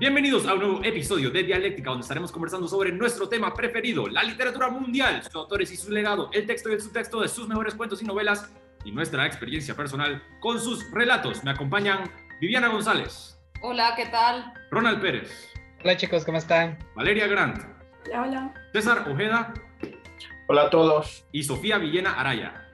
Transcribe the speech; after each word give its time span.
Bienvenidos 0.00 0.46
a 0.46 0.54
un 0.54 0.60
nuevo 0.60 0.82
episodio 0.82 1.30
de 1.30 1.42
Dialéctica, 1.42 1.90
donde 1.90 2.04
estaremos 2.04 2.32
conversando 2.32 2.66
sobre 2.66 2.90
nuestro 2.90 3.28
tema 3.28 3.52
preferido, 3.52 4.08
la 4.08 4.22
literatura 4.22 4.70
mundial, 4.70 5.22
sus 5.22 5.34
autores 5.34 5.70
y 5.72 5.76
su 5.76 5.90
legado, 5.90 6.30
el 6.32 6.46
texto 6.46 6.70
y 6.70 6.72
el 6.72 6.80
subtexto 6.80 7.20
de 7.20 7.28
sus 7.28 7.46
mejores 7.46 7.74
cuentos 7.74 8.00
y 8.00 8.06
novelas 8.06 8.50
y 8.82 8.92
nuestra 8.92 9.26
experiencia 9.26 9.76
personal 9.76 10.22
con 10.40 10.58
sus 10.58 10.90
relatos. 10.90 11.44
Me 11.44 11.50
acompañan 11.50 12.10
Viviana 12.40 12.68
González. 12.68 13.38
Hola, 13.60 13.92
¿qué 13.94 14.06
tal? 14.06 14.54
Ronald 14.70 15.02
Pérez. 15.02 15.52
Hola 15.84 15.98
chicos, 15.98 16.24
¿cómo 16.24 16.38
están? 16.38 16.78
Valeria 16.96 17.26
Grant. 17.26 17.58
Hola, 18.06 18.22
hola. 18.22 18.54
César 18.72 19.06
Ojeda. 19.06 19.52
Hola 20.48 20.62
a 20.62 20.70
todos. 20.70 21.26
Y 21.30 21.42
Sofía 21.42 21.76
Villena 21.76 22.14
Araya. 22.14 22.70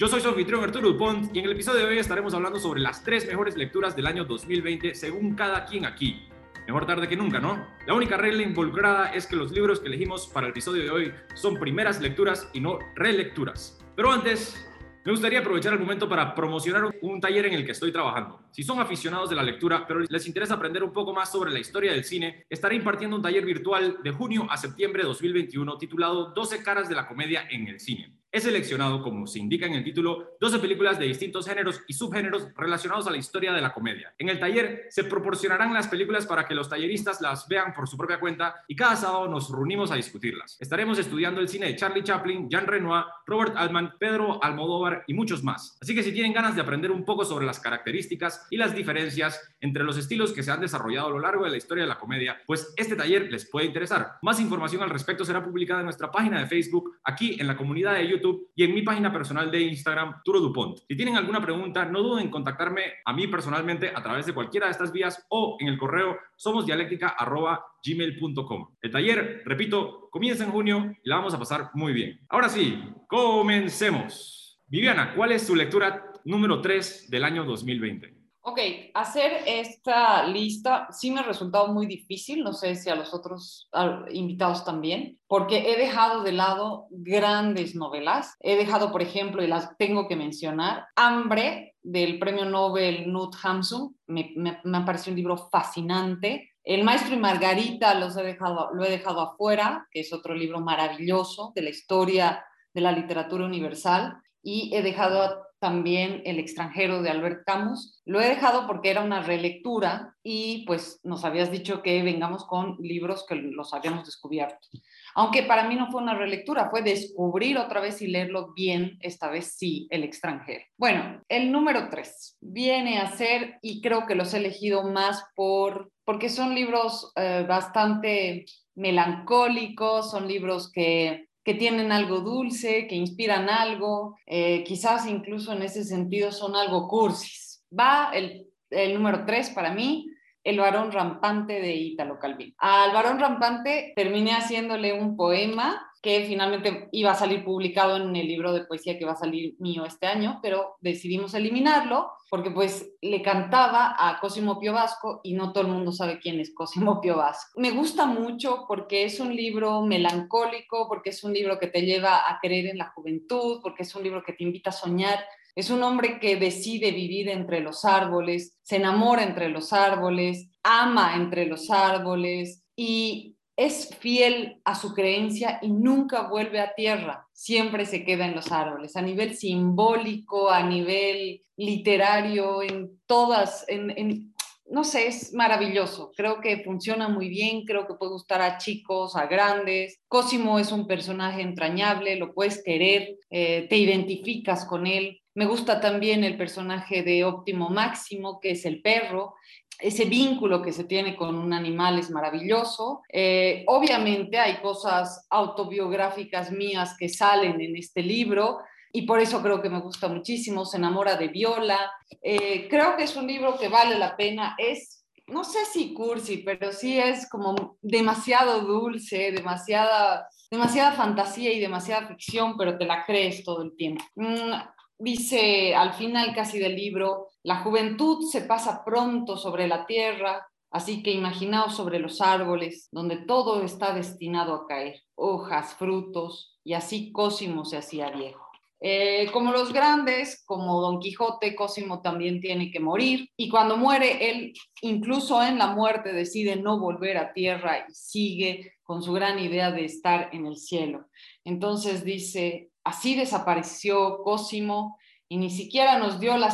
Yo 0.00 0.08
soy 0.08 0.20
su 0.20 0.28
anfitrión 0.28 0.64
Arturo 0.64 0.88
Dupont 0.88 1.32
y 1.32 1.38
en 1.38 1.44
el 1.44 1.52
episodio 1.52 1.86
de 1.86 1.92
hoy 1.92 1.98
estaremos 1.98 2.34
hablando 2.34 2.58
sobre 2.58 2.80
las 2.80 3.04
tres 3.04 3.24
mejores 3.28 3.56
lecturas 3.56 3.94
del 3.94 4.08
año 4.08 4.24
2020 4.24 4.96
según 4.96 5.36
cada 5.36 5.64
quien 5.64 5.84
aquí. 5.84 6.29
Mejor 6.66 6.86
tarde 6.86 7.08
que 7.08 7.16
nunca, 7.16 7.40
¿no? 7.40 7.66
La 7.86 7.94
única 7.94 8.16
regla 8.16 8.42
involucrada 8.42 9.12
es 9.12 9.26
que 9.26 9.36
los 9.36 9.50
libros 9.50 9.80
que 9.80 9.88
elegimos 9.88 10.28
para 10.28 10.46
el 10.46 10.52
episodio 10.52 10.82
de 10.84 10.90
hoy 10.90 11.14
son 11.34 11.58
primeras 11.58 12.00
lecturas 12.00 12.48
y 12.52 12.60
no 12.60 12.78
relecturas. 12.94 13.80
Pero 13.96 14.12
antes, 14.12 14.56
me 15.02 15.12
gustaría 15.12 15.40
aprovechar 15.40 15.72
el 15.72 15.78
momento 15.78 16.08
para 16.08 16.34
promocionar 16.34 16.94
un 17.00 17.20
taller 17.20 17.46
en 17.46 17.54
el 17.54 17.64
que 17.64 17.72
estoy 17.72 17.90
trabajando. 17.90 18.42
Si 18.50 18.62
son 18.62 18.80
aficionados 18.80 19.30
de 19.30 19.36
la 19.36 19.42
lectura, 19.42 19.86
pero 19.86 20.00
les 20.00 20.26
interesa 20.26 20.54
aprender 20.54 20.84
un 20.84 20.92
poco 20.92 21.14
más 21.14 21.32
sobre 21.32 21.50
la 21.50 21.58
historia 21.58 21.92
del 21.92 22.04
cine, 22.04 22.44
estaré 22.50 22.76
impartiendo 22.76 23.16
un 23.16 23.22
taller 23.22 23.44
virtual 23.46 23.98
de 24.02 24.10
junio 24.10 24.46
a 24.50 24.58
septiembre 24.58 25.02
de 25.02 25.08
2021 25.08 25.78
titulado 25.78 26.32
12 26.34 26.62
caras 26.62 26.88
de 26.88 26.94
la 26.94 27.08
comedia 27.08 27.46
en 27.50 27.68
el 27.68 27.80
cine. 27.80 28.19
He 28.32 28.40
seleccionado, 28.40 29.02
como 29.02 29.26
se 29.26 29.40
indica 29.40 29.66
en 29.66 29.74
el 29.74 29.82
título, 29.82 30.36
12 30.38 30.60
películas 30.60 31.00
de 31.00 31.06
distintos 31.06 31.48
géneros 31.48 31.80
y 31.88 31.94
subgéneros 31.94 32.46
relacionados 32.56 33.08
a 33.08 33.10
la 33.10 33.16
historia 33.16 33.52
de 33.52 33.60
la 33.60 33.72
comedia. 33.72 34.14
En 34.18 34.28
el 34.28 34.38
taller 34.38 34.86
se 34.88 35.02
proporcionarán 35.02 35.74
las 35.74 35.88
películas 35.88 36.26
para 36.26 36.46
que 36.46 36.54
los 36.54 36.68
talleristas 36.68 37.20
las 37.20 37.48
vean 37.48 37.74
por 37.74 37.88
su 37.88 37.96
propia 37.96 38.20
cuenta 38.20 38.62
y 38.68 38.76
cada 38.76 38.94
sábado 38.94 39.26
nos 39.26 39.50
reunimos 39.50 39.90
a 39.90 39.96
discutirlas. 39.96 40.56
Estaremos 40.60 40.96
estudiando 41.00 41.40
el 41.40 41.48
cine 41.48 41.66
de 41.66 41.74
Charlie 41.74 42.04
Chaplin, 42.04 42.48
Jean 42.48 42.68
Renoir, 42.68 43.04
Robert 43.26 43.54
Altman, 43.56 43.94
Pedro 43.98 44.42
Almodóvar 44.44 45.02
y 45.08 45.14
muchos 45.14 45.42
más. 45.42 45.76
Así 45.82 45.92
que 45.92 46.04
si 46.04 46.12
tienen 46.12 46.32
ganas 46.32 46.54
de 46.54 46.62
aprender 46.62 46.92
un 46.92 47.04
poco 47.04 47.24
sobre 47.24 47.46
las 47.46 47.58
características 47.58 48.46
y 48.48 48.58
las 48.58 48.76
diferencias 48.76 49.40
entre 49.60 49.82
los 49.82 49.96
estilos 49.96 50.32
que 50.32 50.44
se 50.44 50.52
han 50.52 50.60
desarrollado 50.60 51.08
a 51.08 51.10
lo 51.10 51.18
largo 51.18 51.46
de 51.46 51.50
la 51.50 51.56
historia 51.56 51.82
de 51.82 51.88
la 51.88 51.98
comedia, 51.98 52.40
pues 52.46 52.72
este 52.76 52.94
taller 52.94 53.28
les 53.28 53.50
puede 53.50 53.66
interesar. 53.66 54.18
Más 54.22 54.38
información 54.38 54.84
al 54.84 54.90
respecto 54.90 55.24
será 55.24 55.44
publicada 55.44 55.80
en 55.80 55.86
nuestra 55.86 56.12
página 56.12 56.38
de 56.38 56.46
Facebook, 56.46 56.96
aquí 57.02 57.36
en 57.40 57.48
la 57.48 57.56
comunidad 57.56 57.94
de 57.94 58.06
YouTube 58.06 58.19
y 58.54 58.62
en 58.64 58.74
mi 58.74 58.82
página 58.82 59.10
personal 59.12 59.50
de 59.50 59.60
Instagram, 59.60 60.22
Turo 60.24 60.40
Dupont. 60.40 60.78
Si 60.88 60.96
tienen 60.96 61.16
alguna 61.16 61.40
pregunta, 61.40 61.84
no 61.84 62.02
duden 62.02 62.24
en 62.24 62.30
contactarme 62.30 62.82
a 63.04 63.12
mí 63.12 63.26
personalmente 63.26 63.92
a 63.94 64.02
través 64.02 64.24
de 64.26 64.32
cualquiera 64.32 64.66
de 64.66 64.72
estas 64.72 64.92
vías 64.92 65.26
o 65.28 65.56
en 65.60 65.68
el 65.68 65.78
correo 65.78 66.18
somosdialéctica.gmail.com. 66.36 68.68
El 68.82 68.90
taller, 68.90 69.42
repito, 69.44 70.08
comienza 70.10 70.44
en 70.44 70.50
junio 70.50 70.96
y 71.02 71.08
la 71.08 71.16
vamos 71.16 71.32
a 71.34 71.38
pasar 71.38 71.70
muy 71.74 71.92
bien. 71.92 72.20
Ahora 72.28 72.48
sí, 72.48 72.82
comencemos. 73.06 74.60
Viviana, 74.66 75.14
¿cuál 75.14 75.32
es 75.32 75.46
su 75.46 75.54
lectura 75.56 76.12
número 76.24 76.60
3 76.60 77.10
del 77.10 77.24
año 77.24 77.44
2020? 77.44 78.19
Ok, 78.50 78.58
hacer 78.94 79.44
esta 79.46 80.26
lista 80.26 80.88
sí 80.90 81.12
me 81.12 81.20
ha 81.20 81.22
resultado 81.22 81.68
muy 81.68 81.86
difícil, 81.86 82.42
no 82.42 82.52
sé 82.52 82.74
si 82.74 82.90
a 82.90 82.96
los 82.96 83.14
otros 83.14 83.70
invitados 84.10 84.64
también, 84.64 85.20
porque 85.28 85.70
he 85.70 85.78
dejado 85.78 86.24
de 86.24 86.32
lado 86.32 86.88
grandes 86.90 87.76
novelas. 87.76 88.34
He 88.40 88.56
dejado, 88.56 88.90
por 88.90 89.02
ejemplo, 89.02 89.44
y 89.44 89.46
las 89.46 89.76
tengo 89.78 90.08
que 90.08 90.16
mencionar, 90.16 90.86
Hambre 90.96 91.76
del 91.80 92.18
premio 92.18 92.44
Nobel 92.44 93.04
Knut 93.04 93.36
Hamsun, 93.40 93.96
me, 94.08 94.32
me, 94.34 94.60
me 94.64 94.80
parecido 94.80 95.12
un 95.12 95.18
libro 95.18 95.36
fascinante. 95.36 96.50
El 96.64 96.82
Maestro 96.82 97.14
y 97.14 97.18
Margarita 97.18 97.94
los 97.94 98.16
he 98.16 98.24
dejado, 98.24 98.70
lo 98.74 98.82
he 98.82 98.90
dejado 98.90 99.20
afuera, 99.20 99.86
que 99.92 100.00
es 100.00 100.12
otro 100.12 100.34
libro 100.34 100.60
maravilloso 100.60 101.52
de 101.54 101.62
la 101.62 101.70
historia 101.70 102.44
de 102.74 102.80
la 102.80 102.90
literatura 102.90 103.44
universal. 103.44 104.20
Y 104.42 104.74
he 104.74 104.82
dejado 104.82 105.49
también 105.60 106.22
El 106.24 106.38
extranjero 106.38 107.02
de 107.02 107.10
Albert 107.10 107.44
Camus. 107.44 108.00
Lo 108.04 108.20
he 108.20 108.28
dejado 108.28 108.66
porque 108.66 108.90
era 108.90 109.02
una 109.02 109.22
relectura 109.22 110.16
y 110.22 110.64
pues 110.66 111.00
nos 111.04 111.24
habías 111.24 111.50
dicho 111.50 111.82
que 111.82 112.02
vengamos 112.02 112.44
con 112.46 112.76
libros 112.80 113.24
que 113.28 113.36
los 113.36 113.72
habíamos 113.74 114.06
descubierto. 114.06 114.66
Aunque 115.14 115.42
para 115.42 115.68
mí 115.68 115.76
no 115.76 115.90
fue 115.90 116.02
una 116.02 116.14
relectura, 116.14 116.70
fue 116.70 116.82
descubrir 116.82 117.58
otra 117.58 117.80
vez 117.80 118.00
y 118.02 118.08
leerlo 118.08 118.52
bien, 118.54 118.98
esta 119.00 119.28
vez 119.28 119.54
sí, 119.56 119.86
El 119.90 120.02
extranjero. 120.02 120.64
Bueno, 120.76 121.22
el 121.28 121.52
número 121.52 121.88
tres 121.90 122.36
viene 122.40 122.98
a 122.98 123.10
ser, 123.12 123.58
y 123.62 123.80
creo 123.80 124.06
que 124.06 124.14
los 124.14 124.34
he 124.34 124.38
elegido 124.38 124.82
más 124.84 125.24
por, 125.34 125.92
porque 126.04 126.28
son 126.28 126.54
libros 126.54 127.12
eh, 127.16 127.44
bastante 127.46 128.46
melancólicos, 128.74 130.10
son 130.10 130.26
libros 130.26 130.72
que 130.72 131.28
que 131.44 131.54
tienen 131.54 131.92
algo 131.92 132.20
dulce, 132.20 132.86
que 132.86 132.94
inspiran 132.94 133.48
algo, 133.48 134.16
eh, 134.26 134.62
quizás 134.64 135.06
incluso 135.06 135.52
en 135.52 135.62
ese 135.62 135.84
sentido 135.84 136.32
son 136.32 136.56
algo 136.56 136.86
cursis. 136.88 137.64
Va 137.76 138.10
el, 138.12 138.46
el 138.70 138.94
número 138.94 139.24
tres 139.24 139.50
para 139.50 139.72
mí, 139.72 140.06
el 140.44 140.58
varón 140.58 140.92
rampante 140.92 141.60
de 141.60 141.74
Ítalo 141.74 142.18
Calvino. 142.18 142.54
Al 142.58 142.92
varón 142.92 143.18
rampante 143.18 143.92
terminé 143.94 144.32
haciéndole 144.32 144.92
un 144.92 145.16
poema 145.16 145.89
que 146.02 146.24
finalmente 146.24 146.88
iba 146.92 147.12
a 147.12 147.14
salir 147.14 147.44
publicado 147.44 147.96
en 147.96 148.14
el 148.16 148.26
libro 148.26 148.52
de 148.52 148.64
poesía 148.64 148.98
que 148.98 149.04
va 149.04 149.12
a 149.12 149.16
salir 149.16 149.54
mío 149.58 149.84
este 149.84 150.06
año, 150.06 150.38
pero 150.42 150.76
decidimos 150.80 151.34
eliminarlo 151.34 152.10
porque 152.30 152.50
pues 152.50 152.92
le 153.00 153.22
cantaba 153.22 153.96
a 153.98 154.20
Cosimo 154.20 154.58
Pio 154.58 154.72
Vasco 154.72 155.20
y 155.22 155.34
no 155.34 155.52
todo 155.52 155.64
el 155.64 155.72
mundo 155.72 155.92
sabe 155.92 156.20
quién 156.20 156.38
es 156.40 156.54
Cosimo 156.54 157.00
Pio 157.00 157.16
Vasco. 157.16 157.60
Me 157.60 157.72
gusta 157.72 158.06
mucho 158.06 158.64
porque 158.68 159.04
es 159.04 159.20
un 159.20 159.34
libro 159.34 159.82
melancólico, 159.82 160.86
porque 160.88 161.10
es 161.10 161.24
un 161.24 161.32
libro 161.32 161.58
que 161.58 161.66
te 161.66 161.82
lleva 161.82 162.30
a 162.30 162.38
creer 162.40 162.66
en 162.66 162.78
la 162.78 162.92
juventud, 162.94 163.60
porque 163.62 163.82
es 163.82 163.94
un 163.94 164.04
libro 164.04 164.22
que 164.22 164.32
te 164.32 164.44
invita 164.44 164.70
a 164.70 164.74
soñar 164.74 165.18
es 165.54 165.70
un 165.70 165.82
hombre 165.82 166.20
que 166.20 166.36
decide 166.36 166.92
vivir 166.92 167.28
entre 167.28 167.60
los 167.60 167.84
árboles, 167.84 168.58
se 168.62 168.76
enamora 168.76 169.22
entre 169.22 169.48
los 169.48 169.72
árboles, 169.72 170.48
ama 170.62 171.16
entre 171.16 171.46
los 171.46 171.70
árboles 171.70 172.64
y 172.76 173.36
es 173.60 173.94
fiel 173.98 174.58
a 174.64 174.74
su 174.74 174.94
creencia 174.94 175.58
y 175.60 175.68
nunca 175.68 176.28
vuelve 176.28 176.60
a 176.60 176.74
tierra, 176.74 177.28
siempre 177.34 177.84
se 177.84 178.04
queda 178.06 178.24
en 178.24 178.34
los 178.34 178.50
árboles, 178.52 178.96
a 178.96 179.02
nivel 179.02 179.36
simbólico, 179.36 180.50
a 180.50 180.62
nivel 180.62 181.42
literario, 181.58 182.62
en 182.62 182.98
todas, 183.04 183.66
en, 183.68 184.32
no 184.70 184.82
sé, 184.82 185.08
es 185.08 185.34
maravilloso. 185.34 186.10
Creo 186.16 186.40
que 186.40 186.62
funciona 186.64 187.08
muy 187.08 187.28
bien, 187.28 187.66
creo 187.66 187.86
que 187.86 187.94
puede 187.94 188.12
gustar 188.12 188.40
a 188.40 188.56
chicos, 188.56 189.14
a 189.14 189.26
grandes. 189.26 189.98
Cosimo 190.08 190.58
es 190.58 190.72
un 190.72 190.86
personaje 190.86 191.42
entrañable, 191.42 192.16
lo 192.16 192.32
puedes 192.32 192.62
querer, 192.64 193.18
eh, 193.28 193.66
te 193.68 193.76
identificas 193.76 194.64
con 194.64 194.86
él. 194.86 195.20
Me 195.34 195.44
gusta 195.44 195.80
también 195.80 196.24
el 196.24 196.38
personaje 196.38 197.02
de 197.02 197.24
Óptimo 197.24 197.68
Máximo, 197.68 198.40
que 198.40 198.52
es 198.52 198.64
el 198.64 198.80
perro. 198.80 199.34
Ese 199.80 200.04
vínculo 200.04 200.62
que 200.62 200.72
se 200.72 200.84
tiene 200.84 201.16
con 201.16 201.34
un 201.34 201.52
animal 201.52 201.98
es 201.98 202.10
maravilloso. 202.10 203.02
Eh, 203.12 203.64
obviamente 203.66 204.38
hay 204.38 204.60
cosas 204.60 205.26
autobiográficas 205.30 206.52
mías 206.52 206.96
que 206.98 207.08
salen 207.08 207.60
en 207.60 207.76
este 207.76 208.02
libro 208.02 208.58
y 208.92 209.02
por 209.02 209.20
eso 209.20 209.40
creo 209.42 209.62
que 209.62 209.70
me 209.70 209.80
gusta 209.80 210.08
muchísimo. 210.08 210.64
Se 210.64 210.76
enamora 210.76 211.16
de 211.16 211.28
Viola. 211.28 211.92
Eh, 212.22 212.68
creo 212.68 212.96
que 212.96 213.04
es 213.04 213.16
un 213.16 213.26
libro 213.26 213.58
que 213.58 213.68
vale 213.68 213.98
la 213.98 214.16
pena. 214.16 214.54
Es, 214.58 215.04
no 215.26 215.44
sé 215.44 215.64
si 215.64 215.94
cursi, 215.94 216.38
pero 216.38 216.72
sí 216.72 216.98
es 216.98 217.28
como 217.28 217.78
demasiado 217.80 218.60
dulce, 218.60 219.32
demasiada, 219.32 220.28
demasiada 220.50 220.92
fantasía 220.92 221.52
y 221.52 221.60
demasiada 221.60 222.08
ficción, 222.08 222.56
pero 222.56 222.76
te 222.76 222.84
la 222.84 223.04
crees 223.04 223.44
todo 223.44 223.62
el 223.62 223.76
tiempo. 223.76 224.04
Mm, 224.16 224.52
dice 224.98 225.74
al 225.74 225.94
final 225.94 226.34
casi 226.34 226.58
del 226.58 226.76
libro, 226.76 227.28
la 227.42 227.62
juventud 227.62 228.26
se 228.28 228.42
pasa 228.42 228.84
pronto 228.84 229.36
sobre 229.36 229.66
la 229.66 229.86
tierra, 229.86 230.46
así 230.70 231.02
que 231.02 231.12
imaginaos 231.12 231.74
sobre 231.74 231.98
los 231.98 232.20
árboles, 232.20 232.88
donde 232.92 233.16
todo 233.16 233.62
está 233.62 233.94
destinado 233.94 234.54
a 234.54 234.66
caer, 234.66 235.02
hojas, 235.14 235.74
frutos, 235.74 236.58
y 236.64 236.74
así 236.74 237.12
Cosimo 237.12 237.64
se 237.64 237.78
hacía 237.78 238.10
viejo. 238.10 238.46
Eh, 238.82 239.28
como 239.32 239.52
los 239.52 239.74
grandes, 239.74 240.42
como 240.46 240.80
Don 240.80 241.00
Quijote, 241.00 241.54
Cosimo 241.54 242.00
también 242.00 242.40
tiene 242.40 242.70
que 242.70 242.80
morir 242.80 243.28
y 243.36 243.50
cuando 243.50 243.76
muere, 243.76 244.30
él 244.30 244.54
incluso 244.80 245.42
en 245.42 245.58
la 245.58 245.66
muerte 245.66 246.14
decide 246.14 246.56
no 246.56 246.80
volver 246.80 247.18
a 247.18 247.34
tierra 247.34 247.84
y 247.86 247.92
sigue 247.92 248.72
con 248.82 249.02
su 249.02 249.12
gran 249.12 249.38
idea 249.38 249.70
de 249.70 249.84
estar 249.84 250.30
en 250.32 250.46
el 250.46 250.56
cielo. 250.56 251.08
Entonces 251.44 252.04
dice, 252.04 252.70
Así 252.84 253.14
desapareció 253.14 254.22
Cosimo 254.22 254.98
y 255.30 255.38
ni 255.38 255.48
siquiera 255.48 255.96
nos 255.96 256.18
dio 256.18 256.36
la, 256.36 256.50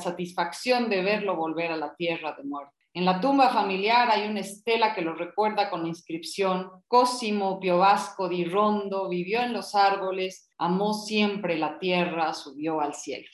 satisfacción 0.00 0.90
de 0.90 1.02
verlo 1.02 1.34
volver 1.34 1.72
a 1.72 1.78
la 1.78 1.96
tierra 1.96 2.34
de 2.36 2.44
muerte. 2.44 2.74
En 2.92 3.06
la 3.06 3.22
tumba 3.22 3.48
familiar 3.48 4.10
hay 4.10 4.28
una 4.28 4.40
estela 4.40 4.94
que 4.94 5.00
lo 5.00 5.14
recuerda 5.14 5.70
con 5.70 5.86
inscripción 5.86 6.70
Cosimo 6.88 7.58
Piovasco 7.58 8.28
di 8.28 8.44
Rondo 8.44 9.08
vivió 9.08 9.40
en 9.40 9.54
los 9.54 9.74
árboles, 9.74 10.50
amó 10.58 10.92
siempre 10.92 11.56
la 11.56 11.78
tierra, 11.78 12.34
subió 12.34 12.82
al 12.82 12.92
cielo. 12.92 13.26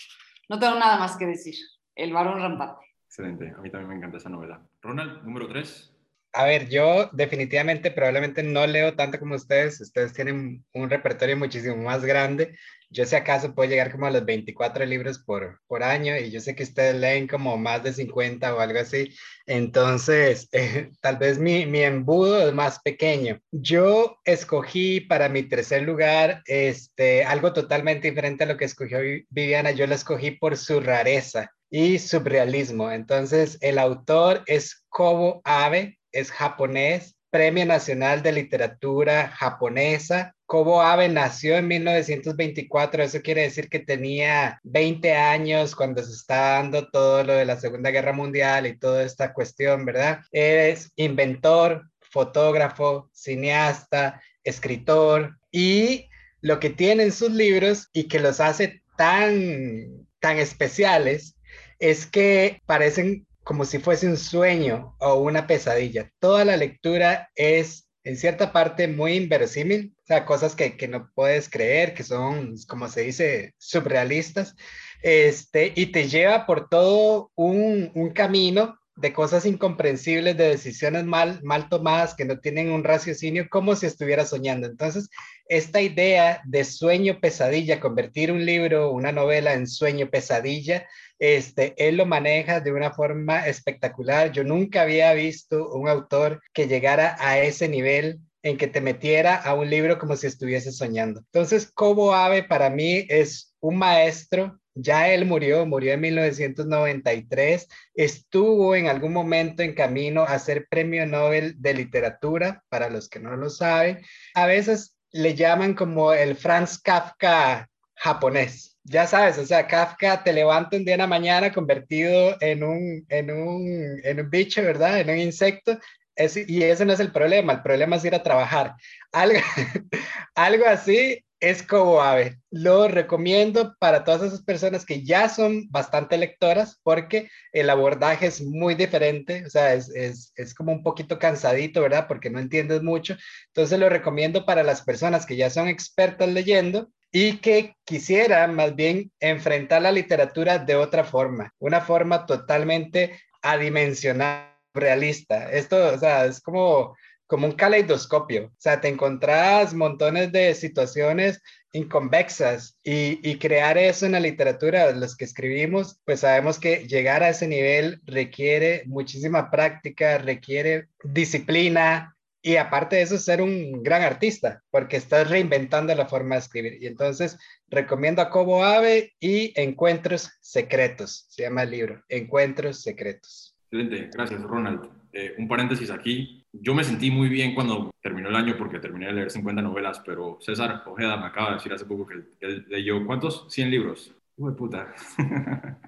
No 0.48 0.60
tengo 0.60 0.76
nada 0.76 0.96
más 0.96 1.16
que 1.16 1.26
decir. 1.26 1.56
El 1.96 2.12
varón 2.12 2.40
rampante. 2.40 2.86
Excelente, 3.06 3.52
a 3.58 3.60
mí 3.60 3.70
también 3.70 3.88
me 3.88 3.96
encanta 3.96 4.18
esa 4.18 4.28
novela. 4.28 4.64
Ronald, 4.80 5.24
número 5.24 5.48
3. 5.48 5.92
A 6.38 6.44
ver, 6.44 6.68
yo 6.68 7.10
definitivamente 7.12 7.90
probablemente 7.90 8.44
no 8.44 8.64
leo 8.64 8.94
tanto 8.94 9.18
como 9.18 9.34
ustedes. 9.34 9.80
Ustedes 9.80 10.12
tienen 10.12 10.64
un 10.72 10.88
repertorio 10.88 11.36
muchísimo 11.36 11.74
más 11.78 12.04
grande. 12.04 12.56
Yo 12.90 13.04
sé 13.06 13.16
acaso 13.16 13.56
puedo 13.56 13.68
llegar 13.68 13.90
como 13.90 14.06
a 14.06 14.12
los 14.12 14.24
24 14.24 14.86
libros 14.86 15.18
por, 15.18 15.60
por 15.66 15.82
año 15.82 16.16
y 16.16 16.30
yo 16.30 16.38
sé 16.40 16.54
que 16.54 16.62
ustedes 16.62 16.94
leen 16.94 17.26
como 17.26 17.58
más 17.58 17.82
de 17.82 17.92
50 17.92 18.54
o 18.54 18.60
algo 18.60 18.78
así. 18.78 19.12
Entonces, 19.46 20.48
eh, 20.52 20.92
tal 21.00 21.16
vez 21.16 21.40
mi, 21.40 21.66
mi 21.66 21.80
embudo 21.80 22.46
es 22.46 22.54
más 22.54 22.78
pequeño. 22.82 23.40
Yo 23.50 24.18
escogí 24.24 25.00
para 25.00 25.28
mi 25.28 25.42
tercer 25.42 25.82
lugar 25.82 26.42
este, 26.46 27.24
algo 27.24 27.52
totalmente 27.52 28.10
diferente 28.10 28.44
a 28.44 28.46
lo 28.46 28.56
que 28.56 28.66
escogió 28.66 29.00
Viviana. 29.28 29.72
Yo 29.72 29.88
lo 29.88 29.96
escogí 29.96 30.30
por 30.30 30.56
su 30.56 30.78
rareza 30.78 31.50
y 31.68 31.98
surrealismo. 31.98 32.92
Entonces, 32.92 33.58
el 33.60 33.76
autor 33.78 34.44
es 34.46 34.84
Kobo 34.88 35.40
Abe 35.42 35.97
es 36.12 36.30
japonés, 36.30 37.16
Premio 37.30 37.66
Nacional 37.66 38.22
de 38.22 38.32
Literatura 38.32 39.28
Japonesa. 39.28 40.34
Kobo 40.46 40.80
Abe 40.80 41.08
nació 41.08 41.58
en 41.58 41.68
1924, 41.68 43.02
eso 43.02 43.20
quiere 43.20 43.42
decir 43.42 43.68
que 43.68 43.80
tenía 43.80 44.58
20 44.62 45.14
años 45.14 45.76
cuando 45.76 46.02
se 46.02 46.12
está 46.12 46.52
dando 46.52 46.88
todo 46.88 47.22
lo 47.24 47.34
de 47.34 47.44
la 47.44 47.56
Segunda 47.56 47.90
Guerra 47.90 48.14
Mundial 48.14 48.66
y 48.66 48.78
toda 48.78 49.02
esta 49.02 49.34
cuestión, 49.34 49.84
¿verdad? 49.84 50.20
Es 50.32 50.90
inventor, 50.96 51.90
fotógrafo, 52.00 53.10
cineasta, 53.12 54.22
escritor 54.42 55.38
y 55.50 56.08
lo 56.40 56.60
que 56.60 56.70
tiene 56.70 57.02
en 57.02 57.12
sus 57.12 57.30
libros 57.30 57.88
y 57.92 58.04
que 58.08 58.20
los 58.20 58.40
hace 58.40 58.82
tan, 58.96 60.06
tan 60.18 60.38
especiales 60.38 61.36
es 61.78 62.06
que 62.06 62.62
parecen 62.64 63.27
como 63.48 63.64
si 63.64 63.78
fuese 63.78 64.06
un 64.06 64.18
sueño 64.18 64.94
o 64.98 65.14
una 65.14 65.46
pesadilla. 65.46 66.10
Toda 66.18 66.44
la 66.44 66.58
lectura 66.58 67.30
es 67.34 67.88
en 68.04 68.18
cierta 68.18 68.52
parte 68.52 68.88
muy 68.88 69.14
inverosímil, 69.14 69.94
o 69.96 70.06
sea, 70.06 70.26
cosas 70.26 70.54
que, 70.54 70.76
que, 70.76 70.86
no 70.86 71.10
puedes 71.14 71.48
creer, 71.48 71.94
que 71.94 72.02
son, 72.02 72.56
como 72.68 72.88
se 72.88 73.00
dice, 73.04 73.54
surrealistas, 73.56 74.54
este, 75.02 75.72
y 75.74 75.86
te 75.86 76.08
lleva 76.08 76.44
por 76.44 76.68
todo 76.68 77.32
un, 77.36 77.90
un 77.94 78.10
camino 78.10 78.78
de 78.96 79.14
cosas 79.14 79.46
incomprensibles, 79.46 80.36
de 80.36 80.48
decisiones 80.48 81.04
mal, 81.04 81.40
mal 81.42 81.70
tomadas 81.70 82.14
que 82.14 82.26
no 82.26 82.40
tienen 82.40 82.70
un 82.70 82.84
raciocinio, 82.84 83.48
como 83.48 83.76
si 83.76 83.86
estuviera 83.86 84.26
soñando. 84.26 84.66
Entonces, 84.66 85.08
esta 85.48 85.80
idea 85.80 86.42
de 86.44 86.64
sueño 86.64 87.18
pesadilla, 87.20 87.80
convertir 87.80 88.30
un 88.30 88.44
libro, 88.44 88.90
una 88.90 89.12
novela 89.12 89.54
en 89.54 89.66
sueño 89.66 90.10
pesadilla, 90.10 90.86
este, 91.18 91.74
él 91.76 91.96
lo 91.96 92.06
maneja 92.06 92.60
de 92.60 92.72
una 92.72 92.90
forma 92.92 93.46
espectacular. 93.46 94.32
Yo 94.32 94.44
nunca 94.44 94.82
había 94.82 95.12
visto 95.14 95.72
un 95.72 95.88
autor 95.88 96.42
que 96.52 96.68
llegara 96.68 97.16
a 97.18 97.38
ese 97.38 97.68
nivel 97.68 98.20
en 98.42 98.56
que 98.56 98.68
te 98.68 98.80
metiera 98.80 99.36
a 99.36 99.54
un 99.54 99.68
libro 99.68 99.98
como 99.98 100.16
si 100.16 100.26
estuviese 100.26 100.72
soñando. 100.72 101.20
Entonces, 101.20 101.70
Cobo 101.72 102.14
Ave 102.14 102.44
para 102.44 102.70
mí 102.70 103.04
es 103.08 103.54
un 103.60 103.76
maestro 103.76 104.58
ya 104.80 105.08
él 105.08 105.26
murió, 105.26 105.66
murió 105.66 105.92
en 105.92 106.00
1993, 106.00 107.66
estuvo 107.94 108.76
en 108.76 108.86
algún 108.86 109.12
momento 109.12 109.64
en 109.64 109.74
camino 109.74 110.22
a 110.22 110.38
ser 110.38 110.68
premio 110.68 111.04
Nobel 111.04 111.60
de 111.60 111.74
literatura, 111.74 112.62
para 112.68 112.88
los 112.88 113.08
que 113.08 113.18
no 113.18 113.36
lo 113.36 113.50
saben. 113.50 114.00
A 114.34 114.46
veces 114.46 114.94
le 115.10 115.34
llaman 115.34 115.74
como 115.74 116.12
el 116.12 116.36
Franz 116.36 116.78
Kafka 116.78 117.68
japonés. 117.96 118.77
Ya 118.90 119.06
sabes, 119.06 119.36
o 119.38 119.44
sea, 119.44 119.66
Kafka 119.66 120.24
te 120.24 120.32
levanta 120.32 120.76
un 120.76 120.84
día 120.84 120.94
en 120.94 121.00
la 121.00 121.06
mañana 121.06 121.52
convertido 121.52 122.36
en 122.40 122.64
un, 122.64 123.04
en 123.08 123.30
un, 123.30 124.00
en 124.02 124.20
un 124.20 124.30
bicho, 124.30 124.62
¿verdad? 124.62 125.00
En 125.00 125.10
un 125.10 125.18
insecto. 125.18 125.78
y 126.16 126.62
ese 126.62 126.84
no 126.86 126.92
es 126.94 127.00
el 127.00 127.12
problema, 127.12 127.52
el 127.52 127.62
problema 127.62 127.96
es 127.96 128.04
ir 128.04 128.14
a 128.14 128.22
trabajar. 128.22 128.74
Algo, 129.12 129.40
algo 130.34 130.64
así 130.66 131.22
es 131.40 131.62
como 131.62 132.00
ave. 132.00 132.38
Lo 132.50 132.88
recomiendo 132.88 133.76
para 133.78 134.04
todas 134.04 134.22
esas 134.22 134.42
personas 134.42 134.86
que 134.86 135.04
ya 135.04 135.28
son 135.28 135.68
bastante 135.70 136.16
lectoras 136.16 136.80
porque 136.82 137.30
el 137.52 137.70
abordaje 137.70 138.26
es 138.26 138.40
muy 138.40 138.74
diferente, 138.74 139.44
o 139.46 139.50
sea, 139.50 139.74
es, 139.74 139.90
es, 139.90 140.32
es, 140.36 140.54
como 140.54 140.72
un 140.72 140.82
poquito 140.82 141.18
cansadito, 141.18 141.82
¿verdad? 141.82 142.06
Porque 142.08 142.30
no 142.30 142.40
entiendes 142.40 142.82
mucho. 142.82 143.16
Entonces 143.48 143.78
lo 143.78 143.88
recomiendo 143.88 144.46
para 144.46 144.62
las 144.62 144.82
personas 144.82 145.26
que 145.26 145.36
ya 145.36 145.50
son 145.50 145.68
expertas 145.68 146.28
leyendo 146.28 146.90
y 147.10 147.38
que 147.38 147.76
quisieran 147.84 148.54
más 148.54 148.74
bien 148.74 149.10
enfrentar 149.20 149.82
la 149.82 149.92
literatura 149.92 150.58
de 150.58 150.76
otra 150.76 151.04
forma, 151.04 151.54
una 151.58 151.80
forma 151.80 152.26
totalmente 152.26 153.20
adimensional, 153.42 154.54
realista. 154.74 155.50
Esto, 155.50 155.94
o 155.94 155.98
sea, 155.98 156.26
es 156.26 156.40
como 156.40 156.94
como 157.28 157.46
un 157.46 157.52
caleidoscopio. 157.52 158.46
O 158.46 158.60
sea, 158.60 158.80
te 158.80 158.88
encontrás 158.88 159.74
montones 159.74 160.32
de 160.32 160.54
situaciones 160.54 161.40
inconvexas 161.72 162.78
y, 162.82 163.20
y, 163.22 163.38
crear 163.38 163.76
eso 163.76 164.06
en 164.06 164.12
la 164.12 164.20
literatura, 164.20 164.90
los 164.92 165.14
que 165.14 165.26
escribimos, 165.26 166.00
pues 166.06 166.20
sabemos 166.20 166.58
que 166.58 166.88
llegar 166.88 167.22
a 167.22 167.28
ese 167.28 167.46
nivel 167.46 168.00
requiere 168.06 168.84
muchísima 168.86 169.50
práctica, 169.50 170.16
requiere 170.16 170.88
disciplina 171.04 172.16
y 172.42 172.56
aparte 172.56 172.96
de 172.96 173.02
eso 173.02 173.18
ser 173.18 173.42
un 173.42 173.82
gran 173.82 174.02
artista, 174.02 174.62
porque 174.70 174.96
estás 174.96 175.28
reinventando 175.28 175.94
la 175.94 176.06
forma 176.06 176.36
de 176.36 176.40
escribir. 176.40 176.82
Y 176.82 176.86
entonces 176.86 177.38
recomiendo 177.68 178.22
a 178.22 178.30
Cobo 178.30 178.64
Ave 178.64 179.12
y 179.20 179.52
Encuentros 179.60 180.30
Secretos, 180.40 181.26
se 181.28 181.42
llama 181.42 181.64
el 181.64 181.70
libro, 181.70 182.02
Encuentros 182.08 182.82
Secretos. 182.82 183.56
Excelente, 183.70 184.10
gracias 184.12 184.40
Ronald. 184.42 184.98
Eh, 185.12 185.34
un 185.38 185.48
paréntesis 185.48 185.90
aquí. 185.90 186.46
Yo 186.52 186.74
me 186.74 186.84
sentí 186.84 187.10
muy 187.10 187.28
bien 187.28 187.54
cuando 187.54 187.90
terminó 188.02 188.28
el 188.28 188.36
año 188.36 188.56
porque 188.56 188.78
terminé 188.78 189.06
de 189.06 189.14
leer 189.14 189.30
50 189.30 189.62
novelas, 189.62 190.00
pero 190.04 190.38
César 190.40 190.82
Ojeda 190.86 191.16
me 191.16 191.26
acaba 191.26 191.48
de 191.48 191.54
decir 191.54 191.72
hace 191.72 191.84
poco 191.86 192.06
que 192.06 192.22
él, 192.40 192.66
leyó, 192.68 193.04
¿cuántos? 193.06 193.46
100 193.48 193.70
libros. 193.70 194.14
Uy, 194.36 194.52
puta. 194.52 194.94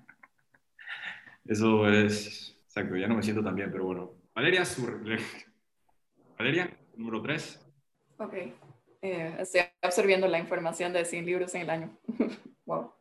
Eso 1.45 1.89
es, 1.89 2.57
exacto, 2.67 2.97
ya 2.97 3.09
no 3.09 3.17
me 3.17 3.23
siento 3.23 3.43
tan 3.43 3.55
bien, 3.55 3.71
pero 3.71 3.85
bueno. 3.85 4.13
Valeria, 4.35 4.65
Valeria, 6.41 6.71
número 6.97 7.21
3. 7.21 7.61
Ok, 8.19 8.33
eh, 9.03 9.37
estoy 9.41 9.61
absorbiendo 9.83 10.27
la 10.27 10.39
información 10.39 10.91
de 10.91 11.05
100 11.05 11.27
libros 11.27 11.55
en 11.55 11.61
el 11.61 11.69
año. 11.69 11.99
wow. 12.65 12.95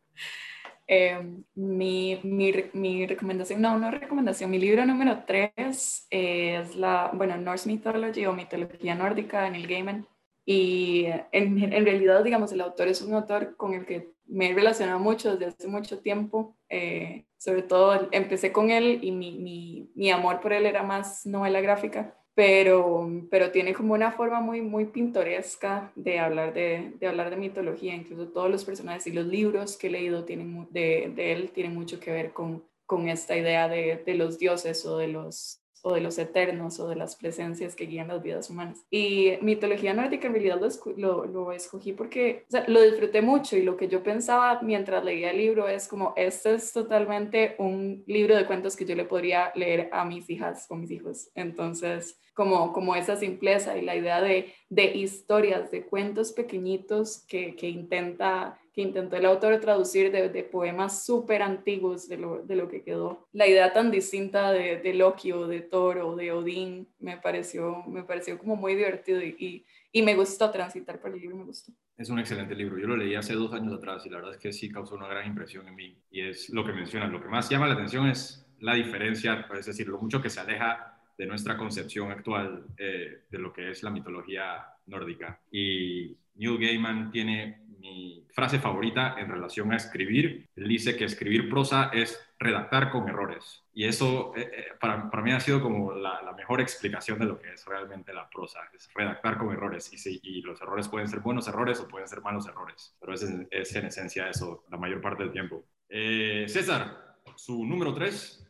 Em, 0.86 1.46
mi, 1.56 2.20
mi, 2.22 2.54
mi, 2.74 3.08
recomendación, 3.08 3.62
no, 3.62 3.80
no 3.80 3.92
recomendación, 3.92 4.52
mi 4.52 4.60
libro 4.60 4.86
número 4.86 5.24
tres 5.26 6.06
es 6.10 6.76
la, 6.76 7.12
bueno, 7.14 7.38
Norse 7.38 7.70
Mythology 7.70 8.26
o 8.26 8.34
mitología 8.34 8.94
nórdica 8.94 9.48
en 9.48 9.56
el 9.56 9.68
Gaiman. 9.68 10.06
Y 10.46 11.06
en, 11.32 11.64
en, 11.64 11.86
realidad, 11.86 12.26
digamos, 12.26 12.52
el 12.52 12.60
autor 12.60 12.90
es 12.90 13.02
un 13.02 13.14
autor 13.14 13.56
con 13.56 13.74
el 13.74 13.86
que 13.86 14.10
me 14.26 14.50
he 14.50 14.54
relacionado 14.54 15.00
mucho 15.00 15.38
desde 15.38 15.54
hace 15.54 15.68
mucho 15.70 16.00
tiempo. 16.00 16.58
Eh, 16.68 17.24
sobre 17.38 17.62
todo 17.62 18.10
empecé 18.12 18.52
con 18.52 18.70
él 18.70 19.00
y 19.02 19.14
mi, 19.14 19.40
mi, 19.40 19.90
mi 19.96 20.12
amor 20.12 20.42
por 20.42 20.52
él 20.52 20.66
era 20.66 20.84
más 20.84 21.26
novela 21.26 21.62
gráfica 21.62 22.19
pero, 22.36 23.10
pero 23.30 23.52
tiene 23.52 23.74
como 23.74 23.94
una 23.94 24.12
forma 24.12 24.40
muy, 24.40 24.62
muy 24.62 24.86
pintoresca 24.86 25.92
de 25.96 26.20
hablar 26.20 26.54
de, 26.54 26.94
de, 27.00 27.08
hablar 27.08 27.30
de 27.30 27.36
mitología, 27.36 27.96
incluso 27.96 28.30
todos 28.30 28.50
los 28.50 28.64
personajes 28.64 29.08
y 29.08 29.12
los 29.12 29.26
libros 29.26 29.78
que 29.78 29.88
he 29.88 29.92
leído 29.92 30.24
tienen, 30.26 30.68
de, 30.72 31.12
de 31.16 31.32
él 31.34 31.52
tienen 31.52 31.74
mucho 31.74 32.00
que 32.00 32.12
ver 32.12 32.32
con, 32.32 32.64
con 32.86 33.10
esta 33.10 33.38
idea 33.38 33.68
de, 33.68 34.02
de 34.06 34.16
los 34.16 34.40
dioses 34.40 34.86
o 34.86 34.98
de 34.98 35.10
los, 35.10 35.62
o 35.84 35.94
de 35.94 36.02
los 36.02 36.18
eternos 36.18 36.80
o 36.80 36.88
de 36.88 36.96
las 36.96 37.16
presencias 37.16 37.76
que 37.76 37.86
guían 37.86 38.10
las 38.10 38.22
vidas 38.22 38.50
humanas. 38.50 38.86
Y 38.90 39.34
mitología 39.42 39.94
nórdica 39.94 40.28
en 40.28 40.34
realidad 40.34 40.60
lo, 40.98 41.26
lo, 41.26 41.52
escogí 41.52 41.94
porque 41.94 42.46
o 42.48 42.52
sea, 42.52 42.66
lo 42.68 42.82
disfruté 42.82 43.22
mucho 43.22 43.58
y 43.58 43.64
lo 43.64 43.78
que 43.78 43.88
yo 43.88 44.04
pensaba 44.04 44.62
mientras 44.62 45.04
leía 45.04 45.32
el 45.32 45.38
libro 45.38 45.68
es 45.68 45.88
como, 45.88 46.14
este 46.16 46.56
es 46.56 46.72
totalmente 46.74 47.56
un 47.60 48.04
libro 48.08 48.36
de 48.36 48.46
cuentos 48.46 48.76
que 48.76 48.86
yo 48.86 48.96
le 48.96 49.06
podría 49.06 49.52
leer 49.56 49.90
a 49.92 50.06
mis 50.06 50.30
hijas 50.30 50.66
o 50.70 50.76
mis 50.76 50.92
hijos. 50.92 51.30
Entonces, 51.36 52.20
como, 52.34 52.72
como 52.72 52.96
esa 52.96 53.18
simpleza 53.18 53.78
y 53.78 53.82
la 53.82 53.96
idea 53.96 54.22
de, 54.22 54.54
de 54.70 54.86
historias, 54.96 55.72
de 55.72 55.86
cuentos 55.86 56.32
pequeñitos 56.32 57.26
que, 57.28 57.56
que 57.56 57.68
intenta 57.68 58.58
que 58.80 58.84
intentó 58.84 59.18
el 59.18 59.26
autor 59.26 59.60
traducir 59.60 60.10
de, 60.10 60.30
de 60.30 60.42
poemas 60.42 61.06
súper 61.06 61.42
antiguos 61.42 62.08
de 62.08 62.18
lo, 62.18 62.44
de 62.44 62.56
lo, 62.56 62.70
que 62.70 62.82
quedó. 62.82 63.28
La 63.34 63.46
idea 63.46 63.74
tan 63.74 63.92
distinta 63.92 64.54
de, 64.54 64.78
de, 64.78 64.94
Loki 64.94 65.34
o 65.34 65.48
de 65.48 65.60
Thor 65.60 65.98
o 65.98 66.16
de 66.16 66.32
Odín 66.32 66.88
me 67.00 67.18
pareció, 67.18 67.84
me 67.88 68.04
pareció 68.04 68.38
como 68.38 68.56
muy 68.56 68.76
divertido 68.76 69.22
y, 69.22 69.66
y, 69.92 70.02
me 70.02 70.16
gustó 70.16 70.50
transitar 70.50 71.02
por 71.02 71.12
el 71.14 71.20
libro, 71.20 71.36
me 71.36 71.44
gustó. 71.44 71.74
Es 71.98 72.10
un 72.10 72.20
excelente 72.20 72.56
libro. 72.56 72.80
Yo 72.80 72.88
lo 72.88 72.96
leí 72.96 73.16
hace 73.16 73.34
dos 73.34 73.52
años 73.52 73.74
atrás 73.74 74.06
y 74.06 74.10
la 74.10 74.20
verdad 74.20 74.36
es 74.36 74.40
que 74.40 74.54
sí 74.54 74.72
causó 74.72 74.96
una 74.96 75.10
gran 75.10 75.28
impresión 75.28 75.68
en 75.68 75.76
mí. 75.76 76.02
Y 76.10 76.22
es 76.22 76.50
lo 76.50 76.64
que 76.64 76.72
mencionas. 76.72 77.12
Lo 77.12 77.22
que 77.22 77.28
más 77.28 77.50
llama 77.50 77.68
la 77.68 77.74
atención 77.74 78.08
es 78.08 78.48
la 78.62 78.76
diferencia, 78.76 79.46
es 79.60 79.66
decir, 79.66 79.90
lo 79.90 80.00
mucho 80.00 80.22
que 80.22 80.30
se 80.30 80.40
aleja 80.40 81.02
de 81.18 81.26
nuestra 81.26 81.58
concepción 81.58 82.12
actual 82.12 82.66
eh, 82.78 83.24
de 83.30 83.40
lo 83.40 83.52
que 83.52 83.72
es 83.72 83.84
la 83.84 83.90
mitología 83.90 84.66
nórdica. 84.86 85.42
Y 85.52 86.16
Neil 86.36 86.58
Gaiman 86.58 87.12
tiene 87.12 87.69
mi 87.80 88.26
frase 88.32 88.60
favorita 88.60 89.16
en 89.18 89.30
relación 89.30 89.72
a 89.72 89.78
escribir. 89.78 90.50
Él 90.56 90.68
dice 90.68 90.96
que 90.96 91.06
escribir 91.06 91.50
prosa 91.50 91.90
es 91.94 92.20
redactar 92.38 92.92
con 92.92 93.08
errores. 93.08 93.64
Y 93.74 93.86
eso 93.86 94.34
eh, 94.36 94.52
eh, 94.54 94.66
para, 94.80 95.10
para, 95.10 95.24
mí 95.24 95.32
ha 95.32 95.40
sido 95.40 95.62
como 95.62 95.94
la, 95.94 96.34
mejor 96.38 96.62
explicación 96.62 97.20
de 97.20 97.26
lo 97.26 97.40
que 97.40 97.54
es 97.54 97.66
realmente 97.66 98.14
la 98.14 98.30
prosa, 98.30 98.60
es 98.74 98.90
redactar 98.94 99.38
con 99.38 99.52
errores. 99.52 99.92
Y, 99.94 99.98
sí, 99.98 100.20
y 100.24 100.42
los 100.42 100.62
errores 100.62 100.88
pueden 100.88 101.08
ser 101.08 101.20
buenos 101.20 101.48
errores 101.48 101.80
o 101.80 101.88
pueden 101.88 102.08
ser 102.08 102.22
malos 102.22 102.48
errores, 102.48 102.96
pero 103.00 103.14
es, 103.14 103.24
es 103.52 103.76
en 103.76 103.86
esencia 103.86 104.30
eso 104.30 104.64
la 104.70 104.78
mayor 104.78 105.02
parte 105.02 105.24
del 105.24 105.32
tiempo. 105.32 105.64
Eh, 105.90 106.46
César, 106.48 107.18
su 107.36 107.66
número 107.66 107.94
tres. 107.94 108.46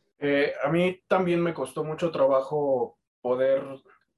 A 0.64 0.70
mí 0.70 1.02
también 1.08 1.42
me 1.42 1.54
costó 1.54 1.84
mucho 1.86 2.12
trabajo 2.12 3.00
poder 3.22 3.64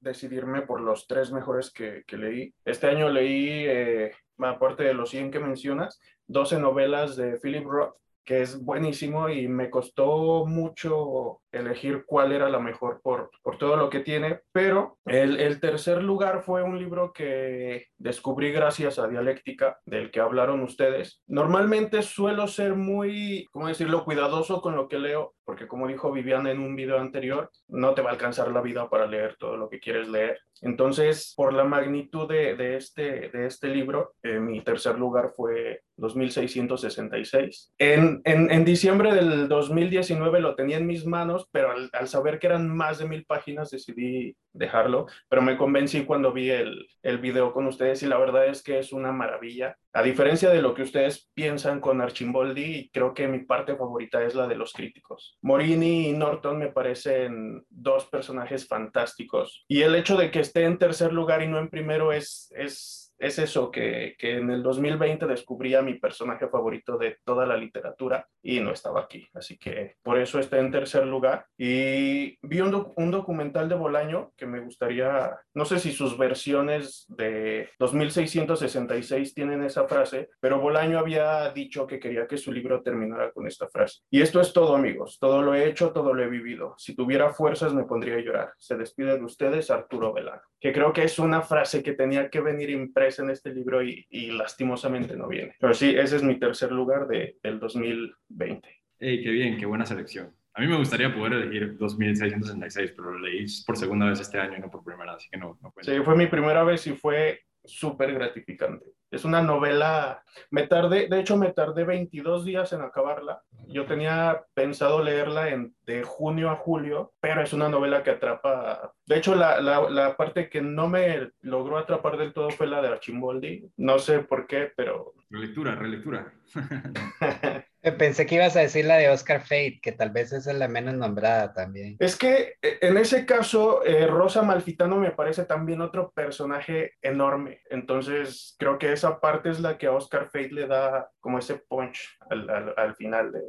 decidirme 0.02 0.62
por 0.62 0.80
los 0.80 1.06
tres 1.06 1.32
mejores 1.32 1.72
que, 1.72 2.04
leí. 2.10 2.54
Este 2.64 2.88
año 2.88 3.08
leí, 3.08 3.64
eh, 3.66 4.12
aparte 4.38 4.84
de 4.84 4.94
los 4.94 5.10
100 5.10 5.30
que 5.30 5.38
mencionas, 5.38 6.00
12 6.26 6.58
novelas 6.58 7.16
de 7.16 7.38
Philip 7.40 7.64
Roth 7.64 7.94
que 8.24 8.42
es 8.42 8.62
buenísimo 8.62 9.28
y 9.28 9.48
me 9.48 9.70
costó 9.70 10.46
mucho 10.46 11.41
elegir 11.52 12.04
cuál 12.06 12.32
era 12.32 12.48
la 12.48 12.58
mejor 12.58 13.00
por, 13.02 13.30
por 13.42 13.58
todo 13.58 13.76
lo 13.76 13.90
que 13.90 14.00
tiene, 14.00 14.40
pero 14.52 14.98
el, 15.04 15.38
el, 15.38 15.60
tercer 15.60 16.02
lugar 16.02 16.42
fue 16.42 16.62
un 16.62 16.78
libro 16.78 17.12
que 17.12 17.86
descubrí 17.98 18.50
gracias 18.50 18.98
a 18.98 19.06
Dialéctica, 19.06 19.78
del 19.84 20.10
que 20.10 20.20
hablaron 20.20 20.62
ustedes. 20.62 21.22
Normalmente 21.26 22.02
suelo 22.02 22.48
ser 22.48 22.74
muy, 22.74 23.46
¿cómo 23.52 23.68
decirlo?, 23.68 24.04
cuidadoso 24.04 24.60
con 24.60 24.74
lo 24.76 24.88
que 24.88 24.98
leo, 24.98 25.34
porque 25.44 25.68
como 25.68 25.86
dijo 25.88 26.12
Viviana 26.12 26.50
en 26.50 26.60
un 26.60 26.74
video 26.74 26.98
anterior, 26.98 27.50
no 27.68 27.94
te 27.94 28.02
va 28.02 28.10
a 28.10 28.12
alcanzar 28.12 28.50
la 28.50 28.62
vida 28.62 28.88
para 28.88 29.06
leer 29.06 29.36
todo 29.38 29.56
lo 29.56 29.68
que 29.68 29.80
quieres 29.80 30.08
leer. 30.08 30.40
Entonces, 30.62 31.34
por 31.36 31.52
la 31.52 31.64
magnitud 31.64 32.28
de, 32.28 32.54
de 32.54 32.76
este, 32.76 33.28
de 33.30 33.46
este 33.46 33.68
libro, 33.68 34.14
eh, 34.22 34.38
mi 34.38 34.62
tercer 34.62 34.96
lugar 34.96 35.32
fue 35.34 35.82
2666. 35.96 37.72
En, 37.78 38.20
en, 38.24 38.50
en, 38.50 38.64
diciembre 38.64 39.12
del 39.12 39.48
2019 39.48 40.40
lo 40.40 40.54
tenía 40.54 40.76
en 40.76 40.86
mis 40.86 41.04
manos, 41.04 41.41
pero 41.50 41.72
al, 41.92 42.08
saber 42.08 42.38
que 42.38 42.46
eran 42.46 42.68
más 42.68 42.98
de 42.98 43.06
mil 43.06 43.24
páginas 43.24 43.70
decidí 43.70 44.36
dejarlo, 44.52 45.06
pero 45.28 45.42
me 45.42 45.56
convencí 45.56 46.04
cuando 46.04 46.32
vi 46.32 46.50
el, 46.50 46.86
el 47.02 47.18
video 47.18 47.52
con 47.52 47.66
ustedes 47.66 48.02
y 48.02 48.06
la 48.06 48.18
verdad 48.18 48.46
es 48.46 48.62
que 48.62 48.78
es 48.78 48.92
una 48.92 49.12
maravilla. 49.12 49.76
A 49.92 50.02
diferencia 50.02 50.50
de 50.50 50.62
lo 50.62 50.74
que 50.74 50.82
ustedes 50.82 51.30
piensan 51.34 51.80
con 51.80 52.00
Archimboldi, 52.00 52.90
creo 52.92 53.14
que 53.14 53.28
mi 53.28 53.40
parte 53.40 53.76
favorita 53.76 54.22
es 54.22 54.34
la 54.34 54.46
de 54.46 54.56
los 54.56 54.72
críticos. 54.72 55.38
Morini 55.42 56.08
y 56.08 56.12
Norton 56.12 56.58
me 56.58 56.72
parecen 56.72 57.64
dos 57.68 58.06
personajes 58.06 58.68
fantásticos 58.68 59.64
y 59.68 59.82
el 59.82 59.94
hecho 59.94 60.16
de 60.16 60.30
que 60.30 60.40
esté 60.40 60.64
en 60.64 60.78
tercer 60.78 61.12
lugar 61.12 61.42
y 61.42 61.48
no 61.48 61.58
en 61.58 61.68
primero 61.68 62.12
es 62.12 63.01
es 63.18 63.38
eso, 63.38 63.70
que, 63.70 64.16
que, 64.18 64.36
en 64.36 64.50
el 64.50 64.62
2020 64.62 65.26
descubrí 65.26 65.74
a 65.74 65.82
mi 65.82 65.94
personaje 65.94 66.48
favorito 66.48 66.98
de 66.98 67.18
toda 67.24 67.46
la 67.46 67.56
literatura 67.56 68.26
y 68.42 68.60
no 68.60 68.72
estaba 68.72 69.00
aquí. 69.00 69.28
Así 69.34 69.58
que 69.58 69.96
por 70.02 70.18
eso 70.18 70.38
está 70.38 70.58
en 70.58 70.72
tercer 70.72 71.06
lugar. 71.06 71.46
Y 71.56 72.36
vi 72.42 72.60
un, 72.60 72.92
un, 72.96 73.10
documental 73.10 73.68
de 73.68 73.74
Bolaño 73.74 74.32
que 74.36 74.46
me 74.46 74.60
gustaría, 74.60 75.38
no 75.54 75.64
sé 75.64 75.78
si 75.78 75.92
sus 75.92 76.18
versiones 76.18 77.06
de 77.08 77.68
2666 77.78 79.34
tienen 79.34 79.62
esa 79.62 79.86
frase, 79.86 80.30
pero 80.40 80.60
Bolaño 80.60 80.98
había 80.98 81.50
dicho 81.52 81.86
que 81.86 82.00
quería 82.00 82.26
que 82.26 82.38
su 82.38 82.52
libro 82.52 82.82
terminara 82.82 83.30
con 83.30 83.46
esta 83.46 83.68
frase. 83.68 84.00
Y 84.10 84.20
esto 84.20 84.40
es 84.40 84.52
todo, 84.52 84.74
amigos. 84.74 85.18
Todo 85.20 85.42
lo 85.42 85.54
he 85.54 85.68
hecho, 85.68 85.92
todo 85.92 86.12
lo 86.12 86.22
he 86.22 86.28
vivido. 86.28 86.74
Si 86.78 86.96
tuviera 86.96 87.32
fuerzas 87.32 87.72
me 87.72 87.84
pondría 87.84 88.16
a 88.16 88.20
llorar. 88.20 88.52
Se 88.58 88.76
despide 88.76 89.16
de 89.16 89.24
ustedes 89.24 89.70
Arturo 89.70 90.12
Velano. 90.12 90.42
Que 90.60 90.72
creo 90.72 90.92
que 90.92 91.04
es 91.04 91.18
una 91.18 91.42
frase 91.42 91.82
que 91.82 91.92
tenía 91.92 92.30
que 92.30 92.40
venir 92.40 92.70
impresa 92.70 93.11
en 93.18 93.30
este 93.30 93.52
libro 93.52 93.82
y, 93.82 94.06
y, 94.10 94.30
lastimosamente 94.30 95.16
no 95.16 95.28
viene. 95.28 95.56
Pero 95.58 95.74
sí, 95.74 95.90
ese 95.90 96.16
es 96.16 96.22
mi 96.22 96.38
tercer 96.38 96.72
lugar 96.72 97.06
de, 97.06 97.38
del 97.42 97.58
2020. 97.58 98.68
¡Ey, 98.98 99.22
qué 99.22 99.30
bien! 99.30 99.56
¡Qué 99.56 99.66
buena 99.66 99.84
selección! 99.86 100.34
A 100.54 100.60
mí 100.60 100.66
me 100.66 100.76
gustaría 100.76 101.14
poder 101.14 101.32
elegir 101.32 101.78
2666, 101.78 102.92
pero 102.94 103.12
lo 103.12 103.18
leí 103.20 103.46
por 103.66 103.76
segunda 103.76 104.06
vez 104.06 104.20
este 104.20 104.38
año 104.38 104.58
y 104.58 104.60
no 104.60 104.70
por 104.70 104.84
primera, 104.84 105.14
así 105.14 105.28
que 105.30 105.38
no, 105.38 105.58
no 105.62 105.72
Sí, 105.80 105.92
fue 106.04 106.14
mi 106.14 106.26
primera 106.26 106.62
vez 106.62 106.86
y 106.86 106.92
fue 106.92 107.40
súper 107.64 108.14
gratificante. 108.14 108.86
Es 109.10 109.26
una 109.26 109.42
novela, 109.42 110.24
me 110.50 110.66
tardé, 110.66 111.06
de 111.06 111.20
hecho 111.20 111.36
me 111.36 111.52
tardé 111.52 111.84
22 111.84 112.46
días 112.46 112.72
en 112.72 112.80
acabarla. 112.80 113.42
Yo 113.68 113.84
tenía 113.84 114.44
pensado 114.54 115.02
leerla 115.02 115.50
en, 115.50 115.74
de 115.84 116.02
junio 116.02 116.50
a 116.50 116.56
julio, 116.56 117.12
pero 117.20 117.42
es 117.42 117.52
una 117.52 117.68
novela 117.68 118.02
que 118.02 118.10
atrapa. 118.10 118.94
De 119.04 119.18
hecho, 119.18 119.34
la, 119.34 119.60
la, 119.60 119.90
la 119.90 120.16
parte 120.16 120.48
que 120.48 120.62
no 120.62 120.88
me 120.88 121.30
logró 121.42 121.76
atrapar 121.76 122.16
del 122.16 122.32
todo 122.32 122.50
fue 122.50 122.66
la 122.66 122.80
de 122.80 122.88
Archimboldi. 122.88 123.70
No 123.76 123.98
sé 123.98 124.20
por 124.20 124.46
qué, 124.46 124.72
pero... 124.74 125.12
Relectura, 125.28 125.74
relectura. 125.74 126.32
Pensé 127.98 128.26
que 128.26 128.36
ibas 128.36 128.56
a 128.56 128.60
decir 128.60 128.84
la 128.84 128.96
de 128.96 129.10
Oscar 129.10 129.40
Fate, 129.40 129.80
que 129.82 129.92
tal 129.92 130.10
vez 130.10 130.32
es 130.32 130.46
la 130.46 130.68
menos 130.68 130.94
nombrada 130.94 131.52
también. 131.52 131.96
Es 131.98 132.16
que 132.16 132.54
en 132.62 132.96
ese 132.96 133.26
caso, 133.26 133.84
eh, 133.84 134.06
Rosa 134.06 134.42
Malfitano 134.42 134.96
me 134.96 135.10
parece 135.10 135.44
también 135.44 135.80
otro 135.80 136.12
personaje 136.12 136.92
enorme. 137.02 137.62
Entonces, 137.70 138.54
creo 138.58 138.78
que 138.78 138.92
esa 138.92 139.20
parte 139.20 139.50
es 139.50 139.60
la 139.60 139.78
que 139.78 139.86
a 139.86 139.92
Oscar 139.92 140.26
Fate 140.26 140.52
le 140.52 140.66
da 140.66 141.10
como 141.18 141.38
ese 141.38 141.56
punch 141.56 142.16
al, 142.30 142.48
al, 142.48 142.74
al 142.76 142.94
final 142.94 143.32
de 143.32 143.40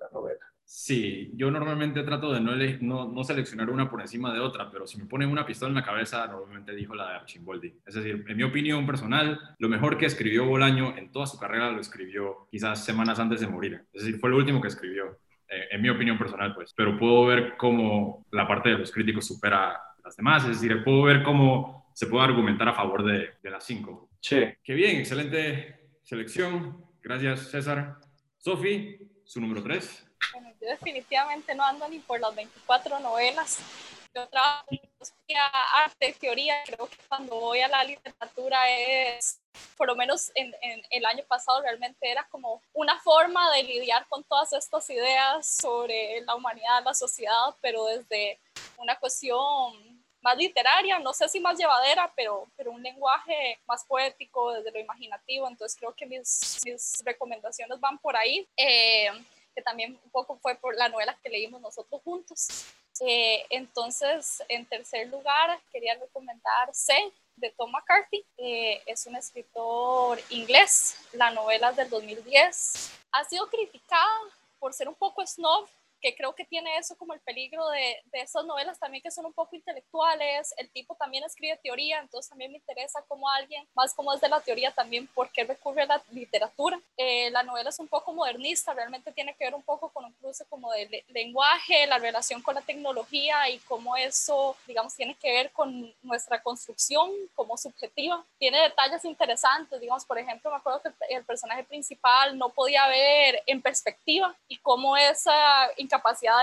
la 0.00 0.08
novela. 0.12 0.55
Sí, 0.68 1.30
yo 1.34 1.48
normalmente 1.48 2.02
trato 2.02 2.32
de 2.32 2.40
no, 2.40 2.56
no, 2.80 3.12
no, 3.12 3.24
seleccionar 3.24 3.70
una 3.70 3.88
por 3.88 4.00
encima 4.00 4.34
de 4.34 4.40
otra, 4.40 4.68
pero 4.68 4.84
si 4.84 4.98
me 4.98 5.06
ponen 5.06 5.28
una 5.28 5.46
pistola 5.46 5.68
en 5.68 5.76
la 5.76 5.84
cabeza, 5.84 6.26
normalmente 6.26 6.74
dijo 6.74 6.92
la 6.92 7.08
de 7.08 7.16
Archimboldi. 7.18 7.72
Es 7.86 7.94
decir, 7.94 8.24
en 8.26 8.36
mi 8.36 8.42
opinión 8.42 8.84
personal, 8.84 9.54
lo 9.60 9.68
mejor 9.68 9.96
que 9.96 10.06
escribió 10.06 10.44
Bolaño 10.44 10.98
en 10.98 11.12
toda 11.12 11.26
su 11.26 11.38
carrera 11.38 11.70
lo 11.70 11.80
escribió 11.80 12.48
quizás 12.50 12.84
semanas 12.84 13.20
antes 13.20 13.40
de 13.40 13.46
morir. 13.46 13.84
Es 13.92 14.02
decir, 14.02 14.18
fue 14.18 14.28
lo 14.28 14.38
último 14.38 14.60
que 14.60 14.66
escribió, 14.66 15.20
eh, 15.48 15.68
en 15.70 15.82
mi 15.82 15.88
opinión 15.88 16.18
personal, 16.18 16.52
pues. 16.52 16.74
Pero 16.76 16.98
puedo 16.98 17.26
ver 17.26 17.56
cómo 17.56 18.26
la 18.32 18.48
parte 18.48 18.70
de 18.70 18.78
los 18.78 18.90
críticos 18.90 19.24
supera 19.24 19.70
a 19.70 19.94
las 20.02 20.16
demás, 20.16 20.42
es 20.46 20.60
decir, 20.60 20.82
puedo 20.82 21.04
ver 21.04 21.22
cómo 21.22 21.86
se 21.94 22.08
puede 22.08 22.24
argumentar 22.24 22.68
a 22.68 22.74
favor 22.74 23.04
de, 23.04 23.30
de 23.40 23.50
las 23.50 23.64
cinco. 23.64 24.10
Sí. 24.20 24.42
Qué 24.64 24.74
bien, 24.74 24.96
excelente 24.96 25.76
selección. 26.02 26.84
Gracias, 27.00 27.52
César. 27.52 27.98
Sofi, 28.36 28.98
su 29.24 29.40
número 29.40 29.62
tres. 29.62 30.05
Yo 30.60 30.68
definitivamente 30.68 31.54
no 31.54 31.64
ando 31.64 31.88
ni 31.88 31.98
por 31.98 32.20
las 32.20 32.34
24 32.34 32.98
novelas. 33.00 33.58
Yo 34.14 34.26
trabajo 34.28 34.64
en 34.70 34.80
arte, 35.74 36.16
teoría. 36.18 36.62
Creo 36.64 36.86
que 36.88 36.96
cuando 37.08 37.38
voy 37.38 37.60
a 37.60 37.68
la 37.68 37.84
literatura 37.84 38.70
es, 38.70 39.40
por 39.76 39.88
lo 39.88 39.94
menos 39.94 40.32
en, 40.34 40.54
en, 40.62 40.82
el 40.90 41.04
año 41.04 41.24
pasado, 41.28 41.60
realmente 41.60 42.10
era 42.10 42.26
como 42.30 42.62
una 42.72 42.98
forma 43.00 43.50
de 43.54 43.62
lidiar 43.64 44.06
con 44.08 44.24
todas 44.24 44.52
estas 44.54 44.88
ideas 44.88 45.46
sobre 45.46 46.22
la 46.22 46.34
humanidad, 46.34 46.82
la 46.84 46.94
sociedad, 46.94 47.54
pero 47.60 47.84
desde 47.86 48.40
una 48.78 48.98
cuestión 48.98 49.96
más 50.26 50.36
literaria, 50.36 50.98
no 50.98 51.12
sé 51.12 51.28
si 51.28 51.38
más 51.38 51.56
llevadera, 51.56 52.12
pero, 52.16 52.48
pero 52.56 52.72
un 52.72 52.82
lenguaje 52.82 53.60
más 53.66 53.84
poético, 53.84 54.52
desde 54.52 54.72
lo 54.72 54.80
imaginativo. 54.80 55.46
Entonces 55.46 55.78
creo 55.78 55.94
que 55.94 56.04
mis, 56.04 56.60
mis 56.64 57.02
recomendaciones 57.04 57.78
van 57.78 57.96
por 57.98 58.16
ahí. 58.16 58.48
Eh, 58.56 59.08
que 59.56 59.62
también 59.62 59.98
un 60.04 60.10
poco 60.10 60.36
fue 60.36 60.54
por 60.56 60.76
la 60.76 60.90
novela 60.90 61.18
que 61.22 61.30
leímos 61.30 61.60
nosotros 61.62 62.02
juntos. 62.04 62.66
Eh, 63.00 63.44
entonces, 63.48 64.42
en 64.48 64.66
tercer 64.66 65.08
lugar, 65.08 65.58
quería 65.72 65.94
recomendar 65.94 66.72
C 66.74 66.92
de 67.36 67.50
Tom 67.50 67.70
McCarthy. 67.70 68.22
Eh, 68.36 68.82
es 68.84 69.06
un 69.06 69.16
escritor 69.16 70.20
inglés. 70.28 70.98
La 71.12 71.30
novela 71.30 71.72
del 71.72 71.88
2010. 71.88 72.92
Ha 73.12 73.24
sido 73.24 73.48
criticada 73.48 74.18
por 74.58 74.74
ser 74.74 74.88
un 74.88 74.94
poco 74.94 75.26
snob 75.26 75.66
que 76.00 76.14
creo 76.14 76.34
que 76.34 76.44
tiene 76.44 76.76
eso 76.76 76.96
como 76.96 77.14
el 77.14 77.20
peligro 77.20 77.68
de, 77.68 78.02
de 78.12 78.20
esas 78.20 78.44
novelas 78.44 78.78
también 78.78 79.02
que 79.02 79.10
son 79.10 79.26
un 79.26 79.32
poco 79.32 79.56
intelectuales, 79.56 80.54
el 80.56 80.70
tipo 80.70 80.94
también 80.94 81.24
escribe 81.24 81.58
teoría, 81.62 81.98
entonces 82.00 82.28
también 82.28 82.52
me 82.52 82.58
interesa 82.58 83.02
como 83.08 83.28
alguien, 83.28 83.66
más 83.74 83.94
como 83.94 84.12
es 84.12 84.20
de 84.20 84.28
la 84.28 84.40
teoría 84.40 84.70
también, 84.72 85.06
por 85.08 85.30
qué 85.30 85.44
recurre 85.44 85.82
a 85.82 85.86
la 85.86 86.02
literatura. 86.10 86.80
Eh, 86.96 87.30
la 87.30 87.42
novela 87.42 87.70
es 87.70 87.78
un 87.78 87.88
poco 87.88 88.12
modernista, 88.12 88.74
realmente 88.74 89.12
tiene 89.12 89.34
que 89.34 89.44
ver 89.44 89.54
un 89.54 89.62
poco 89.62 89.88
con 89.90 90.04
un 90.04 90.12
cruce 90.12 90.44
como 90.46 90.70
de 90.72 90.86
le 90.86 91.04
lenguaje, 91.08 91.86
la 91.86 91.98
relación 91.98 92.42
con 92.42 92.54
la 92.54 92.60
tecnología 92.60 93.48
y 93.48 93.58
cómo 93.60 93.96
eso, 93.96 94.56
digamos, 94.66 94.94
tiene 94.94 95.14
que 95.14 95.32
ver 95.32 95.50
con 95.52 95.94
nuestra 96.02 96.42
construcción 96.42 97.10
como 97.34 97.56
subjetiva. 97.56 98.24
Tiene 98.38 98.60
detalles 98.60 99.04
interesantes, 99.04 99.80
digamos, 99.80 100.04
por 100.04 100.18
ejemplo, 100.18 100.50
me 100.50 100.56
acuerdo 100.56 100.82
que 100.82 100.90
el 101.10 101.24
personaje 101.24 101.64
principal 101.64 102.36
no 102.36 102.50
podía 102.50 102.86
ver 102.88 103.42
en 103.46 103.62
perspectiva 103.62 104.34
y 104.48 104.58
cómo 104.58 104.96
esa 104.96 105.70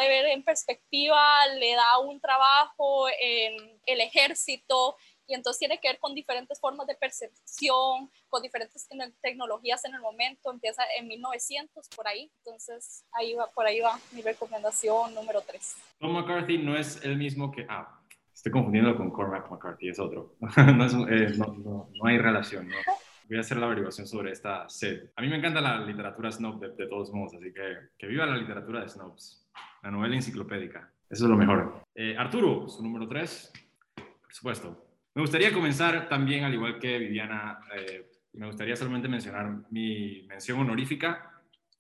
de 0.02 0.08
ver 0.08 0.26
en 0.28 0.44
perspectiva 0.44 1.20
le 1.60 1.74
da 1.76 2.00
un 2.00 2.20
trabajo 2.20 3.08
en 3.20 3.80
el 3.86 4.02
ejército 4.02 4.96
y 5.28 5.34
entonces 5.34 5.60
tiene 5.60 5.80
que 5.80 5.88
ver 5.88 6.00
con 6.00 6.14
diferentes 6.14 6.60
formas 6.60 6.86
de 6.86 6.96
percepción, 6.96 8.12
con 8.30 8.42
diferentes 8.42 8.88
tecnologías 9.22 9.86
en 9.86 9.94
el 9.96 10.02
momento, 10.02 10.52
empieza 10.52 10.84
en 10.98 11.08
1900 11.08 11.88
por 11.96 12.08
ahí, 12.08 12.30
entonces 12.40 13.06
ahí 13.14 13.34
va, 13.34 13.50
por 13.52 13.66
ahí 13.66 13.80
va 13.80 13.98
mi 14.12 14.22
recomendación 14.22 15.14
número 15.14 15.42
3. 15.42 15.78
Tom 16.00 16.14
McCarthy 16.14 16.58
no 16.58 16.78
es 16.78 17.04
el 17.04 17.18
mismo 17.18 17.52
que, 17.52 17.66
ah, 17.70 18.02
estoy 18.34 18.52
confundiendo 18.52 18.98
con 18.98 19.12
Cormac 19.12 19.50
McCarthy, 19.50 19.90
es 19.90 20.00
otro, 20.00 20.36
no, 20.40 20.86
es, 20.86 20.94
eh, 20.94 21.38
no, 21.38 21.54
no, 21.54 21.90
no, 21.94 22.06
hay 22.06 22.18
relación, 22.18 22.68
¿no? 22.68 22.76
voy 23.28 23.38
a 23.38 23.42
hacer 23.42 23.58
la 23.58 23.66
averiguación 23.66 24.06
sobre 24.08 24.32
esta 24.32 24.68
sed. 24.70 25.10
A 25.16 25.22
mí 25.22 25.28
me 25.28 25.38
encanta 25.38 25.62
la 25.62 25.80
literatura 25.80 26.32
snob 26.32 26.60
de, 26.60 26.88
todos 26.88 27.12
modos, 27.12 27.34
así 27.36 27.54
que 27.54 27.78
que 27.98 28.08
viva 28.08 28.26
la 28.26 28.38
literatura 28.38 28.82
de 28.82 28.90
snobs, 28.90 29.43
la 29.84 29.92
novela 29.92 30.16
enciclopédica. 30.16 30.92
Eso 31.10 31.26
es 31.26 31.30
lo 31.30 31.38
mejor. 31.38 31.84
Eh, 31.94 32.16
Arturo, 32.18 32.68
su 32.68 32.82
número 32.82 33.08
3, 33.08 33.52
por 33.96 34.34
supuesto. 34.34 34.88
Me 35.14 35.22
gustaría 35.22 35.54
comenzar 35.54 36.10
también, 36.10 36.44
al 36.44 36.54
igual 36.54 36.80
que 36.80 36.98
Viviana, 36.98 37.60
eh, 37.78 38.10
me 38.34 38.48
gustaría 38.48 38.76
solamente 38.76 39.08
mencionar 39.08 39.60
mi 39.70 40.24
mención 40.28 40.60
honorífica. 40.60 41.32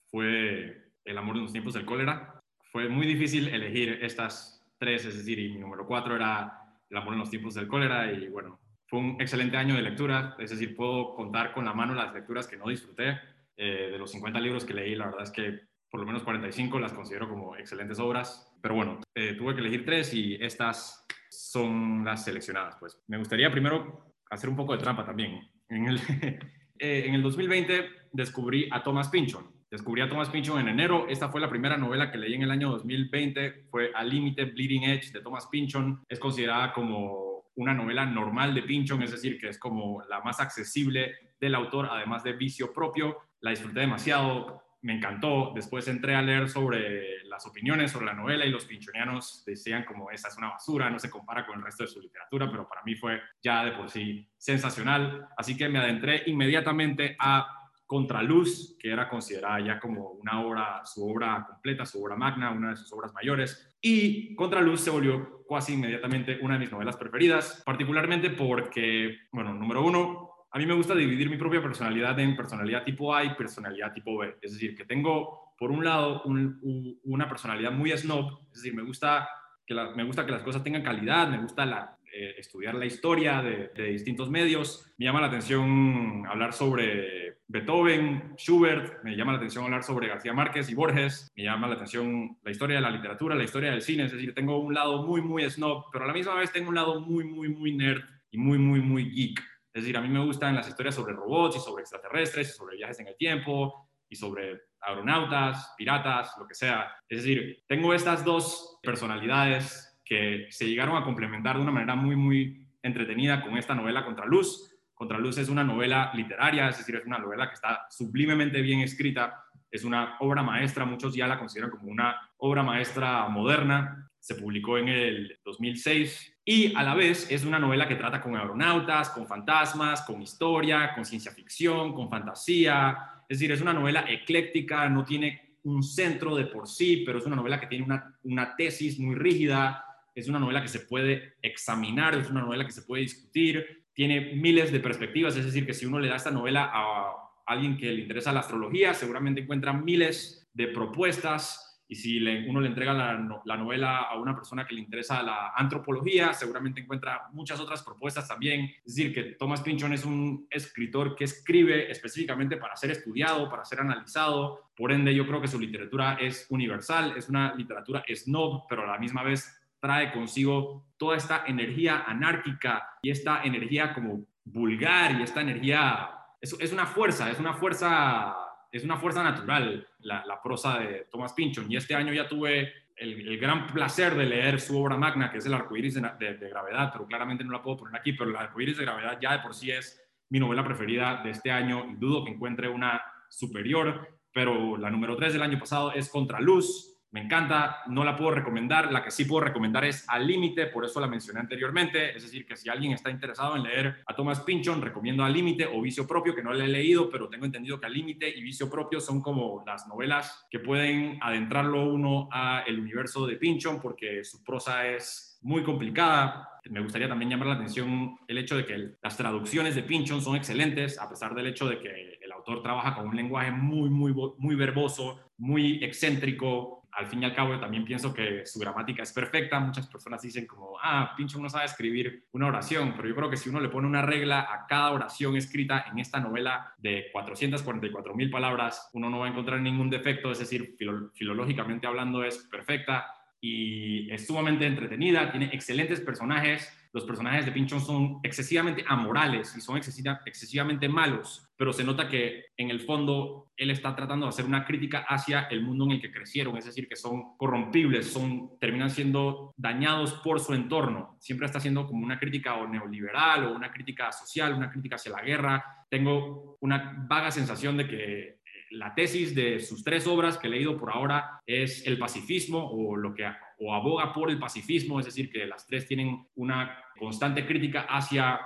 Fue 0.06 0.84
El 1.04 1.18
amor 1.18 1.38
en 1.38 1.44
los 1.44 1.52
tiempos 1.52 1.74
del 1.74 1.86
cólera. 1.86 2.40
Fue 2.72 2.88
muy 2.88 3.08
difícil 3.08 3.48
elegir 3.48 4.00
estas 4.02 4.64
tres, 4.78 5.06
es 5.06 5.18
decir, 5.18 5.40
y 5.40 5.50
mi 5.50 5.60
número 5.60 5.88
4 5.88 6.16
era 6.16 6.62
El 6.90 6.98
amor 6.98 7.14
en 7.14 7.20
los 7.20 7.30
tiempos 7.30 7.56
del 7.56 7.68
cólera 7.68 8.12
y 8.12 8.28
bueno, 8.28 8.60
fue 8.88 9.00
un 9.00 9.18
excelente 9.20 9.58
año 9.58 9.76
de 9.76 9.82
lectura, 9.82 10.36
es 10.38 10.52
decir, 10.52 10.76
puedo 10.76 11.16
contar 11.16 11.54
con 11.54 11.66
la 11.66 11.74
mano 11.74 11.96
las 11.96 12.14
lecturas 12.14 12.48
que 12.48 12.58
no 12.58 12.68
disfruté. 12.68 13.20
Eh, 13.58 13.90
de 13.92 13.98
los 13.98 14.12
50 14.12 14.40
libros 14.40 14.66
que 14.66 14.74
leí, 14.74 14.96
la 14.96 15.06
verdad 15.06 15.24
es 15.24 15.32
que 15.32 15.62
por 15.94 16.00
lo 16.00 16.08
menos 16.08 16.24
45 16.24 16.80
las 16.80 16.92
considero 16.92 17.30
como 17.30 17.56
excelentes 17.56 18.00
obras. 18.00 18.52
Pero 18.60 18.74
bueno, 18.74 19.00
eh, 19.14 19.36
tuve 19.38 19.54
que 19.54 19.62
elegir 19.62 19.86
tres 19.86 20.12
y 20.16 20.34
estas 20.42 21.06
son 21.30 22.04
las 22.04 22.26
seleccionadas. 22.26 22.78
Pues 22.80 23.00
me 23.06 23.20
gustaría 23.20 23.52
primero 23.52 24.16
hacer 24.32 24.50
un 24.50 24.56
poco 24.56 24.74
de 24.74 24.80
trampa 24.80 25.06
también. 25.06 25.48
En 25.70 25.90
el, 25.90 25.98
eh, 26.80 27.04
en 27.06 27.14
el 27.14 27.22
2020 27.22 27.90
descubrí 28.12 28.68
a 28.72 28.82
Thomas 28.82 29.10
Pynchon. 29.10 29.46
Descubrí 29.70 30.02
a 30.02 30.10
Thomas 30.10 30.32
Pynchon 30.32 30.62
en 30.62 30.70
enero. 30.70 31.06
Esta 31.08 31.30
fue 31.30 31.40
la 31.40 31.48
primera 31.48 31.78
novela 31.78 32.12
que 32.12 32.18
leí 32.18 32.34
en 32.34 32.42
el 32.42 32.50
año 32.50 32.72
2020. 32.72 33.68
Fue 33.70 33.92
A 33.94 34.04
Límite 34.04 34.46
Bleeding 34.46 34.86
Edge 34.86 35.12
de 35.12 35.22
Thomas 35.22 35.46
Pynchon. 35.46 36.06
Es 36.10 36.18
considerada 36.18 36.74
como 36.74 37.52
una 37.58 37.76
novela 37.76 38.04
normal 38.04 38.56
de 38.56 38.64
Pinchon, 38.64 39.04
es 39.04 39.12
decir, 39.12 39.40
que 39.40 39.50
es 39.50 39.60
como 39.60 40.02
la 40.10 40.22
más 40.22 40.40
accesible 40.40 41.14
del 41.40 41.54
autor, 41.54 41.88
además 41.92 42.24
de 42.24 42.34
vicio 42.34 42.74
propio. 42.74 43.18
La 43.42 43.52
disfruté 43.52 43.82
demasiado, 43.82 44.63
me 44.84 44.94
encantó. 44.94 45.52
Después 45.56 45.88
entré 45.88 46.16
a 46.16 46.22
leer 46.22 46.50
sobre 46.50 47.24
las 47.26 47.46
opiniones 47.48 47.92
sobre 47.92 48.06
la 48.06 48.14
novela 48.14 48.46
y 48.46 48.52
los 48.52 48.66
pinchonianos 48.66 49.44
decían 49.46 49.86
como 49.86 50.12
esa 50.12 50.28
es 50.28 50.38
una 50.38 50.52
basura, 50.52 50.90
no 50.90 51.00
se 51.00 51.10
compara 51.10 51.46
con 51.46 51.58
el 51.58 51.66
resto 51.66 51.84
de 51.84 51.90
su 51.90 52.00
literatura, 52.00 52.50
pero 52.52 52.68
para 52.68 52.84
mí 52.84 52.96
fue 52.96 53.20
ya 53.42 53.66
de 53.66 53.72
por 53.72 53.90
sí 53.90 54.30
sensacional. 54.38 55.28
Así 55.36 55.58
que 55.58 55.68
me 55.68 55.80
adentré 55.80 56.24
inmediatamente 56.28 57.16
a 57.18 57.48
Contraluz, 57.86 58.76
que 58.80 58.92
era 58.92 59.10
considerada 59.10 59.60
ya 59.60 59.80
como 59.80 60.12
una 60.12 60.42
obra, 60.42 60.82
su 60.86 61.08
obra 61.08 61.46
completa, 61.48 61.86
su 61.86 62.04
obra 62.04 62.16
magna, 62.16 62.52
una 62.52 62.72
de 62.72 62.76
sus 62.76 62.92
obras 62.94 63.14
mayores. 63.14 63.76
Y 63.82 64.36
Contraluz 64.36 64.82
se 64.82 64.90
volvió 64.90 65.46
casi 65.48 65.74
inmediatamente 65.74 66.40
una 66.42 66.56
de 66.56 66.62
mis 66.62 66.72
novelas 66.72 66.98
preferidas, 66.98 67.62
particularmente 67.66 68.32
porque, 68.32 69.18
bueno, 69.32 69.54
número 69.54 69.84
uno, 69.84 70.33
a 70.54 70.60
mí 70.60 70.68
me 70.68 70.76
gusta 70.76 70.94
dividir 70.94 71.32
mi 71.32 71.38
propia 71.38 71.64
personalidad 71.64 72.18
en 72.20 72.36
personalidad 72.36 72.84
tipo 72.84 73.14
A 73.14 73.24
y 73.24 73.34
personalidad 73.34 73.92
tipo 73.92 74.20
B. 74.20 74.36
Es 74.40 74.54
decir, 74.54 74.76
que 74.76 74.86
tengo, 74.86 75.56
por 75.58 75.72
un 75.72 75.84
lado, 75.84 76.22
una 76.26 77.28
personalidad 77.28 77.72
muy 77.72 77.92
snob, 77.98 78.40
es 78.52 78.62
decir, 78.62 78.76
me 78.76 78.84
gusta 78.84 79.28
que, 79.66 79.74
las 79.74 80.44
cosas 80.44 80.64
tengan 80.64 80.84
calidad, 80.84 81.28
me 81.28 81.40
gusta 81.40 81.66
la, 81.66 81.98
eh, 82.14 82.36
estudiar 82.38 82.76
la 82.76 82.86
historia 82.86 83.42
de, 83.42 83.72
distintos 83.86 84.30
medios. 84.30 84.94
Me 85.00 85.06
llama 85.06 85.22
la 85.22 85.28
atención 85.28 86.24
hablar 86.28 86.54
sobre 86.54 87.40
Beethoven, 87.48 88.36
Schubert, 88.38 89.04
me 89.04 89.16
llama 89.16 89.32
la 89.32 89.40
atención 89.40 89.64
hablar 89.64 89.82
sobre 89.82 90.08
García 90.08 90.34
Márquez 90.34 90.70
y 90.70 90.76
Borges, 90.76 91.32
me 91.36 91.46
llama 91.46 91.68
la 91.68 91.74
atención 91.74 92.38
la 92.44 92.52
historia 92.52 92.76
de 92.76 92.84
la 92.84 92.92
literatura, 92.92 93.34
la 93.34 93.44
historia 93.44 93.72
del 93.72 93.82
cine, 93.82 94.06
es 94.06 94.12
decir, 94.12 94.36
tengo 94.36 94.60
un 94.60 94.76
lado 94.76 95.02
muy, 95.08 95.24
muy 95.24 95.50
snob, 95.50 95.86
pero 95.92 96.06
a 96.06 96.08
la 96.08 96.14
misma 96.14 96.36
vez 96.36 96.52
tengo 96.52 96.70
un 96.70 96.76
lado 96.76 97.02
muy, 97.02 97.24
muy, 97.24 97.50
muy 97.50 97.76
nerd 97.76 98.04
y 98.30 98.38
muy, 98.38 98.60
muy, 98.60 98.80
muy 98.80 99.10
geek. 99.10 99.53
Es 99.74 99.82
decir, 99.82 99.98
a 99.98 100.02
mí 100.02 100.08
me 100.08 100.24
gustan 100.24 100.56
las 100.56 100.68
historias 100.68 100.94
sobre 100.94 101.14
robots 101.14 101.58
y 101.58 101.60
sobre 101.60 101.82
extraterrestres 101.82 102.50
y 102.50 102.52
sobre 102.54 102.78
viajes 102.78 103.00
en 103.00 103.08
el 103.08 103.18
tiempo 103.18 103.90
y 104.08 104.16
sobre 104.16 104.62
aeronautas, 104.80 105.74
piratas, 105.76 106.32
lo 106.38 106.48
que 106.48 106.54
sea. 106.54 106.92
Es 107.10 107.24
decir, 107.24 107.64
tengo 107.68 107.94
estas 107.94 108.24
dos 108.24 108.78
personalidades 108.84 110.00
que 110.06 110.48
se 110.52 110.68
llegaron 110.68 110.96
a 110.96 111.04
complementar 111.04 111.56
de 111.56 111.64
una 111.64 111.72
manera 111.72 111.96
muy, 111.96 112.16
muy 112.16 112.68
entretenida 112.84 113.42
con 113.42 113.58
esta 113.58 113.74
novela 113.74 114.06
Contraluz. 114.06 114.76
Contraluz 114.94 115.40
es 115.40 115.50
una 115.50 115.64
novela 115.64 116.12
literaria, 116.14 116.70
es 116.70 116.78
decir, 116.78 116.96
es 116.96 117.06
una 117.06 117.18
novela 117.18 117.48
que 117.48 117.56
está 117.56 117.88
sublimemente 117.90 118.62
bien 118.62 118.82
escrita, 118.82 119.44
es 119.72 119.84
una 119.84 120.18
obra 120.20 120.44
maestra, 120.44 120.86
muchos 120.86 121.16
ya 121.16 121.26
la 121.26 121.40
consideran 121.40 121.72
como 121.72 121.90
una 121.90 122.16
obra 122.38 122.62
maestra 122.62 123.28
moderna, 123.28 124.12
se 124.24 124.36
publicó 124.36 124.78
en 124.78 124.88
el 124.88 125.38
2006 125.44 126.38
y 126.46 126.74
a 126.78 126.84
la 126.84 126.96
vez 126.96 127.30
es 127.30 127.44
una 127.44 127.60
novela 127.60 127.90
que 127.90 127.96
trata 127.96 128.22
con 128.22 128.38
aeronautas, 128.38 129.10
con 129.10 129.28
fantasmas, 129.28 130.04
con 130.04 130.22
historia, 130.22 130.94
con 130.96 131.04
ciencia 131.04 131.34
ficción, 131.34 131.94
con 131.94 132.10
fantasía, 132.10 132.98
es 133.28 133.38
decir, 133.38 133.52
es 133.52 133.60
una 133.60 133.74
novela 133.74 134.06
ecléctica, 134.08 134.88
no 134.88 135.04
tiene 135.04 135.58
un 135.64 135.84
centro 135.84 136.38
de 136.38 136.46
por 136.46 136.70
sí, 136.70 137.04
pero 137.06 137.20
es 137.20 137.26
una 137.26 137.36
novela 137.36 137.60
que 137.60 137.68
tiene 137.68 137.84
una, 137.84 138.18
una 138.24 138.56
tesis 138.56 138.98
muy 138.98 139.14
rígida, 139.14 139.84
es 140.16 140.30
una 140.30 140.40
novela 140.40 140.62
que 140.62 140.70
se 140.70 140.80
puede 140.80 141.34
examinar, 141.42 142.16
es 142.16 142.30
una 142.30 142.44
novela 142.44 142.66
que 142.66 142.72
se 142.72 142.84
puede 142.84 143.02
discutir, 143.02 143.84
tiene 143.92 144.36
miles 144.36 144.72
de 144.72 144.80
perspectivas, 144.80 145.36
es 145.36 145.44
decir, 145.44 145.66
que 145.66 145.74
si 145.74 145.86
uno 145.86 146.00
le 146.00 146.08
da 146.08 146.16
esta 146.16 146.32
novela 146.32 146.72
a 146.74 147.12
alguien 147.46 147.76
que 147.76 147.92
le 147.92 148.04
interesa 148.04 148.32
la 148.32 148.40
astrología, 148.40 148.94
seguramente 148.94 149.42
encuentra 149.42 149.74
miles 149.74 150.50
de 150.54 150.70
propuestas 150.70 151.73
y 151.88 151.96
si 151.96 152.18
uno 152.48 152.60
le 152.60 152.70
entrega 152.70 152.94
la, 152.94 153.18
novela 153.58 154.04
a 154.04 154.18
una 154.18 154.34
persona 154.34 154.66
que 154.66 154.74
le 154.74 154.82
interesa 154.82 155.22
la 155.22 155.54
antropología, 155.56 156.34
seguramente 156.34 156.82
encuentra 156.82 157.30
muchas 157.34 157.60
otras 157.60 157.84
propuestas 157.84 158.28
también. 158.28 158.72
Es 158.86 158.96
decir, 158.96 159.14
que 159.14 159.24
Thomas 159.36 159.62
Pynchon 159.62 159.94
es 159.94 160.06
un 160.06 160.48
escritor 160.50 161.16
que 161.16 161.26
escribe 161.26 161.92
específicamente 161.92 162.58
para 162.58 162.76
ser 162.76 162.92
estudiado, 162.92 163.50
para 163.50 163.66
ser 163.66 163.82
analizado. 163.82 164.72
Por 164.76 164.92
ende, 164.92 165.14
yo 165.14 165.28
creo 165.28 165.42
que 165.42 165.48
su 165.48 165.60
literatura 165.60 166.18
es 166.20 166.48
universal, 166.50 167.14
es 167.18 167.30
una 167.30 167.54
literatura 167.54 168.04
snob, 168.16 168.64
pero 168.68 168.84
a 168.84 168.88
la 168.88 168.98
misma 168.98 169.24
vez 169.24 169.60
trae 169.80 170.14
consigo 170.14 170.86
toda 170.98 171.18
esta 171.18 171.44
energía 171.46 172.06
anárquica 172.08 172.88
y 173.02 173.12
esta 173.12 173.44
energía 173.44 173.94
como 173.94 174.26
vulgar 174.46 175.20
y 175.20 175.24
esta 175.24 175.42
energía, 175.42 176.10
es, 176.40 176.56
es 176.60 176.72
una 176.72 176.86
fuerza, 176.86 177.30
es 177.30 177.40
una 177.40 177.54
fuerza, 177.54 178.36
es 178.74 178.84
una 178.84 178.98
fuerza 178.98 179.22
natural 179.22 179.88
la, 180.00 180.26
la 180.26 180.42
prosa 180.42 180.80
de 180.80 181.08
Thomas 181.12 181.34
Pynchon. 181.34 181.72
Y 181.72 181.78
este 181.78 181.94
año 181.94 182.12
ya 182.12 182.28
tuve 182.28 182.74
el, 182.96 183.38
gran 183.38 183.68
placer 183.68 184.16
de 184.16 184.26
leer 184.26 184.60
su 184.60 184.82
obra 184.82 184.98
magna, 184.98 185.32
que 185.32 185.38
es 185.38 185.46
El 185.46 185.54
arcoíris 185.54 185.94
de, 185.94 186.02
de, 186.38 186.50
gravedad, 186.50 186.90
pero 186.92 187.06
claramente 187.06 187.44
no 187.44 187.52
la 187.52 187.62
puedo 187.62 187.78
poner 187.78 187.96
aquí, 187.96 188.14
pero 188.14 188.32
El 188.32 188.36
arcoíris 188.36 188.78
de 188.78 188.84
gravedad 188.84 189.20
ya 189.22 189.34
de 189.34 189.40
por 189.40 189.54
sí 189.54 189.70
es 189.70 190.02
mi 190.30 190.40
novela 190.40 190.66
preferida 190.66 191.22
de 191.24 191.30
este 191.30 191.52
año 191.52 191.86
dudo 192.00 192.26
que 192.26 192.32
encuentre 192.32 192.68
una 192.68 193.00
superior, 193.30 194.20
pero 194.34 194.76
la 194.76 194.90
número 194.90 195.16
3 195.16 195.34
del 195.34 195.44
año 195.44 195.60
pasado 195.60 195.92
es 195.94 196.10
Contraluz, 196.10 196.93
me 197.14 197.22
encanta, 197.22 197.84
no 197.88 198.04
la 198.04 198.16
puedo 198.16 198.32
recomendar, 198.32 198.92
la 198.92 199.04
que 199.04 199.12
sí 199.12 199.26
puedo 199.26 199.46
recomendar 199.46 199.86
es 199.86 200.04
Al 200.10 200.26
Límite, 200.26 200.66
por 200.66 200.84
eso 200.84 201.00
la 201.00 201.06
mencioné 201.06 201.42
anteriormente, 201.42 202.18
es 202.18 202.24
decir, 202.24 202.44
que 202.44 202.56
si 202.56 202.70
alguien 202.70 202.92
está 202.92 203.12
interesado 203.12 203.56
en 203.56 203.62
leer 203.62 204.02
a 204.08 204.16
Thomas 204.16 204.40
Pynchon, 204.42 204.82
recomiendo 204.82 205.24
Al 205.24 205.32
Límite 205.32 205.68
o 205.68 205.80
Vicio 205.80 206.08
Propio, 206.08 206.34
que 206.34 206.42
no 206.42 206.52
le 206.54 206.66
he 206.66 206.68
leído, 206.68 207.12
pero 207.12 207.30
tengo 207.30 207.46
entendido 207.46 207.80
que 207.80 207.86
Al 207.86 207.94
Límite 207.94 208.28
y 208.28 208.42
Vicio 208.42 208.68
Propio 208.68 209.00
son 209.00 209.22
como 209.22 209.64
las 209.64 209.88
novelas 209.88 210.48
que 210.50 210.58
pueden 210.58 211.20
adentrarlo 211.22 211.86
uno 211.86 212.30
a 212.32 212.64
el 212.66 212.80
universo 212.80 213.28
de 213.28 213.36
Pynchon, 213.36 213.80
porque 213.80 214.24
su 214.24 214.44
prosa 214.44 214.88
es 214.88 215.38
muy 215.44 215.62
complicada. 215.62 216.50
Me 216.68 216.82
gustaría 216.82 217.08
también 217.08 217.30
llamar 217.30 217.48
la 217.48 217.54
atención 217.56 218.18
el 218.28 218.38
hecho 218.40 218.58
de 218.58 218.66
que 218.66 218.96
las 219.04 219.18
traducciones 219.18 219.76
de 219.76 219.84
Pynchon 219.84 220.20
son 220.20 220.36
excelentes, 220.36 220.98
a 220.98 221.08
pesar 221.08 221.36
del 221.36 221.46
hecho 221.46 221.70
de 221.70 221.78
que 221.78 222.18
el 222.20 222.32
autor 222.32 222.64
trabaja 222.64 222.96
con 222.96 223.08
un 223.08 223.16
lenguaje 223.16 223.52
muy, 223.52 223.92
muy, 223.92 224.14
muy 224.14 224.56
verboso, 224.56 225.20
muy 225.38 225.84
excéntrico, 225.84 226.83
al 226.96 227.08
fin 227.08 227.22
y 227.22 227.26
al 227.26 227.34
cabo 227.34 227.60
también 227.60 227.86
pienso 227.86 228.14
que 228.14 228.46
su 228.46 228.60
gramática 228.60 229.04
es 229.04 229.12
perfecta. 229.12 229.60
Muchas 229.60 229.88
personas 229.88 230.22
dicen 230.22 230.46
como, 230.46 230.78
ah, 230.82 231.14
Pincho 231.16 231.40
no 231.40 231.50
sabe 231.50 231.66
escribir 231.66 232.26
una 232.32 232.48
oración, 232.48 232.94
pero 232.96 233.08
yo 233.08 233.16
creo 233.16 233.30
que 233.30 233.38
si 233.38 233.50
uno 233.50 233.60
le 233.60 233.70
pone 233.70 233.88
una 233.88 234.02
regla 234.02 234.42
a 234.42 234.66
cada 234.68 234.92
oración 234.92 235.36
escrita 235.36 235.86
en 235.92 236.00
esta 236.00 236.20
novela 236.20 236.74
de 236.78 237.08
444 237.12 238.16
mil 238.16 238.30
palabras, 238.30 238.90
uno 238.94 239.10
no 239.10 239.20
va 239.20 239.28
a 239.28 239.30
encontrar 239.30 239.60
ningún 239.60 239.90
defecto, 239.90 240.32
es 240.32 240.40
decir, 240.40 240.76
filológicamente 241.14 241.88
hablando 241.88 242.24
es 242.24 242.38
perfecta 242.50 243.08
y 243.42 244.12
es 244.12 244.26
sumamente 244.26 244.66
entretenida, 244.66 245.32
tiene 245.32 245.50
excelentes 245.52 246.00
personajes, 246.00 246.72
los 246.94 247.06
personajes 247.06 247.46
de 247.46 247.52
Pinchon 247.52 247.82
son 247.82 248.20
excesivamente 248.22 248.86
amorales 248.88 249.56
y 249.58 249.62
son 249.62 249.78
excesivamente 249.78 250.88
malos, 250.88 251.50
pero 251.58 251.74
se 251.74 251.84
nota 251.84 252.08
que 252.08 252.46
en 252.56 252.70
el 252.70 252.82
fondo 252.82 253.52
él 253.58 253.72
está 253.72 253.96
tratando 253.96 254.28
de 254.28 254.30
hacer 254.30 254.46
una 254.46 254.64
crítica 254.64 255.06
hacia 255.10 255.42
el 255.50 255.64
mundo 255.64 255.86
en 255.86 255.92
el 255.92 256.02
que 256.02 256.12
crecieron, 256.12 256.56
es 256.56 256.66
decir, 256.66 256.88
que 256.88 256.96
son 256.96 257.36
corrompibles, 257.36 258.14
son, 258.14 258.60
terminan 258.60 258.92
siendo 258.92 259.54
dañados 259.58 260.14
por 260.24 260.40
su 260.40 260.54
entorno. 260.54 261.18
Siempre 261.20 261.48
está 261.48 261.58
haciendo 261.58 261.88
como 261.88 262.06
una 262.06 262.20
crítica 262.20 262.56
o 262.56 262.68
neoliberal 262.68 263.46
o 263.46 263.56
una 263.56 263.72
crítica 263.72 264.12
social, 264.12 264.54
una 264.54 264.70
crítica 264.70 264.96
hacia 264.98 265.14
la 265.14 265.22
guerra. 265.24 265.86
Tengo 265.90 266.58
una 266.62 267.06
vaga 267.10 267.32
sensación 267.32 267.76
de 267.76 267.88
que 267.88 268.40
la 268.70 268.94
tesis 268.94 269.34
de 269.34 269.60
sus 269.60 269.84
tres 269.84 270.06
obras 270.08 270.38
que 270.38 270.48
he 270.48 270.52
leído 270.52 270.78
por 270.78 270.92
ahora 270.92 271.42
es 271.46 271.86
el 271.88 271.98
pacifismo 271.98 272.70
o 272.72 272.96
lo 272.96 273.14
que 273.14 273.26
o 273.60 273.74
aboga 273.74 274.14
por 274.14 274.30
el 274.30 274.40
pacifismo, 274.40 275.00
es 275.00 275.06
decir, 275.06 275.30
que 275.32 275.46
las 275.46 275.66
tres 275.68 275.88
tienen 275.88 276.28
una 276.36 276.78
constante 276.98 277.46
crítica 277.46 277.82
hacia 277.82 278.40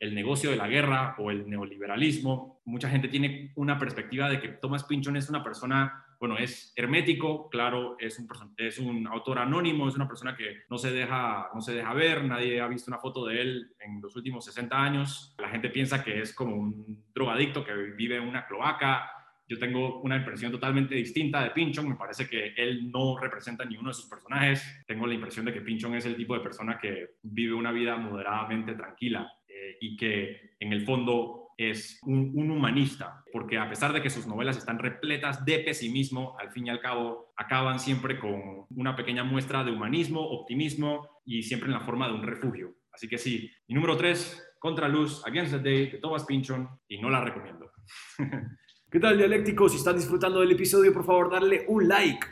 el 0.00 0.14
negocio 0.14 0.50
de 0.50 0.56
la 0.56 0.66
guerra 0.66 1.14
o 1.18 1.30
el 1.30 1.48
neoliberalismo. 1.48 2.62
Mucha 2.64 2.88
gente 2.88 3.08
tiene 3.08 3.52
una 3.56 3.78
perspectiva 3.78 4.30
de 4.30 4.40
que 4.40 4.48
Thomas 4.48 4.84
Pynchon 4.84 5.16
es 5.16 5.28
una 5.28 5.44
persona, 5.44 6.06
bueno, 6.18 6.38
es 6.38 6.72
hermético, 6.74 7.50
claro, 7.50 7.96
es 7.98 8.18
un, 8.18 8.26
es 8.56 8.78
un 8.78 9.06
autor 9.06 9.38
anónimo, 9.38 9.88
es 9.88 9.94
una 9.94 10.08
persona 10.08 10.34
que 10.34 10.62
no 10.70 10.78
se, 10.78 10.90
deja, 10.90 11.50
no 11.54 11.60
se 11.60 11.74
deja 11.74 11.92
ver, 11.92 12.24
nadie 12.24 12.62
ha 12.62 12.66
visto 12.66 12.90
una 12.90 12.98
foto 12.98 13.26
de 13.26 13.42
él 13.42 13.74
en 13.78 14.00
los 14.00 14.16
últimos 14.16 14.46
60 14.46 14.82
años. 14.82 15.34
La 15.38 15.50
gente 15.50 15.68
piensa 15.68 16.02
que 16.02 16.20
es 16.20 16.34
como 16.34 16.56
un 16.56 17.04
drogadicto 17.12 17.62
que 17.62 17.74
vive 17.74 18.16
en 18.16 18.26
una 18.26 18.46
cloaca, 18.46 19.19
yo 19.50 19.58
tengo 19.58 20.00
una 20.02 20.16
impresión 20.16 20.52
totalmente 20.52 20.94
distinta 20.94 21.42
de 21.42 21.50
Pinchon. 21.50 21.88
Me 21.88 21.96
parece 21.96 22.28
que 22.28 22.54
él 22.56 22.88
no 22.88 23.18
representa 23.18 23.64
ni 23.64 23.76
uno 23.76 23.88
de 23.88 23.94
sus 23.94 24.08
personajes. 24.08 24.62
Tengo 24.86 25.08
la 25.08 25.14
impresión 25.14 25.44
de 25.44 25.52
que 25.52 25.60
Pinchon 25.60 25.96
es 25.96 26.06
el 26.06 26.14
tipo 26.14 26.34
de 26.34 26.40
persona 26.40 26.78
que 26.78 27.16
vive 27.24 27.54
una 27.54 27.72
vida 27.72 27.96
moderadamente 27.96 28.74
tranquila 28.74 29.28
eh, 29.48 29.76
y 29.80 29.96
que 29.96 30.52
en 30.60 30.72
el 30.72 30.82
fondo 30.82 31.48
es 31.56 31.98
un, 32.04 32.30
un, 32.36 32.52
humanista, 32.52 33.24
porque 33.32 33.58
a 33.58 33.68
pesar 33.68 33.92
de 33.92 34.00
que 34.00 34.08
sus 34.08 34.24
novelas 34.24 34.56
están 34.56 34.78
repletas 34.78 35.44
de 35.44 35.58
pesimismo, 35.58 36.38
al 36.38 36.52
fin 36.52 36.68
y 36.68 36.70
al 36.70 36.80
cabo 36.80 37.32
acaban 37.36 37.80
siempre 37.80 38.20
con 38.20 38.66
una 38.70 38.94
pequeña 38.94 39.24
muestra 39.24 39.64
de 39.64 39.72
humanismo, 39.72 40.20
optimismo 40.20 41.08
y 41.26 41.42
siempre 41.42 41.66
en 41.66 41.74
la 41.74 41.80
forma 41.80 42.06
de 42.06 42.14
un 42.14 42.22
refugio. 42.22 42.76
Así 42.92 43.08
que 43.08 43.18
sí, 43.18 43.50
mi 43.66 43.74
número 43.74 43.96
3, 43.96 44.54
Contra 44.60 44.88
Luz, 44.88 45.26
Against 45.26 45.54
the 45.54 45.58
Day, 45.58 45.90
de 45.90 45.98
Thomas 45.98 46.24
Pinchon, 46.24 46.68
y 46.86 46.98
no 46.98 47.10
la 47.10 47.24
recomiendo. 47.24 47.72
¿Qué 48.90 48.98
tal, 48.98 49.16
dialécticos? 49.16 49.70
Si 49.70 49.78
están 49.78 49.94
disfrutando 49.94 50.40
del 50.40 50.50
episodio, 50.50 50.92
por 50.92 51.04
favor, 51.04 51.30
darle 51.30 51.64
un 51.68 51.86
like. 51.86 52.26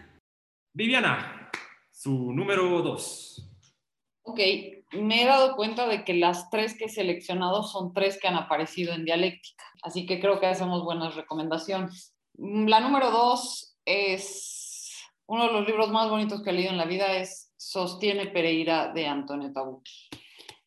Viviana, 0.74 1.48
su 1.92 2.32
número 2.32 2.82
dos. 2.82 3.48
Ok, 4.22 4.40
me 4.94 5.22
he 5.22 5.24
dado 5.24 5.54
cuenta 5.54 5.86
de 5.86 6.04
que 6.04 6.14
las 6.14 6.50
tres 6.50 6.76
que 6.76 6.86
he 6.86 6.88
seleccionado 6.88 7.62
son 7.62 7.92
tres 7.92 8.18
que 8.20 8.26
han 8.26 8.34
aparecido 8.34 8.92
en 8.92 9.04
dialéctica, 9.04 9.62
así 9.82 10.04
que 10.04 10.18
creo 10.18 10.40
que 10.40 10.46
hacemos 10.46 10.82
buenas 10.82 11.14
recomendaciones. 11.14 12.16
La 12.34 12.80
número 12.80 13.12
dos 13.12 13.76
es 13.84 14.96
uno 15.26 15.46
de 15.46 15.52
los 15.52 15.64
libros 15.64 15.92
más 15.92 16.10
bonitos 16.10 16.42
que 16.42 16.50
he 16.50 16.54
leído 16.54 16.72
en 16.72 16.78
la 16.78 16.86
vida, 16.86 17.18
es 17.18 17.52
Sostiene 17.56 18.26
Pereira 18.26 18.92
de 18.92 19.06
Antonio 19.06 19.52
Tabucchi. 19.52 20.08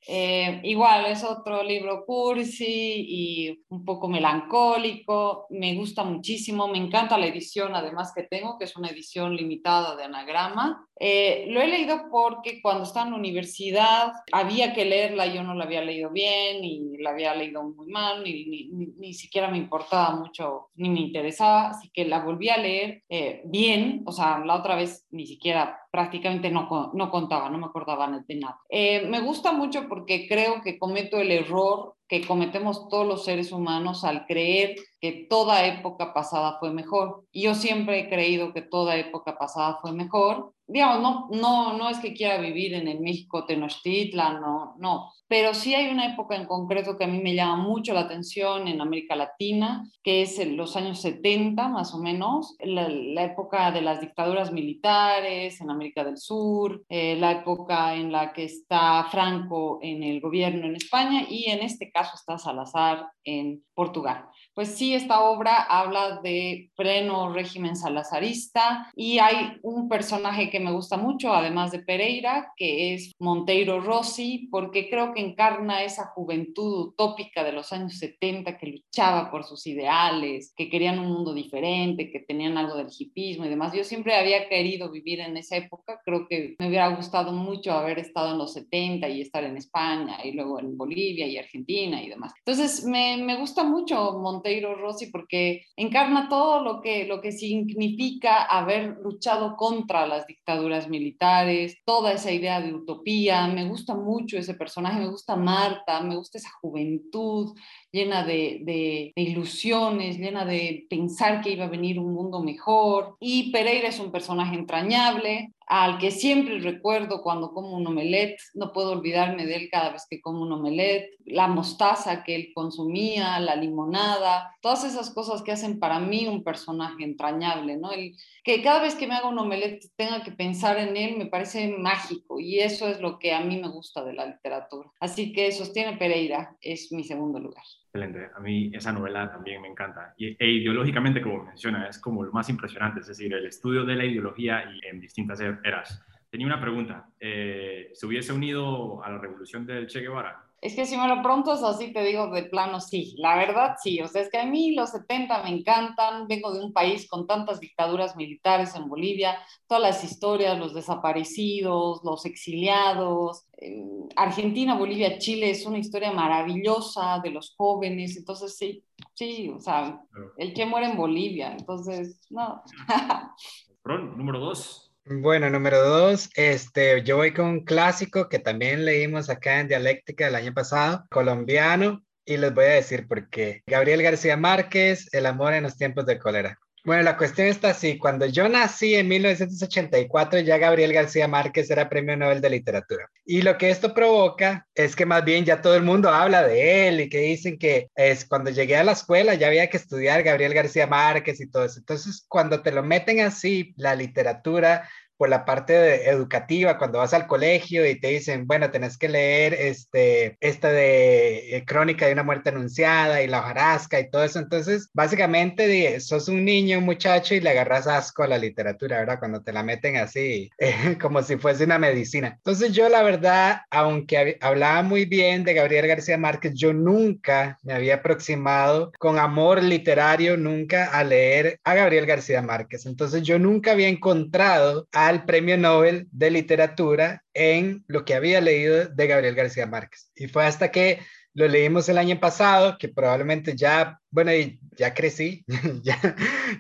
Eh, 0.08 0.60
igual 0.64 1.06
es 1.06 1.24
otro 1.24 1.64
libro 1.64 2.06
cursi 2.06 3.06
y 3.08 3.64
un 3.70 3.86
poco 3.86 4.08
melancólico, 4.08 5.46
me 5.50 5.76
gusta 5.76 6.04
muchísimo, 6.04 6.68
me 6.68 6.78
encanta 6.78 7.18
la 7.18 7.28
edición 7.28 7.76
además 7.76 8.12
que 8.16 8.24
tengo, 8.24 8.58
que 8.58 8.66
es 8.66 8.76
una 8.76 8.90
edición 8.90 9.36
limitada 9.36 9.96
de 9.96 10.06
anagrama. 10.06 10.88
Eh, 11.00 11.46
lo 11.50 11.62
he 11.62 11.68
leído 11.68 12.10
porque 12.12 12.62
cuando 12.62 12.84
estaba 12.84 13.08
en 13.08 13.14
la 13.14 13.18
universidad 13.18 14.12
había 14.32 14.74
que 14.74 14.86
leerla, 14.86 15.26
yo 15.26 15.44
no 15.44 15.56
la 15.56 15.64
había 15.64 15.82
leído 15.82 16.12
bien 16.12 16.64
y 16.64 16.98
la 16.98 17.12
había 17.12 17.34
leído 17.34 17.64
muy 17.64 17.88
mal, 17.88 18.24
ni, 18.24 18.46
ni, 18.46 18.70
ni 18.98 19.14
siquiera 19.14 19.50
me 19.50 19.58
importaba 19.58 20.16
mucho, 20.16 20.70
ni 20.76 20.90
me 20.90 21.00
interesaba, 21.00 21.70
así 21.70 21.90
que 21.92 22.06
la 22.06 22.24
volví 22.24 22.50
a 22.50 22.58
leer 22.58 23.04
eh, 23.10 23.42
bien, 23.46 24.04
o 24.06 24.12
sea, 24.12 24.40
la 24.46 24.56
otra 24.56 24.76
vez 24.76 25.08
ni 25.12 25.26
siquiera 25.26 25.82
prácticamente 25.92 26.50
no, 26.50 26.92
no 26.94 27.12
contaba, 27.12 27.50
no 27.50 27.58
me 27.58 27.66
acordaba 27.66 28.08
de 28.26 28.36
nada. 28.36 28.60
Eh, 28.70 29.06
me 29.08 29.20
gusta 29.20 29.52
mucho 29.52 29.88
porque 29.92 30.26
creo 30.26 30.62
que 30.62 30.80
cometo 30.80 31.20
el 31.20 31.32
error 31.32 31.96
que 32.08 32.26
cometemos 32.26 32.88
todos 32.88 33.06
los 33.06 33.26
seres 33.26 33.52
humanos 33.52 34.06
al 34.06 34.26
creer 34.26 34.78
que 35.02 35.26
toda 35.28 35.66
época 35.66 36.14
pasada 36.14 36.58
fue 36.60 36.72
mejor. 36.72 37.26
Y 37.32 37.44
yo 37.44 37.56
siempre 37.56 38.00
he 38.00 38.10
creído 38.10 38.54
que 38.54 38.62
toda 38.62 38.98
época 38.98 39.36
pasada 39.36 39.80
fue 39.82 39.94
mejor. 39.94 40.54
Digamos, 40.68 41.02
no, 41.02 41.28
no, 41.32 41.78
no 41.78 41.90
es 41.90 41.98
que 41.98 42.14
quiera 42.14 42.38
vivir 42.38 42.76
en 42.76 42.88
el 42.88 43.02
México 43.02 43.46
Tenochtitlan, 43.46 44.40
no, 44.40 44.76
no. 44.78 45.12
Pero 45.28 45.54
sí 45.54 45.74
hay 45.74 45.90
una 45.92 46.14
época 46.14 46.36
en 46.36 46.46
concreto 46.46 46.98
que 46.98 47.06
a 47.06 47.08
mí 47.08 47.20
me 47.20 47.34
llama 47.34 47.58
mucho 47.58 47.94
la 47.94 48.02
atención 48.02 48.68
en 48.68 48.80
América 48.80 49.16
Latina, 49.16 49.90
que 50.04 50.22
es 50.22 50.38
en 50.40 50.56
los 50.56 50.78
años 50.78 51.02
70 51.02 51.68
más 51.68 51.94
o 51.94 51.98
menos, 51.98 52.56
la, 52.60 52.88
la 52.88 53.24
época 53.24 53.72
de 53.72 53.82
las 53.82 54.00
dictaduras 54.00 54.52
militares 54.52 55.60
en 55.60 55.72
América 55.72 56.04
del 56.04 56.18
Sur, 56.18 56.84
eh, 56.90 57.18
la 57.18 57.32
época 57.32 57.96
en 57.96 58.12
la 58.12 58.32
que 58.32 58.44
está 58.46 59.04
Franco 59.10 59.80
en 59.82 60.04
el 60.04 60.22
gobierno 60.22 60.68
en 60.68 60.76
España 60.76 61.26
y 61.28 61.50
en 61.50 61.64
este 61.64 61.92
caso 61.92 62.12
está 62.16 62.38
Salazar 62.38 63.08
en 63.24 63.64
Portugal. 63.74 64.26
Pues 64.62 64.78
sí, 64.78 64.94
esta 64.94 65.22
obra 65.22 65.64
habla 65.64 66.20
de 66.22 66.70
pleno 66.76 67.34
régimen 67.34 67.76
salazarista 67.76 68.92
y 68.96 69.18
hay 69.18 69.54
un 69.64 69.90
personaje 69.90 70.52
que 70.52 70.60
me 70.60 70.72
gusta 70.72 70.98
mucho, 70.98 71.34
además 71.34 71.72
de 71.72 71.80
Pereira, 71.80 72.54
que 72.56 72.94
es 72.94 73.12
Monteiro 73.18 73.82
Rossi, 73.82 74.50
porque 74.52 74.88
creo 74.88 75.16
que 75.16 75.22
encarna 75.22 75.84
esa 75.84 76.06
juventud 76.14 76.90
utópica 76.90 77.44
de 77.44 77.54
los 77.54 77.74
años 77.74 77.98
70 77.98 78.60
que 78.60 78.68
luchaba 78.68 79.32
por 79.32 79.46
sus 79.46 79.66
ideales, 79.66 80.54
que 80.56 80.70
querían 80.70 81.00
un 81.00 81.12
mundo 81.12 81.34
diferente, 81.34 82.12
que 82.12 82.20
tenían 82.20 82.56
algo 82.56 82.76
del 82.76 82.90
hipismo 82.96 83.46
y 83.46 83.50
demás. 83.50 83.74
Yo 83.74 83.84
siempre 83.84 84.14
había 84.14 84.48
querido 84.48 84.92
vivir 84.92 85.22
en 85.22 85.38
esa 85.38 85.58
época, 85.58 86.00
creo 86.06 86.28
que 86.28 86.56
me 86.60 86.68
hubiera 86.68 86.96
gustado 86.96 87.32
mucho 87.32 87.72
haber 87.72 87.98
estado 87.98 88.34
en 88.34 88.38
los 88.38 88.54
70 88.54 89.10
y 89.10 89.22
estar 89.22 89.44
en 89.44 89.58
España 89.58 90.20
y 90.24 90.34
luego 90.34 90.60
en 90.60 90.78
Bolivia 90.78 91.26
y 91.26 91.40
Argentina 91.40 92.00
y 92.04 92.10
demás. 92.10 92.32
Entonces, 92.46 92.86
me, 92.86 93.18
me 93.18 93.40
gusta 93.40 93.64
mucho 93.64 94.20
Monteiro 94.20 94.51
Rossi 94.60 95.08
porque 95.08 95.66
encarna 95.76 96.28
todo 96.28 96.64
lo 96.64 96.82
que, 96.82 97.06
lo 97.06 97.22
que 97.22 97.32
significa 97.32 98.44
haber 98.44 98.98
luchado 99.02 99.56
contra 99.56 100.06
las 100.06 100.28
dictaduras 100.28 100.90
militares, 100.90 101.78
toda 101.86 102.12
esa 102.14 102.32
idea 102.32 102.60
de 102.60 102.74
utopía. 102.74 103.48
Me 103.48 103.68
gusta 103.68 103.96
mucho 103.96 104.38
ese 104.38 104.54
personaje, 104.54 105.00
me 105.00 105.10
gusta 105.10 105.36
Marta, 105.36 106.02
me 106.02 106.16
gusta 106.16 106.38
esa 106.38 106.52
juventud 106.62 107.56
llena 107.92 108.24
de, 108.24 109.12
ilusiones, 109.16 110.18
llena 110.18 110.46
de 110.46 110.86
pensar 110.90 111.42
que 111.42 111.52
iba 111.52 111.66
a 111.66 111.70
venir 111.70 112.00
un 112.00 112.14
mundo 112.14 112.42
mejor. 112.42 113.16
Y 113.20 113.52
Pereira 113.52 113.90
es 113.90 114.00
un 114.00 114.12
personaje 114.12 114.56
entrañable, 114.56 115.54
al 115.68 116.00
que 116.00 116.12
siempre 116.12 116.60
recuerdo 116.60 117.22
cuando 117.22 117.54
como 117.54 117.78
un 117.78 117.88
omelette, 117.88 118.38
no 118.54 118.74
puedo 118.74 118.92
olvidarme 118.92 119.46
de 119.46 119.56
él 119.56 119.70
cada 119.72 119.92
vez 119.92 120.06
que 120.10 120.20
como 120.20 120.42
un 120.42 120.52
omelette, 120.52 121.12
la 121.26 121.48
mostaza 121.48 122.24
que 122.24 122.36
él 122.36 122.52
consumía, 122.54 123.40
la 123.40 123.56
limonada, 123.56 124.54
todas 124.62 124.84
esas 124.84 125.12
cosas 125.12 125.42
que 125.42 125.54
hacen 125.54 125.80
para 125.80 126.00
mí 126.00 126.28
un 126.28 126.44
personaje 126.44 127.06
entrañable, 127.06 127.78
¿no? 127.78 127.92
El, 127.92 128.18
que 128.44 128.62
cada 128.62 128.82
vez 128.82 128.96
que 128.96 129.08
me 129.08 129.16
hago 129.16 129.30
un 129.30 129.40
omelette 129.40 129.86
tenga 129.96 130.24
que 130.24 130.32
pensar 130.32 130.78
en 130.78 130.98
él 130.98 131.16
me 131.16 131.28
parece 131.28 131.70
mágico 131.70 132.40
y 132.40 132.60
eso 132.60 132.88
es 132.90 133.00
lo 133.00 133.18
que 133.18 133.34
a 133.34 133.40
mí 133.40 133.58
me 133.58 133.70
gusta 133.70 134.04
de 134.04 134.14
la 134.14 134.26
literatura. 134.26 134.92
Así 135.00 135.32
que 135.32 135.52
Sostiene 135.54 135.96
Pereira 135.96 136.58
es 136.60 136.92
mi 136.92 137.06
segundo 137.06 137.40
lugar. 137.40 137.64
Excelente. 137.94 138.30
A 138.34 138.40
mí 138.40 138.72
esa 138.74 138.94
novela 138.94 139.30
también 139.30 139.62
me 139.62 139.68
encanta. 139.68 140.14
Y, 140.18 140.38
e 140.42 140.50
ideológicamente, 140.50 141.22
como 141.22 141.44
menciona, 141.44 141.88
es 141.88 142.00
como 142.00 142.24
lo 142.24 142.32
más 142.32 142.48
impresionante, 142.50 143.02
es 143.02 143.08
decir, 143.08 143.34
el 143.34 143.46
estudio 143.46 143.84
de 143.84 143.96
la 143.96 144.06
ideología 144.06 144.64
y 144.72 144.80
en 144.88 145.02
distintas 145.02 145.42
eras. 145.42 146.02
Tenía 146.30 146.48
una 146.48 146.62
pregunta. 146.62 147.10
Eh, 147.20 147.92
¿Se 147.94 148.06
hubiese 148.06 148.32
unido 148.32 149.04
a 149.04 149.12
la 149.12 149.18
revolución 149.18 149.66
del 149.66 149.88
Che 149.88 150.00
Guevara? 150.00 150.42
Es 150.62 150.76
que 150.76 150.86
si 150.86 150.96
me 150.96 151.08
lo 151.08 151.24
preguntas 151.24 151.64
así, 151.64 151.92
te 151.92 152.04
digo 152.04 152.28
de 152.28 152.44
plano 152.44 152.80
sí. 152.80 153.16
La 153.18 153.36
verdad 153.36 153.78
sí. 153.82 154.00
O 154.00 154.08
sea, 154.08 154.22
es 154.22 154.30
que 154.30 154.38
a 154.38 154.46
mí 154.46 154.76
los 154.76 154.92
70 154.92 155.42
me 155.42 155.50
encantan. 155.50 156.28
Vengo 156.28 156.54
de 156.54 156.64
un 156.64 156.72
país 156.72 157.10
con 157.10 157.26
tantas 157.26 157.60
dictaduras 157.60 158.16
militares 158.16 158.76
en 158.76 158.88
Bolivia, 158.88 159.40
todas 159.68 159.82
las 159.82 160.04
historias, 160.04 160.60
los 160.60 160.76
desaparecidos, 160.76 162.02
los 162.04 162.28
exiliados. 162.28 163.48
Eh, 163.58 163.84
Argentina, 164.16 164.78
Bolivia, 164.78 165.18
Chile 165.18 165.50
es 165.50 165.66
una 165.66 165.80
historia 165.80 166.12
maravillosa 166.12 167.20
de 167.24 167.32
los 167.32 167.56
jóvenes. 167.58 168.16
Entonces 168.16 168.56
sí, 168.56 168.84
sí, 169.16 169.50
o 169.50 169.60
sea, 169.60 170.00
el 170.38 170.54
que 170.54 170.68
muere 170.68 170.92
en 170.92 170.98
Bolivia. 170.98 171.56
Entonces, 171.58 172.22
no. 172.30 172.62
Ron, 173.84 174.16
número 174.16 174.40
dos. 174.40 174.91
Bueno, 175.06 175.50
número 175.50 175.82
dos, 175.82 176.30
este, 176.36 177.04
yo 177.04 177.18
voy 177.18 177.34
con 177.34 177.48
un 177.48 177.66
clásico 177.66 178.30
que 178.30 178.38
también 178.38 178.86
leímos 178.86 179.30
acá 179.30 179.60
en 179.60 179.68
Dialéctica 179.68 180.28
el 180.28 180.36
año 180.36 180.54
pasado, 180.54 181.06
colombiano, 181.10 182.04
y 182.24 182.38
les 182.38 182.54
voy 182.54 182.66
a 182.66 182.70
decir 182.70 183.08
por 183.08 183.28
qué. 183.30 183.64
Gabriel 183.66 184.04
García 184.04 184.38
Márquez, 184.38 185.10
El 185.12 185.26
amor 185.26 185.54
en 185.54 185.64
los 185.64 185.76
tiempos 185.76 186.06
de 186.06 186.20
cólera. 186.20 186.60
Bueno, 186.84 187.04
la 187.04 187.16
cuestión 187.16 187.48
está 187.48 187.70
así, 187.70 188.00
cuando 188.00 188.26
yo 188.26 188.50
nací 188.50 188.96
en 188.96 189.08
1984 189.08 190.40
ya 190.40 190.58
Gabriel 190.58 190.94
García 190.94 191.28
Márquez 191.28 191.70
era 191.70 191.88
premio 191.88 192.18
Nobel 192.18 192.42
de 192.42 192.50
Literatura. 192.50 193.08
Y 193.24 193.44
lo 193.44 193.56
que 193.60 193.70
esto 193.70 193.94
provoca 193.94 194.66
es 194.74 194.96
que 194.96 195.06
más 195.06 195.24
bien 195.24 195.46
ya 195.46 195.62
todo 195.62 195.76
el 195.76 195.84
mundo 195.84 196.10
habla 196.10 196.42
de 196.42 196.88
él 196.88 197.02
y 197.02 197.10
que 197.10 197.20
dicen 197.20 197.60
que 197.60 197.90
es 197.94 198.26
cuando 198.26 198.50
llegué 198.50 198.78
a 198.78 198.84
la 198.84 198.94
escuela 198.94 199.36
ya 199.36 199.48
había 199.48 199.70
que 199.70 199.78
estudiar 199.78 200.24
Gabriel 200.24 200.56
García 200.56 200.88
Márquez 200.88 201.40
y 201.40 201.52
todo 201.52 201.66
eso. 201.66 201.78
Entonces, 201.78 202.26
cuando 202.28 202.64
te 202.64 202.72
lo 202.72 202.82
meten 202.82 203.20
así, 203.20 203.74
la 203.78 203.94
literatura, 203.94 204.90
por 205.22 205.30
la 205.30 205.46
parte 205.46 206.10
educativa, 206.10 206.80
cuando 206.80 206.98
vas 206.98 207.14
al 207.14 207.28
colegio 207.28 207.88
y 207.88 208.00
te 208.00 208.08
dicen, 208.08 208.48
bueno, 208.48 208.72
tenés 208.72 208.98
que 208.98 209.08
leer 209.08 209.54
este, 209.54 210.36
esta 210.40 210.72
de 210.72 211.58
eh, 211.58 211.64
Crónica 211.64 212.08
de 212.08 212.14
una 212.14 212.24
muerte 212.24 212.50
anunciada 212.50 213.22
y 213.22 213.28
la 213.28 213.42
hojarasca 213.42 214.00
y 214.00 214.10
todo 214.10 214.24
eso. 214.24 214.40
Entonces, 214.40 214.90
básicamente, 214.96 216.00
sos 216.00 216.28
un 216.28 216.44
niño, 216.44 216.80
un 216.80 216.86
muchacho 216.86 217.36
y 217.36 217.40
le 217.40 217.52
agarras 217.52 217.86
asco 217.86 218.24
a 218.24 218.28
la 218.28 218.40
literatura, 218.40 218.98
¿verdad? 218.98 219.20
Cuando 219.20 219.44
te 219.44 219.54
la 219.54 219.62
meten 219.62 219.98
así, 219.98 220.50
como 221.00 221.22
si 221.22 221.38
fuese 221.38 221.66
una 221.66 221.78
medicina. 221.78 222.34
Entonces, 222.38 222.72
yo 222.72 222.90
la 222.90 223.04
verdad, 223.04 223.62
aunque 223.70 224.40
hablaba 224.42 224.82
muy 224.82 225.06
bien 225.06 225.44
de 225.44 225.54
Gabriel 225.54 225.86
García 225.86 226.18
Márquez, 226.18 226.54
yo 226.56 226.74
nunca 226.74 227.60
me 227.62 227.74
había 227.74 227.98
aproximado 227.98 228.92
con 228.98 229.20
amor 229.20 229.62
literario, 229.62 230.36
nunca 230.36 230.86
a 230.86 231.04
leer 231.04 231.60
a 231.64 231.76
Gabriel 231.76 232.08
García 232.08 232.42
Márquez. 232.42 232.88
Entonces, 232.88 233.22
yo 233.22 233.38
nunca 233.38 233.74
había 233.74 233.88
encontrado 233.88 234.88
al 235.12 235.26
premio 235.26 235.58
Nobel 235.58 236.08
de 236.12 236.32
literatura 236.32 237.24
en 237.34 237.84
lo 237.88 238.04
que 238.06 238.16
había 238.16 238.42
leído 238.42 238.88
de 238.88 239.08
Gabriel 239.08 239.36
García 239.36 239.68
Márquez. 239.68 240.12
Y 240.16 240.28
fue 240.28 240.46
hasta 240.46 240.72
que 240.72 241.00
lo 241.34 241.48
leímos 241.48 241.88
el 241.90 241.98
año 241.98 242.20
pasado, 242.20 242.78
que 242.80 242.90
probablemente 242.90 243.56
ya, 243.56 244.01
bueno, 244.12 244.32
ya 244.78 244.94
crecí, 244.94 245.46
ya, 245.84 245.98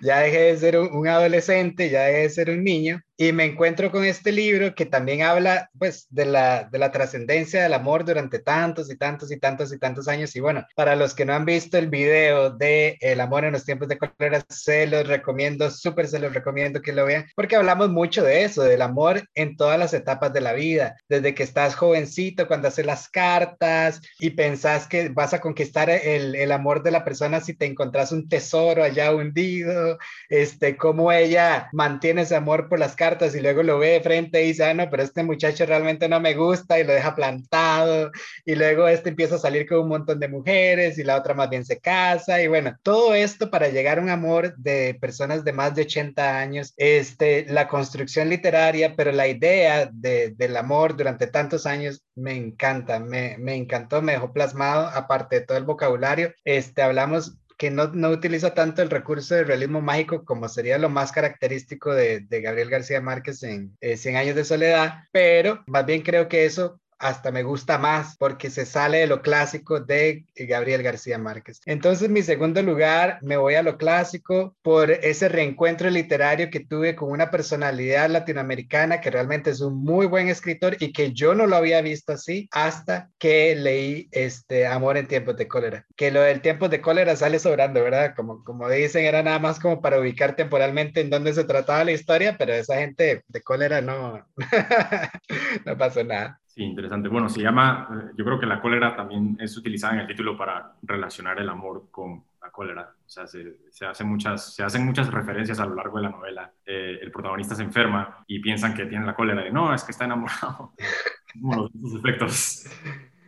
ya 0.01 0.19
dejé 0.19 0.39
de 0.39 0.57
ser 0.57 0.77
un, 0.77 1.07
adolescente, 1.07 1.89
ya 1.89 2.03
dejé 2.03 2.19
de 2.19 2.29
ser 2.29 2.49
un 2.49 2.63
niño, 2.63 3.01
y 3.17 3.33
me 3.33 3.45
encuentro 3.45 3.91
con 3.91 4.03
este 4.03 4.31
libro 4.31 4.73
que 4.73 4.87
también 4.87 5.21
habla, 5.21 5.69
pues, 5.77 6.07
de 6.09 6.25
la, 6.25 6.67
de 6.71 6.79
la 6.79 6.91
trascendencia 6.91 7.61
del 7.61 7.75
amor 7.75 8.03
durante 8.03 8.39
tantos 8.39 8.89
y 8.91 8.97
tantos 8.97 9.31
y 9.31 9.37
tantos 9.37 9.71
y 9.71 9.77
tantos 9.77 10.07
años. 10.07 10.35
Y 10.35 10.39
bueno, 10.39 10.65
para 10.75 10.95
los 10.95 11.13
que 11.13 11.23
no 11.23 11.33
han 11.33 11.45
visto 11.45 11.77
el 11.77 11.87
video 11.87 12.49
de 12.49 12.97
El 12.99 13.21
amor 13.21 13.45
en 13.45 13.53
los 13.53 13.63
tiempos 13.63 13.87
de 13.89 13.99
cólera, 13.99 14.43
se 14.49 14.87
los 14.87 15.05
recomiendo, 15.05 15.69
súper 15.69 16.07
se 16.07 16.17
los 16.17 16.33
recomiendo 16.33 16.81
que 16.81 16.93
lo 16.93 17.05
vean, 17.05 17.27
porque 17.35 17.55
hablamos 17.55 17.89
mucho 17.89 18.23
de 18.23 18.43
eso, 18.43 18.63
del 18.63 18.81
amor 18.81 19.21
en 19.35 19.55
todas 19.55 19.77
las 19.77 19.93
etapas 19.93 20.33
de 20.33 20.41
la 20.41 20.53
vida, 20.53 20.95
desde 21.07 21.35
que 21.35 21.43
estás 21.43 21.75
jovencito, 21.75 22.47
cuando 22.47 22.69
haces 22.69 22.87
las 22.87 23.07
cartas 23.07 24.01
y 24.19 24.31
pensás 24.31 24.87
que 24.87 25.09
vas 25.09 25.35
a 25.35 25.41
conquistar 25.41 25.91
el, 25.91 26.33
el 26.33 26.51
amor 26.51 26.81
de 26.81 26.89
la 26.89 27.03
persona 27.03 27.40
si 27.41 27.53
te 27.53 27.65
encontrás 27.65 28.11
un 28.11 28.27
tesoro 28.29 28.83
allá 28.83 29.13
hundido, 29.13 29.97
este, 30.29 30.77
cómo 30.77 31.11
ella 31.11 31.69
mantiene 31.73 32.21
ese 32.21 32.35
amor 32.35 32.69
por 32.69 32.79
las 32.79 32.95
cartas 32.95 33.35
y 33.35 33.41
luego 33.41 33.63
lo 33.63 33.79
ve 33.79 33.89
de 33.89 34.01
frente 34.01 34.43
y 34.43 34.47
dice, 34.47 34.65
ah, 34.65 34.73
no, 34.73 34.89
pero 34.89 35.03
este 35.03 35.23
muchacho 35.23 35.65
realmente 35.65 36.07
no 36.07 36.19
me 36.19 36.33
gusta 36.33 36.79
y 36.79 36.83
lo 36.83 36.93
deja 36.93 37.15
plantado. 37.15 38.11
Y 38.45 38.55
luego 38.55 38.87
este 38.87 39.09
empieza 39.09 39.35
a 39.35 39.39
salir 39.39 39.67
con 39.67 39.79
un 39.79 39.89
montón 39.89 40.19
de 40.19 40.27
mujeres 40.27 40.97
y 40.97 41.03
la 41.03 41.17
otra 41.17 41.33
más 41.33 41.49
bien 41.49 41.65
se 41.65 41.79
casa. 41.79 42.41
Y 42.41 42.47
bueno, 42.47 42.75
todo 42.83 43.13
esto 43.15 43.49
para 43.49 43.69
llegar 43.69 43.99
a 43.99 44.01
un 44.01 44.09
amor 44.09 44.55
de 44.57 44.97
personas 44.99 45.43
de 45.43 45.53
más 45.53 45.75
de 45.75 45.83
80 45.83 46.39
años, 46.39 46.73
este, 46.77 47.45
la 47.49 47.67
construcción 47.67 48.29
literaria, 48.29 48.95
pero 48.95 49.11
la 49.11 49.27
idea 49.27 49.89
de, 49.91 50.31
del 50.31 50.57
amor 50.57 50.95
durante 50.95 51.27
tantos 51.27 51.65
años 51.65 52.03
me 52.15 52.35
encanta, 52.35 52.99
me, 52.99 53.37
me 53.37 53.55
encantó, 53.55 54.01
me 54.01 54.13
dejó 54.13 54.33
plasmado, 54.33 54.87
aparte 54.87 55.39
de 55.39 55.45
todo 55.45 55.57
el 55.57 55.63
vocabulario, 55.63 56.33
este, 56.43 56.81
hablamos 56.81 57.30
que 57.61 57.69
no, 57.69 57.89
no, 57.89 58.09
utiliza 58.09 58.55
tanto 58.55 58.81
el 58.81 58.89
recurso 58.89 59.35
del 59.35 59.45
realismo 59.45 59.81
mágico 59.81 60.25
como 60.25 60.49
sería 60.49 60.79
lo 60.79 60.89
más 60.89 61.11
característico 61.11 61.93
de, 61.93 62.21
de 62.21 62.41
Gabriel 62.41 62.71
García 62.71 63.01
Márquez 63.01 63.43
en 63.43 63.77
eh, 63.81 63.97
Cien 63.97 64.15
años 64.15 64.35
de 64.35 64.45
soledad, 64.45 65.03
pero 65.11 65.63
más 65.67 65.85
bien 65.85 66.01
creo 66.01 66.27
que 66.27 66.45
eso 66.45 66.80
hasta 67.01 67.31
me 67.31 67.43
gusta 67.43 67.77
más 67.79 68.15
porque 68.15 68.49
se 68.49 68.65
sale 68.65 68.99
de 68.99 69.07
lo 69.07 69.21
clásico 69.21 69.79
de 69.79 70.25
Gabriel 70.35 70.83
García 70.83 71.17
Márquez. 71.17 71.59
Entonces, 71.65 72.09
mi 72.09 72.21
segundo 72.21 72.61
lugar, 72.61 73.17
me 73.21 73.37
voy 73.37 73.55
a 73.55 73.63
lo 73.63 73.77
clásico 73.77 74.55
por 74.61 74.91
ese 74.91 75.27
reencuentro 75.27 75.89
literario 75.89 76.49
que 76.51 76.59
tuve 76.59 76.95
con 76.95 77.09
una 77.09 77.31
personalidad 77.31 78.09
latinoamericana 78.09 79.01
que 79.01 79.09
realmente 79.09 79.49
es 79.49 79.61
un 79.61 79.83
muy 79.83 80.05
buen 80.05 80.29
escritor 80.29 80.77
y 80.79 80.93
que 80.93 81.11
yo 81.11 81.33
no 81.33 81.47
lo 81.47 81.55
había 81.55 81.81
visto 81.81 82.13
así 82.13 82.47
hasta 82.51 83.09
que 83.17 83.55
leí 83.55 84.07
este 84.11 84.67
Amor 84.67 84.97
en 84.97 85.07
tiempos 85.07 85.35
de 85.37 85.47
cólera. 85.47 85.85
Que 85.95 86.11
lo 86.11 86.21
del 86.21 86.41
tiempos 86.41 86.69
de 86.69 86.81
cólera 86.81 87.15
sale 87.15 87.39
sobrando, 87.39 87.83
¿verdad? 87.83 88.13
Como, 88.15 88.43
como 88.43 88.69
dicen, 88.69 89.05
era 89.05 89.23
nada 89.23 89.39
más 89.39 89.59
como 89.59 89.81
para 89.81 89.99
ubicar 89.99 90.35
temporalmente 90.35 91.01
en 91.01 91.09
dónde 91.09 91.33
se 91.33 91.43
trataba 91.45 91.83
la 91.83 91.91
historia, 91.93 92.37
pero 92.37 92.53
esa 92.53 92.77
gente 92.77 93.23
de 93.27 93.41
cólera 93.41 93.81
no, 93.81 94.25
no 95.65 95.77
pasó 95.77 96.03
nada. 96.03 96.40
Sí, 96.53 96.63
interesante. 96.63 97.07
Bueno, 97.07 97.29
se 97.29 97.41
llama, 97.41 97.87
eh, 97.89 98.11
yo 98.17 98.25
creo 98.25 98.37
que 98.37 98.45
la 98.45 98.59
cólera 98.59 98.93
también 98.93 99.37
es 99.39 99.55
utilizada 99.57 99.93
en 99.93 99.99
el 100.01 100.07
título 100.07 100.37
para 100.37 100.73
relacionar 100.81 101.39
el 101.39 101.47
amor 101.47 101.87
con 101.89 102.25
la 102.41 102.51
cólera. 102.51 102.93
O 103.05 103.09
sea, 103.09 103.25
se, 103.25 103.55
se, 103.69 103.85
hace 103.85 104.03
muchas, 104.03 104.53
se 104.53 104.61
hacen 104.61 104.85
muchas 104.85 105.09
referencias 105.09 105.61
a 105.61 105.65
lo 105.65 105.75
largo 105.75 105.97
de 105.97 106.03
la 106.03 106.09
novela. 106.09 106.51
Eh, 106.65 106.99
el 107.01 107.09
protagonista 107.09 107.55
se 107.55 107.63
enferma 107.63 108.25
y 108.27 108.39
piensan 108.39 108.73
que 108.73 108.85
tiene 108.85 109.05
la 109.05 109.15
cólera 109.15 109.47
y 109.47 109.51
no, 109.53 109.73
es 109.73 109.85
que 109.85 109.91
está 109.91 110.03
enamorado. 110.03 110.73
Como 111.33 111.69
los 111.73 111.95
efectos. 111.95 112.65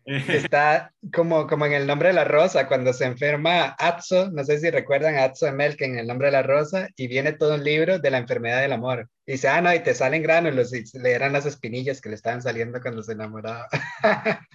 Está 0.06 0.94
como, 1.14 1.48
como 1.48 1.66
en 1.66 1.74
el 1.74 1.88
nombre 1.88 2.10
de 2.10 2.14
la 2.14 2.26
rosa, 2.26 2.68
cuando 2.68 2.92
se 2.92 3.06
enferma 3.06 3.76
Atzo, 3.80 4.30
no 4.32 4.44
sé 4.44 4.60
si 4.60 4.70
recuerdan 4.70 5.16
a 5.16 5.26
Atzo 5.26 5.52
Melk 5.52 5.82
en 5.82 5.98
el 5.98 6.08
nombre 6.08 6.28
de 6.28 6.34
la 6.34 6.44
rosa, 6.44 6.90
y 6.96 7.08
viene 7.08 7.34
todo 7.34 7.56
un 7.56 7.64
libro 7.64 8.00
de 8.00 8.12
la 8.12 8.18
enfermedad 8.18 8.62
del 8.62 8.74
amor. 8.74 9.10
Y 9.26 9.34
dice, 9.34 9.48
ah, 9.48 9.62
no, 9.62 9.74
y 9.74 9.80
te 9.80 9.94
salen 9.94 10.22
granos, 10.22 10.74
y 10.74 10.84
le 11.00 11.12
eran 11.12 11.34
las 11.34 11.46
espinillas 11.46 12.02
que 12.02 12.10
le 12.10 12.16
estaban 12.16 12.42
saliendo 12.42 12.82
cuando 12.82 13.02
se 13.02 13.14
enamoraba. 13.14 13.68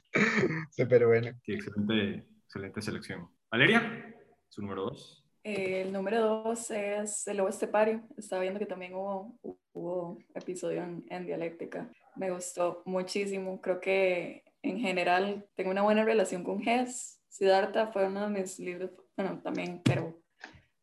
Súper 0.70 1.06
bueno. 1.06 1.30
Sí, 1.44 1.54
excelente, 1.54 2.26
excelente 2.44 2.82
selección. 2.82 3.28
Valeria, 3.50 4.14
su 4.48 4.60
número 4.60 4.82
dos. 4.82 5.24
el 5.44 5.92
número 5.92 6.20
dos 6.20 6.70
es 6.70 7.26
El 7.26 7.38
Lobo 7.38 7.48
Estepario. 7.48 8.02
Estaba 8.18 8.42
viendo 8.42 8.58
que 8.58 8.66
también 8.66 8.94
hubo, 8.94 9.38
hubo 9.72 10.18
episodio 10.34 10.82
en, 10.82 11.04
en 11.08 11.24
dialéctica. 11.24 11.90
Me 12.16 12.30
gustó 12.30 12.82
muchísimo. 12.84 13.60
Creo 13.62 13.80
que 13.80 14.42
en 14.62 14.78
general 14.80 15.46
tengo 15.54 15.70
una 15.70 15.82
buena 15.82 16.04
relación 16.04 16.44
con 16.44 16.66
Hess. 16.66 17.20
Siddhartha 17.28 17.88
fue 17.92 18.06
uno 18.06 18.22
de 18.22 18.40
mis 18.40 18.58
libros, 18.58 18.90
bueno, 19.16 19.40
también, 19.42 19.80
pero 19.84 20.20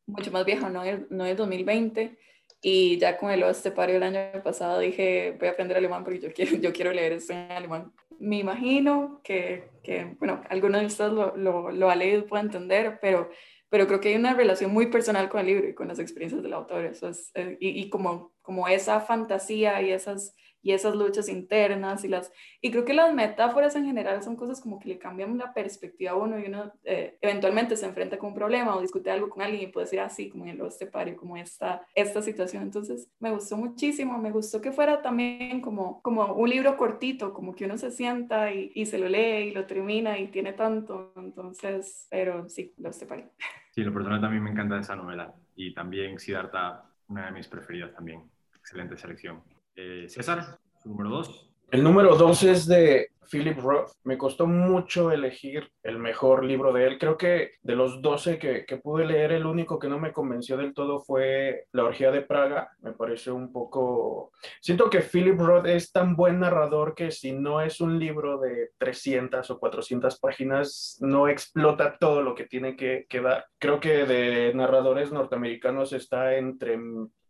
mucho 0.05 0.31
más 0.31 0.45
viejo, 0.45 0.69
no 0.69 0.83
es, 0.83 0.99
no 1.09 1.25
es 1.25 1.37
2020. 1.37 2.17
Y 2.61 2.97
ya 2.97 3.17
con 3.17 3.31
el 3.31 3.43
Estepario 3.43 3.97
el 3.97 4.03
año 4.03 4.43
pasado 4.43 4.79
dije, 4.79 5.35
voy 5.39 5.49
a 5.49 5.51
aprender 5.51 5.77
alemán 5.77 6.03
porque 6.03 6.19
yo 6.19 6.33
quiero, 6.33 6.55
yo 6.61 6.73
quiero 6.73 6.91
leer 6.93 7.13
esto 7.13 7.33
en 7.33 7.51
alemán. 7.51 7.91
Me 8.17 8.37
imagino 8.37 9.21
que, 9.23 9.69
que 9.83 10.15
bueno, 10.19 10.41
alguno 10.49 10.79
de 10.79 10.85
ustedes 10.85 11.11
lo, 11.11 11.35
lo, 11.35 11.71
lo 11.71 11.89
ha 11.89 11.95
leído 11.95 12.19
y 12.19 12.23
puede 12.23 12.43
entender, 12.43 12.97
pero, 13.01 13.29
pero 13.69 13.87
creo 13.87 13.99
que 13.99 14.09
hay 14.09 14.15
una 14.15 14.33
relación 14.33 14.71
muy 14.71 14.87
personal 14.87 15.27
con 15.29 15.41
el 15.41 15.47
libro 15.47 15.67
y 15.67 15.75
con 15.75 15.89
las 15.89 15.99
experiencias 15.99 16.41
del 16.41 16.53
autor. 16.53 16.85
Eso 16.85 17.09
es, 17.09 17.29
eh, 17.35 17.57
y, 17.59 17.81
y 17.81 17.89
como, 17.89 18.33
como 18.41 18.67
esa 18.67 19.01
fantasía 19.01 19.81
y 19.81 19.91
esas 19.91 20.33
y 20.65 20.73
esas 20.73 20.95
luchas 20.95 21.29
internas 21.29 22.03
y 22.03 22.07
las 22.07 22.33
y 22.59 22.71
creo 22.71 22.85
que 22.85 22.95
las 22.95 23.13
metáforas 23.13 23.75
en 23.75 23.85
general 23.85 24.23
son 24.23 24.35
cosas 24.35 24.59
como 24.59 24.79
que 24.79 24.89
le 24.89 24.97
cambian 24.97 25.37
la 25.37 25.53
perspectiva 25.53 26.11
a 26.11 26.15
uno 26.15 26.39
y 26.39 26.45
uno 26.47 26.73
eh, 26.83 27.19
eventualmente 27.21 27.77
se 27.77 27.85
enfrenta 27.85 28.17
con 28.17 28.29
un 28.29 28.35
problema 28.35 28.75
o 28.75 28.81
discute 28.81 29.11
algo 29.11 29.29
con 29.29 29.43
alguien 29.43 29.61
y 29.61 29.71
puede 29.71 29.85
decir 29.85 29.99
así 29.99 30.27
como 30.27 30.45
en 30.45 30.59
el 30.59 30.65
estepario 30.65 31.15
como 31.15 31.37
esta 31.37 31.85
esta 31.93 32.23
situación 32.23 32.63
entonces 32.63 33.11
me 33.19 33.29
gustó 33.29 33.57
muchísimo 33.57 34.17
me 34.17 34.31
gustó 34.31 34.59
que 34.59 34.71
fuera 34.71 35.03
también 35.03 35.61
como 35.61 36.01
como 36.01 36.33
un 36.33 36.49
libro 36.49 36.75
cortito 36.77 37.31
como 37.31 37.53
que 37.53 37.65
uno 37.65 37.77
se 37.77 37.91
sienta 37.91 38.51
y, 38.51 38.71
y 38.73 38.87
se 38.87 38.97
lo 38.97 39.07
lee 39.07 39.49
y 39.49 39.51
lo 39.51 39.67
termina 39.67 40.17
y 40.17 40.29
tiene 40.29 40.53
tanto 40.53 41.13
entonces 41.15 42.07
pero 42.09 42.49
sí 42.49 42.73
lo 42.79 42.89
estepario 42.89 43.29
sí 43.69 43.83
lo 43.83 43.93
personal 43.93 44.19
también 44.19 44.41
me 44.41 44.49
encanta 44.49 44.79
esa 44.79 44.95
novela 44.95 45.31
y 45.55 45.75
también 45.75 46.17
Siddhartha 46.17 46.85
una 47.07 47.27
de 47.27 47.33
mis 47.33 47.47
preferidas 47.47 47.93
también. 47.93 48.23
Excelente 48.55 48.97
selección 48.97 49.43
eh, 49.75 50.07
César, 50.09 50.59
número 50.83 51.09
dos. 51.09 51.54
El 51.75 51.83
número 51.83 52.15
dos 52.15 52.41
es 52.43 52.67
de 52.67 53.09
Philip 53.29 53.59
Roth. 53.59 53.91
Me 54.05 54.17
costó 54.17 54.47
mucho 54.47 55.11
elegir 55.11 55.69
el 55.83 55.99
mejor 55.99 56.45
libro 56.45 56.71
de 56.71 56.87
él. 56.87 56.97
Creo 56.97 57.17
que 57.17 57.55
de 57.63 57.75
los 57.75 58.01
12 58.01 58.39
que, 58.39 58.65
que, 58.65 58.77
pude 58.77 59.05
leer, 59.05 59.33
el 59.33 59.45
único 59.45 59.77
que 59.77 59.89
no 59.89 59.99
me 59.99 60.13
convenció 60.13 60.55
del 60.55 60.73
todo 60.73 61.01
fue 61.01 61.65
La 61.73 61.83
Orgía 61.83 62.11
de 62.11 62.21
Praga. 62.21 62.69
Me 62.79 62.93
pareció 62.93 63.35
un 63.35 63.51
poco... 63.51 64.31
Siento 64.61 64.89
que 64.89 65.01
Philip 65.01 65.37
Roth 65.37 65.65
es 65.65 65.91
tan 65.91 66.15
buen 66.15 66.39
narrador 66.39 66.95
que 66.95 67.11
si 67.11 67.33
no 67.33 67.59
es 67.59 67.81
un 67.81 67.99
libro 67.99 68.39
de 68.39 68.69
300 68.77 69.51
o 69.51 69.59
400 69.59 70.17
páginas, 70.21 70.97
no 71.01 71.27
explota 71.27 71.97
todo 71.99 72.21
lo 72.21 72.35
que 72.35 72.45
tiene 72.45 72.77
que, 72.77 73.05
que 73.09 73.19
dar. 73.19 73.47
Creo 73.59 73.81
que 73.81 74.05
de 74.05 74.53
narradores 74.53 75.11
norteamericanos 75.11 75.91
está 75.91 76.37
entre 76.37 76.79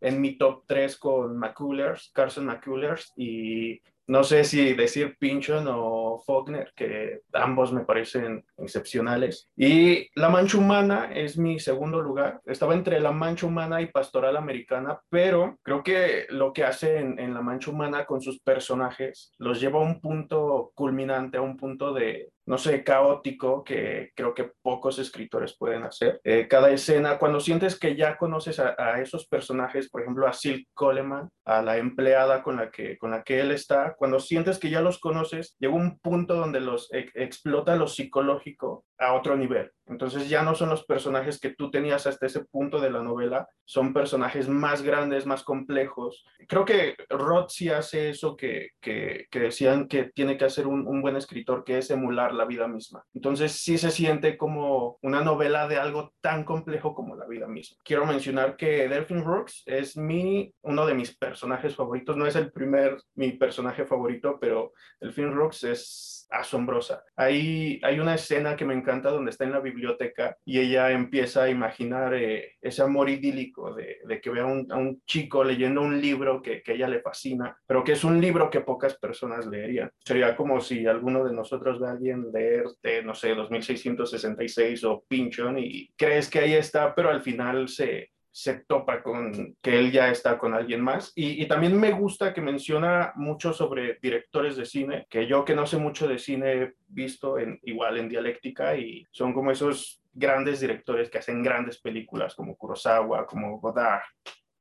en 0.00 0.20
mi 0.20 0.38
top 0.38 0.62
3 0.66 0.96
con 0.98 1.36
McCullers, 1.36 2.12
Carson 2.14 2.46
McCullers 2.46 3.12
y 3.16 3.80
no 4.06 4.24
sé 4.24 4.44
si 4.44 4.74
decir 4.74 5.16
Pinchon 5.18 5.66
o 5.68 6.22
Faulkner, 6.24 6.72
que 6.74 7.22
ambos 7.32 7.72
me 7.72 7.84
parecen 7.84 8.44
excepcionales. 8.56 9.48
Y 9.56 10.08
La 10.14 10.28
Mancha 10.28 10.58
Humana 10.58 11.10
es 11.12 11.36
mi 11.36 11.58
segundo 11.58 12.00
lugar. 12.00 12.40
Estaba 12.44 12.74
entre 12.74 13.00
La 13.00 13.12
Mancha 13.12 13.46
Humana 13.46 13.80
y 13.80 13.86
Pastoral 13.86 14.36
Americana, 14.36 15.00
pero 15.08 15.58
creo 15.62 15.82
que 15.82 16.26
lo 16.30 16.52
que 16.52 16.64
hace 16.64 16.98
en, 16.98 17.18
en 17.18 17.34
La 17.34 17.40
Mancha 17.40 17.70
Humana 17.70 18.04
con 18.06 18.20
sus 18.20 18.40
personajes 18.40 19.32
los 19.38 19.60
lleva 19.60 19.80
a 19.80 19.82
un 19.82 20.00
punto 20.00 20.72
culminante, 20.74 21.38
a 21.38 21.42
un 21.42 21.56
punto 21.56 21.92
de, 21.92 22.30
no 22.46 22.58
sé, 22.58 22.84
caótico 22.84 23.64
que 23.64 24.12
creo 24.14 24.34
que 24.34 24.52
pocos 24.62 24.98
escritores 24.98 25.56
pueden 25.58 25.82
hacer. 25.82 26.20
Eh, 26.22 26.46
cada 26.48 26.70
escena, 26.70 27.18
cuando 27.18 27.40
sientes 27.40 27.78
que 27.78 27.96
ya 27.96 28.16
conoces 28.16 28.60
a, 28.60 29.00
esos 29.00 29.26
personajes, 29.26 29.90
por 29.90 30.02
ejemplo, 30.02 30.26
a 30.26 30.32
Silk 30.32 30.68
Coleman, 30.72 31.28
a 31.44 31.62
la 31.62 31.76
empleada 31.76 32.42
con 32.42 32.56
la, 32.56 32.70
que, 32.70 32.96
con 32.98 33.10
la 33.10 33.22
que 33.22 33.40
él 33.40 33.50
está, 33.50 33.94
cuando 33.98 34.20
sientes 34.20 34.58
que 34.58 34.70
ya 34.70 34.80
los 34.80 34.98
conoces, 35.00 35.56
llega 35.58 35.74
un 35.74 35.98
punto 35.98 36.34
donde 36.34 36.60
los 36.60 36.88
explota 36.92 37.76
lo 37.76 37.88
psicológico 37.88 38.84
a 38.98 39.14
otro 39.14 39.36
nivel. 39.36 39.70
Entonces 39.86 40.28
ya 40.28 40.42
no 40.42 40.54
son 40.54 40.70
los 40.70 40.84
personajes 40.84 41.38
que 41.40 41.50
tú 41.50 41.70
tenías 41.70 42.06
hasta 42.06 42.26
ese 42.26 42.44
punto 42.44 42.80
de 42.80 42.90
la 42.90 43.02
novela, 43.02 43.48
son 43.64 43.92
personajes 43.92 44.48
más 44.48 44.82
grandes, 44.82 45.26
más 45.26 45.44
complejos. 45.44 46.24
Creo 46.48 46.64
que 46.64 46.96
Roth 47.08 47.50
sí 47.50 47.68
hace 47.68 48.10
eso 48.10 48.36
que, 48.36 48.70
que, 48.80 49.28
decían 49.30 49.86
que 49.86 50.10
tiene 50.14 50.36
que 50.36 50.44
hacer 50.44 50.66
un, 50.66 50.86
un, 50.86 51.02
buen 51.02 51.16
escritor, 51.16 51.62
que 51.62 51.78
es 51.78 51.90
emular 51.90 52.34
la 52.34 52.46
vida 52.46 52.66
misma. 52.66 53.04
Entonces 53.14 53.52
sí 53.52 53.78
se 53.78 53.90
siente 53.90 54.36
como 54.36 54.98
una 55.02 55.22
novela 55.22 55.68
de 55.68 55.76
algo 55.76 56.12
tan 56.20 56.42
complejo 56.44 56.94
como 56.94 57.14
la 57.14 57.26
vida 57.26 57.46
misma. 57.46 57.78
Quiero 57.84 58.06
mencionar 58.06 58.56
que 58.56 58.88
Delphine 58.88 59.22
Brooks 59.22 59.62
es 59.66 59.96
mi, 59.96 60.52
uno 60.62 60.84
de 60.84 60.94
mis 60.94 61.16
personajes 61.16 61.76
favoritos, 61.76 62.16
no 62.16 62.26
es 62.26 62.34
el 62.34 62.50
primer, 62.50 62.96
mi 63.14 63.32
personaje 63.32 63.84
favorito, 63.84 64.38
pero 64.40 64.72
Delphine 65.00 65.30
Brooks 65.30 65.64
es 65.64 66.25
asombrosa. 66.30 67.04
Hay, 67.16 67.80
hay 67.82 68.00
una 68.00 68.14
escena 68.14 68.56
que 68.56 68.64
me 68.64 68.74
encanta 68.74 69.10
donde 69.10 69.30
está 69.30 69.44
en 69.44 69.52
la 69.52 69.60
biblioteca 69.60 70.36
y 70.44 70.58
ella 70.60 70.90
empieza 70.90 71.44
a 71.44 71.50
imaginar 71.50 72.14
eh, 72.14 72.56
ese 72.60 72.82
amor 72.82 73.08
idílico 73.08 73.74
de, 73.74 73.98
que 74.20 74.30
vea 74.30 74.42
a 74.44 74.46
un 74.46 75.02
chico 75.06 75.44
leyendo 75.44 75.82
un 75.82 76.00
libro 76.00 76.42
que, 76.42 76.62
que 76.62 76.74
ella 76.74 76.88
le 76.88 77.00
fascina, 77.00 77.56
pero 77.66 77.84
que 77.84 77.92
es 77.92 78.04
un 78.04 78.20
libro 78.20 78.50
que 78.50 78.60
pocas 78.60 78.96
personas 78.98 79.46
leerían. 79.46 79.90
Sería 80.04 80.36
como 80.36 80.60
si 80.60 80.86
alguno 80.86 81.24
de 81.24 81.32
nosotros 81.32 81.80
ve 81.80 81.88
a 81.88 81.92
alguien 81.92 82.26
leer, 82.32 82.66
de, 82.82 83.02
no 83.02 83.14
sé, 83.14 83.34
2666 83.34 84.84
o 84.84 85.04
Pinchon 85.08 85.58
y 85.58 85.88
crees 85.96 86.28
que 86.28 86.40
ahí 86.40 86.54
está, 86.54 86.94
pero 86.94 87.10
al 87.10 87.22
final 87.22 87.68
se, 87.68 88.10
se 88.36 88.64
topa 88.68 89.02
con 89.02 89.56
que 89.62 89.78
él 89.78 89.90
ya 89.90 90.10
está 90.10 90.36
con 90.36 90.52
alguien 90.52 90.82
más. 90.82 91.10
Y, 91.16 91.46
también 91.46 91.80
me 91.80 91.92
gusta 91.92 92.34
que 92.34 92.42
menciona 92.42 93.14
mucho 93.16 93.54
sobre 93.54 93.98
directores 94.02 94.58
de 94.58 94.66
cine, 94.66 95.06
que 95.08 95.26
yo 95.26 95.42
que 95.42 95.54
no 95.54 95.64
sé 95.64 95.78
mucho 95.78 96.06
de 96.06 96.18
cine 96.18 96.52
he 96.52 96.74
visto 96.86 97.38
en, 97.38 97.58
igual 97.62 97.96
en 97.96 98.10
dialéctica 98.10 98.76
y 98.76 99.06
son 99.10 99.32
como 99.32 99.52
esos 99.52 100.02
grandes 100.12 100.60
directores 100.60 101.08
que 101.08 101.16
hacen 101.16 101.42
grandes 101.42 101.80
películas 101.80 102.34
como 102.34 102.56
Kurosawa, 102.56 103.26
como 103.26 103.58
Godard, 103.58 104.02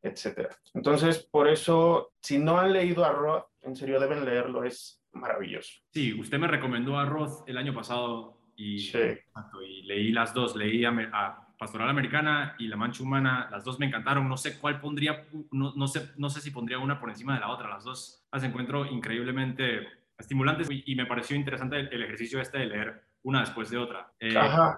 etc. 0.02 0.48
Entonces, 0.74 1.28
por 1.30 1.50
eso, 1.50 2.14
si 2.22 2.38
no 2.38 2.58
han 2.58 2.72
leído 2.72 3.04
a 3.04 3.12
Roth, 3.12 3.48
en 3.62 3.76
serio 3.76 4.00
deben 4.00 4.24
leerlo, 4.24 4.64
es 4.64 5.04
maravilloso. 5.12 5.82
Sí, 5.92 6.18
usted 6.18 6.40
me 6.40 6.48
recomendó 6.48 6.98
a 6.98 7.04
Roth 7.04 7.44
el 7.46 7.58
año 7.58 7.74
pasado 7.74 8.38
y, 8.56 8.78
y 8.78 9.84
leí 9.84 10.14
las 10.14 10.34
dos, 10.34 10.56
leí 10.56 10.86
a, 10.86 10.92
a 11.12 11.45
Pastoral 11.58 11.90
Americana 11.90 12.56
y 12.60 12.68
La 12.68 12.76
Mancha 12.76 13.04
Humana, 13.04 13.48
las 13.52 13.64
dos 13.64 13.80
me 13.80 13.86
encantaron. 13.86 14.28
No 14.28 14.38
sé 14.38 14.58
cuál 14.60 14.80
pondría, 14.80 15.26
no, 15.52 15.74
no, 15.76 15.88
sé, 15.88 16.12
no 16.18 16.30
sé 16.30 16.42
si 16.42 16.52
pondría 16.52 16.80
una 16.80 17.00
por 17.00 17.10
encima 17.10 17.34
de 17.34 17.40
la 17.40 17.50
otra. 17.50 17.70
Las 17.70 17.84
dos 17.84 18.26
las 18.32 18.44
encuentro 18.44 18.86
increíblemente 18.86 19.88
estimulantes 20.18 20.70
y, 20.72 20.96
me 20.96 21.06
pareció 21.06 21.36
interesante 21.36 21.80
el, 21.80 22.04
ejercicio 22.04 22.40
este 22.40 22.60
de 22.60 22.66
leer 22.68 23.04
una 23.24 23.42
después 23.42 23.70
de 23.70 23.78
otra. 23.78 24.12
Eh, 24.20 24.34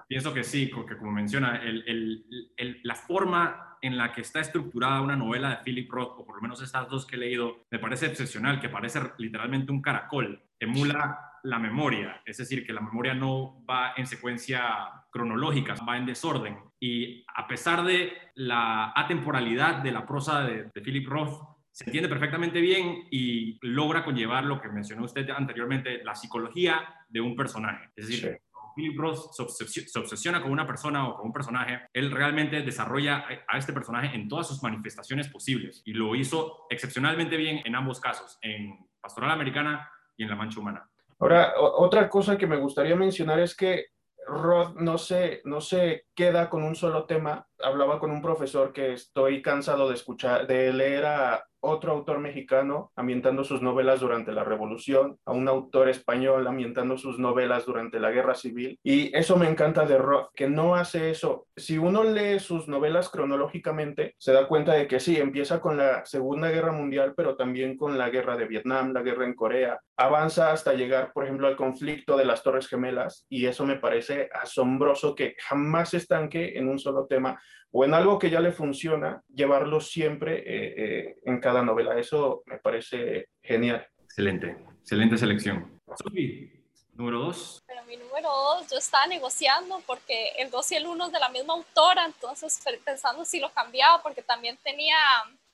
pienso 0.08 0.32
que 0.32 0.42
sí, 0.42 0.66
porque 0.66 0.96
como 0.96 1.12
menciona, 1.12 1.56
el, 1.62 2.24
el, 2.56 2.80
la 2.82 2.94
forma 2.94 3.76
en 3.80 3.96
la 3.96 4.12
que 4.12 4.22
está 4.22 4.40
estructurada 4.40 5.00
una 5.00 5.16
novela 5.16 5.50
de 5.50 5.56
Philip 5.58 5.90
Roth, 5.90 6.14
o 6.18 6.24
por 6.24 6.36
lo 6.36 6.42
menos 6.42 6.62
estas 6.62 6.88
dos 6.88 7.06
que 7.06 7.16
he 7.16 7.18
leído, 7.18 7.64
me 7.70 7.78
parece 7.78 8.06
excepcional, 8.06 8.60
que 8.60 8.68
parece 8.68 9.00
literalmente 9.18 9.70
un 9.70 9.82
caracol. 9.82 10.42
Emula 10.58 11.28
la 11.44 11.58
memoria, 11.58 12.20
es 12.24 12.38
decir, 12.38 12.66
que 12.66 12.72
la 12.72 12.80
memoria 12.80 13.14
no 13.14 13.64
va 13.68 13.92
en 13.96 14.06
secuencia 14.06 15.04
cronológica, 15.10 15.74
va 15.88 15.96
en 15.96 16.06
desorden. 16.06 16.58
Y 16.80 17.24
a 17.34 17.46
pesar 17.46 17.84
de 17.84 18.12
la 18.34 18.92
atemporalidad 18.94 19.82
de 19.82 19.92
la 19.92 20.06
prosa 20.06 20.42
de, 20.42 20.70
Philip 20.82 21.08
Roth, 21.08 21.42
se 21.72 21.84
entiende 21.84 22.08
perfectamente 22.08 22.60
bien 22.60 23.06
y 23.10 23.58
logra 23.66 24.04
conllevar 24.04 24.44
lo 24.44 24.60
que 24.60 24.68
mencionó 24.68 25.04
usted 25.04 25.28
anteriormente, 25.30 26.02
la 26.04 26.14
psicología 26.14 26.94
de 27.08 27.20
un 27.20 27.36
personaje. 27.36 27.90
Es 27.94 28.08
decir, 28.08 28.40
Philip 28.74 28.98
Roth 28.98 29.32
se 29.32 29.98
obsesiona 29.98 30.40
con 30.40 30.52
una 30.52 30.66
persona 30.66 31.08
o 31.08 31.16
con 31.16 31.26
un 31.26 31.32
personaje, 31.32 31.80
él 31.92 32.12
realmente 32.12 32.62
desarrolla 32.62 33.24
a 33.48 33.58
este 33.58 33.72
personaje 33.72 34.14
en 34.14 34.28
todas 34.28 34.46
sus 34.46 34.62
manifestaciones 34.62 35.28
posibles 35.28 35.82
y 35.84 35.94
lo 35.94 36.14
hizo 36.14 36.66
excepcionalmente 36.70 37.36
bien 37.36 37.60
en 37.64 37.74
ambos 37.74 38.00
casos, 38.00 38.38
en 38.40 38.86
Pastoral 39.00 39.32
Americana 39.32 39.90
y 40.16 40.22
en 40.22 40.30
La 40.30 40.36
Mancha 40.36 40.60
Humana. 40.60 40.88
Ahora, 41.18 41.54
otra 41.58 42.08
cosa 42.08 42.38
que 42.38 42.46
me 42.46 42.56
gustaría 42.56 42.94
mencionar 42.94 43.40
es 43.40 43.56
que 43.56 43.86
Roth 44.28 44.74
no 44.76 44.98
se, 44.98 45.40
no 45.44 45.60
se 45.60 46.06
queda 46.14 46.50
con 46.50 46.62
un 46.62 46.76
solo 46.76 47.06
tema. 47.06 47.48
Hablaba 47.60 47.98
con 47.98 48.10
un 48.10 48.22
profesor 48.22 48.72
que 48.72 48.92
estoy 48.92 49.42
cansado 49.42 49.88
de 49.88 49.94
escuchar, 49.94 50.46
de 50.46 50.72
leer 50.72 51.06
a 51.06 51.47
otro 51.60 51.92
autor 51.92 52.18
mexicano 52.18 52.92
ambientando 52.96 53.44
sus 53.44 53.62
novelas 53.62 54.00
durante 54.00 54.32
la 54.32 54.44
Revolución, 54.44 55.18
a 55.24 55.32
un 55.32 55.48
autor 55.48 55.88
español 55.88 56.46
ambientando 56.46 56.96
sus 56.96 57.18
novelas 57.18 57.66
durante 57.66 58.00
la 58.00 58.10
Guerra 58.10 58.34
Civil. 58.34 58.78
Y 58.82 59.16
eso 59.16 59.36
me 59.36 59.48
encanta 59.48 59.84
de 59.84 59.98
Roth, 59.98 60.30
que 60.34 60.48
no 60.48 60.74
hace 60.74 61.10
eso. 61.10 61.46
Si 61.56 61.78
uno 61.78 62.04
lee 62.04 62.38
sus 62.38 62.68
novelas 62.68 63.08
cronológicamente, 63.08 64.14
se 64.18 64.32
da 64.32 64.46
cuenta 64.46 64.74
de 64.74 64.86
que 64.86 65.00
sí, 65.00 65.16
empieza 65.16 65.60
con 65.60 65.76
la 65.76 66.04
Segunda 66.04 66.50
Guerra 66.50 66.72
Mundial, 66.72 67.14
pero 67.16 67.36
también 67.36 67.76
con 67.76 67.98
la 67.98 68.10
Guerra 68.10 68.36
de 68.36 68.46
Vietnam, 68.46 68.92
la 68.92 69.02
guerra 69.02 69.24
en 69.24 69.34
Corea. 69.34 69.80
Avanza 69.96 70.52
hasta 70.52 70.74
llegar, 70.74 71.12
por 71.12 71.24
ejemplo, 71.24 71.48
al 71.48 71.56
conflicto 71.56 72.16
de 72.16 72.24
las 72.24 72.42
Torres 72.42 72.68
Gemelas, 72.68 73.26
y 73.28 73.46
eso 73.46 73.64
me 73.66 73.76
parece 73.76 74.28
asombroso 74.32 75.14
que 75.14 75.34
jamás 75.38 75.90
se 75.90 75.98
estanque 75.98 76.56
en 76.56 76.68
un 76.68 76.78
solo 76.78 77.06
tema 77.06 77.38
o 77.70 77.84
en 77.84 77.94
algo 77.94 78.18
que 78.18 78.30
ya 78.30 78.40
le 78.40 78.52
funciona, 78.52 79.22
llevarlo 79.28 79.80
siempre 79.80 80.38
eh, 80.38 80.74
eh, 80.76 81.16
en 81.24 81.38
novela. 81.52 81.98
Eso 81.98 82.42
me 82.46 82.58
parece 82.58 83.28
genial. 83.42 83.86
Excelente, 84.04 84.56
excelente 84.80 85.18
selección. 85.18 85.80
Sofi, 85.96 86.50
número 86.94 87.20
dos. 87.20 87.62
Pero 87.66 87.84
mi 87.84 87.96
número 87.96 88.28
dos, 88.28 88.70
yo 88.70 88.78
estaba 88.78 89.06
negociando 89.06 89.80
porque 89.86 90.32
el 90.38 90.50
dos 90.50 90.70
y 90.72 90.76
el 90.76 90.86
uno 90.86 91.06
es 91.06 91.12
de 91.12 91.20
la 91.20 91.28
misma 91.28 91.54
autora, 91.54 92.04
entonces 92.04 92.60
pensando 92.84 93.24
si 93.24 93.40
lo 93.40 93.50
cambiaba, 93.52 94.02
porque 94.02 94.22
también 94.22 94.58
tenía 94.62 94.96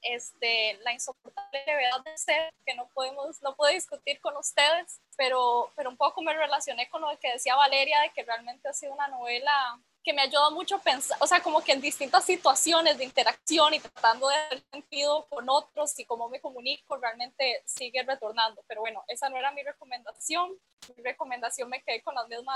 este, 0.02 0.78
la 0.82 0.92
insoportable 0.92 1.62
levedad 1.66 2.02
de 2.04 2.16
ser, 2.16 2.52
que 2.64 2.74
no 2.74 2.88
podemos, 2.94 3.42
no 3.42 3.54
puedo 3.54 3.72
discutir 3.72 4.20
con 4.20 4.36
ustedes, 4.36 5.00
pero, 5.16 5.70
pero 5.76 5.90
un 5.90 5.96
poco 5.96 6.22
me 6.22 6.34
relacioné 6.34 6.88
con 6.88 7.02
lo 7.02 7.08
que 7.18 7.32
decía 7.32 7.56
Valeria, 7.56 8.00
de 8.00 8.10
que 8.10 8.22
realmente 8.22 8.68
ha 8.68 8.72
sido 8.72 8.92
una 8.92 9.08
novela 9.08 9.78
que 10.04 10.12
me 10.12 10.22
ayuda 10.22 10.50
mucho 10.50 10.76
a 10.76 10.80
pensar, 10.80 11.16
o 11.20 11.26
sea, 11.26 11.42
como 11.42 11.62
que 11.62 11.72
en 11.72 11.80
distintas 11.80 12.24
situaciones 12.24 12.98
de 12.98 13.04
interacción 13.04 13.72
y 13.72 13.80
tratando 13.80 14.28
de 14.28 14.36
hacer 14.36 14.62
sentido 14.70 15.26
con 15.30 15.48
otros 15.48 15.98
y 15.98 16.04
cómo 16.04 16.28
me 16.28 16.40
comunico, 16.40 16.96
realmente 16.98 17.62
sigue 17.64 18.02
retornando. 18.02 18.62
Pero 18.68 18.82
bueno, 18.82 19.02
esa 19.08 19.30
no 19.30 19.38
era 19.38 19.50
mi 19.52 19.62
recomendación. 19.62 20.52
Mi 20.94 21.02
recomendación 21.02 21.70
me 21.70 21.82
quedé 21.82 22.02
con 22.02 22.14
la 22.14 22.24
misma, 22.26 22.54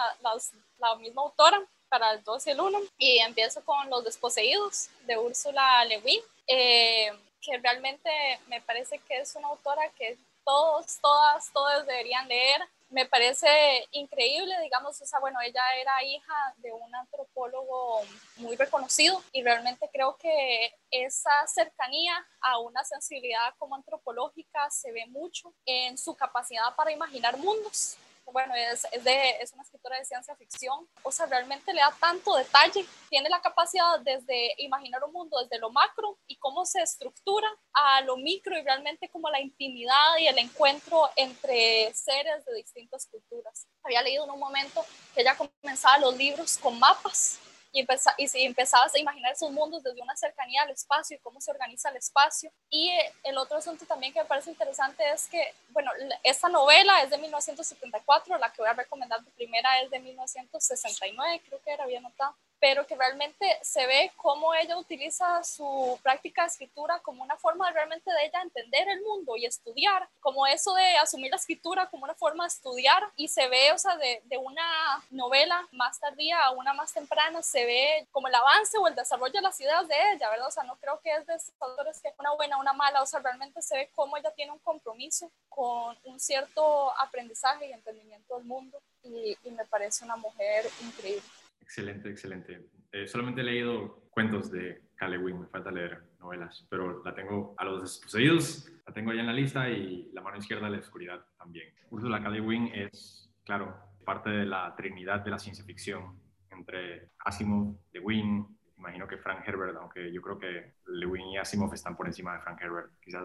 la 0.79 0.95
misma 0.97 1.23
autora 1.23 1.67
para 1.89 2.13
el 2.13 2.23
2 2.23 2.47
y 2.47 2.51
el 2.51 2.61
1 2.61 2.79
y 2.99 3.19
empiezo 3.21 3.65
con 3.65 3.89
Los 3.89 4.05
Desposeídos 4.05 4.91
de 5.07 5.17
Úrsula 5.17 5.85
Le 5.87 6.01
Guin, 6.01 6.21
eh, 6.47 7.11
que 7.41 7.57
realmente 7.59 8.11
me 8.49 8.61
parece 8.61 8.99
que 8.99 9.21
es 9.21 9.35
una 9.37 9.49
autora 9.49 9.89
que 9.97 10.19
todos, 10.45 10.99
todas, 11.01 11.51
todos 11.53 11.87
deberían 11.87 12.29
leer 12.29 12.61
me 12.90 13.07
parece 13.07 13.48
increíble, 13.92 14.55
digamos, 14.62 15.01
o 15.01 15.07
sea, 15.07 15.20
bueno, 15.20 15.38
ella 15.40 15.62
era 15.81 16.03
hija 16.05 16.35
de 16.57 16.72
un 16.72 16.94
antropólogo 16.94 18.01
muy 18.37 18.57
reconocido 18.57 19.22
y 19.33 19.42
realmente 19.42 19.90
creo 19.92 20.16
que 20.16 20.72
esa 20.90 21.46
cercanía 21.46 22.14
a 22.40 22.59
una 22.59 22.85
sensibilidad 22.85 23.55
como 23.59 23.74
antropológica 23.74 24.70
se 24.70 24.92
ve 24.92 25.07
mucho 25.07 25.53
en 25.66 25.98
su 25.98 26.14
capacidad 26.14 26.74
para 26.77 26.92
imaginar 26.92 27.37
mundos 27.37 27.98
bueno, 28.33 28.55
es, 28.55 28.83
de, 29.05 29.31
es 29.41 29.53
una 29.53 29.62
escritora 29.62 29.99
de 29.99 30.05
ciencia 30.05 30.35
ficción, 30.37 30.88
o 31.03 31.11
sea, 31.11 31.27
realmente 31.27 31.73
le 31.73 31.81
da 31.81 31.95
tanto 31.99 32.37
detalle, 32.37 32.85
tiene 33.09 33.29
la 33.29 33.41
capacidad 33.41 34.01
desde 34.01 34.53
imaginar 34.59 35.03
un 35.05 35.12
mundo 35.12 35.38
desde 35.43 35.59
lo 35.59 35.71
macro 35.71 36.19
y 36.27 36.37
cómo 36.37 36.64
se 36.64 36.83
estructura 36.83 37.49
a 37.73 38.01
lo 38.03 38.17
micro 38.17 38.57
y 38.59 38.62
realmente 38.62 39.09
como 39.09 39.31
la 39.31 39.41
intimidad 39.41 40.19
y 40.19 40.27
el 40.27 40.38
encuentro 40.38 41.09
entre 41.17 41.93
seres 41.95 42.45
de 42.45 42.55
distintas 42.55 43.07
culturas. 43.07 43.67
Había 43.83 44.03
leído 44.03 44.25
en 44.25 44.31
un 44.31 44.41
momento 44.41 44.85
que 45.14 45.23
ella 45.23 45.37
comenzaba 45.37 45.99
los 45.99 46.17
libros 46.17 46.59
con 46.59 46.79
mapas 46.79 47.38
y, 47.79 47.87
y 48.23 48.29
si 48.29 48.45
empezabas 48.45 48.95
a 48.95 48.99
imaginar 48.99 49.33
esos 49.33 49.51
mundos 49.51 49.83
desde 49.83 50.03
una 50.03 50.17
cercanía 50.17 50.62
al 50.62 50.71
espacio 50.71 51.17
y 51.17 51.21
cómo 51.21 51.41
se 51.41 51.51
organiza 51.51 51.91
el 51.91 51.97
espacio. 51.97 52.51
Y 52.71 52.91
eh, 52.91 53.12
el 53.25 53.38
otro 53.38 53.59
asunto 53.59 53.87
también 53.87 54.12
que 54.12 54.21
me 54.21 54.27
parece 54.27 54.51
interesante 54.51 55.03
es 55.11 55.27
que, 55.29 55.55
bueno, 55.71 55.91
esta 56.23 56.49
novela 56.49 57.03
es 57.03 57.11
de 57.11 57.19
1974, 57.19 58.38
la 58.38 58.53
que 58.53 58.62
voy 58.62 58.71
a 58.71 58.75
recomendar 58.75 59.23
de 59.23 59.31
primera 59.33 59.81
es 59.83 59.91
de 59.91 59.99
1969, 60.01 61.43
creo 61.47 61.62
que 61.62 61.71
era 61.71 61.87
bien 61.87 62.03
notado. 62.03 62.35
Pero 62.61 62.87
que 62.87 62.97
realmente 62.97 63.59
se 63.63 63.87
ve 63.87 64.13
cómo 64.17 64.55
ella 64.55 64.77
utiliza 64.77 65.43
su 65.45 65.99
práctica 66.03 66.43
de 66.43 66.49
escritura 66.49 66.99
como 67.01 67.23
una 67.23 67.37
forma 67.37 67.71
realmente 67.71 68.11
de 68.11 68.27
ella 68.27 68.43
entender 68.43 68.89
el 68.89 69.03
mundo 69.03 69.37
y 69.37 69.47
estudiar, 69.47 70.09
como 70.21 70.47
eso 70.47 70.75
de 70.75 70.97
asumir 70.97 71.31
la 71.31 71.37
escritura 71.37 71.89
como 71.89 72.05
una 72.05 72.15
forma 72.15 72.45
de 72.45 72.49
estudiar 72.49 73.03
y 73.17 73.29
se 73.29 73.49
ve, 73.49 73.73
o 73.73 73.79
sea, 73.79 73.97
de, 73.97 74.21
de 74.25 74.39
una 74.39 75.03
novela 75.11 75.67
más 75.73 76.01
tardía 76.01 76.43
a 76.45 76.51
una 76.51 76.73
más 76.73 76.93
temprana, 76.93 77.43
se 77.43 77.65
ve 77.65 78.09
como 78.11 78.29
el 78.29 78.35
avance 78.35 78.77
o 78.79 78.87
el 78.89 78.95
desarrollo 78.95 79.35
de 79.35 79.43
las 79.43 79.61
ideas 79.61 79.87
de 79.87 79.95
ella, 80.13 80.31
¿verdad? 80.31 80.49
O 80.49 80.51
sea, 80.51 80.65
no 80.65 80.77
creo 80.77 81.01
que 81.01 81.13
es 81.13 81.27
de 81.27 81.35
esos 81.35 81.55
autores 81.61 82.01
que 82.01 82.13
una 82.19 82.33
buena 82.35 82.59
una 82.59 82.73
mala, 82.73 83.03
o 83.03 83.07
sea, 83.07 83.21
realmente 83.21 83.63
se 83.63 83.77
ve 83.77 83.91
cómo 83.95 84.17
ella 84.17 84.33
tiene 84.33 84.53
un 84.53 84.59
compromiso 84.59 85.31
con 85.49 85.97
un 86.05 86.19
cierto 86.19 86.93
aprendizaje 86.99 87.69
y 87.69 87.73
entendimiento 87.73 88.37
del 88.37 88.45
mundo 88.45 88.81
y 89.03 89.37
me 89.51 89.65
parece 89.65 90.05
una 90.05 90.17
mujer 90.17 90.69
increíble. 90.83 91.23
Excelente, 91.61 92.11
excelente. 92.11 92.69
Eh, 92.93 93.07
solamente 93.07 93.43
he 93.43 93.45
leído 93.45 94.09
cuentos 94.11 94.51
de 94.51 94.83
Cale 94.97 95.19
Wing, 95.19 95.41
me 95.41 95.47
falta 95.47 95.71
leer 95.71 96.03
novelas, 96.19 96.67
pero 96.69 97.03
la 97.05 97.15
tengo 97.15 97.55
a 97.59 97.65
los 97.65 97.83
desposeídos, 97.83 98.71
la 98.87 98.93
tengo 98.93 99.13
ya 99.13 99.21
en 99.21 99.27
la 99.27 99.33
lista 99.33 99.69
y 99.69 100.11
la 100.13 100.23
mano 100.23 100.39
izquierda 100.39 100.67
de 100.67 100.73
la 100.73 100.79
oscuridad 100.79 101.25
también. 101.37 101.69
Ursula 101.91 102.23
K. 102.23 102.31
Le 102.31 102.85
es, 102.85 103.31
claro, 103.45 103.77
parte 104.05 104.31
de 104.31 104.47
la 104.47 104.75
trinidad 104.75 105.21
de 105.21 105.31
la 105.31 105.39
ciencia 105.39 105.65
ficción 105.65 106.19
entre 106.51 107.11
Asimov, 107.25 107.77
Le 107.93 108.01
Guin, 108.01 108.59
imagino 108.79 109.07
que 109.07 109.19
Frank 109.19 109.47
Herbert, 109.47 109.77
aunque 109.77 110.13
yo 110.13 110.23
creo 110.23 110.39
que 110.39 110.75
Le 110.87 111.07
Guin 111.07 111.29
y 111.29 111.37
Asimov 111.37 111.73
están 111.75 111.97
por 111.97 112.07
encima 112.07 112.35
de 112.35 112.41
Frank 112.41 112.61
Herbert, 112.61 112.93
quizás 113.01 113.25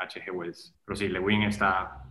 H.G. 0.00 0.26
Eh, 0.26 0.30
Wells, 0.30 0.76
pero 0.84 0.96
sí, 0.96 1.08
Le 1.08 1.20
Guin 1.20 1.42
está 1.44 2.02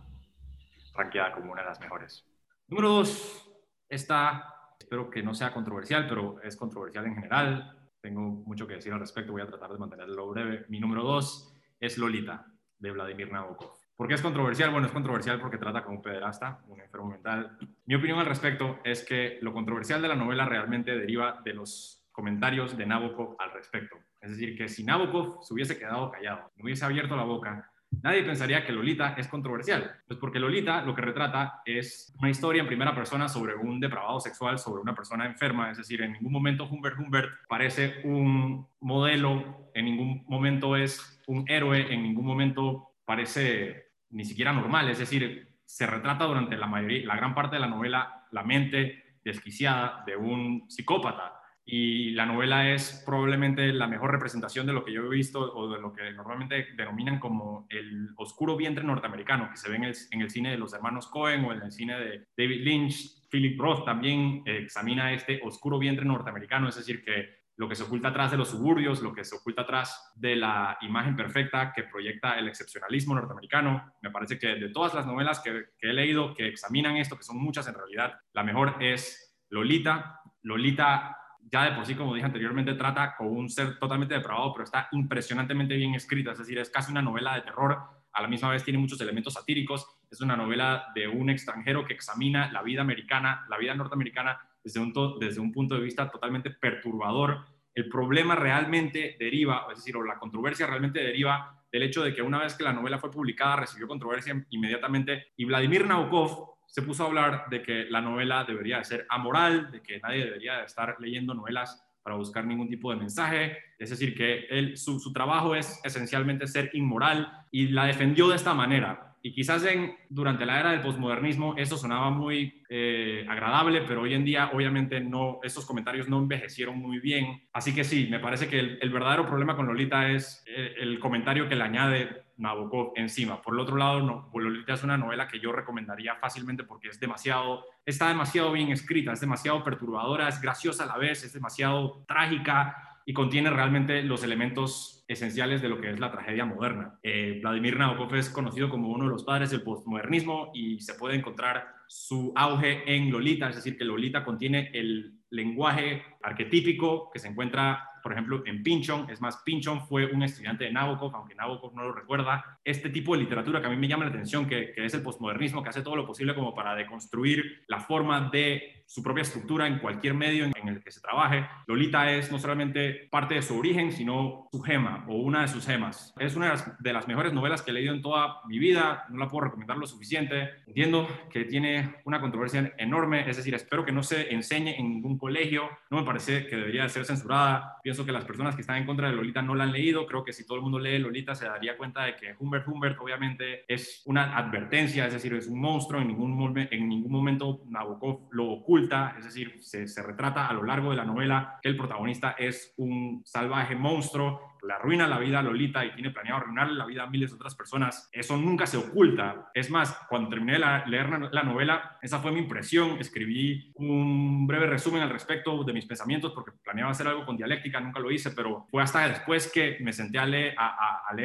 rankeada 0.94 1.32
como 1.32 1.52
una 1.52 1.62
de 1.62 1.68
las 1.68 1.80
mejores. 1.80 2.24
Número 2.66 2.88
dos 2.88 3.48
está 3.88 4.57
Espero 4.78 5.10
que 5.10 5.22
no 5.22 5.34
sea 5.34 5.52
controversial, 5.52 6.06
pero 6.08 6.40
es 6.42 6.56
controversial 6.56 7.06
en 7.06 7.14
general. 7.14 7.76
Tengo 8.00 8.22
mucho 8.22 8.66
que 8.66 8.74
decir 8.74 8.92
al 8.92 9.00
respecto, 9.00 9.32
voy 9.32 9.42
a 9.42 9.46
tratar 9.46 9.72
de 9.72 9.78
mantenerlo 9.78 10.28
breve. 10.30 10.64
Mi 10.68 10.80
número 10.80 11.02
dos 11.02 11.52
es 11.80 11.98
Lolita, 11.98 12.46
de 12.78 12.90
Vladimir 12.90 13.30
Nabokov. 13.30 13.72
¿Por 13.96 14.06
qué 14.06 14.14
es 14.14 14.22
controversial? 14.22 14.70
Bueno, 14.70 14.86
es 14.86 14.92
controversial 14.92 15.40
porque 15.40 15.58
trata 15.58 15.82
con 15.82 15.96
un 15.96 16.02
pederasta, 16.02 16.62
un 16.68 16.80
enfermo 16.80 17.10
mental. 17.10 17.58
Mi 17.84 17.96
opinión 17.96 18.20
al 18.20 18.26
respecto 18.26 18.78
es 18.84 19.04
que 19.04 19.38
lo 19.42 19.52
controversial 19.52 20.00
de 20.00 20.08
la 20.08 20.14
novela 20.14 20.44
realmente 20.44 20.96
deriva 20.96 21.40
de 21.44 21.54
los 21.54 22.06
comentarios 22.12 22.76
de 22.76 22.86
Nabokov 22.86 23.34
al 23.40 23.52
respecto. 23.52 23.96
Es 24.20 24.30
decir, 24.30 24.56
que 24.56 24.68
si 24.68 24.84
Nabokov 24.84 25.42
se 25.42 25.52
hubiese 25.52 25.76
quedado 25.76 26.10
callado, 26.12 26.52
no 26.56 26.64
hubiese 26.64 26.84
abierto 26.84 27.16
la 27.16 27.24
boca, 27.24 27.72
nadie 28.02 28.22
pensaría 28.22 28.64
que 28.64 28.72
Lolita 28.72 29.14
es 29.16 29.28
controversial. 29.28 29.96
Pues 30.06 30.18
porque 30.18 30.38
Lolita 30.38 30.82
lo 30.82 30.94
que 30.94 31.02
retrata 31.02 31.62
es 31.64 32.14
una 32.18 32.30
historia 32.30 32.62
en 32.62 32.68
primera 32.68 32.94
persona 32.94 33.28
sobre 33.28 33.54
un 33.54 33.80
depravado 33.80 34.20
sexual, 34.20 34.58
sobre 34.58 34.82
una 34.82 34.94
persona 34.94 35.26
enferma. 35.26 35.70
Es 35.70 35.78
decir, 35.78 36.02
en 36.02 36.12
ningún 36.12 36.32
momento 36.32 36.68
Humbert 36.68 36.98
Humbert 36.98 37.30
parece 37.48 38.00
un 38.04 38.66
modelo, 38.80 39.70
en 39.74 39.84
ningún 39.84 40.24
momento 40.26 40.76
es 40.76 41.22
un 41.26 41.44
héroe, 41.48 41.92
en 41.92 42.02
ningún 42.02 42.26
momento 42.26 42.92
parece 43.04 43.88
ni 44.10 44.24
siquiera 44.24 44.52
normal. 44.52 44.88
Es 44.88 44.98
decir, 44.98 45.48
se 45.64 45.86
retrata 45.86 46.24
durante 46.24 46.56
la, 46.56 46.66
mayoría, 46.66 47.06
la 47.06 47.16
gran 47.16 47.34
parte 47.34 47.56
de 47.56 47.60
la 47.60 47.68
novela 47.68 48.26
la 48.30 48.42
mente 48.42 49.04
desquiciada 49.24 50.02
de 50.06 50.16
un 50.16 50.64
psicópata 50.68 51.37
y 51.70 52.12
la 52.12 52.24
novela 52.24 52.70
es 52.70 53.02
probablemente 53.04 53.74
la 53.74 53.86
mejor 53.86 54.10
representación 54.10 54.66
de 54.66 54.72
lo 54.72 54.86
que 54.86 54.92
yo 54.94 55.04
he 55.04 55.08
visto 55.10 55.54
o 55.54 55.70
de 55.70 55.78
lo 55.78 55.92
que 55.92 56.10
normalmente 56.12 56.68
denominan 56.74 57.18
como 57.18 57.66
el 57.68 58.08
oscuro 58.16 58.56
vientre 58.56 58.82
norteamericano 58.82 59.50
que 59.50 59.58
se 59.58 59.68
ve 59.68 59.76
en 59.76 59.84
el, 59.84 60.30
cine 60.30 60.50
de 60.50 60.56
los 60.56 60.72
hermanos 60.72 61.08
Cohen 61.08 61.44
o 61.44 61.52
en 61.52 61.60
el 61.60 61.70
cine 61.70 61.98
de 61.98 62.26
David 62.38 62.64
Lynch. 62.64 63.28
Philip 63.28 63.60
Roth 63.60 63.84
también 63.84 64.42
examina 64.46 65.12
este 65.12 65.42
oscuro 65.44 65.78
vientre 65.78 66.06
norteamericano, 66.06 66.70
es 66.70 66.76
decir, 66.76 67.04
que 67.04 67.36
lo 67.56 67.68
que 67.68 67.74
se 67.74 67.82
oculta 67.82 68.08
atrás 68.08 68.30
de 68.30 68.38
los 68.38 68.48
suburbios, 68.48 69.02
lo 69.02 69.12
que 69.12 69.24
se 69.24 69.36
oculta 69.36 69.60
atrás 69.60 70.14
de 70.16 70.36
la 70.36 70.78
imagen 70.80 71.16
perfecta 71.16 71.74
que 71.74 71.82
proyecta 71.82 72.38
el 72.38 72.48
excepcionalismo 72.48 73.14
norteamericano. 73.14 73.92
Me 74.00 74.10
parece 74.10 74.38
que 74.38 74.54
de 74.54 74.70
todas 74.70 74.94
las 74.94 75.04
novelas 75.04 75.40
que, 75.40 75.66
que 75.78 75.90
he 75.90 75.92
leído 75.92 76.34
que 76.34 76.48
examinan 76.48 76.96
esto, 76.96 77.18
que 77.18 77.24
son 77.24 77.36
muchas 77.36 77.68
en 77.68 77.74
realidad, 77.74 78.14
la 78.32 78.42
mejor 78.42 78.76
es 78.80 79.36
Lolita. 79.50 80.22
Lolita 80.42 81.18
ya 81.50 81.64
de 81.64 81.72
por 81.72 81.86
sí, 81.86 81.94
como 81.94 82.14
dije 82.14 82.26
anteriormente, 82.26 82.74
trata 82.74 83.14
con 83.16 83.28
un 83.28 83.48
ser 83.48 83.78
totalmente 83.78 84.14
depravado, 84.14 84.52
pero 84.52 84.64
está 84.64 84.88
impresionantemente 84.92 85.76
bien 85.76 85.94
escrita, 85.94 86.32
es 86.32 86.38
decir, 86.38 86.58
es 86.58 86.70
casi 86.70 86.90
una 86.90 87.02
novela 87.02 87.34
de 87.34 87.42
terror, 87.42 87.78
a 88.12 88.22
la 88.22 88.28
misma 88.28 88.50
vez 88.50 88.64
tiene 88.64 88.78
muchos 88.78 89.00
elementos 89.00 89.34
satíricos, 89.34 89.86
es 90.10 90.20
una 90.20 90.36
novela 90.36 90.86
de 90.94 91.06
un 91.06 91.30
extranjero 91.30 91.84
que 91.84 91.94
examina 91.94 92.50
la 92.50 92.62
vida 92.62 92.80
americana, 92.80 93.46
la 93.48 93.58
vida 93.58 93.74
norteamericana, 93.74 94.40
desde 94.62 94.80
un, 94.80 94.92
desde 95.20 95.40
un 95.40 95.52
punto 95.52 95.74
de 95.74 95.82
vista 95.82 96.10
totalmente 96.10 96.50
perturbador. 96.50 97.44
El 97.74 97.88
problema 97.88 98.34
realmente 98.34 99.16
deriva, 99.18 99.66
es 99.70 99.78
decir, 99.78 99.96
o 99.96 100.02
la 100.02 100.18
controversia 100.18 100.66
realmente 100.66 101.00
deriva 101.00 101.62
del 101.70 101.82
hecho 101.82 102.02
de 102.02 102.14
que 102.14 102.22
una 102.22 102.38
vez 102.38 102.54
que 102.54 102.64
la 102.64 102.72
novela 102.72 102.98
fue 102.98 103.10
publicada 103.10 103.56
recibió 103.56 103.86
controversia 103.86 104.44
inmediatamente. 104.50 105.28
Y 105.36 105.44
Vladimir 105.44 105.86
Nabokov, 105.86 106.57
se 106.68 106.82
puso 106.82 107.02
a 107.02 107.06
hablar 107.06 107.44
de 107.50 107.62
que 107.62 107.86
la 107.88 108.00
novela 108.00 108.44
debería 108.44 108.78
de 108.78 108.84
ser 108.84 109.06
amoral, 109.08 109.70
de 109.70 109.82
que 109.82 109.98
nadie 110.00 110.24
debería 110.24 110.58
de 110.58 110.64
estar 110.64 110.96
leyendo 111.00 111.34
novelas 111.34 111.82
para 112.02 112.16
buscar 112.16 112.46
ningún 112.46 112.68
tipo 112.68 112.90
de 112.90 112.96
mensaje, 112.96 113.58
es 113.78 113.90
decir, 113.90 114.14
que 114.14 114.72
su, 114.76 115.12
trabajo 115.12 115.54
es 115.54 115.80
esencialmente 115.84 116.46
ser 116.46 116.70
inmoral 116.72 117.30
y 117.50 117.68
la 117.68 117.86
defendió 117.86 118.28
de 118.28 118.36
esta 118.36 118.54
manera. 118.54 119.16
Y 119.20 119.32
quizás 119.32 119.64
en, 119.64 119.94
durante 120.08 120.46
la 120.46 120.60
era 120.60 120.70
del 120.70 120.80
posmodernismo 120.80 121.56
eso 121.56 121.76
sonaba 121.76 122.10
muy 122.10 122.62
eh, 122.70 123.26
agradable, 123.28 123.82
pero 123.82 124.02
hoy 124.02 124.14
en 124.14 124.24
día 124.24 124.50
obviamente 124.54 125.00
no, 125.00 125.40
esos 125.42 125.66
comentarios 125.66 126.08
no 126.08 126.18
envejecieron 126.18 126.78
muy 126.78 126.98
bien. 127.00 127.42
Así 127.52 127.74
que 127.74 127.84
sí, 127.84 128.06
me 128.10 128.20
parece 128.20 128.48
que 128.48 128.58
el, 128.58 128.90
verdadero 128.90 129.26
problema 129.26 129.56
con 129.56 129.66
Lolita 129.66 130.10
es 130.10 130.44
eh, 130.46 130.74
el 130.78 130.98
comentario 131.00 131.48
que 131.48 131.56
le 131.56 131.64
añade 131.64 132.27
Nabokov 132.38 132.92
encima. 132.96 133.42
Por 133.42 133.54
el 133.54 133.60
otro 133.60 133.76
lado, 133.76 134.00
no, 134.00 134.30
Lolita 134.32 134.74
es 134.74 134.82
una 134.82 134.96
novela 134.96 135.28
que 135.28 135.40
yo 135.40 135.52
recomendaría 135.52 136.16
fácilmente 136.16 136.64
porque 136.64 136.88
es 136.88 136.98
demasiado, 136.98 137.64
está 137.84 138.08
demasiado 138.08 138.52
bien 138.52 138.70
escrita, 138.70 139.12
es 139.12 139.20
demasiado 139.20 139.62
perturbadora, 139.62 140.28
es 140.28 140.40
graciosa 140.40 140.84
a 140.84 140.86
la 140.86 140.96
vez, 140.96 141.24
es 141.24 141.32
demasiado 141.32 142.04
trágica 142.06 142.98
y 143.04 143.12
contiene 143.12 143.50
realmente 143.50 144.02
los 144.02 144.22
elementos 144.22 145.04
esenciales 145.08 145.62
de 145.62 145.68
lo 145.68 145.80
que 145.80 145.90
es 145.90 145.98
la 145.98 146.10
tragedia 146.10 146.44
moderna. 146.44 146.98
Eh, 147.02 147.38
Vladimir 147.40 147.78
Nabokov 147.78 148.14
es 148.14 148.28
conocido 148.28 148.68
como 148.68 148.88
uno 148.88 149.04
de 149.04 149.10
los 149.10 149.24
padres 149.24 149.50
del 149.50 149.62
postmodernismo 149.62 150.50
y 150.54 150.80
se 150.80 150.94
puede 150.94 151.16
encontrar 151.16 151.66
su 151.86 152.32
auge 152.36 152.82
en 152.94 153.10
Lolita, 153.10 153.48
es 153.48 153.56
decir, 153.56 153.78
que 153.78 153.84
Lolita 153.84 154.22
contiene 154.22 154.70
el 154.74 155.14
lenguaje 155.30 156.02
arquetípico 156.22 157.10
que 157.10 157.18
se 157.18 157.28
encuentra 157.28 157.88
por 158.08 158.14
ejemplo, 158.14 158.42
en 158.46 158.62
Pinchon. 158.62 159.10
Es 159.10 159.20
más, 159.20 159.36
Pinchon 159.44 159.86
fue 159.86 160.06
un 160.06 160.22
estudiante 160.22 160.64
de 160.64 160.72
Nabokov, 160.72 161.14
aunque 161.14 161.34
Nabokov 161.34 161.74
no 161.74 161.82
lo 161.82 161.92
recuerda. 161.92 162.58
Este 162.64 162.88
tipo 162.88 163.14
de 163.14 163.20
literatura 163.20 163.60
que 163.60 163.66
a 163.66 163.70
mí 163.70 163.76
me 163.76 163.86
llama 163.86 164.04
la 164.04 164.10
atención, 164.10 164.46
que, 164.46 164.72
es 164.74 164.94
el 164.94 165.02
postmodernismo, 165.02 165.62
que 165.62 165.68
hace 165.68 165.82
todo 165.82 165.94
lo 165.94 166.06
posible 166.06 166.34
como 166.34 166.54
para 166.54 166.74
deconstruir 166.74 167.64
la 167.66 167.80
forma 167.80 168.30
de 168.30 168.77
su 168.88 169.02
propia 169.02 169.20
estructura 169.20 169.66
en 169.66 169.80
cualquier 169.80 170.14
medio 170.14 170.46
en, 170.46 170.52
el 170.66 170.82
que 170.82 170.90
se 170.90 171.02
trabaje. 171.02 171.46
Lolita 171.66 172.10
es 172.10 172.32
no 172.32 172.38
solamente 172.38 173.06
parte 173.10 173.34
de 173.34 173.42
su 173.42 173.58
origen, 173.58 173.92
sino 173.92 174.48
su 174.50 174.62
gema 174.62 175.04
o 175.08 175.16
una 175.16 175.42
de 175.42 175.48
sus 175.48 175.66
gemas. 175.66 176.14
Es 176.18 176.36
una 176.36 176.54
de 176.78 176.92
las, 176.92 177.06
mejores 177.06 177.34
novelas 177.34 177.60
que 177.60 177.70
he 177.70 177.74
leído 177.74 177.94
en 177.94 178.00
toda 178.00 178.40
mi 178.46 178.58
vida, 178.58 179.04
no 179.10 179.18
la 179.18 179.28
puedo 179.28 179.44
recomendar 179.44 179.76
lo 179.76 179.86
suficiente. 179.86 180.50
Entiendo 180.66 181.06
que 181.30 181.44
tiene 181.44 181.96
una 182.04 182.20
controversia 182.20 182.72
enorme, 182.78 183.28
es 183.28 183.36
decir, 183.36 183.54
espero 183.54 183.84
que 183.84 183.92
no 183.92 184.02
se 184.02 184.32
enseñe 184.32 184.78
en 184.78 184.88
ningún 184.88 185.18
colegio, 185.18 185.68
no 185.90 185.98
me 185.98 186.04
parece 186.04 186.46
que 186.46 186.56
debería 186.56 186.88
ser 186.88 187.04
censurada. 187.04 187.76
Pienso 187.82 188.06
que 188.06 188.12
las 188.12 188.24
personas 188.24 188.54
que 188.54 188.62
están 188.62 188.78
en 188.78 188.86
contra 188.86 189.08
de 189.08 189.16
Lolita 189.16 189.42
no 189.42 189.54
la 189.54 189.64
han 189.64 189.72
leído, 189.72 190.06
creo 190.06 190.24
que 190.24 190.32
si 190.32 190.46
todo 190.46 190.56
el 190.56 190.62
mundo 190.62 190.78
lee 190.78 190.98
Lolita 190.98 191.34
se 191.34 191.44
daría 191.44 191.76
cuenta 191.76 192.04
de 192.04 192.16
que 192.16 192.34
Humbert 192.38 192.66
Humbert 192.66 192.98
obviamente 193.00 193.64
es 193.68 194.02
una 194.06 194.36
advertencia, 194.36 195.06
es 195.06 195.12
decir, 195.12 195.34
es 195.34 195.46
un 195.46 195.60
monstruo, 195.60 196.00
en 196.00 196.08
ningún, 196.08 196.58
en 196.70 196.88
ningún 196.88 197.12
momento 197.12 197.60
Nabokov 197.68 198.28
lo 198.30 198.50
oculta 198.50 198.77
es 199.18 199.24
decir, 199.24 199.58
se, 199.60 199.88
se, 199.88 200.02
retrata 200.02 200.46
a 200.46 200.52
lo 200.52 200.62
largo 200.62 200.90
de 200.90 200.96
la 200.96 201.04
novela 201.04 201.58
que 201.62 201.68
el 201.68 201.76
protagonista 201.76 202.32
es 202.38 202.74
un 202.76 203.22
salvaje 203.24 203.74
monstruo 203.74 204.57
le 204.62 204.72
arruina 204.72 205.06
la 205.06 205.18
vida 205.18 205.40
a 205.40 205.42
Lolita 205.42 205.84
y 205.84 205.92
tiene 205.92 206.10
planeado 206.10 206.40
arruinarle 206.40 206.74
la 206.74 206.86
vida 206.86 207.04
a 207.04 207.10
miles 207.10 207.30
de 207.30 207.36
otras 207.36 207.54
personas, 207.54 208.08
eso 208.12 208.36
nunca 208.36 208.66
se 208.66 208.76
oculta. 208.76 209.50
Es 209.54 209.70
más, 209.70 209.96
cuando 210.08 210.28
terminé 210.28 210.54
de 210.54 210.82
leer 210.86 211.08
la 211.32 211.42
novela, 211.42 211.98
esa 212.02 212.18
fue 212.20 212.32
mi 212.32 212.40
impresión. 212.40 212.98
Escribí 212.98 213.72
un 213.74 214.46
breve 214.46 214.66
resumen 214.66 215.02
al 215.02 215.10
respecto 215.10 215.64
de 215.64 215.72
mis 215.72 215.86
pensamientos 215.86 216.32
porque 216.32 216.52
planeaba 216.62 216.90
hacer 216.90 217.08
algo 217.08 217.24
con 217.24 217.36
dialéctica, 217.36 217.80
nunca 217.80 218.00
lo 218.00 218.10
hice, 218.10 218.30
pero 218.32 218.66
fue 218.70 218.82
hasta 218.82 219.08
después 219.08 219.50
que 219.52 219.78
me 219.80 219.92
senté 219.92 220.18
a 220.18 220.26
leer, 220.26 220.54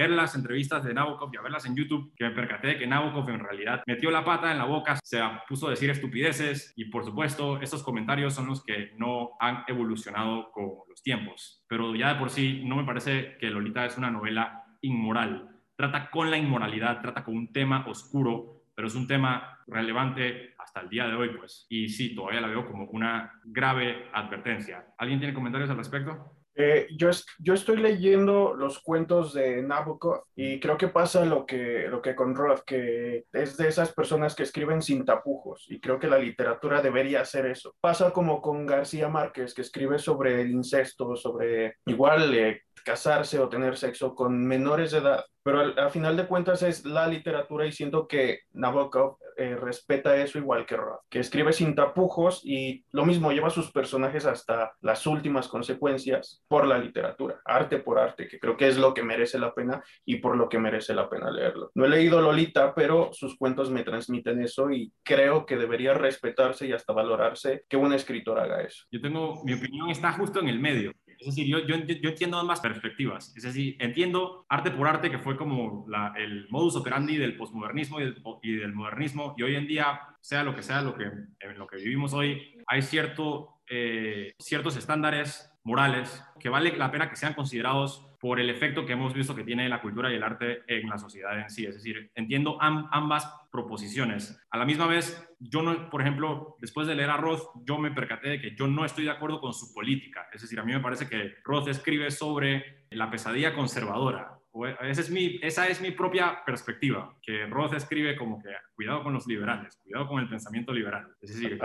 las 0.09 0.35
entrevistas 0.35 0.83
de 0.83 0.93
Nabokov 0.93 1.29
y 1.33 1.37
a 1.37 1.41
verlas 1.41 1.65
en 1.65 1.75
YouTube 1.75 2.13
que 2.15 2.25
me 2.25 2.31
percaté 2.31 2.67
de 2.67 2.77
que 2.77 2.87
Nabokov 2.87 3.29
en 3.29 3.39
realidad 3.39 3.81
metió 3.87 4.11
la 4.11 4.23
pata 4.23 4.51
en 4.51 4.57
la 4.57 4.65
boca, 4.65 4.99
se 5.03 5.19
puso 5.47 5.67
a 5.67 5.71
decir 5.71 5.89
estupideces 5.89 6.73
y 6.75 6.85
por 6.85 7.05
supuesto 7.05 7.61
esos 7.61 7.83
comentarios 7.83 8.33
son 8.33 8.47
los 8.47 8.63
que 8.63 8.91
no 8.97 9.31
han 9.39 9.63
evolucionado 9.67 10.51
con 10.51 10.73
tiempos 11.03 11.63
pero 11.73 11.95
ya 11.95 12.13
de 12.13 12.19
por 12.19 12.29
sí 12.29 12.61
no 12.63 12.75
me 12.75 12.83
parece 12.83 13.35
que 13.39 13.49
Lolita 13.49 13.83
es 13.83 13.97
una 13.97 14.11
novela 14.11 14.63
inmoral. 14.81 15.49
Trata 15.75 16.11
con 16.11 16.29
la 16.29 16.37
inmoralidad, 16.37 17.01
trata 17.01 17.23
con 17.23 17.35
un 17.35 17.51
tema 17.51 17.85
oscuro, 17.87 18.65
pero 18.75 18.87
es 18.87 18.93
un 18.93 19.07
tema 19.07 19.57
relevante 19.65 20.53
hasta 20.59 20.81
el 20.81 20.89
día 20.89 21.07
de 21.07 21.15
hoy, 21.15 21.29
pues. 21.35 21.65
Y 21.69 21.89
sí, 21.89 22.13
todavía 22.13 22.41
la 22.41 22.47
veo 22.47 22.67
como 22.67 22.85
una 22.85 23.41
grave 23.43 24.07
advertencia. 24.13 24.85
¿Alguien 24.99 25.19
tiene 25.19 25.33
comentarios 25.33 25.71
al 25.71 25.77
respecto? 25.77 26.42
Eh, 26.55 26.87
yo, 26.97 27.09
yo 27.39 27.53
estoy 27.53 27.77
leyendo 27.77 28.53
los 28.53 28.79
cuentos 28.79 29.33
de 29.33 29.61
Nabokov 29.63 30.23
y 30.35 30.59
creo 30.59 30.77
que 30.77 30.87
pasa 30.87 31.25
lo 31.25 31.45
que, 31.45 31.87
lo 31.89 32.01
que 32.01 32.15
con 32.15 32.35
Roth, 32.35 32.61
que 32.65 33.25
es 33.33 33.57
de 33.57 33.67
esas 33.67 33.93
personas 33.93 34.35
que 34.35 34.43
escriben 34.43 34.81
sin 34.81 35.05
tapujos 35.05 35.65
y 35.69 35.79
creo 35.79 35.99
que 35.99 36.07
la 36.07 36.19
literatura 36.19 36.81
debería 36.81 37.21
hacer 37.21 37.47
eso. 37.47 37.75
Pasa 37.81 38.11
como 38.11 38.41
con 38.41 38.65
García 38.65 39.09
Márquez, 39.09 39.53
que 39.53 39.61
escribe 39.61 39.97
sobre 39.97 40.41
el 40.41 40.51
incesto, 40.51 41.15
sobre 41.15 41.77
igual 41.85 42.33
eh, 42.35 42.61
casarse 42.83 43.39
o 43.39 43.49
tener 43.49 43.77
sexo 43.77 44.15
con 44.15 44.45
menores 44.45 44.91
de 44.91 44.99
edad 44.99 45.25
pero 45.43 45.59
al, 45.59 45.91
final 45.91 46.15
de 46.15 46.25
cuentas 46.25 46.63
es 46.63 46.85
la 46.85 47.05
literatura 47.07 47.65
y 47.65 47.71
siento 47.71 48.07
que 48.07 48.39
Nabokov 48.53 49.17
eh, 49.35 49.55
respeta 49.55 50.15
eso 50.15 50.37
igual 50.37 50.65
que 50.65 50.77
Roth, 50.77 51.01
que 51.09 51.19
escribe 51.19 51.51
sin 51.51 51.75
tapujos 51.75 52.41
y 52.45 52.85
lo 52.91 53.05
mismo 53.05 53.31
lleva 53.31 53.47
a 53.47 53.51
sus 53.51 53.71
personajes 53.71 54.25
hasta 54.25 54.73
las 54.79 55.05
últimas 55.05 55.49
consecuencias 55.49 56.43
por 56.47 56.65
la 56.65 56.77
literatura, 56.77 57.41
arte 57.43 57.79
por 57.79 57.99
arte, 57.99 58.27
que 58.27 58.39
creo 58.39 58.55
que 58.55 58.69
es 58.69 58.77
lo 58.77 58.93
que 58.93 59.03
merece 59.03 59.37
la 59.37 59.53
pena 59.53 59.83
y 60.05 60.17
por 60.17 60.37
lo 60.37 60.47
que 60.47 60.59
merece 60.59 60.93
la 60.93 61.09
pena 61.09 61.29
leerlo. 61.29 61.71
No 61.75 61.85
he 61.85 61.89
leído 61.89 62.21
Lolita, 62.21 62.73
pero 62.73 63.09
sus 63.11 63.37
cuentos 63.37 63.69
me 63.69 63.83
transmiten 63.83 64.41
eso 64.41 64.71
y 64.71 64.93
creo 65.03 65.45
que 65.45 65.57
debería 65.57 65.93
respetarse 65.93 66.67
y 66.67 66.71
hasta 66.71 66.93
valorarse 66.93 67.65
que 67.67 67.75
un 67.75 67.91
escritor 67.93 68.39
haga 68.39 68.61
eso. 68.61 68.85
Yo 68.91 69.01
tengo, 69.01 69.43
mi 69.43 69.53
opinión 69.53 69.89
está 69.89 70.13
justo 70.13 70.39
en 70.39 70.47
el 70.47 70.59
medio. 70.59 70.93
Es 71.23 71.35
decir, 71.35 71.47
yo, 71.47 71.59
yo, 71.59 71.77
yo, 71.77 72.09
entiendo 72.09 72.37
ambas 72.37 72.59
perspectivas. 72.59 73.33
Es 73.35 73.43
decir, 73.43 73.77
entiendo 73.79 74.45
arte 74.49 74.71
por 74.71 74.87
arte, 74.87 75.09
que 75.09 75.19
fue 75.19 75.37
como 75.37 75.85
la, 75.87 76.13
el 76.17 76.47
modus 76.49 76.75
operandi 76.75 77.17
del 77.17 77.37
posmodernismo 77.37 78.01
y, 78.01 78.13
y, 78.41 78.55
del 78.57 78.73
modernismo, 78.73 79.33
y 79.37 79.43
hoy 79.43 79.55
en 79.55 79.67
día, 79.67 80.01
sea 80.19 80.43
lo 80.43 80.53
que 80.53 80.63
sea 80.63 80.81
lo 80.81 80.95
que, 80.95 81.05
en 81.05 81.57
lo 81.57 81.65
que 81.67 81.77
vivimos 81.77 82.13
hoy, 82.13 82.61
hay 82.67 82.81
cierto, 82.81 83.61
eh, 83.69 84.33
ciertos 84.37 84.75
estándares 84.75 85.49
morales 85.63 86.21
que 86.39 86.49
vale 86.49 86.75
la 86.77 86.91
pena 86.91 87.09
que 87.09 87.15
sean 87.15 87.33
considerados 87.33 88.05
por 88.23 88.39
el 88.39 88.49
efecto 88.49 88.85
que 88.85 88.93
hemos 88.93 89.13
visto 89.13 89.35
que 89.35 89.43
tiene 89.43 89.67
la 89.67 89.81
cultura 89.81 90.09
y 90.09 90.15
el 90.15 90.23
arte 90.23 90.63
en 90.67 90.87
la 90.87 90.97
sociedad 90.97 91.37
en 91.37 91.49
sí. 91.49 91.65
Es 91.65 91.75
decir, 91.75 92.09
entiendo 92.15 92.57
ambas 92.61 93.29
proposiciones. 93.51 94.41
A 94.49 94.57
la 94.57 94.63
misma 94.63 94.87
vez, 94.87 95.29
yo 95.39 95.61
no, 95.61 95.89
por 95.89 95.99
ejemplo, 95.99 96.55
después 96.61 96.87
de 96.87 96.95
leer 96.95 97.09
a 97.09 97.17
Roth, 97.17 97.41
yo 97.65 97.77
me 97.77 97.91
percaté 97.91 98.29
de 98.29 98.39
que 98.39 98.55
yo 98.55 98.65
no 98.65 98.85
estoy 98.85 99.03
de 99.03 99.11
acuerdo 99.11 99.41
con 99.41 99.53
su 99.53 99.73
política. 99.73 100.29
Es 100.31 100.41
decir, 100.41 100.57
a 100.57 100.63
mí 100.63 100.71
me 100.71 100.79
parece 100.79 101.09
que 101.09 101.33
Roth 101.43 101.67
escribe 101.67 102.09
sobre 102.11 102.85
la 102.91 103.11
pesadilla 103.11 103.53
conservadora. 103.53 104.39
Esa 104.83 105.01
es, 105.01 105.09
mi, 105.09 105.37
esa 105.41 105.67
es 105.67 105.81
mi 105.81 105.91
propia 105.91 106.45
perspectiva, 106.45 107.17
que 107.21 107.45
Roth 107.47 107.73
escribe 107.73 108.15
como 108.15 108.41
que 108.41 108.51
cuidado 108.73 109.03
con 109.03 109.11
los 109.11 109.27
liberales, 109.27 109.75
cuidado 109.83 110.07
con 110.07 110.21
el 110.21 110.29
pensamiento 110.29 110.71
liberal. 110.71 111.13
Es 111.19 111.33
decir, 111.33 111.59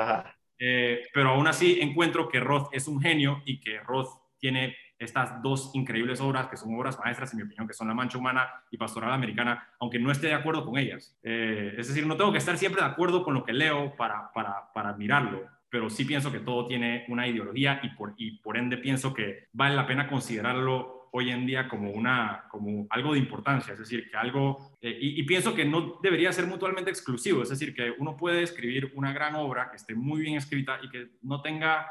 eh, 0.59 1.04
pero 1.14 1.28
aún 1.28 1.46
así 1.46 1.78
encuentro 1.80 2.28
que 2.28 2.40
Roth 2.40 2.70
es 2.72 2.88
un 2.88 3.00
genio 3.00 3.42
y 3.44 3.61
que 3.61 3.78
Roth 3.78 4.09
tiene 4.40 4.76
estas 4.99 5.42
dos 5.42 5.70
increíbles 5.74 6.20
obras, 6.20 6.49
que 6.49 6.57
son 6.57 6.74
obras 6.74 6.99
maestras, 6.99 7.32
en 7.32 7.38
mi 7.38 7.42
opinión, 7.44 7.66
que 7.66 7.74
son 7.74 7.88
La 7.88 7.94
Mancha 7.94 8.18
Humana 8.18 8.49
y 8.70 8.76
Pastoral 8.76 9.12
Americana, 9.12 9.68
aunque 9.78 9.99
no 9.99 10.11
esté 10.11 10.28
de 10.28 10.34
acuerdo 10.34 10.64
con 10.64 10.78
ellas. 10.78 11.16
Eh, 11.22 11.74
es 11.78 11.88
decir, 11.88 12.07
no 12.07 12.16
tengo 12.16 12.32
que 12.32 12.38
estar 12.38 12.59
siempre 12.59 12.82
de 12.82 12.88
acuerdo 12.88 13.24
con 13.24 13.34
lo 13.34 13.44
que 13.44 13.53
leo 13.53 13.94
para, 13.96 14.32
para, 14.32 14.72
para 14.72 14.90
admirarlo, 14.90 15.42
pero 15.70 15.90
sí 15.90 16.05
pienso 16.05 16.32
que 16.32 16.40
todo 16.40 16.66
tiene 16.66 17.05
una 17.09 17.26
ideología 17.26 17.80
y 17.82 17.90
por, 17.90 18.14
y 18.16 18.38
por 18.38 18.57
ende 18.57 18.78
pienso 18.78 19.14
que 19.14 19.49
vale 19.53 19.76
la 19.76 19.86
pena 19.86 20.09
considerarlo 20.09 20.99
hoy 21.12 21.30
en 21.30 21.46
día 21.46 21.68
como, 21.68 21.90
una, 21.90 22.44
como 22.51 22.86
algo 22.90 23.12
de 23.12 23.18
importancia, 23.18 23.72
es 23.72 23.78
decir, 23.78 24.11
que 24.11 24.16
algo, 24.16 24.72
eh, 24.80 24.96
y, 25.01 25.20
y, 25.20 25.22
pienso 25.24 25.55
que 25.55 25.64
no 25.64 25.99
debería 26.03 26.32
ser 26.32 26.46
mutuamente 26.46 26.90
exclusivo, 26.90 27.42
es 27.42 27.49
decir, 27.49 27.74
que 27.74 27.92
uno 27.99 28.16
puede 28.16 28.42
escribir 28.42 28.92
una 28.94 29.12
gran 29.12 29.34
obra 29.34 29.70
que 29.70 29.76
esté 29.76 29.94
muy 29.94 30.20
bien 30.20 30.36
escrita 30.36 30.78
y 30.82 30.88
que 30.90 31.09
no 31.22 31.40
tenga 31.40 31.86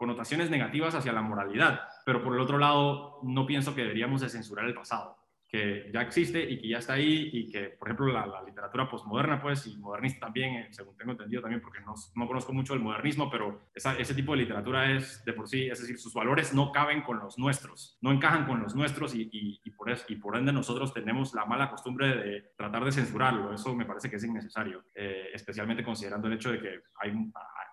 connotaciones 0.00 0.48
negativas 0.48 0.94
hacia 0.94 1.12
la 1.12 1.20
moralidad, 1.20 1.82
pero 2.06 2.24
por 2.24 2.34
el 2.34 2.40
otro 2.40 2.56
lado 2.56 3.20
no 3.22 3.44
pienso 3.44 3.74
que 3.74 3.82
deberíamos 3.82 4.22
de 4.22 4.30
censurar 4.30 4.64
el 4.64 4.72
pasado, 4.72 5.18
que 5.46 5.90
ya 5.92 6.00
existe 6.00 6.40
y 6.42 6.58
que 6.58 6.68
ya 6.68 6.78
está 6.78 6.94
ahí 6.94 7.28
y 7.30 7.50
que, 7.50 7.64
por 7.78 7.88
ejemplo, 7.88 8.06
la, 8.06 8.42
literatura 8.46 8.88
postmoderna, 8.88 9.42
pues, 9.42 9.66
y 9.66 9.76
modernista 9.76 10.20
también, 10.20 10.54
eh, 10.54 10.68
según 10.70 10.96
tengo 10.96 11.12
entendido 11.12 11.42
también, 11.42 11.60
porque 11.60 11.80
no, 11.80 11.94
no 12.14 12.26
conozco 12.26 12.54
mucho 12.54 12.72
el 12.72 12.80
modernismo, 12.80 13.30
pero 13.30 13.60
ese 13.74 14.14
tipo 14.14 14.32
de 14.32 14.38
literatura 14.38 14.90
es 14.90 15.22
de 15.22 15.34
por 15.34 15.46
sí, 15.46 15.68
es 15.68 15.80
decir, 15.80 15.98
sus 15.98 16.14
valores 16.14 16.54
no 16.54 16.72
caben 16.72 17.02
con 17.02 17.18
los 17.18 17.36
nuestros, 17.36 17.98
no 18.00 18.10
encajan 18.10 18.46
con 18.46 18.62
los 18.62 18.74
nuestros 18.74 19.14
y, 19.14 19.28
y, 19.30 19.70
por, 19.72 19.90
eso, 19.90 20.06
y 20.08 20.16
por 20.16 20.34
ende 20.34 20.50
nosotros 20.50 20.94
tenemos 20.94 21.34
la 21.34 21.44
mala 21.44 21.68
costumbre 21.68 22.16
de 22.16 22.52
tratar 22.56 22.84
de 22.86 22.92
censurarlo. 22.92 23.52
Eso 23.52 23.74
me 23.74 23.84
parece 23.84 24.08
que 24.08 24.16
es 24.16 24.24
innecesario, 24.24 24.84
eh, 24.94 25.28
especialmente 25.34 25.84
considerando 25.84 26.26
el 26.28 26.34
hecho 26.34 26.52
de 26.52 26.58
que 26.58 26.80
hay, 27.00 27.12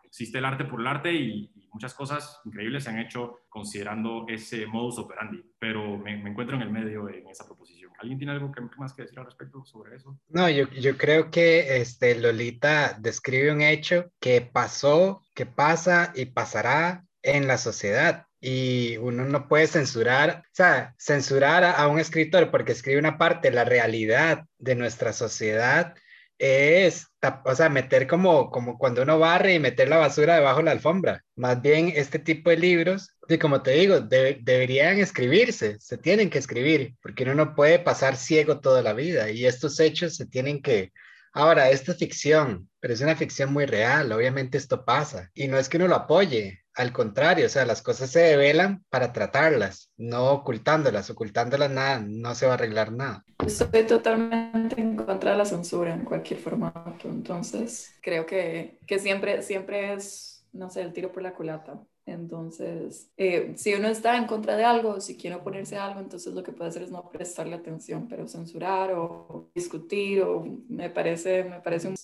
existe 0.08 0.38
el 0.38 0.45
arte 0.45 0.66
por 0.66 0.80
el 0.82 0.88
arte 0.88 1.14
y, 1.14 1.51
muchas 1.74 1.93
cosas 1.93 2.39
increíbles 2.43 2.86
se 2.86 2.89
han 2.89 2.97
hecho 2.97 3.41
considerando 3.49 4.26
ese 4.28 4.66
modus 4.66 4.97
operandi, 4.97 5.43
pero 5.60 5.95
me, 5.99 6.14
encuentro 6.14 6.55
en 6.55 6.64
el 6.64 6.72
medio 6.72 7.08
en 7.08 7.28
esa 7.28 7.45
proposición. 7.45 7.91
¿Alguien 7.99 8.18
tiene 8.18 8.34
algo 8.34 8.51
que, 8.51 8.62
más 8.78 8.93
que 8.93 9.03
decir 9.03 9.20
al 9.20 9.26
respecto 9.26 9.64
sobre 9.64 9.95
eso? 9.95 10.20
No, 10.30 10.49
yo, 10.49 10.68
yo 10.72 10.97
creo 10.97 11.30
que 11.30 11.78
este, 11.80 12.20
Lolita 12.20 12.97
describe 12.99 13.51
un 13.51 13.62
hecho 13.62 14.12
que 14.20 14.41
pasó, 14.41 15.22
que 15.36 15.45
pasa 15.45 16.12
y 16.16 16.26
pasará 16.26 17.05
en 17.22 17.47
la 17.47 17.60
sociedad 17.60 18.26
y 18.39 18.97
uno 18.97 19.26
no 19.26 19.47
puede 19.47 19.68
censurar, 19.68 20.43
o 20.45 20.49
sea, 20.53 20.95
censurar 20.97 21.64
a, 21.64 21.74
a, 21.74 21.88
un 21.88 21.99
escritor 21.99 22.49
porque 22.49 22.72
escribe 22.72 22.99
una 22.99 23.20
parte 23.20 23.49
de 23.49 23.55
la 23.55 23.66
realidad 23.66 24.45
de 24.58 24.74
nuestra 24.74 25.14
sociedad 25.14 25.93
es, 26.39 27.07
o 27.45 27.55
sea, 27.55 27.69
meter 27.69 28.07
como, 28.07 28.51
como 28.51 28.77
cuando 28.77 29.01
uno 29.01 29.19
barre 29.19 29.55
y 29.55 29.59
meter 29.59 29.89
la 29.89 29.97
basura 29.97 30.35
debajo 30.35 30.59
de 30.59 30.65
la 30.65 30.71
alfombra. 30.71 31.23
Más 31.35 31.61
bien, 31.61 31.91
este 31.95 32.19
tipo 32.19 32.49
de 32.49 32.57
libros, 32.57 33.11
y 33.27 33.38
como 33.38 33.61
te 33.61 33.71
digo, 33.71 33.99
deberían 33.99 34.99
escribirse, 34.99 35.77
se 35.79 35.97
tienen 35.97 36.29
que 36.29 36.38
escribir, 36.38 36.95
porque 37.01 37.23
uno 37.23 37.35
no 37.35 37.55
puede 37.55 37.79
pasar 37.79 38.15
ciego 38.15 38.59
toda 38.59 38.81
la 38.81 38.93
vida 38.93 39.29
y 39.31 39.45
estos 39.45 39.79
hechos 39.79 40.15
se 40.15 40.25
tienen 40.25 40.61
que... 40.61 40.91
Ahora, 41.34 41.69
esto 41.69 41.91
es 41.91 41.97
ficción, 41.97 42.69
pero 42.80 42.93
es 42.93 43.01
una 43.01 43.15
ficción 43.15 43.53
muy 43.53 43.65
real, 43.65 44.11
obviamente 44.11 44.57
esto 44.57 44.86
pasa, 44.86 45.30
y 45.34 45.47
no 45.47 45.57
es 45.57 45.69
que 45.69 45.78
uno 45.78 45.88
lo 45.88 45.95
apoye, 45.95 46.63
al 46.73 46.93
contrario, 46.93 47.47
o 47.47 47.49
sea, 47.49 47.65
las 47.65 47.82
cosas 47.82 48.11
se 48.11 48.19
develan 48.19 48.86
para 48.89 49.11
tratarlas, 49.11 49.91
no 49.97 50.32
ocultándolas, 50.32 51.09
ocultándolas 51.09 51.71
nada, 51.71 52.03
no 52.05 52.36
se 52.36 52.45
va 52.45 52.53
a 52.53 52.55
arreglar 52.55 52.91
nada. 52.91 53.25
Estoy 53.45 53.84
totalmente 53.84 54.80
en 54.80 54.95
contra 54.95 55.32
de 55.32 55.38
la 55.38 55.45
censura 55.45 55.93
en 55.93 56.05
cualquier 56.05 56.39
formato, 56.39 57.07
entonces 57.07 57.95
creo 58.01 58.25
que, 58.25 58.80
que 58.86 58.99
siempre, 58.99 59.41
siempre 59.41 59.93
es, 59.93 60.45
no 60.53 60.69
sé, 60.69 60.82
el 60.82 60.93
tiro 60.93 61.11
por 61.11 61.23
la 61.23 61.34
culata. 61.34 61.82
Entonces, 62.08 63.12
eh, 63.18 63.53
si 63.55 63.74
uno 63.74 63.89
está 63.89 64.18
en 64.18 64.26
contra 64.26 64.55
de 64.55 64.64
algo, 64.64 64.99
si 65.01 65.18
quiere 65.18 65.36
oponerse 65.36 65.78
a 65.78 65.88
algo, 65.88 65.99
entonces 65.99 66.34
lo 66.34 66.41
que 66.41 66.53
puede 66.53 66.70
hacer 66.70 66.84
es 66.84 66.91
no 66.91 67.10
prestarle 67.10 67.55
atención, 67.55 68.08
pero 68.08 68.28
censurar 68.28 68.93
o 68.93 69.51
discutir, 69.53 70.22
o 70.24 70.43
me 70.70 70.89
parece, 70.89 71.43
me 71.43 71.60
parece 71.60 71.89
un... 71.89 71.95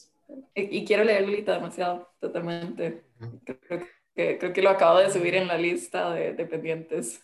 Y, 0.53 0.83
quiero 0.85 1.03
leer 1.03 1.21
Lolita 1.21 1.53
demasiado, 1.53 2.09
totalmente. 2.19 3.05
Creo 3.45 3.79
que 3.79 3.87
que 4.15 4.37
creo 4.37 4.53
que 4.53 4.61
lo 4.61 4.69
acabo 4.69 4.99
de 4.99 5.11
subir 5.11 5.35
en 5.35 5.47
la 5.47 5.57
lista 5.57 6.13
de, 6.13 6.33
dependientes 6.33 7.21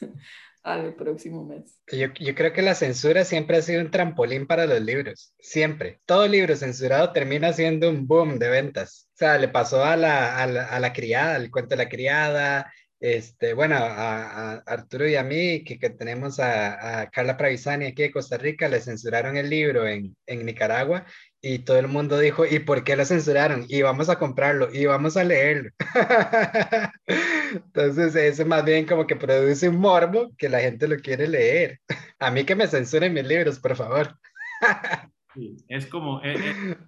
al 0.64 0.96
próximo 0.96 1.46
mes. 1.46 1.80
Yo, 1.92 2.08
yo, 2.20 2.36
creo 2.36 2.54
que 2.54 2.62
la 2.62 2.76
censura 2.76 3.24
siempre 3.24 3.58
ha 3.58 3.62
sido 3.62 3.82
un 3.82 3.92
trampolín 3.92 4.48
para 4.48 4.66
los 4.66 4.82
libros, 4.82 5.34
siempre. 5.40 6.02
Todo 6.06 6.28
libro 6.28 6.56
censurado 6.56 7.12
termina 7.12 7.54
siendo 7.54 7.90
un 7.90 8.08
boom 8.08 8.40
de 8.40 8.50
ventas. 8.50 9.10
O 9.14 9.18
sea, 9.18 9.38
le 9.38 9.48
pasó 9.48 9.84
a 9.84 9.96
la, 9.96 10.38
a 10.42 10.48
la, 10.48 10.66
a 10.66 10.80
la 10.80 10.94
criada, 10.94 11.38
el 11.38 11.52
cuento 11.52 11.76
de 11.76 11.84
la 11.84 11.90
criada, 11.90 12.72
este, 13.00 13.54
bueno, 13.54 13.76
a, 13.76 14.54
a, 14.54 14.54
Arturo 14.66 15.08
y 15.08 15.16
a 15.16 15.24
mí, 15.24 15.64
que, 15.64 15.80
que 15.80 15.90
tenemos 15.90 16.40
a, 16.40 17.02
a, 17.02 17.10
Carla 17.10 17.38
Pravisani 17.38 17.86
aquí 17.86 18.04
de 18.04 18.12
Costa 18.12 18.38
Rica, 18.38 18.68
le 18.68 18.82
censuraron 18.82 19.38
el 19.38 19.50
libro 19.50 19.88
en, 19.88 20.16
en 20.26 20.46
Nicaragua 20.46 21.06
y 21.42 21.60
todo 21.60 21.80
el 21.80 21.88
mundo 21.88 22.20
dijo, 22.20 22.46
¿y 22.46 22.60
por 22.60 22.84
qué 22.84 22.96
lo 22.96 23.06
censuraron? 23.06 23.66
Y 23.70 23.82
vamos 23.82 24.10
a 24.10 24.20
comprarlo 24.20 24.70
y 24.74 24.86
vamos 24.86 25.16
a 25.18 25.24
leerlo. 25.24 25.72
Entonces, 27.08 28.16
eso 28.16 28.46
más 28.46 28.66
bien 28.66 28.86
como 28.86 29.08
que 29.08 29.16
produce 29.16 29.70
un 29.70 29.78
morbo 29.78 30.32
que 30.38 30.50
la 30.50 30.60
gente 30.60 30.88
lo 30.88 30.98
quiere 30.98 31.28
leer. 31.28 31.80
A 32.20 32.32
mí 32.32 32.44
que 32.46 32.56
me 32.56 32.68
censuren 32.68 33.14
mis 33.14 33.26
libros, 33.26 33.60
por 33.60 33.76
favor. 33.76 34.18
Sí, 35.40 35.56
es 35.70 35.86
como 35.86 36.22
es, 36.22 36.38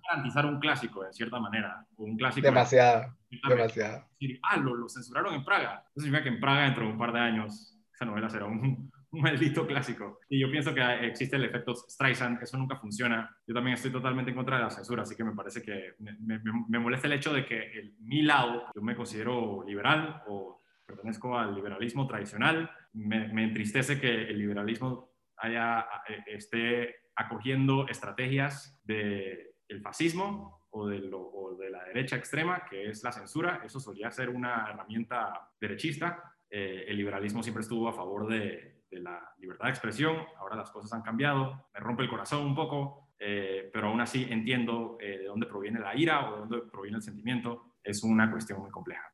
garantizar 0.09 0.45
un 0.45 0.59
clásico, 0.59 1.03
de 1.05 1.13
cierta 1.13 1.39
manera. 1.39 1.85
Un 1.95 2.17
clásico. 2.17 2.45
Demasiado, 2.45 3.15
demasiado. 3.47 4.05
ah, 4.43 4.57
lo, 4.57 4.75
lo, 4.75 4.89
censuraron 4.89 5.33
en 5.35 5.45
Praga. 5.45 5.85
Eso 5.95 6.03
significa 6.03 6.23
que 6.23 6.35
en 6.35 6.41
Praga, 6.41 6.65
dentro 6.65 6.85
de 6.85 6.91
un 6.91 6.97
par 6.97 7.13
de 7.13 7.19
años, 7.19 7.79
esa 7.93 8.03
novela 8.03 8.29
será 8.29 8.47
un, 8.47 8.91
un 9.11 9.21
maldito 9.21 9.65
clásico. 9.65 10.19
Y 10.27 10.41
yo 10.41 10.51
pienso 10.51 10.73
que 10.73 10.81
existe 11.05 11.37
el 11.37 11.45
efecto 11.45 11.73
Streisand, 11.75 12.43
eso 12.43 12.57
nunca 12.57 12.75
funciona. 12.75 13.33
Yo 13.47 13.53
también 13.53 13.75
estoy 13.75 13.91
totalmente 13.91 14.31
en 14.31 14.35
contra 14.35 14.57
de 14.57 14.63
la 14.63 14.69
censura, 14.69 15.03
así 15.03 15.15
que 15.15 15.23
me 15.23 15.33
parece 15.33 15.61
que 15.61 15.93
me, 15.99 16.39
me, 16.67 16.79
molesta 16.79 17.07
el 17.07 17.13
hecho 17.13 17.33
de 17.33 17.45
que 17.45 17.71
el, 17.71 17.95
mi 17.99 18.21
lado, 18.21 18.65
yo 18.75 18.81
me 18.81 18.97
considero 18.97 19.63
liberal 19.65 20.23
o 20.27 20.61
pertenezco 20.85 21.37
al 21.37 21.55
liberalismo 21.55 22.05
tradicional, 22.05 22.69
me, 22.91 23.29
me 23.29 23.45
entristece 23.45 23.97
que 23.97 24.23
el 24.23 24.37
liberalismo 24.37 25.11
haya, 25.37 25.85
eh, 26.07 26.23
esté 26.27 27.00
acogiendo 27.15 27.87
estrategias 27.87 28.79
del 28.83 29.47
el 29.67 29.81
fascismo 29.81 30.61
o 30.71 30.87
de, 30.87 30.99
lo, 30.99 31.21
o 31.21 31.55
de 31.55 31.69
la 31.69 31.83
derecha 31.85 32.15
extrema, 32.15 32.65
que 32.69 32.89
es 32.89 33.03
la 33.03 33.11
censura. 33.11 33.61
Eso 33.63 33.79
solía 33.79 34.09
ser 34.11 34.29
una 34.29 34.67
herramienta 34.69 35.49
derechista. 35.59 36.35
Eh, 36.49 36.85
el 36.87 36.97
liberalismo 36.97 37.43
siempre 37.43 37.61
estuvo 37.61 37.87
a 37.87 37.93
favor 37.93 38.27
de, 38.27 38.83
de, 38.89 38.99
la 38.99 39.33
libertad 39.37 39.65
de 39.65 39.71
expresión. 39.71 40.17
Ahora 40.37 40.55
las 40.55 40.71
cosas 40.71 40.93
han 40.93 41.01
cambiado. 41.01 41.67
Me 41.73 41.79
rompe 41.79 42.03
el 42.03 42.09
corazón 42.09 42.45
un 42.45 42.55
poco, 42.55 43.09
eh, 43.19 43.69
pero 43.71 43.87
aún 43.87 43.99
así 43.99 44.27
entiendo 44.29 44.97
eh, 44.99 45.17
de 45.19 45.25
dónde 45.25 45.47
proviene 45.47 45.79
la 45.79 45.95
ira 45.95 46.29
o 46.29 46.33
de 46.33 46.39
dónde 46.39 46.71
proviene 46.71 46.97
el 46.97 47.03
sentimiento. 47.03 47.75
Es 47.83 48.03
una 48.03 48.31
cuestión 48.31 48.61
muy 48.61 48.71
compleja. 48.71 49.13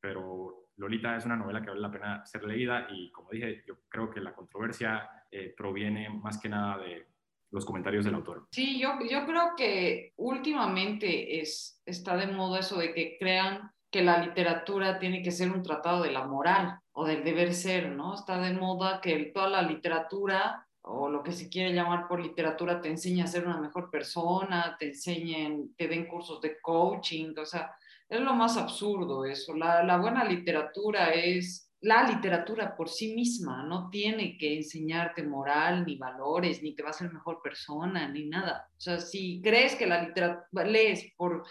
Pero 0.00 0.68
Lolita 0.76 1.16
es 1.16 1.26
una 1.26 1.36
novela 1.36 1.60
que 1.60 1.68
vale 1.68 1.80
la 1.80 1.90
pena 1.90 2.26
ser 2.26 2.44
leída 2.44 2.86
y 2.90 3.10
como 3.10 3.30
dije, 3.30 3.62
yo 3.66 3.76
creo 3.88 4.10
que 4.10 4.20
la 4.20 4.34
controversia 4.34 5.08
proviene 5.56 6.08
más 6.10 6.38
que 6.38 6.48
nada 6.48 6.78
de 6.78 7.13
los 7.54 7.64
comentarios 7.64 8.04
del 8.04 8.16
autor. 8.16 8.48
Sí, 8.50 8.80
yo, 8.80 8.98
yo 9.08 9.24
creo 9.24 9.52
que 9.56 10.12
últimamente 10.16 11.40
es, 11.40 11.80
está 11.86 12.16
de 12.16 12.26
moda 12.26 12.58
eso 12.58 12.76
de 12.76 12.92
que 12.92 13.16
crean 13.18 13.70
que 13.92 14.02
la 14.02 14.18
literatura 14.18 14.98
tiene 14.98 15.22
que 15.22 15.30
ser 15.30 15.52
un 15.52 15.62
tratado 15.62 16.02
de 16.02 16.10
la 16.10 16.26
moral 16.26 16.80
o 16.92 17.06
del 17.06 17.22
deber 17.22 17.54
ser, 17.54 17.92
¿no? 17.92 18.14
Está 18.14 18.40
de 18.40 18.52
moda 18.52 19.00
que 19.00 19.16
toda 19.32 19.48
la 19.48 19.62
literatura 19.62 20.66
o 20.82 21.08
lo 21.08 21.22
que 21.22 21.30
se 21.30 21.48
quiere 21.48 21.72
llamar 21.72 22.08
por 22.08 22.20
literatura 22.20 22.80
te 22.80 22.88
enseña 22.88 23.24
a 23.24 23.28
ser 23.28 23.46
una 23.46 23.60
mejor 23.60 23.88
persona, 23.88 24.76
te 24.76 24.88
enseñen, 24.88 25.74
te 25.76 25.86
den 25.86 26.06
cursos 26.06 26.40
de 26.40 26.60
coaching, 26.60 27.34
o 27.38 27.46
sea, 27.46 27.72
es 28.08 28.20
lo 28.20 28.34
más 28.34 28.56
absurdo 28.56 29.24
eso. 29.24 29.54
La, 29.54 29.84
la 29.84 29.96
buena 29.96 30.24
literatura 30.24 31.10
es 31.10 31.70
la 31.84 32.02
literatura 32.02 32.74
por 32.74 32.88
sí 32.88 33.14
misma 33.14 33.62
no 33.62 33.90
tiene 33.90 34.38
que 34.38 34.56
enseñarte 34.56 35.22
moral, 35.22 35.84
ni 35.84 35.96
valores, 35.96 36.62
ni 36.62 36.74
te 36.74 36.82
va 36.82 36.90
a 36.90 36.94
ser 36.94 37.12
mejor 37.12 37.42
persona, 37.42 38.08
ni 38.08 38.26
nada. 38.26 38.70
O 38.70 38.80
sea, 38.80 38.98
si 38.98 39.42
crees 39.42 39.74
que 39.74 39.86
la 39.86 40.02
literatura 40.02 40.64
lees 40.64 41.12
por 41.14 41.44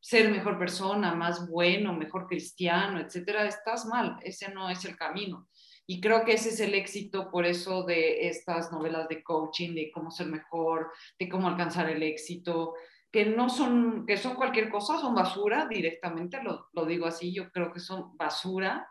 ser 0.00 0.30
mejor 0.30 0.58
persona, 0.58 1.14
más 1.14 1.48
bueno, 1.48 1.92
mejor 1.92 2.26
cristiano, 2.26 2.98
etcétera, 2.98 3.46
estás 3.46 3.86
mal. 3.86 4.18
Ese 4.22 4.52
no 4.52 4.68
es 4.68 4.84
el 4.84 4.96
camino. 4.96 5.48
Y 5.86 6.00
creo 6.00 6.24
que 6.24 6.32
ese 6.32 6.48
es 6.48 6.58
el 6.58 6.74
éxito, 6.74 7.30
por 7.30 7.46
eso, 7.46 7.84
de 7.84 8.26
estas 8.26 8.72
novelas 8.72 9.08
de 9.08 9.22
coaching, 9.22 9.76
de 9.76 9.92
cómo 9.92 10.10
ser 10.10 10.26
mejor, 10.26 10.90
de 11.20 11.28
cómo 11.28 11.46
alcanzar 11.46 11.88
el 11.88 12.02
éxito, 12.02 12.74
que 13.12 13.26
no 13.26 13.48
son, 13.48 14.04
que 14.06 14.16
son 14.16 14.34
cualquier 14.34 14.70
cosa, 14.70 14.98
son 14.98 15.14
basura 15.14 15.68
directamente, 15.68 16.42
lo, 16.42 16.66
lo 16.72 16.84
digo 16.84 17.06
así, 17.06 17.32
yo 17.32 17.48
creo 17.50 17.72
que 17.72 17.78
son 17.80 18.16
basura 18.16 18.88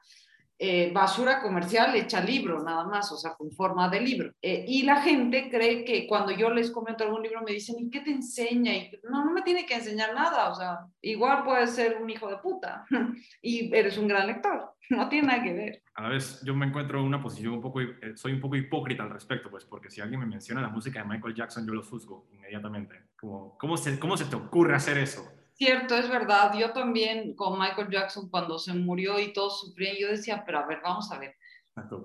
eh, 0.60 0.92
basura 0.92 1.42
comercial 1.42 1.96
hecha 1.96 2.20
libro, 2.20 2.64
nada 2.64 2.84
más, 2.86 3.12
o 3.12 3.18
sea, 3.18 3.36
con 3.36 3.52
forma 3.52 3.90
de 3.90 4.02
libro. 4.02 4.32
Eh, 4.42 4.66
y 4.68 4.84
la 4.84 5.02
gente 5.02 5.50
cree 5.50 5.86
que 5.86 6.08
cuando 6.08 6.32
yo 6.32 6.50
les 6.50 6.72
comento 6.72 7.04
algún 7.04 7.22
libro 7.22 7.42
me 7.44 7.52
dicen, 7.52 7.76
¿y 7.80 7.90
qué 7.90 8.02
te 8.02 8.12
enseña? 8.12 8.74
Y, 8.74 9.00
no, 9.04 9.24
no 9.24 9.34
me 9.34 9.44
tiene 9.44 9.66
que 9.66 9.76
enseñar 9.76 10.14
nada, 10.16 10.50
o 10.50 10.56
sea, 10.56 10.80
igual 11.02 11.44
puedes 11.44 11.72
ser 11.72 12.02
un 12.02 12.10
hijo 12.10 12.28
de 12.28 12.38
puta 12.38 12.86
y 13.42 13.74
eres 13.76 13.98
un 13.98 14.08
gran 14.08 14.26
lector, 14.26 14.74
no 14.90 15.08
tiene 15.10 15.28
nada 15.28 15.44
que 15.44 15.54
ver. 15.54 15.84
A 15.94 16.04
la 16.04 16.10
vez, 16.10 16.42
yo 16.44 16.56
me 16.56 16.66
encuentro 16.66 17.00
en 17.00 17.06
una 17.06 17.22
posición 17.22 17.54
un 17.54 17.62
poco, 17.62 17.82
eh, 17.82 18.14
soy 18.16 18.34
un 18.34 18.42
poco 18.42 18.56
hipócrita 18.56 19.04
al 19.04 19.12
respecto, 19.12 19.52
pues, 19.52 19.66
porque 19.66 19.90
si 19.90 20.02
alguien 20.02 20.20
me 20.20 20.26
menciona 20.26 20.62
la 20.62 20.70
música 20.70 21.02
de 21.02 21.08
Michael 21.08 21.36
Jackson, 21.36 21.68
yo 21.68 21.74
lo 21.74 21.84
juzgo 21.84 22.28
inmediatamente. 22.34 22.96
Como, 23.16 23.58
¿cómo, 23.58 23.78
se, 23.78 24.00
¿Cómo 24.00 24.18
se 24.18 24.26
te 24.26 24.36
ocurre 24.36 24.76
hacer 24.76 24.98
eso? 24.98 25.37
Cierto, 25.58 25.96
es 25.96 26.08
verdad. 26.08 26.54
Yo 26.56 26.72
también 26.72 27.34
con 27.36 27.58
Michael 27.58 27.90
Jackson 27.90 28.30
cuando 28.30 28.60
se 28.60 28.74
murió 28.76 29.20
y 29.20 29.34
todos 29.34 29.62
sufrían, 29.62 29.96
yo 30.00 30.08
decía, 30.08 30.44
pero 30.46 30.60
a 30.60 30.68
ver, 30.68 30.82
vamos 30.84 31.12
a 31.12 31.18
ver. 31.18 31.36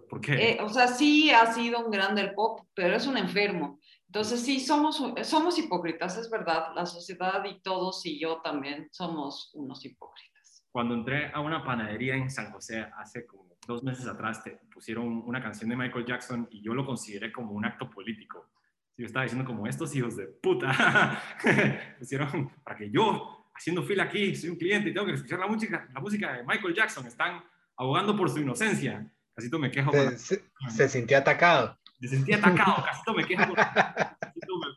¿Por 0.08 0.20
qué? 0.22 0.52
Eh, 0.52 0.58
o 0.62 0.70
sea, 0.70 0.88
sí 0.88 1.30
ha 1.30 1.52
sido 1.52 1.84
un 1.84 1.90
grande 1.90 2.22
el 2.22 2.34
pop, 2.34 2.60
pero 2.74 2.96
es 2.96 3.06
un 3.06 3.18
enfermo. 3.18 3.78
Entonces 4.06 4.40
sí, 4.40 4.58
somos, 4.58 5.02
somos 5.22 5.58
hipócritas, 5.58 6.16
es 6.16 6.30
verdad. 6.30 6.74
La 6.74 6.86
sociedad 6.86 7.44
y 7.44 7.60
todos 7.60 8.04
y 8.06 8.18
yo 8.18 8.40
también 8.42 8.88
somos 8.90 9.50
unos 9.54 9.84
hipócritas. 9.84 10.66
Cuando 10.70 10.94
entré 10.94 11.30
a 11.32 11.40
una 11.40 11.62
panadería 11.62 12.14
en 12.14 12.30
San 12.30 12.52
José 12.52 12.86
hace 12.96 13.26
como 13.26 13.56
dos 13.66 13.82
meses 13.82 14.06
atrás, 14.06 14.42
te 14.42 14.58
pusieron 14.72 15.22
una 15.26 15.42
canción 15.42 15.68
de 15.68 15.76
Michael 15.76 16.06
Jackson 16.06 16.48
y 16.50 16.62
yo 16.62 16.72
lo 16.72 16.86
consideré 16.86 17.30
como 17.30 17.52
un 17.52 17.66
acto 17.66 17.90
político. 17.90 18.50
Yo 18.96 19.06
estaba 19.06 19.24
diciendo 19.24 19.46
como 19.46 19.66
estos 19.66 19.94
hijos 19.94 20.16
de 20.16 20.26
puta 20.26 21.20
pusieron 21.98 22.50
para 22.62 22.76
que 22.76 22.90
yo 22.90 23.41
haciendo 23.54 23.82
fila 23.82 24.04
aquí, 24.04 24.34
soy 24.34 24.50
un 24.50 24.56
cliente 24.56 24.90
y 24.90 24.94
tengo 24.94 25.06
que 25.06 25.14
escuchar 25.14 25.38
la 25.38 25.46
música, 25.46 25.88
la 25.92 26.00
música 26.00 26.32
de 26.32 26.44
Michael 26.44 26.74
Jackson, 26.74 27.06
están 27.06 27.42
abogando 27.76 28.16
por 28.16 28.30
su 28.30 28.38
inocencia. 28.38 29.10
Casito 29.34 29.58
me 29.58 29.70
quejo. 29.70 29.92
Se, 29.92 30.42
se, 30.68 30.88
sintió 30.88 31.18
atacado. 31.18 31.78
Se 32.00 32.08
sentía 32.08 32.36
atacado, 32.36 32.84
Casito 32.84 33.14
me 33.14 33.24
quejo. 33.24 33.54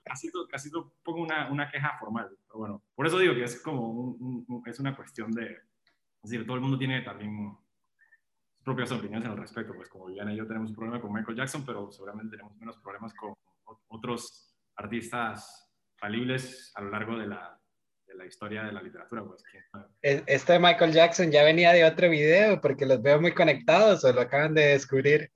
Casito, 0.03 0.47
casito, 0.47 0.93
pongo 1.03 1.21
una, 1.21 1.49
una, 1.49 1.69
queja 1.69 1.97
formal. 1.99 2.29
Pero 2.47 2.59
bueno, 2.59 2.83
por 2.93 3.05
eso 3.07 3.19
digo 3.19 3.33
que 3.33 3.43
es 3.43 3.61
como 3.61 3.89
un, 3.89 4.63
es 4.65 4.79
una 4.79 4.95
cuestión 4.95 5.31
de, 5.31 5.45
es 5.45 6.29
decir, 6.29 6.45
todo 6.45 6.55
el 6.55 6.61
mundo 6.61 6.77
tiene 6.77 7.01
también 7.01 7.57
sus 8.53 8.63
propias 8.63 8.91
opiniones 8.91 9.27
al 9.27 9.37
respecto. 9.37 9.73
Pues 9.75 9.89
como 9.89 10.05
Viviana 10.05 10.33
y 10.33 10.37
yo 10.37 10.47
tenemos 10.47 10.69
un 10.69 10.75
problema 10.75 11.01
con 11.01 11.11
Michael 11.11 11.35
Jackson, 11.35 11.65
pero 11.65 11.91
seguramente 11.91 12.37
tenemos 12.37 12.55
menos 12.57 12.77
problemas 12.77 13.13
con 13.13 13.33
otros 13.87 14.55
artistas 14.77 15.69
falibles 15.97 16.71
a 16.75 16.81
lo 16.81 16.91
largo 16.91 17.17
de 17.17 17.27
la, 17.27 17.59
la 18.15 18.25
historia 18.25 18.63
de 18.63 18.71
la 18.71 18.81
literatura. 18.81 19.23
Pues, 19.23 19.43
Esto 20.01 20.53
de 20.53 20.59
Michael 20.59 20.93
Jackson 20.93 21.31
ya 21.31 21.43
venía 21.43 21.73
de 21.73 21.85
otro 21.85 22.09
video 22.09 22.59
porque 22.61 22.85
los 22.85 23.01
veo 23.01 23.19
muy 23.19 23.33
conectados 23.33 24.03
o 24.03 24.13
lo 24.13 24.21
acaban 24.21 24.53
de 24.53 24.67
descubrir. 24.67 25.31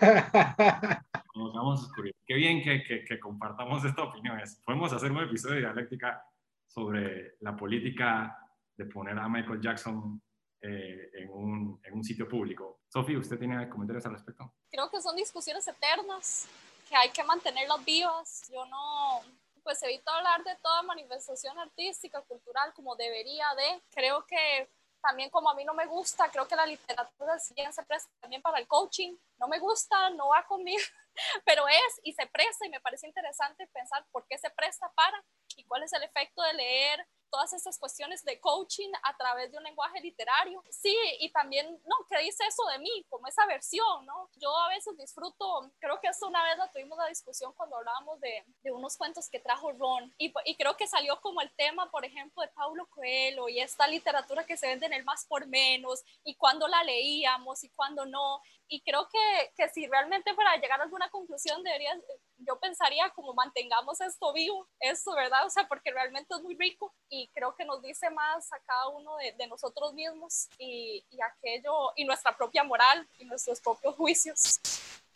Lo 0.00 1.48
acabamos 1.48 1.80
de 1.80 1.86
descubrir. 1.86 2.14
Qué 2.26 2.34
bien 2.34 2.62
que, 2.62 2.82
que, 2.82 3.04
que 3.04 3.20
compartamos 3.20 3.84
esta 3.84 4.02
opinión. 4.02 4.40
Podemos 4.64 4.92
hacer 4.92 5.12
un 5.12 5.22
episodio 5.22 5.56
de 5.56 5.60
dialéctica 5.60 6.24
sobre 6.66 7.34
la 7.40 7.56
política 7.56 8.36
de 8.76 8.86
poner 8.86 9.18
a 9.18 9.28
Michael 9.28 9.60
Jackson 9.60 10.20
eh, 10.62 11.10
en, 11.14 11.30
un, 11.30 11.80
en, 11.84 11.94
un, 11.94 12.04
sitio 12.04 12.28
público. 12.28 12.80
Sofía, 12.88 13.18
¿usted 13.18 13.38
tiene 13.38 13.68
comentarios 13.68 14.04
al 14.06 14.12
respecto? 14.12 14.52
Creo 14.70 14.90
que 14.90 15.00
son 15.00 15.16
discusiones 15.16 15.66
eternas 15.66 16.48
que 16.88 16.96
hay 16.96 17.10
que 17.10 17.24
mantenerlas 17.24 17.84
vivas. 17.84 18.50
Yo 18.52 18.66
no, 18.66 19.20
pues 19.62 19.82
evito 19.82 20.10
hablar 20.10 20.42
de 20.44 20.56
toda 20.56 20.82
manifestación 20.82 21.58
artística, 21.58 22.20
cultural, 22.22 22.72
como 22.74 22.96
debería 22.96 23.46
de. 23.56 23.82
Creo 23.90 24.24
que 24.26 24.70
también 25.00 25.30
como 25.30 25.50
a 25.50 25.54
mí 25.54 25.64
no 25.64 25.74
me 25.74 25.86
gusta, 25.86 26.30
creo 26.30 26.46
que 26.46 26.56
la 26.56 26.66
literatura 26.66 27.36
bien 27.54 27.72
se 27.72 27.82
presta 27.84 28.10
también 28.20 28.42
para 28.42 28.58
el 28.58 28.66
coaching. 28.66 29.16
No 29.38 29.48
me 29.48 29.58
gusta, 29.58 30.10
no 30.10 30.28
va 30.28 30.44
conmigo, 30.46 30.82
pero 31.44 31.66
es 31.68 32.00
y 32.02 32.12
se 32.12 32.26
presta 32.26 32.66
y 32.66 32.70
me 32.70 32.80
parece 32.80 33.06
interesante 33.06 33.66
pensar 33.68 34.04
por 34.12 34.26
qué 34.26 34.38
se 34.38 34.50
presta 34.50 34.90
para 34.92 35.22
y 35.56 35.64
cuál 35.64 35.82
es 35.82 35.92
el 35.92 36.02
efecto 36.02 36.42
de 36.42 36.54
leer 36.54 37.06
todas 37.30 37.52
estas 37.52 37.78
cuestiones 37.78 38.24
de 38.24 38.40
coaching 38.40 38.90
a 39.02 39.16
través 39.16 39.50
de 39.50 39.58
un 39.58 39.64
lenguaje 39.64 40.00
literario. 40.00 40.62
Sí, 40.70 40.96
y 41.20 41.30
también, 41.30 41.80
no, 41.86 41.96
¿qué 42.08 42.18
dice 42.22 42.44
eso 42.46 42.62
de 42.66 42.78
mí? 42.78 43.06
Como 43.08 43.26
esa 43.26 43.46
versión, 43.46 44.04
¿no? 44.04 44.28
Yo 44.36 44.56
a 44.58 44.68
veces 44.68 44.96
disfruto, 44.96 45.70
creo 45.78 46.00
que 46.00 46.08
esto 46.08 46.26
una 46.26 46.42
vez 46.44 46.58
la 46.58 46.70
tuvimos 46.70 46.98
la 46.98 47.06
discusión 47.06 47.52
cuando 47.56 47.76
hablábamos 47.76 48.20
de, 48.20 48.44
de 48.62 48.72
unos 48.72 48.96
cuentos 48.96 49.28
que 49.28 49.40
trajo 49.40 49.72
Ron, 49.72 50.12
y, 50.18 50.32
y, 50.44 50.56
creo 50.56 50.76
que 50.76 50.86
salió 50.86 51.20
como 51.20 51.40
el 51.40 51.50
tema, 51.56 51.90
por 51.90 52.04
ejemplo, 52.04 52.42
de 52.42 52.48
Paulo 52.48 52.86
Coelho 52.86 53.48
y 53.48 53.60
esta 53.60 53.86
literatura 53.86 54.44
que 54.44 54.56
se 54.56 54.66
vende 54.66 54.86
en 54.86 54.92
el 54.92 55.04
más 55.04 55.24
por 55.26 55.46
menos, 55.46 56.02
y 56.24 56.34
cuando 56.36 56.66
la 56.68 56.82
leíamos 56.84 57.64
y 57.64 57.70
cuando 57.70 58.04
no, 58.06 58.42
y 58.70 58.80
creo 58.82 59.08
que, 59.12 59.50
que 59.56 59.68
si 59.70 59.86
realmente 59.88 60.32
para 60.34 60.54
llegar 60.56 60.80
a 60.80 60.84
alguna 60.84 61.10
conclusión 61.10 61.62
debería, 61.64 61.90
yo 62.38 62.58
pensaría 62.60 63.10
como 63.10 63.34
mantengamos 63.34 64.00
esto 64.00 64.32
vivo, 64.32 64.68
esto, 64.78 65.12
¿verdad? 65.16 65.44
O 65.44 65.50
sea, 65.50 65.66
porque 65.66 65.90
realmente 65.90 66.32
es 66.32 66.40
muy 66.40 66.56
rico 66.56 66.94
y 67.08 67.28
creo 67.34 67.56
que 67.56 67.64
nos 67.64 67.82
dice 67.82 68.08
más 68.10 68.50
a 68.52 68.60
cada 68.60 68.88
uno 68.90 69.16
de, 69.16 69.34
de 69.36 69.48
nosotros 69.48 69.92
mismos 69.92 70.48
y, 70.56 71.04
y, 71.10 71.18
aquello, 71.20 71.90
y 71.96 72.04
nuestra 72.04 72.36
propia 72.36 72.62
moral 72.62 73.06
y 73.18 73.24
nuestros 73.24 73.60
propios 73.60 73.96
juicios, 73.96 74.60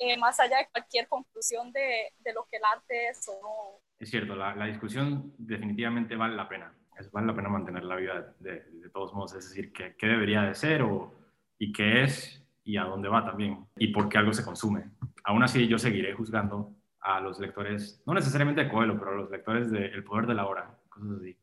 eh, 0.01 0.17
más 0.19 0.41
allá 0.41 0.59
de 0.59 0.69
cualquier 0.73 1.07
conclusión 1.07 1.71
de, 1.71 2.13
de, 2.19 2.33
lo 2.33 2.45
que 2.51 2.57
el 2.57 2.65
arte 2.65 3.09
es 3.09 3.29
o 3.29 3.41
no. 3.41 3.81
Es 4.01 4.11
cierto, 4.11 4.35
la, 4.35 4.57
la 4.57 4.67
discusión 4.67 5.33
definitivamente 5.39 6.17
vale 6.17 6.35
la 6.35 6.49
pena, 6.49 6.77
es, 6.99 7.09
vale 7.13 7.29
la 7.29 7.37
pena 7.37 7.51
mantener 7.51 7.85
la 7.85 7.95
vida 7.95 8.35
de, 8.41 8.65
de 8.65 8.91
todos 8.91 9.15
modos, 9.15 9.35
es 9.35 9.49
decir, 9.49 9.73
qué, 9.73 9.95
qué 9.97 10.09
debería 10.09 10.43
de 10.43 10.57
ser 10.57 10.83
o, 10.83 11.15
y 11.57 11.73
qué 11.73 12.03
es 12.03 12.44
y 12.65 12.79
a 12.79 12.85
dónde 12.85 13.09
va 13.09 13.25
también 13.25 13.67
y 13.77 13.89
por 13.89 14.09
qué 14.09 14.19
algo 14.19 14.33
se 14.33 14.45
consume. 14.45 14.91
Aún 15.25 15.43
así, 15.43 15.69
yo 15.69 15.79
seguiré 15.79 16.15
juzgando 16.15 16.75
a 17.01 17.21
los 17.21 17.39
lectores, 17.39 18.03
no 18.07 18.15
necesariamente 18.15 18.65
de 18.65 18.71
Coelho, 18.71 18.99
pero 18.99 19.13
a 19.13 19.17
los 19.17 19.31
lectores 19.31 19.71
de 19.71 19.87
El 19.87 20.03
Poder 20.03 20.27
de 20.27 20.35
la 20.35 20.47
Hora, 20.47 20.79
cosas 20.89 21.19
así. 21.19 21.37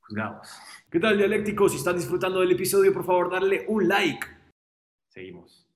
Juzgados. 0.00 0.48
¿Qué 0.90 0.98
tal, 0.98 1.16
dialécticos? 1.16 1.72
Si 1.72 1.78
están 1.78 1.96
disfrutando 1.96 2.40
del 2.40 2.50
episodio, 2.50 2.92
por 2.92 3.04
favor, 3.04 3.30
darle 3.30 3.64
un 3.68 3.86
like. 3.86 4.26
Seguimos. 5.06 5.68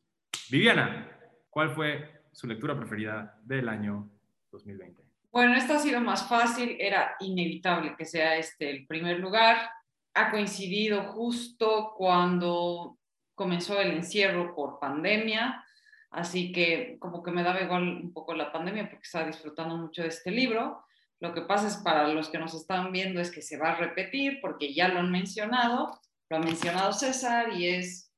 Viviana, 0.50 1.08
¿cuál 1.50 1.70
fue 1.70 2.24
su 2.32 2.46
lectura 2.46 2.76
preferida 2.76 3.38
del 3.44 3.68
año 3.68 4.10
2020? 4.50 5.02
Bueno, 5.30 5.54
esta 5.54 5.76
ha 5.76 5.78
sido 5.78 6.00
más 6.00 6.28
fácil, 6.28 6.76
era 6.78 7.14
inevitable 7.20 7.94
que 7.96 8.04
sea 8.04 8.36
este 8.36 8.70
el 8.70 8.86
primer 8.86 9.20
lugar. 9.20 9.70
Ha 10.14 10.30
coincidido 10.30 11.04
justo 11.04 11.94
cuando 11.96 12.98
comenzó 13.34 13.80
el 13.80 13.92
encierro 13.92 14.54
por 14.54 14.78
pandemia, 14.78 15.64
así 16.10 16.52
que 16.52 16.96
como 16.98 17.22
que 17.22 17.30
me 17.30 17.42
daba 17.42 17.62
igual 17.62 17.82
un 17.82 18.12
poco 18.12 18.34
la 18.34 18.52
pandemia 18.52 18.88
porque 18.88 19.04
estaba 19.04 19.26
disfrutando 19.26 19.76
mucho 19.76 20.02
de 20.02 20.08
este 20.08 20.30
libro. 20.30 20.84
Lo 21.20 21.34
que 21.34 21.42
pasa 21.42 21.68
es 21.68 21.76
para 21.76 22.08
los 22.08 22.28
que 22.28 22.38
nos 22.38 22.54
están 22.54 22.92
viendo 22.92 23.20
es 23.20 23.30
que 23.30 23.42
se 23.42 23.56
va 23.56 23.70
a 23.70 23.76
repetir 23.76 24.40
porque 24.40 24.74
ya 24.74 24.88
lo 24.88 24.98
han 24.98 25.10
mencionado, 25.10 25.98
lo 26.28 26.36
ha 26.36 26.40
mencionado 26.40 26.92
César 26.92 27.52
y 27.52 27.68
es 27.68 28.12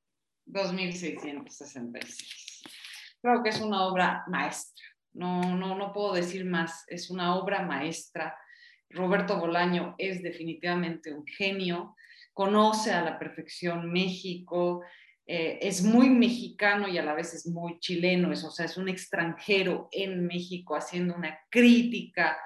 2666. 0.47 2.63
Creo 3.21 3.43
que 3.43 3.51
es 3.51 3.61
una 3.61 3.87
obra 3.87 4.25
maestra. 4.29 4.85
No, 5.15 5.57
no, 5.57 5.77
no 5.77 5.93
puedo 5.93 6.15
decir 6.15 6.45
más. 6.45 6.85
Es 6.89 7.11
una 7.11 7.37
obra 7.37 7.63
maestra. 7.63 8.37
Roberto 8.91 9.39
Bolaño 9.39 9.95
es 9.99 10.23
definitivamente 10.23 11.13
un 11.13 11.27
genio. 11.27 11.97
Conoce 12.33 12.93
a 12.93 13.03
la 13.03 13.19
perfección 13.19 13.93
México. 13.93 14.83
Eh, 15.27 15.59
es 15.63 15.83
muy 15.83 16.11
mexicano 16.11 16.89
y 16.89 16.99
a 16.99 17.03
la 17.03 17.15
vez 17.15 17.35
es 17.35 17.47
muy 17.47 17.79
chileno. 17.79 18.33
Es, 18.33 18.45
o 18.45 18.51
sea, 18.51 18.67
es 18.67 18.77
un 18.77 18.89
extranjero 18.89 19.89
en 19.91 20.27
México 20.27 20.77
haciendo 20.77 21.15
una 21.15 21.39
crítica 21.51 22.37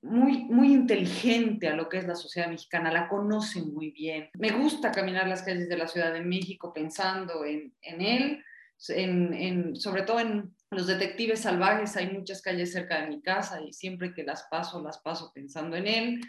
muy, 0.00 0.44
muy 0.44 0.72
inteligente 0.72 1.68
a 1.68 1.74
lo 1.74 1.88
que 1.88 1.98
es 1.98 2.06
la 2.06 2.14
sociedad 2.14 2.48
mexicana, 2.48 2.92
la 2.92 3.08
conoce 3.08 3.60
muy 3.62 3.90
bien. 3.90 4.30
Me 4.38 4.52
gusta 4.52 4.92
caminar 4.92 5.26
las 5.26 5.42
calles 5.42 5.68
de 5.68 5.76
la 5.76 5.88
Ciudad 5.88 6.12
de 6.12 6.20
México 6.20 6.72
pensando 6.72 7.44
en, 7.44 7.74
en 7.82 8.00
él, 8.00 8.44
en, 8.88 9.34
en, 9.34 9.76
sobre 9.76 10.02
todo 10.02 10.20
en 10.20 10.54
los 10.70 10.86
detectives 10.86 11.40
salvajes, 11.40 11.96
hay 11.96 12.10
muchas 12.10 12.42
calles 12.42 12.72
cerca 12.72 13.00
de 13.00 13.08
mi 13.08 13.22
casa 13.22 13.60
y 13.60 13.72
siempre 13.72 14.14
que 14.14 14.22
las 14.22 14.46
paso, 14.50 14.82
las 14.82 14.98
paso 14.98 15.32
pensando 15.34 15.76
en 15.76 15.86
él. 15.86 16.20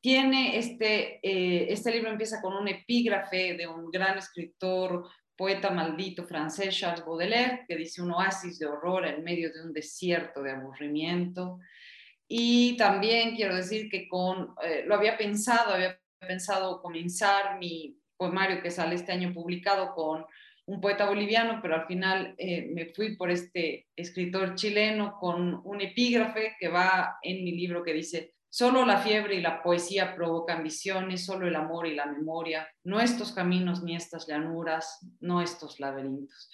Tiene 0.00 0.58
este, 0.58 1.20
eh, 1.22 1.66
este 1.70 1.92
libro 1.92 2.10
empieza 2.10 2.40
con 2.40 2.54
un 2.54 2.66
epígrafe 2.66 3.54
de 3.54 3.68
un 3.68 3.90
gran 3.90 4.18
escritor, 4.18 5.08
poeta 5.36 5.70
maldito 5.70 6.24
francés, 6.24 6.76
Charles 6.76 7.04
Baudelaire, 7.04 7.64
que 7.66 7.76
dice 7.76 8.02
un 8.02 8.12
oasis 8.12 8.58
de 8.58 8.66
horror 8.66 9.06
en 9.06 9.24
medio 9.24 9.52
de 9.52 9.62
un 9.62 9.72
desierto 9.72 10.42
de 10.42 10.52
aburrimiento. 10.52 11.58
Y 12.28 12.76
también 12.76 13.34
quiero 13.34 13.54
decir 13.54 13.90
que 13.90 14.08
con, 14.08 14.54
eh, 14.62 14.84
lo 14.86 14.94
había 14.94 15.16
pensado, 15.18 15.74
había 15.74 15.98
pensado 16.18 16.80
comenzar 16.80 17.58
mi 17.58 17.98
poemario 18.16 18.62
que 18.62 18.70
sale 18.70 18.94
este 18.94 19.12
año 19.12 19.32
publicado 19.32 19.94
con 19.94 20.24
un 20.66 20.80
poeta 20.80 21.08
boliviano, 21.08 21.58
pero 21.60 21.74
al 21.74 21.86
final 21.86 22.34
eh, 22.38 22.70
me 22.72 22.86
fui 22.86 23.16
por 23.16 23.30
este 23.30 23.88
escritor 23.96 24.54
chileno 24.54 25.18
con 25.18 25.60
un 25.64 25.80
epígrafe 25.80 26.54
que 26.58 26.68
va 26.68 27.18
en 27.22 27.44
mi 27.44 27.52
libro 27.52 27.82
que 27.82 27.92
dice, 27.92 28.34
solo 28.52 28.84
la 28.84 28.98
fiebre 28.98 29.36
y 29.36 29.40
la 29.40 29.62
poesía 29.62 30.14
provocan 30.14 30.62
visiones, 30.62 31.24
solo 31.24 31.48
el 31.48 31.56
amor 31.56 31.86
y 31.86 31.94
la 31.94 32.04
memoria, 32.04 32.68
no 32.84 33.00
estos 33.00 33.32
caminos 33.32 33.82
ni 33.82 33.96
estas 33.96 34.26
llanuras, 34.26 34.98
no 35.20 35.40
estos 35.40 35.80
laberintos. 35.80 36.50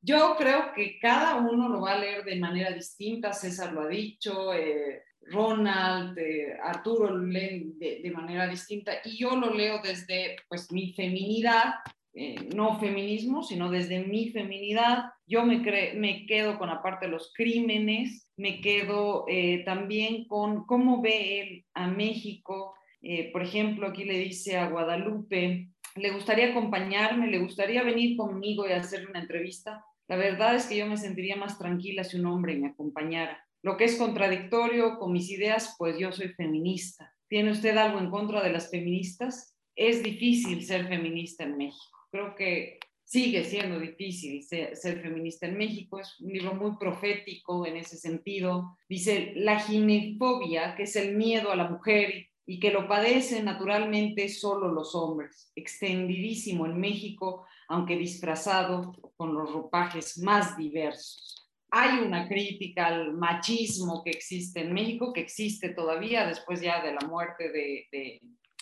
Yo 0.00 0.34
creo 0.36 0.72
que 0.74 0.98
cada 0.98 1.36
uno 1.36 1.68
lo 1.68 1.82
va 1.82 1.92
a 1.92 1.98
leer 1.98 2.24
de 2.24 2.40
manera 2.40 2.72
distinta, 2.72 3.32
César 3.32 3.72
lo 3.72 3.82
ha 3.82 3.88
dicho, 3.88 4.52
eh, 4.52 5.04
Ronald, 5.20 6.18
Arturo 6.60 7.08
lo 7.08 7.24
leen 7.24 7.78
de, 7.78 8.10
manera 8.12 8.48
distinta 8.48 8.94
y 9.04 9.16
yo 9.16 9.36
lo 9.36 9.54
leo 9.54 9.80
desde 9.80 10.38
pues 10.48 10.72
mi 10.72 10.92
feminidad, 10.92 11.74
eh, 12.14 12.48
no 12.52 12.80
feminismo, 12.80 13.44
sino 13.44 13.70
desde 13.70 14.00
mi 14.00 14.30
feminidad. 14.30 15.04
Yo 15.24 15.44
me, 15.44 15.58
me 15.94 16.26
quedo 16.26 16.58
con 16.58 16.68
aparte 16.68 17.06
de 17.06 17.12
los 17.12 17.32
crímenes, 17.32 18.27
me 18.38 18.60
quedo 18.60 19.24
eh, 19.28 19.64
también 19.64 20.26
con 20.26 20.64
cómo 20.64 21.02
ve 21.02 21.40
él 21.40 21.64
a 21.74 21.88
México. 21.88 22.74
Eh, 23.02 23.30
por 23.32 23.42
ejemplo, 23.42 23.88
aquí 23.88 24.04
le 24.04 24.18
dice 24.18 24.56
a 24.56 24.70
Guadalupe, 24.70 25.68
le 25.96 26.10
gustaría 26.12 26.50
acompañarme, 26.50 27.26
le 27.26 27.40
gustaría 27.40 27.82
venir 27.82 28.16
conmigo 28.16 28.66
y 28.66 28.72
hacerle 28.72 29.10
una 29.10 29.20
entrevista. 29.20 29.84
La 30.06 30.16
verdad 30.16 30.54
es 30.54 30.66
que 30.66 30.76
yo 30.76 30.86
me 30.86 30.96
sentiría 30.96 31.36
más 31.36 31.58
tranquila 31.58 32.04
si 32.04 32.16
un 32.16 32.26
hombre 32.26 32.56
me 32.56 32.68
acompañara. 32.68 33.44
Lo 33.62 33.76
que 33.76 33.84
es 33.84 33.96
contradictorio 33.96 34.98
con 34.98 35.12
mis 35.12 35.28
ideas, 35.30 35.74
pues 35.76 35.98
yo 35.98 36.12
soy 36.12 36.28
feminista. 36.28 37.12
¿Tiene 37.28 37.50
usted 37.50 37.76
algo 37.76 37.98
en 37.98 38.10
contra 38.10 38.40
de 38.40 38.52
las 38.52 38.70
feministas? 38.70 39.58
Es 39.74 40.02
difícil 40.02 40.64
ser 40.64 40.86
feminista 40.86 41.42
en 41.42 41.56
México. 41.56 41.98
Creo 42.12 42.36
que 42.36 42.78
sigue 43.08 43.42
siendo 43.44 43.80
difícil 43.80 44.42
ser, 44.42 44.76
feminista 45.00 45.46
en 45.46 45.56
México. 45.56 45.98
Es 45.98 46.20
un 46.20 46.30
libro 46.30 46.54
muy 46.54 46.76
profético 46.76 47.64
en 47.64 47.78
ese 47.78 47.96
sentido. 47.96 48.76
Dice, 48.88 49.32
la 49.34 49.58
ginefobia, 49.58 50.76
que 50.76 50.82
es 50.82 50.94
el 50.94 51.16
miedo 51.16 51.50
a 51.50 51.56
la 51.56 51.70
mujer 51.70 52.26
y 52.44 52.60
que 52.60 52.70
lo 52.70 52.86
padecen 52.86 53.46
naturalmente 53.46 54.28
solo 54.28 54.68
los 54.68 54.94
hombres, 54.94 55.50
extendidísimo 55.56 56.66
en 56.66 56.78
México, 56.78 57.46
aunque 57.68 57.96
disfrazado 57.96 58.92
con 59.16 59.34
los 59.34 59.52
ropajes 59.52 60.18
más 60.18 60.56
diversos 60.56 61.38
hay 61.70 61.98
una 61.98 62.26
crítica 62.28 62.86
al 62.86 63.12
machismo 63.12 64.02
que 64.02 64.10
existe 64.10 64.60
en 64.60 64.72
México, 64.72 65.12
que 65.12 65.20
existe 65.20 65.70
todavía 65.70 66.26
después 66.26 66.60
ya 66.60 66.82
de 66.82 66.92
la 66.92 67.06
muerte 67.06 67.50
de, 67.50 68.20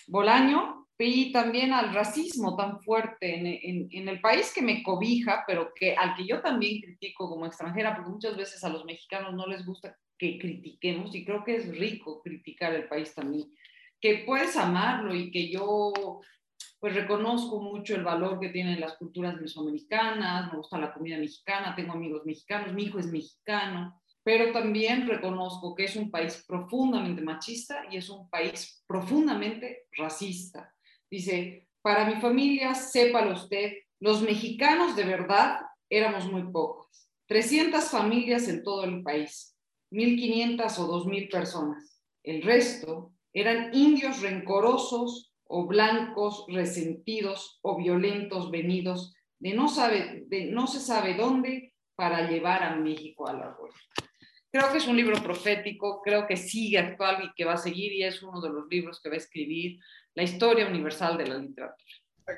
Bolaño, 0.08 0.85
y 0.98 1.30
también 1.30 1.72
al 1.72 1.92
racismo 1.92 2.56
tan 2.56 2.80
fuerte 2.80 3.36
en, 3.36 3.88
en, 3.90 4.08
el 4.08 4.20
país 4.20 4.52
que 4.54 4.62
me 4.62 4.82
cobija, 4.82 5.44
pero 5.46 5.72
que 5.74 5.94
al 5.94 6.14
que 6.16 6.26
yo 6.26 6.40
también 6.40 6.80
critico 6.80 7.28
como 7.28 7.46
extranjera, 7.46 7.94
porque 7.94 8.10
muchas 8.10 8.36
veces 8.36 8.64
a 8.64 8.70
los 8.70 8.84
mexicanos 8.84 9.34
no 9.34 9.46
les 9.46 9.66
gusta 9.66 9.96
que 10.18 10.38
critiquemos, 10.38 11.14
y 11.14 11.24
creo 11.24 11.44
que 11.44 11.56
es 11.56 11.78
rico 11.78 12.22
criticar 12.22 12.72
el 12.74 12.88
país 12.88 13.14
también, 13.14 13.52
que 14.00 14.24
puedes 14.26 14.56
amarlo 14.56 15.14
y 15.14 15.30
que 15.30 15.50
yo 15.50 15.92
pues 16.78 16.94
reconozco 16.94 17.60
mucho 17.60 17.94
el 17.94 18.04
valor 18.04 18.38
que 18.38 18.50
tienen 18.50 18.80
las 18.80 18.96
culturas 18.96 19.38
mesoamericanas, 19.40 20.52
me 20.52 20.58
gusta 20.58 20.78
la 20.78 20.92
comida 20.92 21.18
mexicana, 21.18 21.74
tengo 21.74 21.92
amigos 21.92 22.22
mexicanos, 22.24 22.72
mi 22.72 22.84
hijo 22.84 22.98
es 22.98 23.06
mexicano, 23.06 24.00
pero 24.22 24.52
también 24.52 25.06
reconozco 25.06 25.74
que 25.74 25.84
es 25.84 25.96
un 25.96 26.10
país 26.10 26.44
profundamente 26.46 27.22
machista 27.22 27.84
y 27.90 27.96
es 27.96 28.08
un 28.08 28.28
país 28.28 28.82
profundamente 28.86 29.84
racista. 29.96 30.75
Dice, 31.10 31.68
para 31.82 32.04
mi 32.06 32.20
familia, 32.20 32.74
sépalo 32.74 33.32
usted, 33.32 33.72
los 34.00 34.22
mexicanos 34.22 34.96
de 34.96 35.04
verdad 35.04 35.60
éramos 35.88 36.30
muy 36.30 36.50
pocos, 36.50 37.08
300 37.28 37.84
familias 37.84 38.48
en 38.48 38.62
todo 38.62 38.84
el 38.84 39.02
país, 39.02 39.56
1.500 39.92 40.78
o 40.78 41.04
2.000 41.04 41.30
personas. 41.30 42.02
El 42.22 42.42
resto 42.42 43.12
eran 43.32 43.74
indios 43.74 44.20
rencorosos, 44.20 45.32
o 45.48 45.66
blancos 45.66 46.44
resentidos 46.48 47.58
o 47.62 47.76
violentos 47.76 48.50
venidos 48.50 49.14
de 49.38 49.54
no, 49.54 49.68
sabe, 49.68 50.24
de 50.26 50.46
no 50.46 50.66
se 50.66 50.80
sabe 50.80 51.14
dónde 51.14 51.74
para 51.94 52.28
llevar 52.28 52.62
a 52.62 52.76
México 52.76 53.28
a 53.28 53.32
la 53.32 53.50
rueda. 53.50 53.74
Creo 54.50 54.72
que 54.72 54.78
es 54.78 54.86
un 54.86 54.96
libro 54.96 55.22
profético, 55.22 56.00
creo 56.02 56.26
que 56.26 56.36
sigue 56.36 56.78
actual 56.78 57.24
y 57.24 57.34
que 57.34 57.44
va 57.44 57.54
a 57.54 57.58
seguir 57.58 57.92
y 57.92 58.04
es 58.04 58.22
uno 58.22 58.40
de 58.40 58.48
los 58.48 58.66
libros 58.68 59.00
que 59.00 59.10
va 59.10 59.14
a 59.14 59.18
escribir 59.18 59.78
la 60.16 60.22
historia 60.24 60.66
universal 60.66 61.16
de 61.16 61.26
la 61.26 61.38
literatura. 61.38 61.94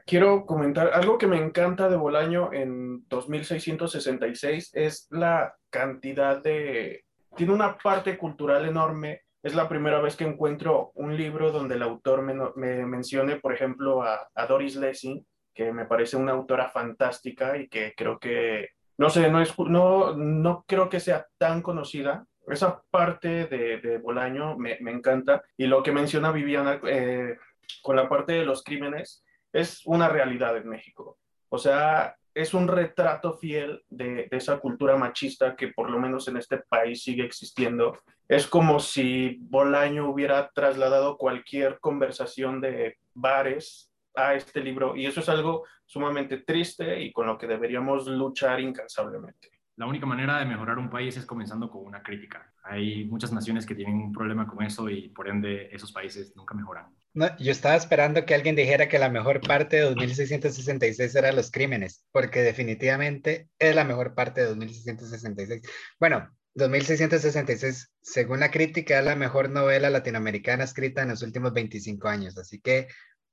Quiero 0.06 0.44
comentar 0.44 0.92
algo 0.92 1.16
que 1.16 1.26
me 1.26 1.38
encanta 1.38 1.88
de 1.88 1.96
Bolaño 1.96 2.52
en 2.52 3.08
2666 3.08 4.72
es 4.74 5.06
la 5.10 5.54
cantidad 5.70 6.42
de... 6.42 7.04
Tiene 7.34 7.54
una 7.54 7.78
parte 7.78 8.18
cultural 8.18 8.68
enorme 8.68 9.22
es 9.42 9.54
la 9.54 9.68
primera 9.68 10.00
vez 10.00 10.16
que 10.16 10.24
encuentro 10.24 10.90
un 10.94 11.16
libro 11.16 11.52
donde 11.52 11.76
el 11.76 11.82
autor 11.82 12.22
me, 12.22 12.86
mencione, 12.86 13.36
por 13.36 13.54
ejemplo, 13.54 14.02
a, 14.02 14.46
Doris 14.48 14.76
Lessing, 14.76 15.24
que 15.54 15.72
me 15.72 15.86
parece 15.86 16.16
una 16.16 16.32
autora 16.32 16.68
fantástica 16.68 17.56
y 17.56 17.68
que 17.68 17.94
creo 17.96 18.18
que, 18.18 18.70
no 18.98 19.10
sé, 19.10 19.30
no, 19.30 19.40
es, 19.40 19.56
no, 19.58 20.16
no 20.16 20.64
creo 20.66 20.88
que 20.88 21.00
sea 21.00 21.26
tan 21.38 21.62
conocida. 21.62 22.26
Esa 22.48 22.82
parte 22.90 23.46
de, 23.46 23.78
de 23.78 23.98
Bolaño 23.98 24.56
me, 24.56 24.78
me, 24.80 24.90
encanta. 24.90 25.42
Y 25.56 25.66
lo 25.66 25.82
que 25.82 25.92
menciona 25.92 26.32
Viviana 26.32 26.80
eh, 26.86 27.36
con 27.82 27.96
la 27.96 28.08
parte 28.08 28.32
de 28.34 28.44
los 28.44 28.62
crímenes 28.62 29.24
es 29.52 29.82
una 29.86 30.08
realidad 30.08 30.56
en 30.56 30.68
México. 30.68 31.18
O 31.48 31.58
sea, 31.58 32.16
es 32.34 32.54
un 32.54 32.68
retrato 32.68 33.36
fiel 33.36 33.82
de, 33.88 34.28
esa 34.30 34.58
cultura 34.60 34.96
machista 34.96 35.56
que 35.56 35.68
por 35.68 35.90
lo 35.90 35.98
menos 35.98 36.28
en 36.28 36.36
este 36.36 36.58
país 36.58 37.02
sigue 37.02 37.24
existiendo. 37.24 37.98
Es 38.28 38.46
como 38.46 38.78
si 38.78 39.38
Bolaño 39.40 40.08
hubiera 40.08 40.48
trasladado 40.50 41.16
cualquier 41.16 41.80
conversación 41.80 42.60
de 42.60 42.98
bares 43.14 43.92
a 44.14 44.34
este 44.34 44.60
libro 44.60 44.96
y 44.96 45.06
eso 45.06 45.20
es 45.20 45.28
algo 45.28 45.64
sumamente 45.84 46.38
triste 46.38 47.00
y 47.00 47.12
con 47.12 47.26
lo 47.26 47.38
que 47.38 47.46
deberíamos 47.46 48.06
luchar 48.06 48.60
incansablemente. 48.60 49.48
La 49.76 49.86
única 49.86 50.06
manera 50.06 50.38
de 50.38 50.44
mejorar 50.44 50.78
un 50.78 50.90
país 50.90 51.16
es 51.16 51.24
comenzando 51.24 51.70
con 51.70 51.86
una 51.86 52.02
crítica. 52.02 52.52
Hay 52.64 53.04
muchas 53.04 53.32
naciones 53.32 53.64
que 53.64 53.74
tienen 53.74 53.94
un 53.94 54.12
problema 54.12 54.46
con 54.46 54.62
eso 54.62 54.88
y 54.88 55.08
por 55.08 55.28
ende 55.28 55.68
esos 55.72 55.92
países 55.92 56.36
nunca 56.36 56.54
mejoran. 56.54 56.86
No, 57.14 57.36
yo 57.38 57.52
estaba 57.52 57.76
esperando 57.76 58.24
que 58.24 58.34
alguien 58.34 58.54
dijera 58.54 58.88
que 58.88 58.98
la 58.98 59.08
mejor 59.08 59.40
parte 59.40 59.76
de 59.76 59.82
2666 59.82 61.14
era 61.14 61.32
los 61.32 61.50
crímenes, 61.50 62.04
porque 62.12 62.42
definitivamente 62.42 63.48
es 63.58 63.74
la 63.74 63.84
mejor 63.84 64.14
parte 64.14 64.42
de 64.42 64.48
2666. 64.48 65.62
Bueno, 65.98 66.30
2666, 66.54 67.90
según 68.00 68.40
la 68.40 68.50
crítica, 68.50 68.98
es 68.98 69.04
la 69.04 69.16
mejor 69.16 69.50
novela 69.50 69.90
latinoamericana 69.90 70.64
escrita 70.64 71.02
en 71.02 71.08
los 71.08 71.22
últimos 71.22 71.52
25 71.52 72.08
años. 72.08 72.36
Así 72.38 72.60
que 72.60 72.88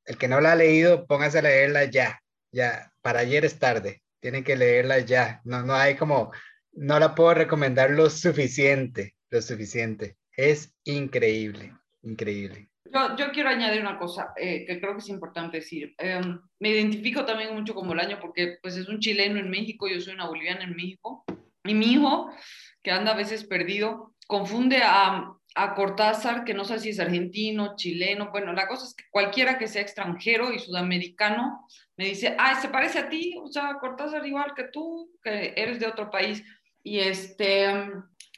el 0.05 0.17
que 0.17 0.27
no 0.27 0.41
la 0.41 0.53
ha 0.53 0.55
leído, 0.55 1.05
póngase 1.07 1.39
a 1.39 1.41
leerla 1.41 1.85
ya. 1.85 2.19
Ya, 2.51 2.91
para 3.01 3.19
ayer 3.19 3.45
es 3.45 3.59
tarde. 3.59 4.03
Tienen 4.19 4.43
que 4.43 4.55
leerla 4.55 4.99
ya. 4.99 5.41
No, 5.43 5.63
no 5.63 5.75
hay 5.75 5.95
como, 5.95 6.31
no 6.73 6.99
la 6.99 7.15
puedo 7.15 7.33
recomendar 7.33 7.91
lo 7.91 8.09
suficiente, 8.09 9.15
lo 9.29 9.41
suficiente. 9.41 10.17
es 10.37 10.73
increíble, 10.83 11.73
increíble. 12.03 12.69
Yo, 12.95 13.13
yo 13.17 13.31
quiero 13.33 13.49
añadir 13.49 13.81
una 13.81 13.99
cosa 13.99 14.33
eh, 14.37 14.65
que 14.65 14.79
creo 14.79 14.93
que 14.93 14.99
es 14.99 15.09
importante 15.09 15.57
decir. 15.57 15.93
Em, 15.97 16.39
me 16.59 16.69
identifico 16.69 17.25
también 17.25 17.53
mucho 17.53 17.75
como 17.75 17.91
el 17.91 17.99
año 17.99 18.19
porque 18.21 18.57
pues 18.61 18.77
es 18.77 18.87
un 18.87 18.99
chileno 18.99 19.37
en 19.37 19.49
México, 19.49 19.85
yo 19.85 19.99
soy 19.99 20.13
una 20.13 20.27
boliviana 20.27 20.63
en 20.63 20.77
México. 20.77 21.25
Y 21.65 21.73
mi 21.73 21.91
hijo, 21.91 22.31
que 22.81 22.91
anda 22.91 23.11
a 23.11 23.17
veces 23.17 23.43
perdido, 23.43 24.15
confunde 24.27 24.79
a, 24.81 25.29
a 25.55 25.75
Cortázar, 25.75 26.45
que 26.45 26.53
no 26.53 26.63
sé 26.63 26.79
si 26.79 26.91
es 26.91 26.99
argentino, 27.01 27.75
chileno, 27.75 28.31
bueno, 28.31 28.53
la 28.53 28.65
cosa 28.65 28.85
es 28.85 28.95
que 28.95 29.03
cualquiera 29.11 29.57
que 29.57 29.67
sea 29.67 29.81
extranjero 29.81 30.53
y 30.53 30.59
sudamericano 30.59 31.67
me 31.97 32.05
dice, 32.05 32.33
ah, 32.39 32.61
se 32.61 32.69
parece 32.69 32.99
a 32.99 33.09
ti, 33.09 33.35
o 33.41 33.47
sea, 33.47 33.75
Cortázar 33.81 34.25
igual 34.25 34.53
que 34.55 34.69
tú, 34.71 35.11
que 35.21 35.53
eres 35.57 35.81
de 35.81 35.87
otro 35.87 36.09
país. 36.09 36.41
Y 36.81 36.99
este, 36.99 37.67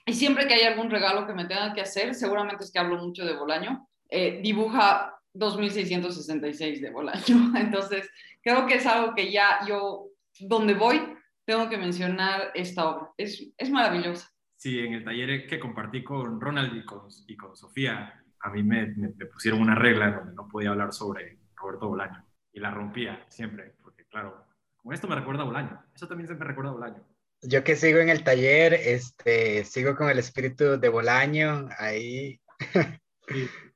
y 0.03 0.13
siempre 0.13 0.47
que 0.47 0.55
hay 0.55 0.63
algún 0.63 0.89
regalo 0.89 1.27
que 1.27 1.33
me 1.33 1.45
tenga 1.45 1.75
que 1.75 1.81
hacer, 1.81 2.15
seguramente 2.15 2.63
es 2.63 2.71
que 2.71 2.79
hablo 2.79 2.97
mucho 2.97 3.23
de 3.23 3.35
Bolaño, 3.35 3.87
eh, 4.09 4.39
dibuja 4.41 5.19
2666 5.33 6.81
de 6.81 6.91
Bolaño. 6.91 7.53
Entonces, 7.57 8.09
creo 8.41 8.65
que 8.65 8.75
es 8.75 8.85
algo 8.85 9.13
que 9.13 9.31
ya 9.31 9.59
yo, 9.67 10.09
donde 10.39 10.73
voy, 10.73 11.01
tengo 11.45 11.69
que 11.69 11.77
mencionar 11.77 12.51
esta 12.53 12.89
obra. 12.89 13.09
Es, 13.17 13.47
es 13.57 13.69
maravillosa. 13.69 14.29
Sí, 14.55 14.79
en 14.79 14.93
el 14.93 15.03
taller 15.03 15.47
que 15.47 15.59
compartí 15.59 16.03
con 16.03 16.41
Ronald 16.41 16.75
y 16.75 16.83
con, 16.83 17.07
y 17.27 17.37
con 17.37 17.55
Sofía, 17.55 18.23
a 18.39 18.49
mí 18.49 18.63
me, 18.63 18.87
me, 18.87 19.25
pusieron 19.27 19.61
una 19.61 19.75
regla 19.75 20.11
donde 20.11 20.33
no 20.33 20.47
podía 20.47 20.71
hablar 20.71 20.93
sobre 20.93 21.37
Roberto 21.55 21.87
Bolaño 21.87 22.25
y 22.51 22.59
la 22.59 22.71
rompía 22.71 23.23
siempre, 23.29 23.75
porque 23.81 24.05
claro, 24.05 24.45
con 24.77 24.93
esto 24.93 25.07
me 25.07 25.15
recuerda 25.15 25.43
a 25.43 25.45
Bolaño, 25.45 25.83
eso 25.93 26.07
también 26.07 26.27
se 26.27 26.33
me 26.33 26.43
recuerda 26.43 26.71
a 26.71 26.73
Bolaño. 26.73 27.03
Yo 27.43 27.63
que 27.63 27.75
sigo 27.75 27.99
en 27.99 28.09
el 28.09 28.23
taller, 28.23 28.73
este, 28.73 29.63
sigo 29.63 29.95
con 29.95 30.09
el 30.09 30.17
espíritu 30.17 30.79
de 30.79 30.89
Bolaño, 30.89 31.69
ahí. 31.77 32.41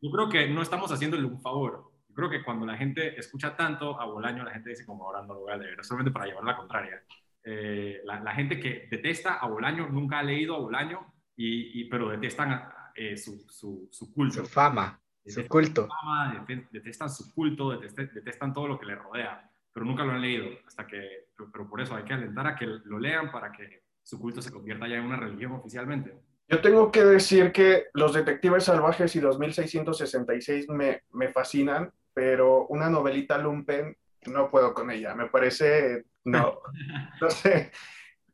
yo 0.02 0.12
creo 0.12 0.30
que 0.30 0.48
no 0.48 0.62
estamos 0.62 0.92
haciéndole 0.92 1.26
un 1.26 1.42
favor. 1.42 1.92
Yo 2.08 2.16
creo 2.16 2.30
que 2.30 2.44
cuando 2.44 2.66
la 2.66 2.78
gente 2.78 3.18
escucha 3.18 3.56
tanto 3.56 4.00
a 4.00 4.06
Bolaño, 4.06 4.44
la 4.44 4.52
gente 4.52 4.70
dice 4.70 4.86
como 4.86 5.06
ahora 5.06 5.22
no 5.22 5.34
lo 5.34 5.40
voy 5.42 5.54
a 5.54 5.58
leer, 5.58 5.84
solamente 5.84 6.12
para 6.12 6.26
llevar 6.26 6.44
la 6.44 6.58
contraria. 6.58 7.04
Eh, 7.44 8.02
la, 8.04 8.34
gente 8.34 8.60
que 8.60 8.88
detesta 8.90 9.36
a 9.36 9.48
Bolaño 9.48 9.88
nunca 9.90 10.20
ha 10.20 10.24
leído 10.24 10.56
a 10.56 10.60
Bolaño, 10.60 11.14
y, 11.36 11.86
pero 11.86 12.10
detestan 12.10 12.70
eh, 12.94 13.18
su, 13.18 13.40
su, 13.50 13.88
su, 13.92 14.14
culto. 14.14 14.46
Su 14.46 14.46
fama, 14.46 15.02
su 15.26 15.48
culto. 15.48 15.88
Fama, 15.88 16.46
detestan 16.72 17.10
su 17.10 17.34
culto, 17.34 17.72
detestan, 17.80 18.54
todo 18.54 18.68
lo 18.68 18.80
que 18.80 18.86
le 18.86 18.96
rodea, 18.96 19.50
pero 19.74 19.86
nunca 19.86 20.04
lo 20.04 20.12
han 20.12 20.22
leído. 20.22 20.50
Hasta 20.68 20.86
que, 20.86 21.30
pero 21.52 21.68
por 21.68 21.82
eso 21.82 21.96
hay 21.96 22.04
que 22.04 22.14
alentar 22.14 22.46
a 22.46 22.56
que 22.56 22.68
lo 22.68 23.00
lean 23.00 23.32
para 23.32 23.52
que 23.52 23.86
su 24.04 24.20
culto 24.20 24.42
se 24.42 24.52
convierta 24.52 24.88
ya 24.88 24.98
en 24.98 25.06
una 25.06 25.18
religión 25.18 25.54
oficialmente. 25.54 26.14
Yo 26.52 26.62
tengo 26.62 26.92
que 26.92 27.06
decir 27.06 27.52
que 27.52 27.86
Los 27.94 28.14
Detectives 28.14 28.66
Salvajes 28.66 29.16
y 29.16 29.22
2666 29.22 30.68
me, 30.70 31.04
me 31.12 31.30
fascinan, 31.30 31.92
pero 32.14 32.68
una 32.68 32.90
novelita 32.90 33.38
lumpen 33.38 33.96
no 34.26 34.52
puedo 34.52 34.74
con 34.74 34.92
ella. 34.92 35.16
Me 35.16 35.28
parece 35.28 36.04
no, 36.24 36.60
no 37.22 37.30
sé. 37.30 37.72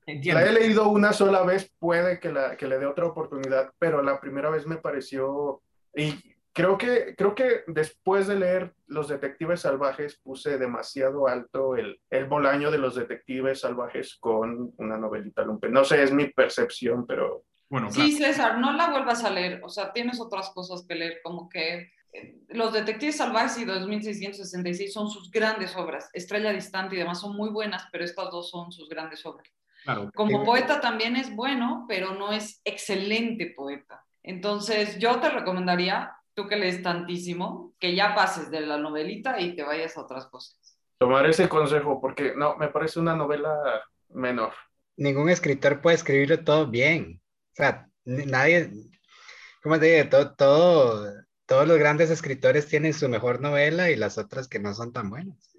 La 0.06 0.46
he 0.46 0.54
leído 0.54 0.88
una 0.88 1.12
sola 1.12 1.44
vez, 1.44 1.72
puede 1.80 2.20
que, 2.20 2.32
la, 2.32 2.56
que 2.56 2.68
le 2.68 2.80
dé 2.80 2.86
otra 2.86 3.06
oportunidad, 3.06 3.74
pero 3.78 4.02
la 4.02 4.22
primera 4.22 4.50
vez 4.50 4.66
me 4.66 4.78
pareció, 4.78 5.62
y 5.94 6.16
creo 6.54 6.78
que, 6.78 7.14
creo 7.18 7.36
que 7.36 7.64
después 7.68 8.26
de 8.28 8.40
leer 8.40 8.74
Los 8.88 9.10
Detectives 9.10 9.62
Salvajes 9.62 10.18
puse 10.24 10.58
demasiado 10.58 11.28
alto 11.28 11.76
el, 11.76 12.00
el 12.10 12.26
bolaño 12.26 12.72
de 12.72 12.78
los 12.78 12.96
Detectives 12.96 13.60
Salvajes 13.60 14.16
con 14.18 14.74
una 14.78 14.98
novelita 14.98 15.44
lumpen. 15.44 15.74
No 15.74 15.84
sé, 15.84 16.04
es 16.04 16.14
mi 16.14 16.28
percepción, 16.28 17.06
pero... 17.06 17.44
Bueno, 17.70 17.92
Sí, 17.92 18.14
César, 18.14 18.60
no 18.60 18.72
la 18.74 18.90
vuelvas 18.90 19.24
a 19.24 19.30
leer, 19.30 19.62
o 19.64 19.70
sea, 19.70 19.92
tienes 19.92 20.20
otras 20.22 20.50
cosas 20.52 20.86
que 20.88 20.96
leer, 20.96 21.20
como 21.24 21.50
que 21.50 21.92
los 22.50 22.74
Detectives 22.74 23.18
Salvajes 23.18 23.58
y 23.58 23.66
2666 23.66 24.94
son 24.94 25.10
sus 25.10 25.30
grandes 25.30 25.76
obras. 25.76 26.10
Estrella 26.14 26.52
Distante 26.52 26.96
y 26.96 27.00
demás 27.00 27.22
son 27.22 27.36
muy 27.36 27.50
buenas, 27.50 27.88
pero 27.92 28.04
estas 28.04 28.32
dos 28.32 28.50
son 28.50 28.72
sus 28.72 28.90
grandes 28.90 29.26
obras. 29.26 29.48
Como 30.16 30.44
poeta 30.44 30.82
también 30.82 31.16
es 31.16 31.34
bueno, 31.34 31.86
pero 31.88 32.14
no 32.14 32.34
es 32.34 32.62
excelente 32.66 33.54
poeta. 33.56 34.04
Entonces, 34.22 35.00
yo 35.00 35.20
te 35.22 35.30
recomendaría, 35.30 36.14
tú 36.34 36.48
que 36.48 36.58
lees 36.58 36.84
tantísimo, 36.84 37.74
que 37.80 37.96
ya 37.96 38.14
pases 38.14 38.52
de 38.52 38.62
la 38.62 38.78
novelita 38.78 39.40
y 39.40 39.56
te 39.56 39.64
vayas 39.64 39.96
a 39.96 40.02
otras 40.02 40.26
cosas. 40.28 40.58
Tomar 40.98 41.26
ese 41.28 41.48
consejo, 41.48 42.02
porque 42.02 42.34
no, 42.36 42.58
me 42.58 42.68
parece 42.68 43.00
una 43.00 43.16
novela 43.16 43.54
menor. 44.10 44.52
Ningún 44.98 45.30
escritor 45.30 45.80
puede 45.80 45.96
escribirlo 45.96 46.44
todo 46.44 46.68
bien. 46.68 47.22
Sea, 47.58 47.90
nadie, 48.06 48.70
¿cómo 49.64 49.80
te 49.80 49.86
digo? 49.88 50.10
Todo, 50.10 50.36
todo 50.36 51.28
todos 51.48 51.68
los 51.68 51.80
grandes 51.80 52.12
escritores 52.12 52.68
tienen 52.68 52.94
su 52.94 53.10
mejor 53.10 53.42
novela 53.42 53.90
y 53.90 53.96
las 53.96 54.18
otras 54.18 54.48
que 54.48 54.60
no 54.60 54.74
son 54.74 54.92
tan 54.94 55.10
buenas. 55.10 55.58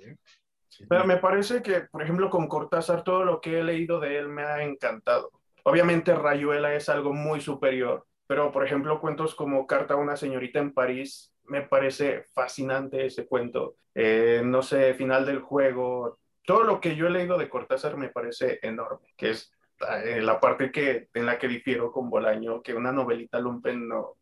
Pero 0.88 1.04
me 1.06 1.16
parece 1.16 1.60
que, 1.60 1.80
por 1.90 2.02
ejemplo, 2.02 2.30
con 2.30 2.46
Cortázar, 2.46 3.02
todo 3.02 3.24
lo 3.24 3.40
que 3.40 3.58
he 3.58 3.64
leído 3.64 3.98
de 3.98 4.18
él 4.18 4.28
me 4.28 4.42
ha 4.42 4.62
encantado. 4.62 5.32
Obviamente 5.64 6.14
Rayuela 6.14 6.74
es 6.74 6.88
algo 6.88 7.12
muy 7.12 7.40
superior, 7.40 8.06
pero 8.28 8.52
por 8.52 8.64
ejemplo, 8.64 9.00
cuentos 9.00 9.34
como 9.34 9.66
Carta 9.66 9.94
a 9.94 9.96
una 9.96 10.16
señorita 10.16 10.60
en 10.60 10.72
París, 10.72 11.34
me 11.46 11.62
parece 11.62 12.26
fascinante 12.32 13.06
ese 13.06 13.26
cuento. 13.26 13.76
Eh, 13.94 14.42
no 14.44 14.62
sé, 14.62 14.94
Final 14.94 15.26
del 15.26 15.40
Juego, 15.40 16.18
todo 16.44 16.62
lo 16.62 16.80
que 16.80 16.94
yo 16.94 17.06
he 17.06 17.10
leído 17.10 17.38
de 17.38 17.48
Cortázar 17.48 17.96
me 17.96 18.10
parece 18.10 18.60
enorme, 18.62 19.08
que 19.16 19.30
es 19.30 19.50
eh, 20.04 20.20
la 20.20 20.40
parte 20.40 20.70
que, 20.70 21.08
en 21.14 21.26
la 21.26 21.38
que 21.38 21.48
difiero 21.48 21.92
con 21.92 22.10
Bolaño, 22.10 22.62
que 22.62 22.74
una 22.74 22.92
novelita 22.92 23.38
lumpen 23.40 23.88
no, 23.88 24.14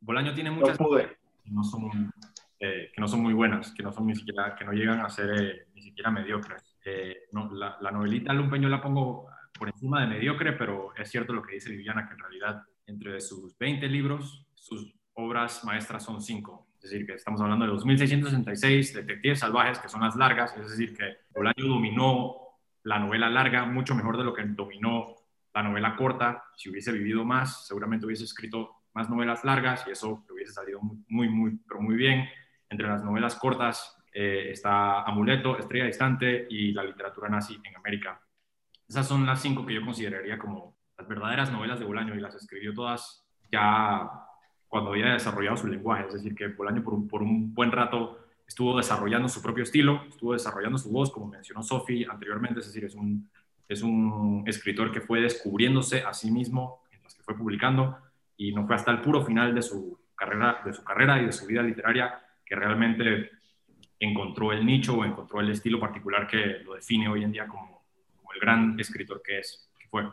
Bolaño 0.00 0.34
tiene 0.34 0.50
muchas 0.50 0.76
cosas 0.76 1.10
que 1.42 1.50
no 1.50 1.64
son, 1.64 2.12
eh, 2.60 2.90
que 2.94 3.00
no 3.00 3.08
son 3.08 3.20
muy 3.20 3.32
buenas, 3.32 3.72
que 3.72 3.82
no 3.82 3.92
son 3.92 4.06
ni 4.06 4.14
siquiera, 4.14 4.54
que 4.54 4.64
no 4.64 4.72
llegan 4.72 5.00
a 5.00 5.08
ser 5.08 5.30
eh, 5.40 5.66
ni 5.74 5.82
siquiera 5.82 6.10
mediocres. 6.10 6.78
Eh, 6.84 7.24
no, 7.32 7.50
la, 7.52 7.78
la, 7.80 7.90
novelita 7.90 8.32
Lumpen 8.32 8.62
yo 8.62 8.68
la 8.68 8.82
pongo 8.82 9.28
por 9.58 9.68
encima 9.68 10.00
de 10.00 10.08
mediocre, 10.08 10.52
pero 10.52 10.94
es 10.96 11.10
cierto 11.10 11.32
lo 11.32 11.42
que 11.42 11.54
dice 11.54 11.70
Viviana, 11.70 12.06
que 12.06 12.14
en 12.14 12.18
realidad 12.18 12.62
entre 12.86 13.20
sus 13.20 13.56
20 13.58 13.88
libros, 13.88 14.46
sus 14.54 14.94
obras 15.14 15.64
maestras 15.64 16.04
son 16.04 16.20
5. 16.20 16.66
Es 16.76 16.90
decir, 16.90 17.06
que 17.06 17.14
estamos 17.14 17.40
hablando 17.40 17.64
de 17.64 17.70
2666, 17.70 18.94
Detectives 18.94 19.38
Salvajes, 19.38 19.78
que 19.78 19.88
son 19.88 20.02
las 20.02 20.16
largas, 20.16 20.54
es 20.56 20.68
decir, 20.68 20.94
que 20.94 21.16
Bolaño 21.34 21.66
dominó 21.66 22.43
la 22.84 22.98
novela 22.98 23.28
larga 23.28 23.64
mucho 23.64 23.94
mejor 23.94 24.16
de 24.16 24.24
lo 24.24 24.32
que 24.32 24.44
dominó 24.44 25.16
la 25.52 25.62
novela 25.62 25.96
corta. 25.96 26.44
Si 26.56 26.70
hubiese 26.70 26.92
vivido 26.92 27.24
más, 27.24 27.66
seguramente 27.66 28.06
hubiese 28.06 28.24
escrito 28.24 28.82
más 28.92 29.10
novelas 29.10 29.44
largas 29.44 29.84
y 29.88 29.90
eso 29.90 30.24
hubiese 30.30 30.52
salido 30.52 30.80
muy, 31.08 31.28
muy, 31.28 31.58
pero 31.66 31.80
muy 31.80 31.96
bien. 31.96 32.28
Entre 32.68 32.86
las 32.86 33.02
novelas 33.02 33.36
cortas 33.36 33.96
eh, 34.12 34.50
está 34.50 35.02
Amuleto, 35.02 35.58
Estrella 35.58 35.86
Distante 35.86 36.46
y 36.48 36.72
la 36.72 36.84
literatura 36.84 37.28
nazi 37.28 37.58
en 37.64 37.76
América. 37.76 38.20
Esas 38.86 39.08
son 39.08 39.26
las 39.26 39.40
cinco 39.40 39.64
que 39.64 39.74
yo 39.74 39.84
consideraría 39.84 40.38
como 40.38 40.76
las 40.96 41.08
verdaderas 41.08 41.50
novelas 41.50 41.78
de 41.78 41.86
Bolaño 41.86 42.14
y 42.14 42.20
las 42.20 42.34
escribió 42.34 42.74
todas 42.74 43.26
ya 43.50 44.08
cuando 44.68 44.90
había 44.90 45.12
desarrollado 45.12 45.56
su 45.56 45.68
lenguaje. 45.68 46.06
Es 46.06 46.14
decir, 46.14 46.34
que 46.34 46.48
Bolaño 46.48 46.82
por 46.82 46.94
un, 46.94 47.08
por 47.08 47.22
un 47.22 47.54
buen 47.54 47.72
rato 47.72 48.23
estuvo 48.54 48.76
desarrollando 48.76 49.28
su 49.28 49.42
propio 49.42 49.64
estilo, 49.64 50.04
estuvo 50.08 50.32
desarrollando 50.32 50.78
su 50.78 50.88
voz, 50.88 51.10
como 51.10 51.26
mencionó 51.26 51.60
Sophie 51.60 52.06
anteriormente, 52.08 52.60
es 52.60 52.66
decir, 52.66 52.84
es 52.84 52.94
un, 52.94 53.28
es 53.68 53.82
un 53.82 54.44
escritor 54.46 54.92
que 54.92 55.00
fue 55.00 55.20
descubriéndose 55.20 56.04
a 56.04 56.14
sí 56.14 56.30
mismo 56.30 56.84
mientras 56.88 57.16
que 57.16 57.24
fue 57.24 57.36
publicando 57.36 57.98
y 58.36 58.52
no 58.52 58.64
fue 58.64 58.76
hasta 58.76 58.92
el 58.92 59.00
puro 59.00 59.24
final 59.24 59.56
de 59.56 59.60
su 59.60 59.98
carrera, 60.14 60.62
de 60.64 60.72
su 60.72 60.84
carrera 60.84 61.20
y 61.20 61.26
de 61.26 61.32
su 61.32 61.46
vida 61.46 61.62
literaria 61.62 62.22
que 62.46 62.54
realmente 62.54 63.32
encontró 63.98 64.52
el 64.52 64.64
nicho 64.64 64.98
o 64.98 65.04
encontró 65.04 65.40
el 65.40 65.50
estilo 65.50 65.80
particular 65.80 66.28
que 66.28 66.60
lo 66.64 66.74
define 66.76 67.08
hoy 67.08 67.24
en 67.24 67.32
día 67.32 67.48
como, 67.48 67.82
el 68.32 68.40
gran 68.40 68.78
escritor 68.78 69.20
que 69.20 69.40
es, 69.40 69.68
que 69.76 69.88
fue. 69.88 70.04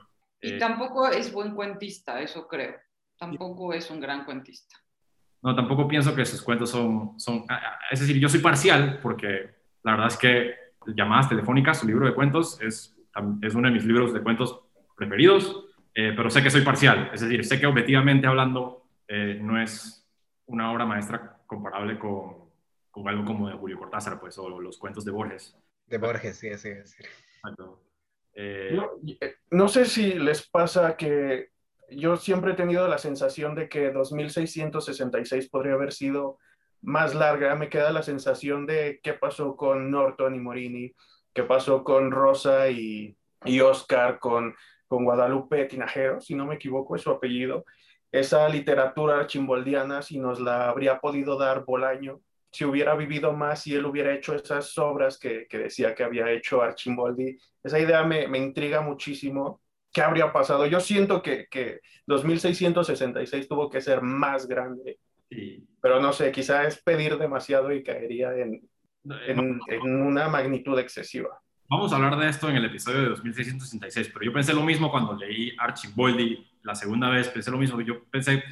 Y 0.42 0.54
eh, 0.54 0.58
tampoco 0.58 1.08
es 1.08 1.32
buen 1.32 1.54
cuentista, 1.54 2.20
eso 2.20 2.48
creo. 2.48 2.74
Tampoco 3.20 3.72
es 3.72 3.92
un 3.92 4.00
gran 4.00 4.26
cuentista. 4.26 4.81
No, 5.42 5.56
tampoco 5.56 5.88
pienso 5.88 6.14
que 6.16 6.26
sus 6.26 6.42
cuentos 6.42 6.70
son, 6.70 7.20
son... 7.20 7.46
Es 7.90 8.00
decir, 8.00 8.20
yo 8.20 8.30
soy 8.30 8.40
parcial 8.40 9.00
porque 9.02 9.50
la 9.84 9.94
verdad 9.94 10.08
es 10.08 10.18
que 10.18 10.56
Llamadas 10.96 11.30
Telefónicas, 11.30 11.80
su 11.80 11.88
libro 11.88 12.06
de 12.06 12.14
cuentos, 12.14 12.62
es, 12.62 12.96
es 13.42 13.56
uno 13.56 13.68
de 13.68 13.74
mis 13.74 13.86
libros 13.86 14.14
de 14.14 14.22
cuentos 14.22 14.62
preferidos 14.96 15.66
eh, 15.94 16.14
pero 16.16 16.30
sé 16.30 16.42
que 16.42 16.50
soy 16.50 16.62
parcial, 16.62 17.12
es 17.14 17.22
decir, 17.22 17.44
sé 17.44 17.60
que 17.60 17.66
objetivamente 17.66 18.26
hablando 18.26 18.88
eh, 19.08 19.38
no 19.42 19.62
es 19.62 20.08
una 20.46 20.72
obra 20.72 20.86
maestra 20.86 21.42
comparable 21.46 22.00
con, 22.00 22.50
con, 22.90 23.08
algo 23.10 23.26
como 23.26 23.50
de 23.50 23.58
Julio 23.58 23.78
Cortázar, 23.78 24.18
pues, 24.18 24.38
o 24.38 24.62
los 24.62 24.78
cuentos 24.78 25.04
de 25.04 25.12
Borges. 25.12 25.58
De 25.86 25.98
Borges, 25.98 26.38
sí, 26.38 26.58
sí, 26.58 26.70
sí. 26.86 27.04
Eh, 28.34 28.72
no, 28.74 28.92
no, 29.50 29.68
sé 29.68 29.84
si 29.84 30.14
les 30.14 30.48
pasa 30.48 30.96
que 30.96 31.50
yo 31.92 32.18
siempre 32.18 32.54
he 32.54 32.56
tenido 32.56 32.88
la 32.88 32.98
sensación 32.98 33.56
de 33.56 33.70
que 33.70 33.92
2666 33.92 35.50
podría 35.50 35.74
haber 35.74 35.94
sido 35.94 36.38
más 36.82 37.14
larga. 37.14 37.56
Me 37.56 37.70
queda 37.70 37.92
la 37.92 38.04
sensación 38.04 38.66
de 38.66 39.00
qué 39.04 39.14
pasó 39.14 39.56
con 39.56 39.92
Norton 39.92 40.36
y 40.36 40.40
Morini, 40.40 40.94
qué 41.34 41.44
pasó 41.44 41.84
con 41.84 42.12
Rosa 42.12 42.70
y, 42.70 43.16
y 43.46 43.60
Oscar, 43.62 44.20
con 44.20 44.56
con 44.92 45.06
Guadalupe 45.06 45.64
Tinajero, 45.68 46.20
si 46.20 46.36
no 46.36 46.46
me 46.46 46.56
equivoco, 46.56 46.98
es 46.98 47.02
su 47.04 47.12
apellido. 47.12 47.64
esa 48.12 48.50
literatura 48.50 49.20
archimboldiana 49.22 50.02
si 50.02 50.20
nos 50.20 50.42
la 50.42 50.68
habría 50.68 51.00
podido 51.00 51.38
dar 51.38 51.64
Bolaño, 51.64 52.20
si 52.52 52.66
hubiera 52.66 52.94
vivido 52.96 53.32
más, 53.32 53.62
si 53.62 53.74
él 53.74 53.86
hubiera 53.86 54.14
hecho 54.14 54.36
esas 54.36 54.78
obras 54.78 55.18
que, 55.18 55.48
que 55.48 55.60
decía 55.60 55.96
que 55.96 56.04
había 56.04 56.30
hecho 56.30 56.62
Archimboldi. 56.62 57.38
Esa 57.64 57.80
idea 57.80 58.04
me, 58.04 58.28
me, 58.28 58.40
intriga 58.40 58.82
muchísimo. 58.82 59.62
¿Qué 59.92 60.02
habría 60.02 60.32
pasado? 60.32 60.66
Yo 60.66 60.80
siento 60.80 61.22
que, 61.22 61.48
que 61.50 61.82
2666 62.08 63.48
tuvo 63.48 63.70
que 63.70 63.82
ser 63.82 64.02
más 64.02 64.48
grande. 64.48 65.00
Sí. 65.30 65.66
Pero 65.82 66.02
no 66.02 66.14
sé, 66.14 66.32
quizá 66.32 66.66
es 66.66 66.82
pedir 66.82 67.18
demasiado 67.18 67.72
y 67.72 67.84
caería 67.84 68.36
en, 68.36 68.62
en, 69.28 69.60
en 69.68 70.06
una 70.06 70.30
magnitud 70.30 70.78
excesiva. 70.80 71.42
Vamos 71.72 71.94
a 71.94 71.96
hablar 71.96 72.18
de 72.18 72.28
esto 72.28 72.50
en 72.50 72.58
el 72.58 72.66
episodio 72.66 73.02
de 73.02 73.10
2666, 73.10 74.10
pero 74.12 74.26
yo 74.26 74.34
pensé 74.34 74.54
lo 74.54 74.62
mismo 74.62 74.92
cuando 74.92 75.16
leí 75.16 75.56
Archimboldi 75.58 76.46
la 76.64 76.76
segunda 76.76 77.10
vez, 77.10 77.30
pensé 77.30 77.50
lo 77.50 77.58
mismo. 77.58 77.80
Yo 77.80 78.04
pensé, 78.12 78.44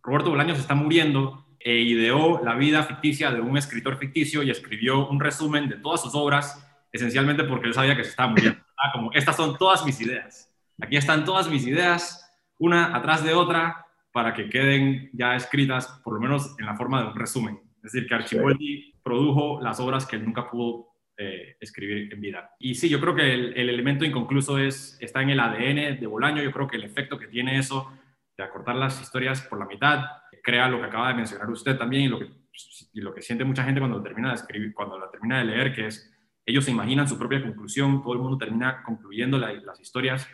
Roberto 0.00 0.30
Bolaños 0.30 0.60
está 0.60 0.76
muriendo 0.76 1.44
e 1.58 1.74
ideó 1.80 2.40
la 2.44 2.54
vida 2.54 2.84
ficticia 2.84 3.32
de 3.32 3.40
un 3.40 3.56
escritor 3.56 3.98
ficticio 3.98 4.44
y 4.44 4.50
escribió 4.50 5.08
un 5.08 5.18
resumen 5.18 5.68
de 5.68 5.76
todas 5.76 6.02
sus 6.02 6.14
obras, 6.14 6.64
esencialmente 6.92 7.42
porque 7.44 7.66
él 7.66 7.74
sabía 7.74 7.96
que 7.96 8.04
se 8.04 8.10
estaba 8.10 8.30
muriendo. 8.30 8.60
Ah, 8.76 8.92
como, 8.92 9.12
estas 9.12 9.36
son 9.36 9.58
todas 9.58 9.84
mis 9.84 10.00
ideas. 10.00 10.47
Aquí 10.80 10.96
están 10.96 11.24
todas 11.24 11.48
mis 11.48 11.66
ideas, 11.66 12.24
una 12.58 12.96
atrás 12.96 13.24
de 13.24 13.34
otra, 13.34 13.86
para 14.12 14.34
que 14.34 14.48
queden 14.48 15.10
ya 15.12 15.36
escritas, 15.36 16.00
por 16.02 16.14
lo 16.14 16.20
menos 16.20 16.56
en 16.58 16.66
la 16.66 16.76
forma 16.76 17.02
de 17.02 17.08
un 17.08 17.16
resumen. 17.16 17.60
Es 17.76 17.92
decir, 17.92 18.08
que 18.08 18.14
Archimboldi 18.14 18.94
produjo 19.02 19.60
las 19.60 19.80
obras 19.80 20.06
que 20.06 20.18
nunca 20.18 20.50
pudo 20.50 20.88
eh, 21.16 21.56
escribir 21.60 22.12
en 22.12 22.20
vida. 22.20 22.50
Y 22.58 22.74
sí, 22.74 22.88
yo 22.88 23.00
creo 23.00 23.14
que 23.14 23.34
el, 23.34 23.52
el, 23.56 23.68
elemento 23.70 24.04
inconcluso 24.04 24.58
es, 24.58 24.96
está 25.00 25.22
en 25.22 25.30
el 25.30 25.40
ADN 25.40 26.00
de 26.00 26.06
Bolaño. 26.06 26.42
Yo 26.42 26.52
creo 26.52 26.68
que 26.68 26.76
el 26.76 26.84
efecto 26.84 27.18
que 27.18 27.28
tiene 27.28 27.58
eso 27.58 27.92
de 28.36 28.44
acortar 28.44 28.76
las 28.76 29.00
historias 29.00 29.42
por 29.42 29.58
la 29.58 29.66
mitad 29.66 30.04
crea 30.42 30.68
lo 30.68 30.78
que 30.78 30.86
acaba 30.86 31.08
de 31.08 31.14
mencionar 31.14 31.50
usted 31.50 31.76
también 31.76 32.04
y 32.04 32.08
lo 32.08 33.14
que, 33.14 33.22
siente 33.22 33.44
mucha 33.44 33.64
gente 33.64 33.80
cuando 33.80 34.00
termina 34.00 34.28
de 34.28 34.36
escribir, 34.36 34.72
cuando 34.72 34.98
la 34.98 35.10
termina 35.10 35.38
de 35.38 35.44
leer, 35.44 35.74
que 35.74 35.86
es 35.86 36.14
ellos 36.46 36.64
se 36.64 36.70
imaginan 36.70 37.06
su 37.06 37.18
propia 37.18 37.42
conclusión, 37.42 38.02
todo 38.02 38.14
el 38.14 38.20
mundo 38.20 38.38
termina 38.38 38.82
concluyendo 38.82 39.36
la, 39.36 39.52
las 39.52 39.78
historias 39.80 40.26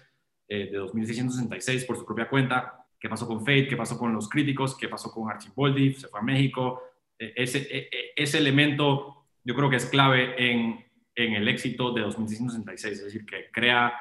eh, 0.49 0.71
de 0.71 0.77
2666 0.79 1.85
por 1.85 1.97
su 1.97 2.05
propia 2.05 2.29
cuenta, 2.29 2.87
qué 2.99 3.09
pasó 3.09 3.27
con 3.27 3.41
Fate, 3.41 3.69
qué 3.69 3.77
pasó 3.77 3.99
con 3.99 4.13
los 4.13 4.29
críticos, 4.29 4.77
qué 4.77 4.89
pasó 4.89 5.11
con 5.11 5.31
Archimboldi, 5.31 5.95
se 5.95 6.09
fue 6.09 6.21
a 6.21 6.23
México, 6.23 6.83
eh, 7.19 7.33
ese, 7.37 7.67
eh, 7.71 7.89
ese 8.17 8.39
elemento 8.39 9.27
yo 9.45 9.55
creo 9.55 9.69
que 9.69 9.77
es 9.77 9.87
clave 9.87 10.35
en, 10.39 10.85
en 11.15 11.35
el 11.35 11.49
éxito 11.49 11.93
de 11.93 12.01
2666, 12.03 12.99
es 12.99 13.05
decir, 13.05 13.27
que 13.27 13.51
crea, 13.53 13.93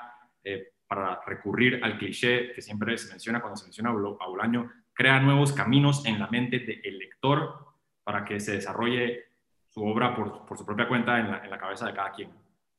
eh, 0.44 0.70
para 0.88 1.22
recurrir 1.26 1.84
al 1.84 1.98
cliché 1.98 2.52
que 2.54 2.62
siempre 2.62 2.98
se 2.98 3.10
menciona 3.10 3.42
cuando 3.42 3.58
se 3.58 3.66
menciona 3.66 3.90
a 3.90 4.28
Bolaño, 4.28 4.72
crea 4.94 5.20
nuevos 5.20 5.52
caminos 5.52 6.06
en 6.06 6.20
la 6.20 6.28
mente 6.28 6.60
del 6.60 7.00
lector 7.00 7.56
para 8.04 8.24
que 8.24 8.40
se 8.40 8.54
desarrolle 8.54 9.26
su 9.70 9.84
obra 9.84 10.16
por, 10.16 10.46
por 10.46 10.58
su 10.58 10.66
propia 10.66 10.88
cuenta 10.88 11.20
en 11.20 11.32
la, 11.32 11.44
en 11.44 11.50
la, 11.50 11.58
cabeza 11.58 11.88
de 11.88 11.94
cada 11.94 12.12
quien. 12.12 12.30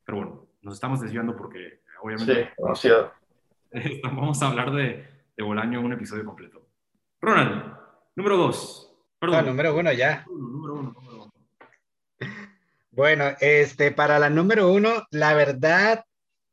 Pero 0.04 0.18
bueno, 0.18 0.46
nos 0.62 0.74
estamos 0.74 1.00
desviando 1.00 1.34
porque 1.34 1.80
obviamente... 2.02 2.44
Sí, 2.44 2.50
demasiado. 2.56 3.12
Vamos 4.04 4.40
a 4.40 4.48
hablar 4.48 4.72
de, 4.72 5.04
de 5.36 5.42
Bolaño 5.42 5.80
en 5.80 5.86
un 5.86 5.92
episodio 5.94 6.24
completo. 6.24 6.68
Ronald, 7.20 7.76
número 8.14 8.36
dos. 8.36 8.94
Perdón. 9.18 9.44
No, 9.44 9.50
número 9.50 9.76
uno 9.76 9.92
ya. 9.92 10.24
Número 10.28 10.74
uno, 10.74 10.92
número 10.92 11.24
uno. 11.24 11.32
Bueno, 12.92 13.24
este, 13.40 13.90
para 13.90 14.20
la 14.20 14.30
número 14.30 14.70
uno, 14.70 15.06
la 15.10 15.34
verdad, 15.34 16.04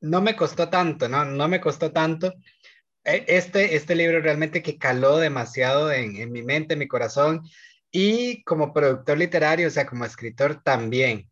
no 0.02 0.22
me 0.22 0.36
costó 0.36 0.70
tanto, 0.70 1.08
¿no? 1.08 1.24
No 1.24 1.48
me 1.48 1.62
costó 1.62 1.92
tanto. 1.92 2.34
E, 3.04 3.26
este, 3.28 3.76
este 3.76 3.94
libro 3.94 4.20
realmente 4.20 4.64
que 4.64 4.80
caló 4.80 5.18
demasiado 5.18 5.92
en, 5.92 6.16
en 6.16 6.32
mi 6.32 6.42
mente, 6.42 6.74
en 6.74 6.80
mi 6.80 6.88
corazón, 6.88 7.44
y 7.92 8.44
como 8.44 8.74
productor 8.74 9.20
literario, 9.20 9.68
o 9.68 9.72
sea, 9.72 9.86
como 9.86 10.06
escritor 10.06 10.64
también, 10.64 11.30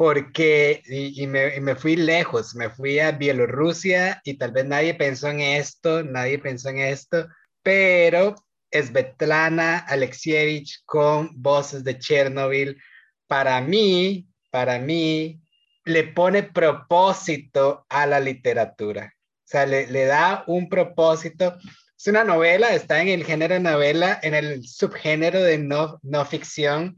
porque, 0.00 0.82
y, 0.86 1.22
y, 1.22 1.26
me, 1.26 1.56
y, 1.56 1.60
me, 1.60 1.76
fui 1.76 1.94
lejos, 1.94 2.54
me 2.54 2.70
fui 2.70 3.00
a 3.00 3.12
Bielorrusia 3.12 4.22
y 4.24 4.38
tal 4.38 4.50
vez 4.50 4.64
nadie 4.64 4.94
pensó 4.94 5.28
en 5.28 5.40
esto, 5.40 6.02
nadie 6.02 6.38
pensó 6.38 6.70
en 6.70 6.78
esto, 6.78 7.28
pero 7.62 8.34
Svetlana 8.72 9.80
Alexievich 9.80 10.80
con 10.86 11.28
Voces 11.34 11.84
de 11.84 11.98
Chernobyl, 11.98 12.80
para 13.26 13.60
mí, 13.60 14.26
para 14.48 14.78
mí, 14.78 15.38
le 15.84 16.04
pone 16.04 16.44
propósito 16.44 17.84
a 17.90 18.06
la 18.06 18.20
literatura. 18.20 19.12
O 19.14 19.42
sea, 19.44 19.66
le, 19.66 19.86
le, 19.86 20.06
da 20.06 20.44
un 20.46 20.70
propósito. 20.70 21.58
Es 21.98 22.06
una 22.06 22.24
novela, 22.24 22.74
está 22.74 23.02
en 23.02 23.08
el 23.08 23.22
género 23.22 23.60
novela, 23.60 24.18
en 24.22 24.32
el 24.32 24.66
subgénero 24.66 25.42
de 25.42 25.58
no, 25.58 26.00
no 26.02 26.24
ficción, 26.24 26.96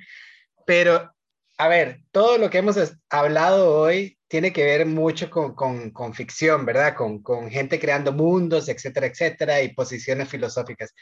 pero, 0.65 1.13
a 1.59 1.69
ver, 1.69 2.01
todo 2.11 2.39
lo 2.39 2.51
que 2.51 2.59
hemos 2.59 2.77
hablado 3.11 3.79
hoy 3.79 4.19
tiene 4.29 4.53
que 4.53 4.65
ver 4.65 4.87
mucho 4.87 5.31
con, 5.31 5.55
con, 5.55 6.15
ficción, 6.15 6.65
¿verdad? 6.65 6.95
Con, 6.97 7.23
con 7.23 7.51
gente 7.51 7.79
creando 7.79 8.13
mundos, 8.13 8.69
etcétera, 8.69 9.07
etcétera, 9.07 9.63
y 9.63 9.75
posiciones 9.75 10.29
filosóficas. 10.29 10.95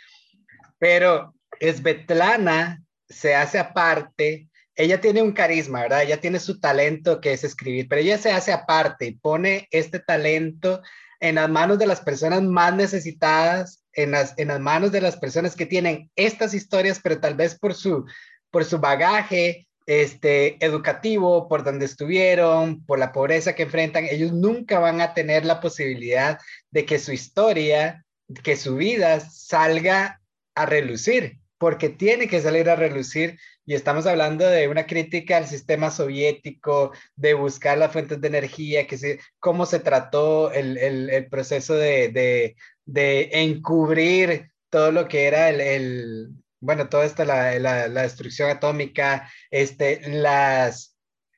Pero 0.78 1.34
Svetlana 1.60 2.82
se 3.08 3.34
hace 3.34 3.58
aparte 3.58 4.50
ella 4.80 5.00
tiene 5.00 5.20
un 5.20 5.32
carisma, 5.32 5.82
¿verdad? 5.82 6.02
Ella 6.02 6.20
tiene 6.20 6.40
su 6.40 6.58
talento 6.58 7.20
que 7.20 7.34
es 7.34 7.44
escribir, 7.44 7.86
pero 7.86 8.00
ella 8.00 8.16
se 8.16 8.32
hace 8.32 8.50
aparte 8.50 9.06
y 9.06 9.12
pone 9.12 9.68
este 9.70 9.98
talento 9.98 10.80
en 11.20 11.34
las 11.34 11.50
manos 11.50 11.78
de 11.78 11.86
las 11.86 12.00
personas 12.00 12.42
más 12.42 12.74
necesitadas, 12.74 13.84
en 13.92 14.12
las, 14.12 14.32
en 14.38 14.48
las 14.48 14.58
manos 14.58 14.90
de 14.90 15.02
las 15.02 15.18
personas 15.18 15.54
que 15.54 15.66
tienen 15.66 16.10
estas 16.16 16.54
historias, 16.54 16.98
pero 17.02 17.20
tal 17.20 17.34
vez 17.34 17.58
por 17.58 17.74
su, 17.74 18.06
por 18.50 18.64
su 18.64 18.78
bagaje 18.78 19.68
este, 19.90 20.64
educativo, 20.64 21.48
por 21.48 21.64
donde 21.64 21.84
estuvieron, 21.84 22.86
por 22.86 23.00
la 23.00 23.10
pobreza 23.10 23.56
que 23.56 23.64
enfrentan, 23.64 24.04
ellos 24.04 24.30
nunca 24.32 24.78
van 24.78 25.00
a 25.00 25.14
tener 25.14 25.44
la 25.44 25.60
posibilidad 25.60 26.38
de 26.70 26.84
que 26.84 27.00
su 27.00 27.10
historia, 27.10 28.04
que 28.44 28.54
su 28.54 28.76
vida 28.76 29.18
salga 29.18 30.20
a 30.54 30.64
relucir, 30.64 31.40
porque 31.58 31.88
tiene 31.88 32.28
que 32.28 32.40
salir 32.40 32.70
a 32.70 32.76
relucir 32.76 33.36
y 33.66 33.74
estamos 33.74 34.06
hablando 34.06 34.46
de 34.46 34.68
una 34.68 34.86
crítica 34.86 35.38
al 35.38 35.48
sistema 35.48 35.90
soviético, 35.90 36.92
de 37.16 37.34
buscar 37.34 37.76
las 37.76 37.90
fuentes 37.90 38.20
de 38.20 38.28
energía, 38.28 38.86
que 38.86 38.96
se, 38.96 39.18
cómo 39.40 39.66
se 39.66 39.80
trató 39.80 40.52
el, 40.52 41.26
proceso 41.32 41.74
de, 41.74 42.10
de, 42.10 42.54
de, 42.84 43.28
encubrir 43.32 44.52
todo 44.68 44.92
lo 44.92 45.08
que 45.08 45.24
era 45.24 45.48
el 45.48 46.28
bueno, 46.60 46.88
toda 46.88 47.04
esta, 47.04 47.24
la, 47.24 47.58
la, 47.58 48.02
destrucción 48.02 48.50
atómica, 48.50 49.30
este, 49.50 50.00
las, 50.08 50.96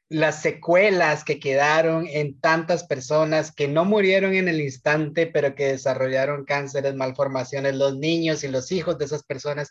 las 0.08 0.42
secuelas 0.42 1.24
que 1.24 1.40
quedaron 1.40 2.06
en 2.06 2.38
tantas 2.40 2.84
personas 2.84 3.52
que 3.52 3.68
no 3.68 3.84
murieron 3.84 4.34
en 4.34 4.48
el 4.48 4.60
instante, 4.60 5.26
pero 5.26 5.54
que 5.54 5.68
desarrollaron 5.68 6.44
cánceres, 6.44 6.94
malformaciones, 6.94 7.74
los 7.76 7.96
niños 7.96 8.44
y 8.44 8.48
los 8.48 8.72
hijos 8.72 8.98
de 8.98 9.04
esas 9.04 9.22
personas 9.22 9.70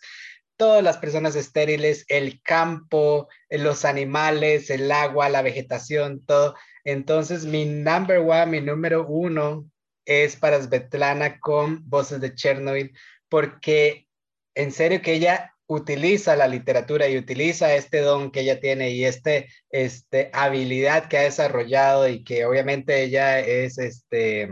todas 0.61 0.83
las 0.83 0.99
personas 0.99 1.35
estériles, 1.35 2.05
el 2.07 2.39
campo, 2.43 3.27
los 3.49 3.83
animales, 3.83 4.69
el 4.69 4.91
agua, 4.91 5.27
la 5.27 5.41
vegetación, 5.41 6.23
todo. 6.23 6.53
Entonces, 6.83 7.45
mi 7.45 7.65
number 7.65 8.19
one, 8.19 8.45
mi 8.45 8.61
número 8.61 9.07
uno 9.07 9.65
es 10.05 10.35
para 10.35 10.61
Svetlana 10.61 11.39
con 11.39 11.89
Voces 11.89 12.21
de 12.21 12.35
Chernobyl, 12.35 12.95
porque 13.27 14.07
en 14.55 14.71
serio 14.71 15.01
que 15.01 15.13
ella 15.13 15.53
utiliza 15.67 16.35
la 16.35 16.47
literatura 16.47 17.07
y 17.07 17.17
utiliza 17.17 17.73
este 17.75 17.99
don 18.01 18.31
que 18.31 18.41
ella 18.41 18.59
tiene 18.59 18.91
y 18.91 19.05
este, 19.05 19.47
este 19.69 20.29
habilidad 20.33 21.07
que 21.07 21.17
ha 21.17 21.21
desarrollado 21.21 22.09
y 22.09 22.23
que 22.23 22.45
obviamente 22.45 23.03
ella 23.03 23.39
es 23.39 23.77
este 23.77 24.49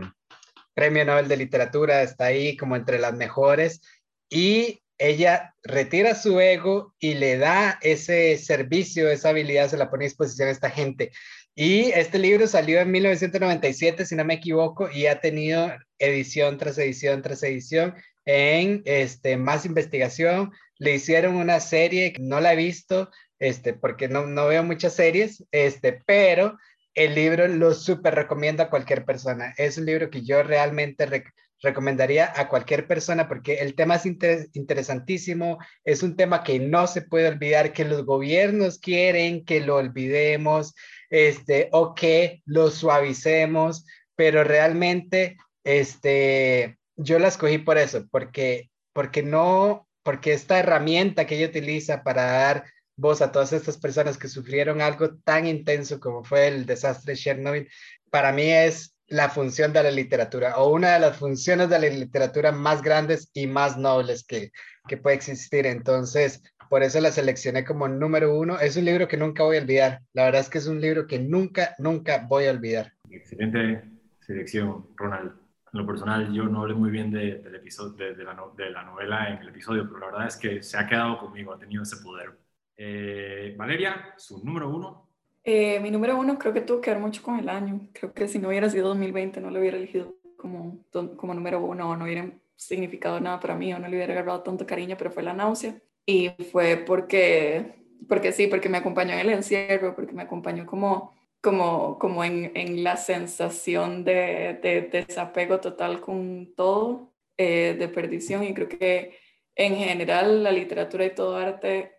premio 0.72 1.04
Nobel 1.04 1.28
de 1.28 1.36
literatura, 1.36 2.02
está 2.02 2.26
ahí 2.26 2.56
como 2.56 2.74
entre 2.74 2.98
las 2.98 3.12
mejores 3.14 3.82
y 4.30 4.80
ella 4.96 5.54
retira 5.62 6.14
su 6.14 6.40
ego 6.40 6.94
y 6.98 7.14
le 7.14 7.38
da 7.38 7.78
ese 7.82 8.36
servicio, 8.38 9.10
esa 9.10 9.30
habilidad, 9.30 9.68
se 9.68 9.78
la 9.78 9.90
pone 9.90 10.04
a 10.04 10.08
disposición 10.08 10.48
a 10.48 10.52
esta 10.52 10.70
gente. 10.70 11.10
Y 11.54 11.90
este 11.92 12.18
libro 12.18 12.46
salió 12.46 12.80
en 12.80 12.90
1997, 12.90 14.06
si 14.06 14.14
no 14.14 14.24
me 14.24 14.34
equivoco, 14.34 14.90
y 14.90 15.06
ha 15.06 15.20
tenido 15.20 15.72
edición 15.98 16.58
tras 16.58 16.78
edición 16.78 17.22
tras 17.22 17.42
edición 17.42 17.94
en 18.30 18.82
este, 18.84 19.36
más 19.36 19.66
investigación. 19.66 20.52
Le 20.78 20.94
hicieron 20.94 21.34
una 21.36 21.58
serie, 21.58 22.14
no 22.20 22.40
la 22.40 22.52
he 22.52 22.56
visto, 22.56 23.10
este, 23.40 23.74
porque 23.74 24.08
no, 24.08 24.26
no 24.26 24.46
veo 24.46 24.62
muchas 24.62 24.94
series, 24.94 25.44
este, 25.50 26.00
pero 26.06 26.56
el 26.94 27.14
libro 27.14 27.48
lo 27.48 27.74
súper 27.74 28.14
recomiendo 28.14 28.62
a 28.62 28.70
cualquier 28.70 29.04
persona. 29.04 29.52
Es 29.56 29.78
un 29.78 29.86
libro 29.86 30.10
que 30.10 30.22
yo 30.22 30.42
realmente 30.44 31.24
recomendaría 31.60 32.32
a 32.36 32.48
cualquier 32.48 32.86
persona 32.86 33.28
porque 33.28 33.54
el 33.56 33.74
tema 33.74 33.96
es 33.96 34.06
inter 34.06 34.46
interesantísimo, 34.52 35.58
es 35.84 36.02
un 36.04 36.16
tema 36.16 36.44
que 36.44 36.60
no 36.60 36.86
se 36.86 37.02
puede 37.02 37.28
olvidar, 37.28 37.72
que 37.72 37.84
los 37.84 38.04
gobiernos 38.04 38.78
quieren 38.78 39.44
que 39.44 39.60
lo 39.60 39.76
olvidemos 39.76 40.74
este, 41.10 41.68
o 41.72 41.94
que 41.94 42.42
lo 42.46 42.70
suavicemos, 42.70 43.84
pero 44.14 44.44
realmente 44.44 45.36
este, 45.64 46.79
yo 47.02 47.18
la 47.18 47.28
escogí 47.28 47.58
por 47.58 47.78
eso, 47.78 48.06
porque 48.10 48.70
porque 48.92 49.22
no, 49.22 49.88
porque 50.02 50.32
esta 50.32 50.58
herramienta 50.58 51.26
que 51.26 51.36
ella 51.36 51.48
utiliza 51.48 52.02
para 52.02 52.24
dar 52.24 52.64
voz 52.96 53.22
a 53.22 53.32
todas 53.32 53.52
estas 53.52 53.78
personas 53.78 54.18
que 54.18 54.28
sufrieron 54.28 54.82
algo 54.82 55.16
tan 55.24 55.46
intenso 55.46 56.00
como 56.00 56.22
fue 56.22 56.48
el 56.48 56.66
desastre 56.66 57.12
de 57.12 57.18
Chernobyl, 57.18 57.68
para 58.10 58.32
mí 58.32 58.50
es 58.50 58.94
la 59.06 59.28
función 59.28 59.72
de 59.72 59.82
la 59.82 59.90
literatura 59.90 60.56
o 60.58 60.72
una 60.72 60.94
de 60.94 61.00
las 61.00 61.16
funciones 61.16 61.68
de 61.68 61.78
la 61.78 61.88
literatura 61.88 62.52
más 62.52 62.82
grandes 62.82 63.30
y 63.32 63.46
más 63.46 63.76
nobles 63.76 64.24
que, 64.24 64.52
que 64.86 64.96
puede 64.96 65.16
existir. 65.16 65.66
Entonces, 65.66 66.42
por 66.68 66.82
eso 66.82 67.00
la 67.00 67.10
seleccioné 67.10 67.64
como 67.64 67.88
número 67.88 68.38
uno. 68.38 68.60
Es 68.60 68.76
un 68.76 68.84
libro 68.84 69.08
que 69.08 69.16
nunca 69.16 69.42
voy 69.42 69.56
a 69.56 69.62
olvidar. 69.62 70.02
La 70.12 70.24
verdad 70.26 70.42
es 70.42 70.48
que 70.48 70.58
es 70.58 70.66
un 70.66 70.80
libro 70.80 71.06
que 71.06 71.18
nunca, 71.18 71.74
nunca 71.78 72.24
voy 72.28 72.46
a 72.46 72.52
olvidar. 72.52 72.92
Excelente 73.10 73.82
selección, 74.20 74.86
Ronald. 74.96 75.39
En 75.72 75.80
lo 75.80 75.86
personal, 75.86 76.32
yo 76.32 76.44
no 76.44 76.62
hablé 76.62 76.74
muy 76.74 76.90
bien 76.90 77.10
de, 77.12 77.36
del 77.36 77.54
episodio, 77.54 78.14
de, 78.14 78.24
la 78.24 78.82
novela 78.82 79.30
en 79.30 79.38
el 79.38 79.48
episodio, 79.48 79.86
pero 79.86 80.00
la 80.00 80.06
verdad 80.06 80.26
es 80.26 80.36
que 80.36 80.62
se 80.62 80.76
ha 80.76 80.86
quedado 80.86 81.18
conmigo, 81.18 81.52
ha 81.52 81.58
tenido 81.58 81.82
ese 81.82 81.96
poder. 81.98 82.36
Eh, 82.76 83.54
Valeria, 83.56 84.14
su 84.16 84.44
número 84.44 84.68
uno. 84.68 85.08
Eh, 85.44 85.78
mi 85.80 85.90
número 85.90 86.18
uno 86.18 86.38
creo 86.38 86.52
que 86.52 86.60
tuvo 86.62 86.80
que 86.80 86.90
ver 86.90 86.98
mucho 86.98 87.22
con 87.22 87.38
el 87.38 87.48
año. 87.48 87.88
Creo 87.92 88.12
que 88.12 88.26
si 88.26 88.38
no 88.38 88.48
hubiera 88.48 88.68
sido 88.68 88.88
2020 88.88 89.40
no 89.40 89.50
lo 89.50 89.60
hubiera 89.60 89.76
elegido 89.76 90.16
como, 90.36 90.84
como 91.16 91.34
número 91.34 91.60
uno 91.60 91.96
no 91.96 92.04
hubiera 92.04 92.30
significado 92.56 93.20
nada 93.20 93.38
para 93.38 93.54
mí 93.54 93.72
o 93.72 93.78
no 93.78 93.88
le 93.88 93.96
hubiera 93.96 94.12
agarrado 94.12 94.42
tanto 94.42 94.66
cariño, 94.66 94.96
pero 94.98 95.10
fue 95.10 95.22
la 95.22 95.32
náusea. 95.32 95.80
Y 96.04 96.30
fue 96.50 96.76
porque, 96.76 97.74
porque 98.08 98.32
sí, 98.32 98.48
porque 98.48 98.68
me 98.68 98.78
acompañó 98.78 99.12
en 99.12 99.20
el 99.20 99.30
encierro, 99.30 99.94
porque 99.94 100.12
me 100.12 100.22
acompañó 100.22 100.66
como 100.66 101.14
como, 101.40 101.98
como 101.98 102.24
en, 102.24 102.52
en 102.54 102.84
la 102.84 102.96
sensación 102.96 104.04
de, 104.04 104.58
de, 104.62 104.82
desapego 104.82 105.60
total 105.60 106.00
con 106.00 106.54
todo, 106.54 107.12
eh, 107.36 107.76
de 107.78 107.88
perdición. 107.88 108.44
Y 108.44 108.54
creo 108.54 108.68
que 108.68 109.16
en 109.54 109.76
general 109.76 110.42
la 110.42 110.52
literatura 110.52 111.04
y 111.04 111.14
todo 111.14 111.36
arte 111.36 111.92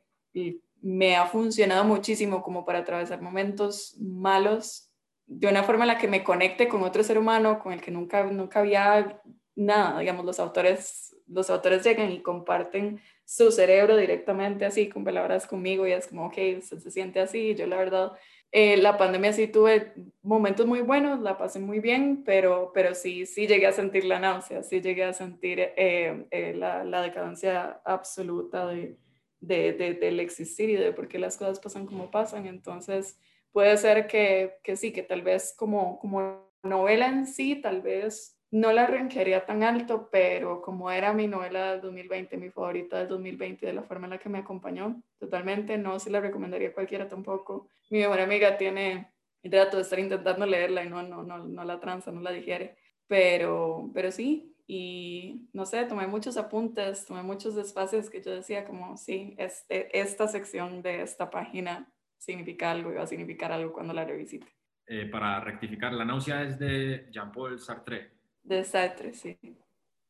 me 0.82 1.16
ha 1.16 1.26
funcionado 1.28 1.84
muchísimo 1.84 2.42
como 2.42 2.66
para 2.66 2.80
atravesar 2.80 3.22
momentos 3.22 3.96
malos 4.00 4.92
de 5.26 5.48
una 5.48 5.64
forma 5.64 5.84
en 5.84 5.90
la 5.90 5.98
que 5.98 6.08
me 6.08 6.24
conecte 6.24 6.68
con 6.68 6.84
otro 6.84 7.04
ser 7.04 7.18
humano 7.18 7.60
con 7.60 7.72
el 7.72 7.82
que 7.82 7.92
nunca, 7.92 8.24
nunca 8.26 8.60
había 8.60 9.22
nada. 9.56 10.00
Digamos, 10.00 10.26
los 10.26 10.40
autores, 10.40 11.16
los 11.28 11.50
autores 11.50 11.84
llegan 11.84 12.12
y 12.12 12.22
comparten 12.22 13.00
su 13.24 13.50
cerebro 13.52 13.96
directamente 13.96 14.66
así, 14.66 14.90
con 14.90 15.06
palabras 15.06 15.48
conmigo 15.48 15.88
y 15.88 15.94
es 15.94 16.08
como, 16.08 16.26
ok, 16.26 16.36
se, 16.62 16.80
se 16.82 16.92
siente 16.92 17.22
así. 17.22 17.56
Yo 17.56 17.66
la 17.66 17.78
verdad 17.78 18.12
eh, 18.54 18.76
la 18.78 18.98
pandemia 18.98 19.32
sí 19.32 19.48
tuve 19.48 19.94
momentos 20.22 20.66
muy 20.66 20.82
buenos, 20.82 21.22
la 21.22 21.38
pasé 21.38 21.60
muy 21.60 21.80
bien, 21.80 22.24
pero, 22.26 22.72
pero 22.74 22.94
sí, 22.96 23.26
sí 23.26 23.48
llegué 23.48 23.68
a 23.68 23.72
sentir 23.72 24.04
la 24.04 24.20
náusea, 24.20 24.62
sí 24.62 24.82
llegué 24.82 25.06
a 25.06 25.14
sentir 25.14 25.60
eh, 25.60 26.26
eh, 26.32 26.54
la, 26.54 26.84
la, 26.84 27.02
decadencia 27.02 27.82
absoluta 27.86 28.68
de, 28.68 28.98
de, 29.40 29.72
de, 29.72 29.94
del 29.94 30.20
existir 30.20 30.70
y 30.70 30.76
de 30.76 30.92
por 30.92 31.08
qué 31.08 31.18
las 31.18 31.38
cosas 31.38 31.62
pasan 31.62 31.86
como 31.86 32.12
pasan. 32.12 32.46
Entonces, 32.46 33.18
puede 33.54 33.78
ser 33.78 34.08
que, 34.08 34.58
que 34.64 34.76
sí, 34.76 34.92
que 34.92 35.04
tal 35.04 35.22
vez 35.22 35.54
como, 35.58 35.98
como 36.00 36.52
novela 36.62 37.08
en 37.08 37.28
sí, 37.28 37.56
tal 37.56 37.82
vez 37.82 38.38
no 38.52 38.74
la 38.74 38.86
ranquearía 38.86 39.46
tan 39.46 39.64
alto, 39.64 40.10
pero 40.12 40.62
como 40.62 40.92
era 40.92 41.14
mi 41.14 41.28
novela 41.28 41.72
del 41.72 41.82
2020, 41.82 42.38
mi 42.38 42.50
favorita 42.50 43.00
del 43.00 43.08
2020, 43.08 43.66
de 43.66 43.74
la 43.74 43.84
forma 43.84 44.08
en 44.08 44.12
la 44.12 44.18
que 44.18 44.30
me 44.30 44.40
acompañó, 44.40 45.02
totalmente 45.20 45.78
no 45.78 46.00
se 46.00 46.10
la 46.10 46.20
recomendaría 46.20 46.70
a 46.70 46.74
cualquiera 46.74 47.08
tampoco. 47.08 47.70
Mi 47.90 48.00
mejor 48.00 48.20
amiga 48.20 48.58
tiene 48.58 49.12
el 49.42 49.52
trato 49.52 49.78
de 49.78 49.84
estar 49.84 50.00
intentando 50.00 50.46
leerla 50.46 50.84
y 50.84 50.90
no, 50.90 51.02
no, 51.02 51.24
no, 51.24 51.40
no 51.40 51.64
la 51.64 51.80
tranza, 51.80 52.12
no 52.12 52.20
la 52.22 52.32
digiere, 52.32 52.76
pero, 53.08 53.90
pero 53.94 54.12
sí, 54.12 54.54
y 54.68 55.50
no 55.54 55.66
sé, 55.66 55.86
tomé 55.86 56.08
muchos 56.08 56.38
apuntes, 56.38 57.06
tomé 57.06 57.24
muchos 57.24 57.56
espacios 57.58 58.10
que 58.10 58.22
yo 58.22 58.32
decía 58.32 58.66
como, 58.66 58.98
sí, 58.98 59.36
este, 59.38 59.98
esta 59.98 60.28
sección 60.28 60.82
de 60.82 61.02
esta 61.02 61.30
página 61.30 61.90
significa 62.18 62.72
algo 62.72 62.92
y 62.92 62.96
va 62.96 63.04
a 63.04 63.08
significar 63.08 63.52
algo 63.52 63.74
cuando 63.74 63.94
la 63.94 64.06
revisite. 64.06 64.48
Eh, 64.88 65.06
para 65.06 65.40
rectificar, 65.40 65.94
la 65.94 66.06
náusea 66.06 66.44
es 66.44 66.60
de 66.60 67.08
Jean-Paul 67.12 67.60
Sartre. 67.60 68.21
De 68.44 68.64
Sartre, 68.64 69.14
sí. 69.14 69.38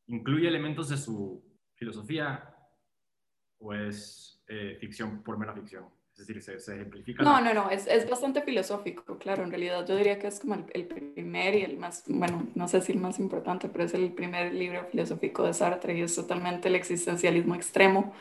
¿Incluye 0.06 0.48
elementos 0.48 0.88
de 0.88 0.96
su 0.96 1.42
filosofía 1.74 2.54
o 3.58 3.72
es 3.74 4.42
eh, 4.48 4.76
ficción 4.80 5.22
por 5.22 5.38
mera 5.38 5.54
ficción? 5.54 5.84
Es 6.12 6.26
decir, 6.26 6.42
se, 6.42 6.60
se 6.60 6.74
ejemplifica. 6.74 7.22
No, 7.22 7.40
no, 7.40 7.54
no, 7.54 7.70
es, 7.70 7.86
es, 7.86 8.08
bastante 8.08 8.42
filosófico, 8.42 9.18
claro. 9.18 9.44
En 9.44 9.50
realidad, 9.50 9.86
yo 9.86 9.96
diría 9.96 10.18
que 10.18 10.26
es 10.26 10.40
como 10.40 10.54
el, 10.54 10.66
el, 10.74 10.86
primer 10.86 11.54
y 11.54 11.62
el 11.62 11.78
más, 11.78 12.04
bueno, 12.06 12.48
no 12.54 12.68
sé 12.68 12.82
si 12.82 12.92
el 12.92 12.98
más 12.98 13.18
importante, 13.18 13.68
pero 13.70 13.84
es 13.84 13.94
el 13.94 14.12
primer 14.12 14.52
libro 14.52 14.84
filosófico 14.90 15.44
de 15.44 15.54
Sartre 15.54 15.96
y 15.96 16.02
es 16.02 16.14
totalmente 16.14 16.68
el 16.68 16.74
existencialismo 16.74 17.54
extremo. 17.54 18.12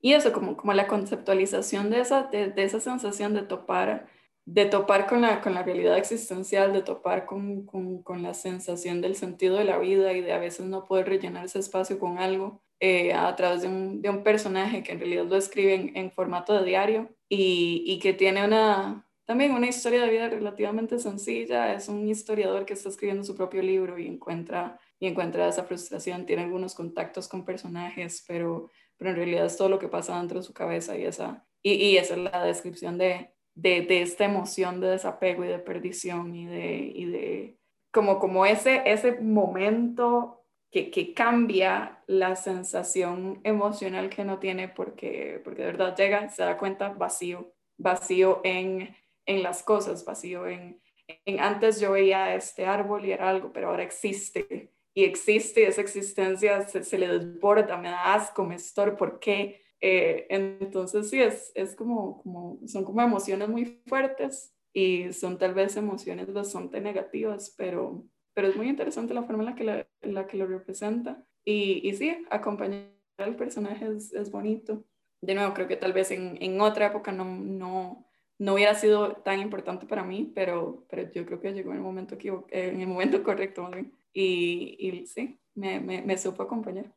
Y 0.00 0.14
eso, 0.14 0.32
como, 0.32 0.56
como 0.56 0.72
la 0.74 0.88
conceptualización 0.88 1.90
de 1.90 2.00
esa, 2.00 2.24
de, 2.24 2.50
de 2.50 2.64
esa 2.64 2.80
sensación 2.80 3.34
de 3.34 3.42
topar 3.42 4.08
de 4.50 4.64
topar 4.64 5.06
con 5.06 5.20
la, 5.20 5.42
con 5.42 5.52
la 5.52 5.62
realidad 5.62 5.98
existencial, 5.98 6.72
de 6.72 6.80
topar 6.80 7.26
con, 7.26 7.66
con, 7.66 8.02
con, 8.02 8.22
la 8.22 8.32
sensación 8.32 9.02
del 9.02 9.14
sentido 9.14 9.58
de 9.58 9.64
la 9.64 9.78
vida 9.78 10.14
y 10.14 10.22
de 10.22 10.32
a 10.32 10.38
veces 10.38 10.64
no 10.64 10.86
poder 10.86 11.06
rellenar 11.06 11.44
ese 11.44 11.58
espacio 11.58 11.98
con 11.98 12.18
algo 12.18 12.62
eh, 12.80 13.12
a 13.12 13.36
través 13.36 13.60
de 13.60 13.68
un, 13.68 14.00
de 14.00 14.08
un, 14.08 14.22
personaje 14.22 14.82
que 14.82 14.92
en 14.92 15.00
realidad 15.00 15.26
lo 15.26 15.36
escribe 15.36 15.74
en, 15.74 15.94
en 15.94 16.10
formato 16.12 16.54
de 16.54 16.64
diario 16.64 17.10
y, 17.28 17.84
y, 17.86 17.98
que 17.98 18.14
tiene 18.14 18.42
una, 18.42 19.06
también 19.26 19.52
una 19.52 19.68
historia 19.68 20.00
de 20.00 20.10
vida 20.10 20.30
relativamente 20.30 20.98
sencilla. 20.98 21.74
Es 21.74 21.90
un 21.90 22.08
historiador 22.08 22.64
que 22.64 22.72
está 22.72 22.88
escribiendo 22.88 23.24
su 23.24 23.36
propio 23.36 23.60
libro 23.60 23.98
y 23.98 24.06
encuentra, 24.06 24.80
y 24.98 25.08
encuentra 25.08 25.46
esa 25.46 25.64
frustración, 25.64 26.24
tiene 26.24 26.44
algunos 26.44 26.74
contactos 26.74 27.28
con 27.28 27.44
personajes, 27.44 28.24
pero, 28.26 28.70
pero 28.96 29.10
en 29.10 29.16
realidad 29.16 29.44
es 29.44 29.58
todo 29.58 29.68
lo 29.68 29.78
que 29.78 29.88
pasa 29.88 30.16
dentro 30.18 30.38
de 30.38 30.46
su 30.46 30.54
cabeza 30.54 30.96
y 30.96 31.04
esa, 31.04 31.44
y, 31.62 31.74
y 31.74 31.96
esa 31.98 32.14
es 32.14 32.20
la 32.20 32.44
descripción 32.44 32.96
de, 32.96 33.30
de, 33.60 33.82
de, 33.82 34.02
esta 34.02 34.24
emoción 34.24 34.80
de 34.80 34.88
desapego 34.88 35.44
y 35.44 35.48
de 35.48 35.58
perdición 35.58 36.32
y 36.34 36.46
de, 36.46 36.92
y 36.94 37.04
de 37.06 37.58
como, 37.92 38.20
como 38.20 38.46
ese, 38.46 38.82
ese 38.86 39.20
momento 39.20 40.44
que, 40.70 40.92
que, 40.92 41.12
cambia 41.12 42.04
la 42.06 42.36
sensación 42.36 43.40
emocional 43.42 44.10
que 44.10 44.24
no 44.24 44.38
tiene 44.38 44.68
porque, 44.68 45.40
porque 45.42 45.62
de 45.62 45.72
verdad 45.72 45.96
llega, 45.96 46.28
se 46.28 46.44
da 46.44 46.56
cuenta 46.56 46.90
vacío, 46.90 47.52
vacío 47.76 48.40
en, 48.44 48.94
en 49.26 49.42
las 49.42 49.64
cosas, 49.64 50.04
vacío 50.04 50.46
en, 50.46 50.80
en, 51.24 51.40
antes 51.40 51.80
yo 51.80 51.92
veía 51.92 52.36
este 52.36 52.64
árbol 52.64 53.06
y 53.06 53.12
era 53.12 53.28
algo, 53.28 53.52
pero 53.52 53.70
ahora 53.70 53.82
existe 53.82 54.70
y 54.94 55.02
existe 55.02 55.66
esa 55.66 55.80
existencia 55.80 56.62
se, 56.68 56.84
se 56.84 56.96
le 56.96 57.08
desborda, 57.08 57.76
me 57.76 57.88
da 57.88 58.14
asco, 58.14 58.44
me 58.44 58.54
estorba, 58.54 58.96
¿por 58.96 59.18
qué? 59.18 59.62
Eh, 59.80 60.26
entonces 60.30 61.08
sí, 61.08 61.20
es, 61.20 61.52
es 61.54 61.76
como, 61.76 62.22
como, 62.22 62.58
son 62.66 62.84
como 62.84 63.00
emociones 63.00 63.48
muy 63.48 63.80
fuertes 63.86 64.54
y 64.72 65.12
son 65.12 65.38
tal 65.38 65.54
vez 65.54 65.76
emociones 65.76 66.32
bastante 66.32 66.80
negativas, 66.80 67.54
pero, 67.56 68.04
pero 68.34 68.48
es 68.48 68.56
muy 68.56 68.68
interesante 68.68 69.14
la 69.14 69.22
forma 69.22 69.42
en 69.42 69.50
la 69.50 69.54
que, 69.54 69.64
la, 69.64 69.86
la 70.02 70.26
que 70.26 70.36
lo 70.36 70.46
representa. 70.46 71.24
Y, 71.44 71.88
y 71.88 71.94
sí, 71.94 72.24
acompañar 72.30 72.90
al 73.18 73.36
personaje 73.36 73.86
es, 73.86 74.12
es, 74.12 74.30
bonito. 74.30 74.84
De 75.20 75.34
nuevo, 75.34 75.54
creo 75.54 75.68
que 75.68 75.76
tal 75.76 75.92
vez 75.92 76.10
en, 76.10 76.38
en 76.40 76.60
otra 76.60 76.86
época 76.86 77.10
no, 77.10 77.24
no, 77.24 78.06
no, 78.38 78.54
hubiera 78.54 78.74
sido 78.74 79.16
tan 79.16 79.40
importante 79.40 79.86
para 79.86 80.04
mí, 80.04 80.30
pero, 80.34 80.86
pero 80.88 81.10
yo 81.12 81.24
creo 81.26 81.40
que 81.40 81.52
llegó 81.52 81.70
en 81.70 81.78
el 81.78 81.82
momento, 81.82 82.16
en 82.22 82.80
el 82.80 82.86
momento 82.86 83.22
correcto. 83.24 83.68
Y, 84.12 84.76
y 84.78 85.06
sí, 85.06 85.40
me, 85.54 85.80
me, 85.80 86.02
me 86.02 86.18
supo 86.18 86.42
acompañar. 86.42 86.92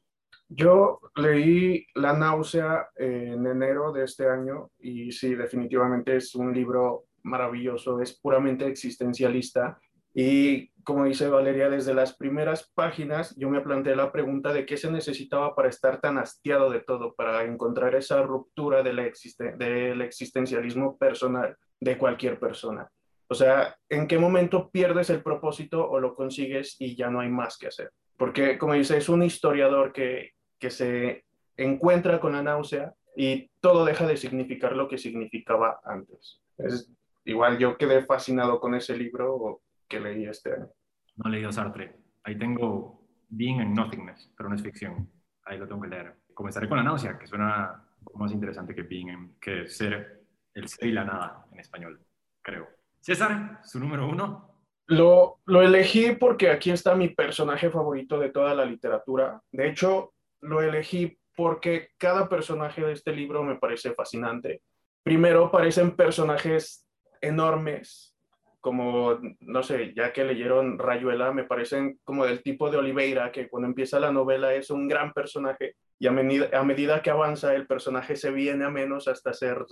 Yo 0.53 0.99
leí 1.15 1.85
La 1.95 2.11
náusea 2.11 2.89
en 2.97 3.47
enero 3.47 3.93
de 3.93 4.03
este 4.03 4.27
año 4.27 4.69
y 4.79 5.11
sí, 5.13 5.33
definitivamente 5.33 6.17
es 6.17 6.35
un 6.35 6.53
libro 6.53 7.05
maravilloso, 7.23 8.01
es 8.01 8.19
puramente 8.19 8.67
existencialista 8.67 9.79
y 10.13 10.69
como 10.83 11.05
dice 11.05 11.29
Valeria, 11.29 11.69
desde 11.69 11.93
las 11.93 12.17
primeras 12.17 12.69
páginas 12.73 13.33
yo 13.37 13.49
me 13.49 13.61
planteé 13.61 13.95
la 13.95 14.11
pregunta 14.11 14.51
de 14.51 14.65
qué 14.65 14.75
se 14.75 14.91
necesitaba 14.91 15.55
para 15.55 15.69
estar 15.69 16.01
tan 16.01 16.17
hastiado 16.17 16.69
de 16.69 16.81
todo, 16.81 17.13
para 17.15 17.45
encontrar 17.45 17.95
esa 17.95 18.21
ruptura 18.21 18.83
del, 18.83 18.99
existen 18.99 19.57
del 19.57 20.01
existencialismo 20.01 20.97
personal 20.97 21.55
de 21.79 21.97
cualquier 21.97 22.39
persona. 22.39 22.91
O 23.29 23.35
sea, 23.35 23.77
¿en 23.87 24.05
qué 24.05 24.19
momento 24.19 24.69
pierdes 24.69 25.09
el 25.11 25.23
propósito 25.23 25.89
o 25.89 26.01
lo 26.01 26.13
consigues 26.13 26.75
y 26.77 26.97
ya 26.97 27.09
no 27.09 27.21
hay 27.21 27.29
más 27.29 27.57
que 27.57 27.67
hacer? 27.67 27.91
Porque, 28.17 28.57
como 28.57 28.73
dice, 28.73 28.97
es 28.97 29.07
un 29.07 29.23
historiador 29.23 29.93
que, 29.93 30.31
que 30.61 30.69
se 30.69 31.25
encuentra 31.57 32.19
con 32.21 32.33
la 32.33 32.43
náusea 32.43 32.93
y 33.17 33.49
todo 33.59 33.83
deja 33.83 34.07
de 34.07 34.15
significar 34.15 34.75
lo 34.75 34.87
que 34.87 34.97
significaba 34.97 35.81
antes. 35.83 36.41
Es, 36.57 36.89
igual 37.25 37.57
yo 37.57 37.77
quedé 37.77 38.05
fascinado 38.05 38.61
con 38.61 38.75
ese 38.75 38.95
libro 38.95 39.61
que 39.89 39.99
leí 39.99 40.25
este 40.25 40.53
año. 40.53 40.69
No 41.17 41.29
he 41.29 41.33
leído 41.33 41.51
Sartre. 41.51 41.95
Ahí 42.23 42.37
tengo 42.37 43.05
Being 43.27 43.59
and 43.59 43.75
Nothingness, 43.75 44.31
pero 44.37 44.49
no 44.49 44.55
es 44.55 44.61
ficción. 44.61 45.09
Ahí 45.43 45.57
lo 45.57 45.67
tengo 45.67 45.81
que 45.81 45.89
leer. 45.89 46.15
Comenzaré 46.33 46.69
con 46.69 46.77
la 46.77 46.83
náusea, 46.83 47.17
que 47.17 47.27
suena 47.27 47.83
más 48.13 48.31
interesante 48.31 48.75
que 48.75 48.83
Being, 48.83 49.09
and, 49.09 49.39
que 49.39 49.67
ser 49.67 50.23
el 50.53 50.67
ser 50.67 50.89
y 50.89 50.91
la 50.91 51.03
nada 51.03 51.45
en 51.51 51.59
español, 51.59 51.99
creo. 52.41 52.67
César, 52.99 53.61
su 53.63 53.79
número 53.79 54.07
uno. 54.07 54.47
Lo, 54.87 55.39
lo 55.45 55.61
elegí 55.61 56.15
porque 56.19 56.51
aquí 56.51 56.69
está 56.69 56.95
mi 56.95 57.09
personaje 57.09 57.69
favorito 57.69 58.19
de 58.19 58.29
toda 58.29 58.53
la 58.53 58.65
literatura. 58.65 59.41
De 59.51 59.69
hecho, 59.69 60.13
lo 60.41 60.61
elegí 60.61 61.17
porque 61.35 61.89
cada 61.97 62.27
personaje 62.27 62.81
de 62.81 62.93
este 62.93 63.13
libro 63.13 63.43
me 63.43 63.55
parece 63.55 63.93
fascinante. 63.93 64.61
Primero, 65.03 65.49
parecen 65.49 65.95
personajes 65.95 66.87
enormes, 67.21 68.15
como, 68.59 69.19
no 69.39 69.63
sé, 69.63 69.93
ya 69.95 70.13
que 70.13 70.23
leyeron 70.23 70.77
Rayuela, 70.77 71.31
me 71.31 71.45
parecen 71.45 71.99
como 72.03 72.25
del 72.25 72.43
tipo 72.43 72.69
de 72.69 72.77
Oliveira, 72.77 73.31
que 73.31 73.49
cuando 73.49 73.67
empieza 73.67 73.99
la 73.99 74.11
novela 74.11 74.53
es 74.53 74.69
un 74.69 74.87
gran 74.87 75.13
personaje 75.13 75.75
y 75.97 76.07
a 76.07 76.11
medida, 76.11 76.49
a 76.57 76.63
medida 76.63 77.01
que 77.01 77.09
avanza 77.09 77.55
el 77.55 77.67
personaje 77.67 78.15
se 78.15 78.31
viene 78.31 78.65
a 78.65 78.69
menos 78.69 79.07
hasta 79.07 79.33
ser 79.33 79.65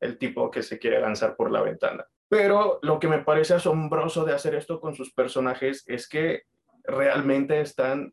el 0.00 0.18
tipo 0.18 0.50
que 0.50 0.62
se 0.62 0.78
quiere 0.78 1.00
lanzar 1.00 1.36
por 1.36 1.50
la 1.50 1.62
ventana. 1.62 2.06
Pero 2.28 2.78
lo 2.82 2.98
que 2.98 3.08
me 3.08 3.20
parece 3.20 3.54
asombroso 3.54 4.24
de 4.24 4.34
hacer 4.34 4.54
esto 4.54 4.80
con 4.80 4.94
sus 4.94 5.12
personajes 5.12 5.84
es 5.86 6.08
que 6.08 6.42
realmente 6.84 7.60
están 7.60 8.12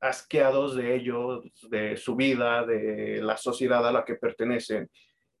asqueados 0.00 0.76
de 0.76 0.94
ellos, 0.94 1.44
de 1.70 1.96
su 1.96 2.16
vida, 2.16 2.64
de 2.64 3.20
la 3.22 3.36
sociedad 3.36 3.86
a 3.86 3.92
la 3.92 4.04
que 4.04 4.14
pertenecen, 4.14 4.90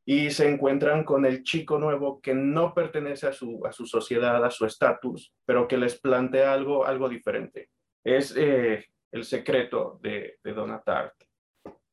y 0.04 0.30
se 0.30 0.48
encuentran 0.48 1.04
con 1.04 1.26
el 1.26 1.42
chico 1.42 1.78
nuevo 1.78 2.20
que 2.20 2.34
no 2.34 2.72
pertenece 2.72 3.26
a 3.26 3.32
su, 3.32 3.60
a 3.66 3.72
su 3.72 3.84
sociedad, 3.84 4.42
a 4.42 4.50
su 4.50 4.64
estatus, 4.64 5.34
pero 5.44 5.68
que 5.68 5.76
les 5.76 6.00
plantea 6.00 6.54
algo, 6.54 6.86
algo 6.86 7.08
diferente. 7.10 7.68
Es 8.02 8.34
eh, 8.34 8.86
el 9.12 9.24
secreto 9.24 9.98
de, 10.02 10.38
de 10.42 10.52
Donatart. 10.54 11.14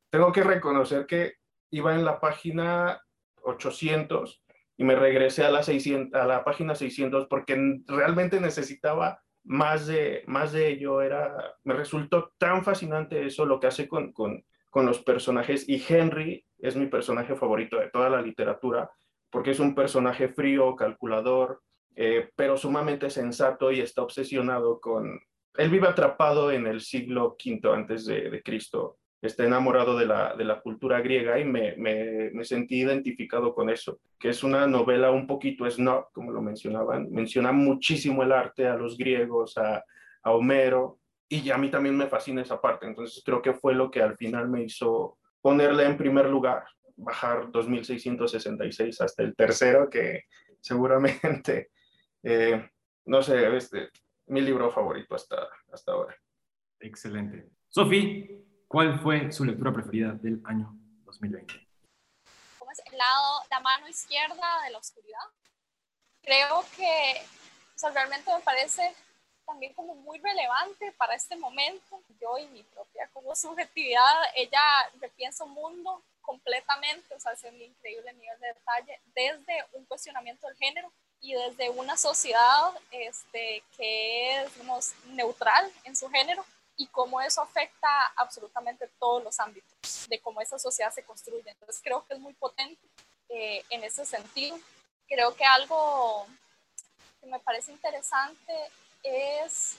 Tengo 0.09 0.31
que 0.31 0.43
reconocer 0.43 1.05
que 1.05 1.33
iba 1.71 1.93
en 1.93 2.05
la 2.05 2.21
página 2.21 3.01
800 3.41 4.41
y 4.77 4.83
me 4.83 4.95
regresé 4.95 5.43
a 5.43 5.51
la, 5.51 5.63
600, 5.63 6.19
a 6.19 6.25
la 6.25 6.43
página 6.43 6.75
600 6.75 7.27
porque 7.27 7.81
realmente 7.85 8.39
necesitaba 8.39 9.21
más 9.45 9.87
de, 9.87 10.23
más 10.27 10.51
de 10.51 10.67
ello. 10.69 11.01
Era, 11.01 11.55
me 11.63 11.73
resultó 11.73 12.33
tan 12.37 12.63
fascinante 12.63 13.25
eso, 13.25 13.45
lo 13.45 13.59
que 13.59 13.67
hace 13.67 13.87
con, 13.87 14.11
con, 14.11 14.43
con 14.69 14.85
los 14.85 14.99
personajes. 14.99 15.67
Y 15.69 15.83
Henry 15.87 16.45
es 16.59 16.75
mi 16.75 16.87
personaje 16.87 17.35
favorito 17.35 17.79
de 17.79 17.89
toda 17.89 18.09
la 18.09 18.21
literatura 18.21 18.89
porque 19.29 19.51
es 19.51 19.59
un 19.59 19.75
personaje 19.75 20.29
frío, 20.29 20.77
calculador, 20.77 21.61
eh, 21.95 22.29
pero 22.37 22.55
sumamente 22.55 23.09
sensato 23.09 23.71
y 23.71 23.81
está 23.81 24.01
obsesionado 24.01 24.79
con... 24.79 25.19
Él 25.55 25.69
vive 25.69 25.87
atrapado 25.87 26.51
en 26.51 26.67
el 26.67 26.79
siglo 26.79 27.35
V 27.37 27.59
antes 27.73 28.05
de, 28.05 28.29
de 28.29 28.41
Cristo 28.41 28.97
está 29.27 29.45
enamorado 29.45 29.97
de 29.97 30.05
la, 30.05 30.35
de 30.35 30.43
la 30.43 30.61
cultura 30.61 31.01
griega 31.01 31.39
y 31.39 31.45
me, 31.45 31.75
me, 31.77 32.31
me, 32.31 32.43
sentí 32.43 32.81
identificado 32.81 33.53
con 33.53 33.69
eso, 33.69 33.99
que 34.19 34.29
es 34.29 34.43
una 34.43 34.67
novela 34.67 35.11
un 35.11 35.27
poquito 35.27 35.69
snob, 35.69 36.11
como 36.11 36.31
lo 36.31 36.41
mencionaban, 36.41 37.11
menciona 37.11 37.51
muchísimo 37.51 38.23
el 38.23 38.31
arte 38.31 38.67
a 38.67 38.75
los 38.75 38.97
griegos, 38.97 39.57
a, 39.57 39.83
a 40.23 40.31
Homero, 40.31 40.99
y 41.27 41.49
a 41.49 41.57
mí 41.57 41.69
también 41.69 41.97
me 41.97 42.07
fascina 42.07 42.41
esa 42.41 42.61
parte, 42.61 42.85
entonces 42.85 43.21
creo 43.25 43.41
que 43.41 43.53
fue 43.53 43.73
lo 43.73 43.89
que 43.89 44.01
al 44.01 44.15
final 44.15 44.47
me 44.49 44.63
hizo 44.63 45.17
ponerle 45.41 45.85
en 45.85 45.97
primer 45.97 46.27
lugar, 46.27 46.63
bajar 46.95 47.51
2666 47.51 49.01
hasta 49.01 49.23
el 49.23 49.35
tercero, 49.35 49.89
que 49.89 50.23
seguramente, 50.59 51.69
eh, 52.23 52.69
no 53.05 53.21
sé, 53.21 53.55
este, 53.55 53.89
mi 54.27 54.41
libro 54.41 54.71
favorito 54.71 55.15
hasta, 55.15 55.47
hasta 55.71 55.91
ahora. 55.91 56.15
Excelente. 56.79 57.49
Sofi, 57.67 58.44
¿Cuál 58.75 58.99
fue 58.99 59.31
su 59.31 59.45
lectura 59.45 59.71
preferida 59.71 60.11
del 60.11 60.41
año 60.43 60.75
2020? 61.05 61.65
¿Cómo 62.59 62.69
es 62.73 62.81
el 62.91 62.97
lado, 62.97 63.41
la 63.49 63.61
mano 63.61 63.87
izquierda 63.87 64.61
de 64.65 64.71
la 64.71 64.79
oscuridad? 64.79 65.27
Creo 66.21 66.61
que 66.75 67.21
o 67.73 67.79
sea, 67.79 67.91
realmente 67.91 68.29
me 68.35 68.41
parece 68.41 68.93
también 69.45 69.73
como 69.75 69.95
muy 69.95 70.19
relevante 70.19 70.91
para 70.97 71.15
este 71.15 71.37
momento. 71.37 72.01
Yo 72.19 72.37
y 72.37 72.47
mi 72.47 72.63
propia 72.63 73.07
como 73.13 73.33
subjetividad, 73.33 74.13
ella 74.35 74.59
repiensa 74.99 75.45
un 75.45 75.53
mundo 75.53 76.03
completamente, 76.19 77.15
o 77.15 77.19
sea, 77.21 77.31
es 77.31 77.45
un 77.45 77.55
increíble 77.61 78.11
nivel 78.11 78.37
de 78.41 78.47
detalle, 78.47 78.99
desde 79.15 79.65
un 79.71 79.85
cuestionamiento 79.85 80.47
del 80.47 80.57
género 80.57 80.91
y 81.21 81.33
desde 81.33 81.69
una 81.69 81.95
sociedad 81.95 82.73
este, 82.91 83.63
que 83.77 84.41
es 84.41 84.53
digamos, 84.53 84.91
neutral 85.13 85.71
en 85.85 85.95
su 85.95 86.09
género 86.09 86.43
y 86.77 86.87
cómo 86.87 87.21
eso 87.21 87.41
afecta 87.41 87.87
absolutamente 88.17 88.89
todos 88.99 89.23
los 89.23 89.39
ámbitos 89.39 90.07
de 90.09 90.19
cómo 90.19 90.41
esa 90.41 90.59
sociedad 90.59 90.91
se 90.91 91.03
construye. 91.03 91.49
Entonces 91.49 91.81
creo 91.83 92.05
que 92.05 92.15
es 92.15 92.19
muy 92.19 92.33
potente 92.33 92.81
eh, 93.29 93.63
en 93.69 93.83
ese 93.83 94.05
sentido. 94.05 94.57
Creo 95.07 95.35
que 95.35 95.45
algo 95.45 96.27
que 97.21 97.27
me 97.27 97.39
parece 97.39 97.71
interesante 97.71 98.53
es 99.03 99.77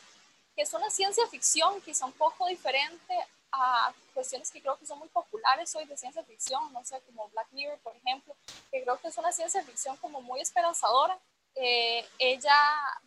que 0.54 0.62
es 0.62 0.72
una 0.72 0.90
ciencia 0.90 1.26
ficción 1.28 1.80
quizá 1.82 2.06
un 2.06 2.12
poco 2.12 2.46
diferente 2.46 3.14
a 3.52 3.92
cuestiones 4.14 4.50
que 4.50 4.60
creo 4.60 4.76
que 4.78 4.86
son 4.86 4.98
muy 4.98 5.08
populares 5.08 5.74
hoy 5.76 5.84
de 5.84 5.96
ciencia 5.96 6.22
ficción, 6.24 6.72
no 6.72 6.84
sé, 6.84 7.00
como 7.02 7.28
Black 7.28 7.48
Mirror, 7.52 7.78
por 7.78 7.94
ejemplo, 7.96 8.34
que 8.70 8.82
creo 8.82 8.98
que 8.98 9.08
es 9.08 9.18
una 9.18 9.32
ciencia 9.32 9.62
ficción 9.62 9.96
como 9.98 10.20
muy 10.22 10.40
esperanzadora 10.40 11.18
eh, 11.56 12.04
ella, 12.18 12.56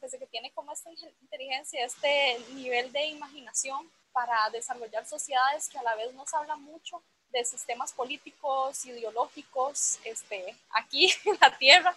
desde 0.02 0.18
que 0.18 0.28
tiene 0.28 0.52
como 0.52 0.72
esta 0.72 0.90
inteligencia, 1.22 1.86
este 1.86 2.40
nivel 2.54 2.92
de 2.92 3.06
imaginación 3.06 3.90
para 4.12 4.50
desarrollar 4.50 5.06
sociedades 5.06 5.70
que 5.70 5.78
a 5.78 5.84
la 5.84 5.96
vez 5.96 6.14
nos 6.14 6.34
habla 6.34 6.56
mucho 6.56 7.02
de 7.30 7.46
sistemas 7.46 7.94
políticos, 7.94 8.86
ideológicos, 8.86 10.00
este, 10.04 10.56
aquí 10.72 11.12
en 11.26 11.38
la 11.40 11.56
Tierra, 11.58 11.96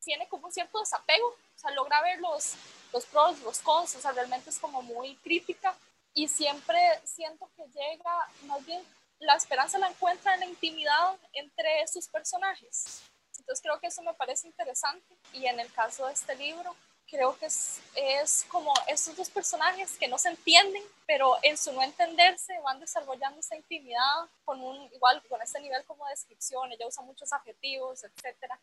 tiene 0.00 0.28
como 0.28 0.46
un 0.46 0.52
cierto 0.52 0.78
desapego, 0.78 1.26
o 1.28 1.58
sea, 1.58 1.72
logra 1.72 2.00
ver 2.02 2.20
los, 2.20 2.54
los 2.92 3.04
pros, 3.06 3.40
los 3.40 3.58
cons, 3.58 3.96
o 3.96 4.00
sea, 4.00 4.12
realmente 4.12 4.50
es 4.50 4.58
como 4.58 4.80
muy 4.82 5.16
crítica 5.16 5.76
y 6.14 6.28
siempre 6.28 6.78
siento 7.04 7.50
que 7.56 7.64
llega, 7.64 8.30
más 8.42 8.64
bien, 8.64 8.82
la 9.18 9.34
esperanza 9.34 9.78
la 9.78 9.88
encuentra 9.88 10.34
en 10.34 10.40
la 10.40 10.46
intimidad 10.46 11.16
entre 11.32 11.86
sus 11.88 12.06
personajes. 12.06 13.02
Entonces 13.48 13.62
creo 13.62 13.80
que 13.80 13.86
eso 13.86 14.02
me 14.02 14.12
parece 14.12 14.46
interesante. 14.46 15.16
Y 15.32 15.46
en 15.46 15.58
el 15.58 15.72
caso 15.72 16.06
de 16.06 16.12
este 16.12 16.36
libro 16.36 16.76
creo 17.06 17.34
que 17.38 17.46
es, 17.46 17.80
es 17.94 18.44
como 18.50 18.74
esos 18.86 19.16
dos 19.16 19.30
personajes 19.30 19.96
que 19.96 20.06
no 20.06 20.18
se 20.18 20.28
entienden, 20.28 20.82
pero 21.06 21.34
en 21.42 21.56
su 21.56 21.72
no 21.72 21.82
entenderse 21.82 22.52
van 22.62 22.78
desarrollando 22.78 23.40
esa 23.40 23.56
intimidad 23.56 24.28
con 24.44 24.62
un, 24.62 24.92
igual 24.92 25.22
con 25.30 25.40
este 25.40 25.60
nivel 25.60 25.82
como 25.86 26.04
de 26.04 26.10
descripción, 26.10 26.70
ella 26.70 26.86
usa 26.86 27.02
muchos 27.04 27.32
adjetivos, 27.32 28.04
etcétera, 28.04 28.60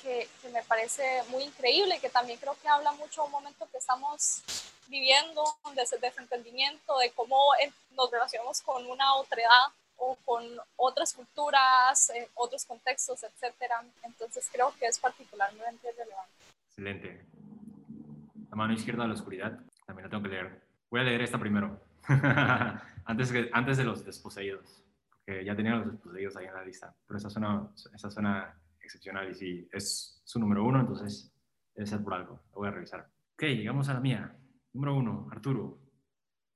que, 0.00 0.26
que, 0.40 0.48
me 0.48 0.62
parece 0.62 1.22
muy 1.24 1.42
increíble 1.42 2.00
que 2.00 2.08
también 2.08 2.38
creo 2.38 2.56
que 2.62 2.68
habla 2.68 2.92
mucho 2.92 3.20
de 3.20 3.26
un 3.26 3.32
momento 3.32 3.68
que 3.70 3.76
estamos 3.76 4.42
viviendo, 4.86 5.44
de 5.74 5.82
ese 5.82 5.98
desentendimiento, 5.98 6.96
de 6.96 7.10
cómo 7.10 7.50
nos 7.90 8.10
relacionamos 8.10 8.62
con 8.62 8.86
una 8.86 9.16
otredad 9.16 9.66
o 9.96 10.16
con 10.24 10.44
otras 10.76 11.14
culturas, 11.14 12.10
eh, 12.10 12.28
otros 12.34 12.64
contextos, 12.64 13.22
etcétera. 13.22 13.84
Entonces 14.02 14.48
creo 14.52 14.72
que 14.78 14.86
es 14.86 14.98
particularmente 14.98 15.92
relevante. 15.92 16.32
Excelente. 16.68 17.26
La 18.50 18.56
mano 18.56 18.72
izquierda 18.72 19.02
de 19.02 19.08
la 19.08 19.14
oscuridad, 19.14 19.58
también 19.86 20.04
la 20.04 20.10
tengo 20.10 20.22
que 20.22 20.28
leer. 20.28 20.62
Voy 20.90 21.00
a 21.00 21.04
leer 21.04 21.22
esta 21.22 21.38
primero, 21.38 21.80
antes, 23.04 23.32
que, 23.32 23.50
antes 23.52 23.76
de 23.76 23.84
los 23.84 24.04
desposeídos, 24.04 24.84
porque 25.08 25.44
ya 25.44 25.56
tenía 25.56 25.76
los 25.76 25.92
desposeídos 25.92 26.36
ahí 26.36 26.46
en 26.46 26.54
la 26.54 26.64
lista, 26.64 26.94
pero 27.06 27.18
esa 27.18 27.30
suena, 27.30 27.68
esa 27.92 28.10
suena 28.10 28.54
excepcional 28.80 29.30
y 29.30 29.34
si 29.34 29.68
es 29.72 30.20
su 30.24 30.38
número 30.38 30.64
uno, 30.64 30.80
entonces 30.80 31.32
debe 31.74 31.86
ser 31.86 32.02
por 32.02 32.14
algo. 32.14 32.40
Lo 32.52 32.60
voy 32.60 32.68
a 32.68 32.72
revisar. 32.72 33.08
Ok, 33.34 33.42
llegamos 33.42 33.88
a 33.88 33.94
la 33.94 34.00
mía. 34.00 34.36
Número 34.72 34.94
uno, 34.94 35.28
Arturo. 35.30 35.78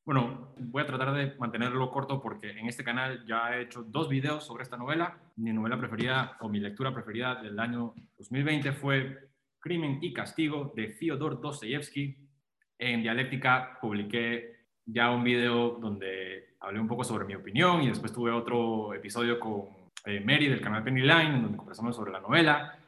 Bueno, 0.08 0.54
voy 0.58 0.82
a 0.82 0.86
tratar 0.86 1.12
de 1.12 1.34
mantenerlo 1.36 1.90
corto 1.90 2.22
porque 2.22 2.52
en 2.52 2.66
este 2.66 2.82
canal 2.82 3.26
ya 3.26 3.54
he 3.54 3.60
hecho 3.60 3.82
dos 3.82 4.08
videos 4.08 4.42
sobre 4.42 4.62
esta 4.62 4.78
novela. 4.78 5.18
Mi 5.36 5.52
novela 5.52 5.76
preferida 5.76 6.38
o 6.40 6.48
mi 6.48 6.60
lectura 6.60 6.94
preferida 6.94 7.34
del 7.34 7.60
año 7.60 7.92
2020 8.16 8.72
fue 8.72 9.18
Crimen 9.60 9.98
y 10.00 10.14
Castigo 10.14 10.72
de 10.74 10.94
Fyodor 10.94 11.42
Dostoyevsky. 11.42 12.26
En 12.78 13.02
Dialéctica 13.02 13.78
publiqué 13.82 14.68
ya 14.86 15.10
un 15.10 15.24
video 15.24 15.72
donde 15.78 16.54
hablé 16.60 16.80
un 16.80 16.88
poco 16.88 17.04
sobre 17.04 17.26
mi 17.26 17.34
opinión 17.34 17.82
y 17.82 17.88
después 17.88 18.10
tuve 18.10 18.30
otro 18.30 18.94
episodio 18.94 19.38
con 19.38 19.64
eh, 20.06 20.20
Mary 20.20 20.48
del 20.48 20.62
canal 20.62 20.82
Penny 20.84 21.02
Line 21.02 21.42
donde 21.42 21.58
conversamos 21.58 21.94
sobre 21.94 22.12
la 22.12 22.20
novela. 22.20 22.78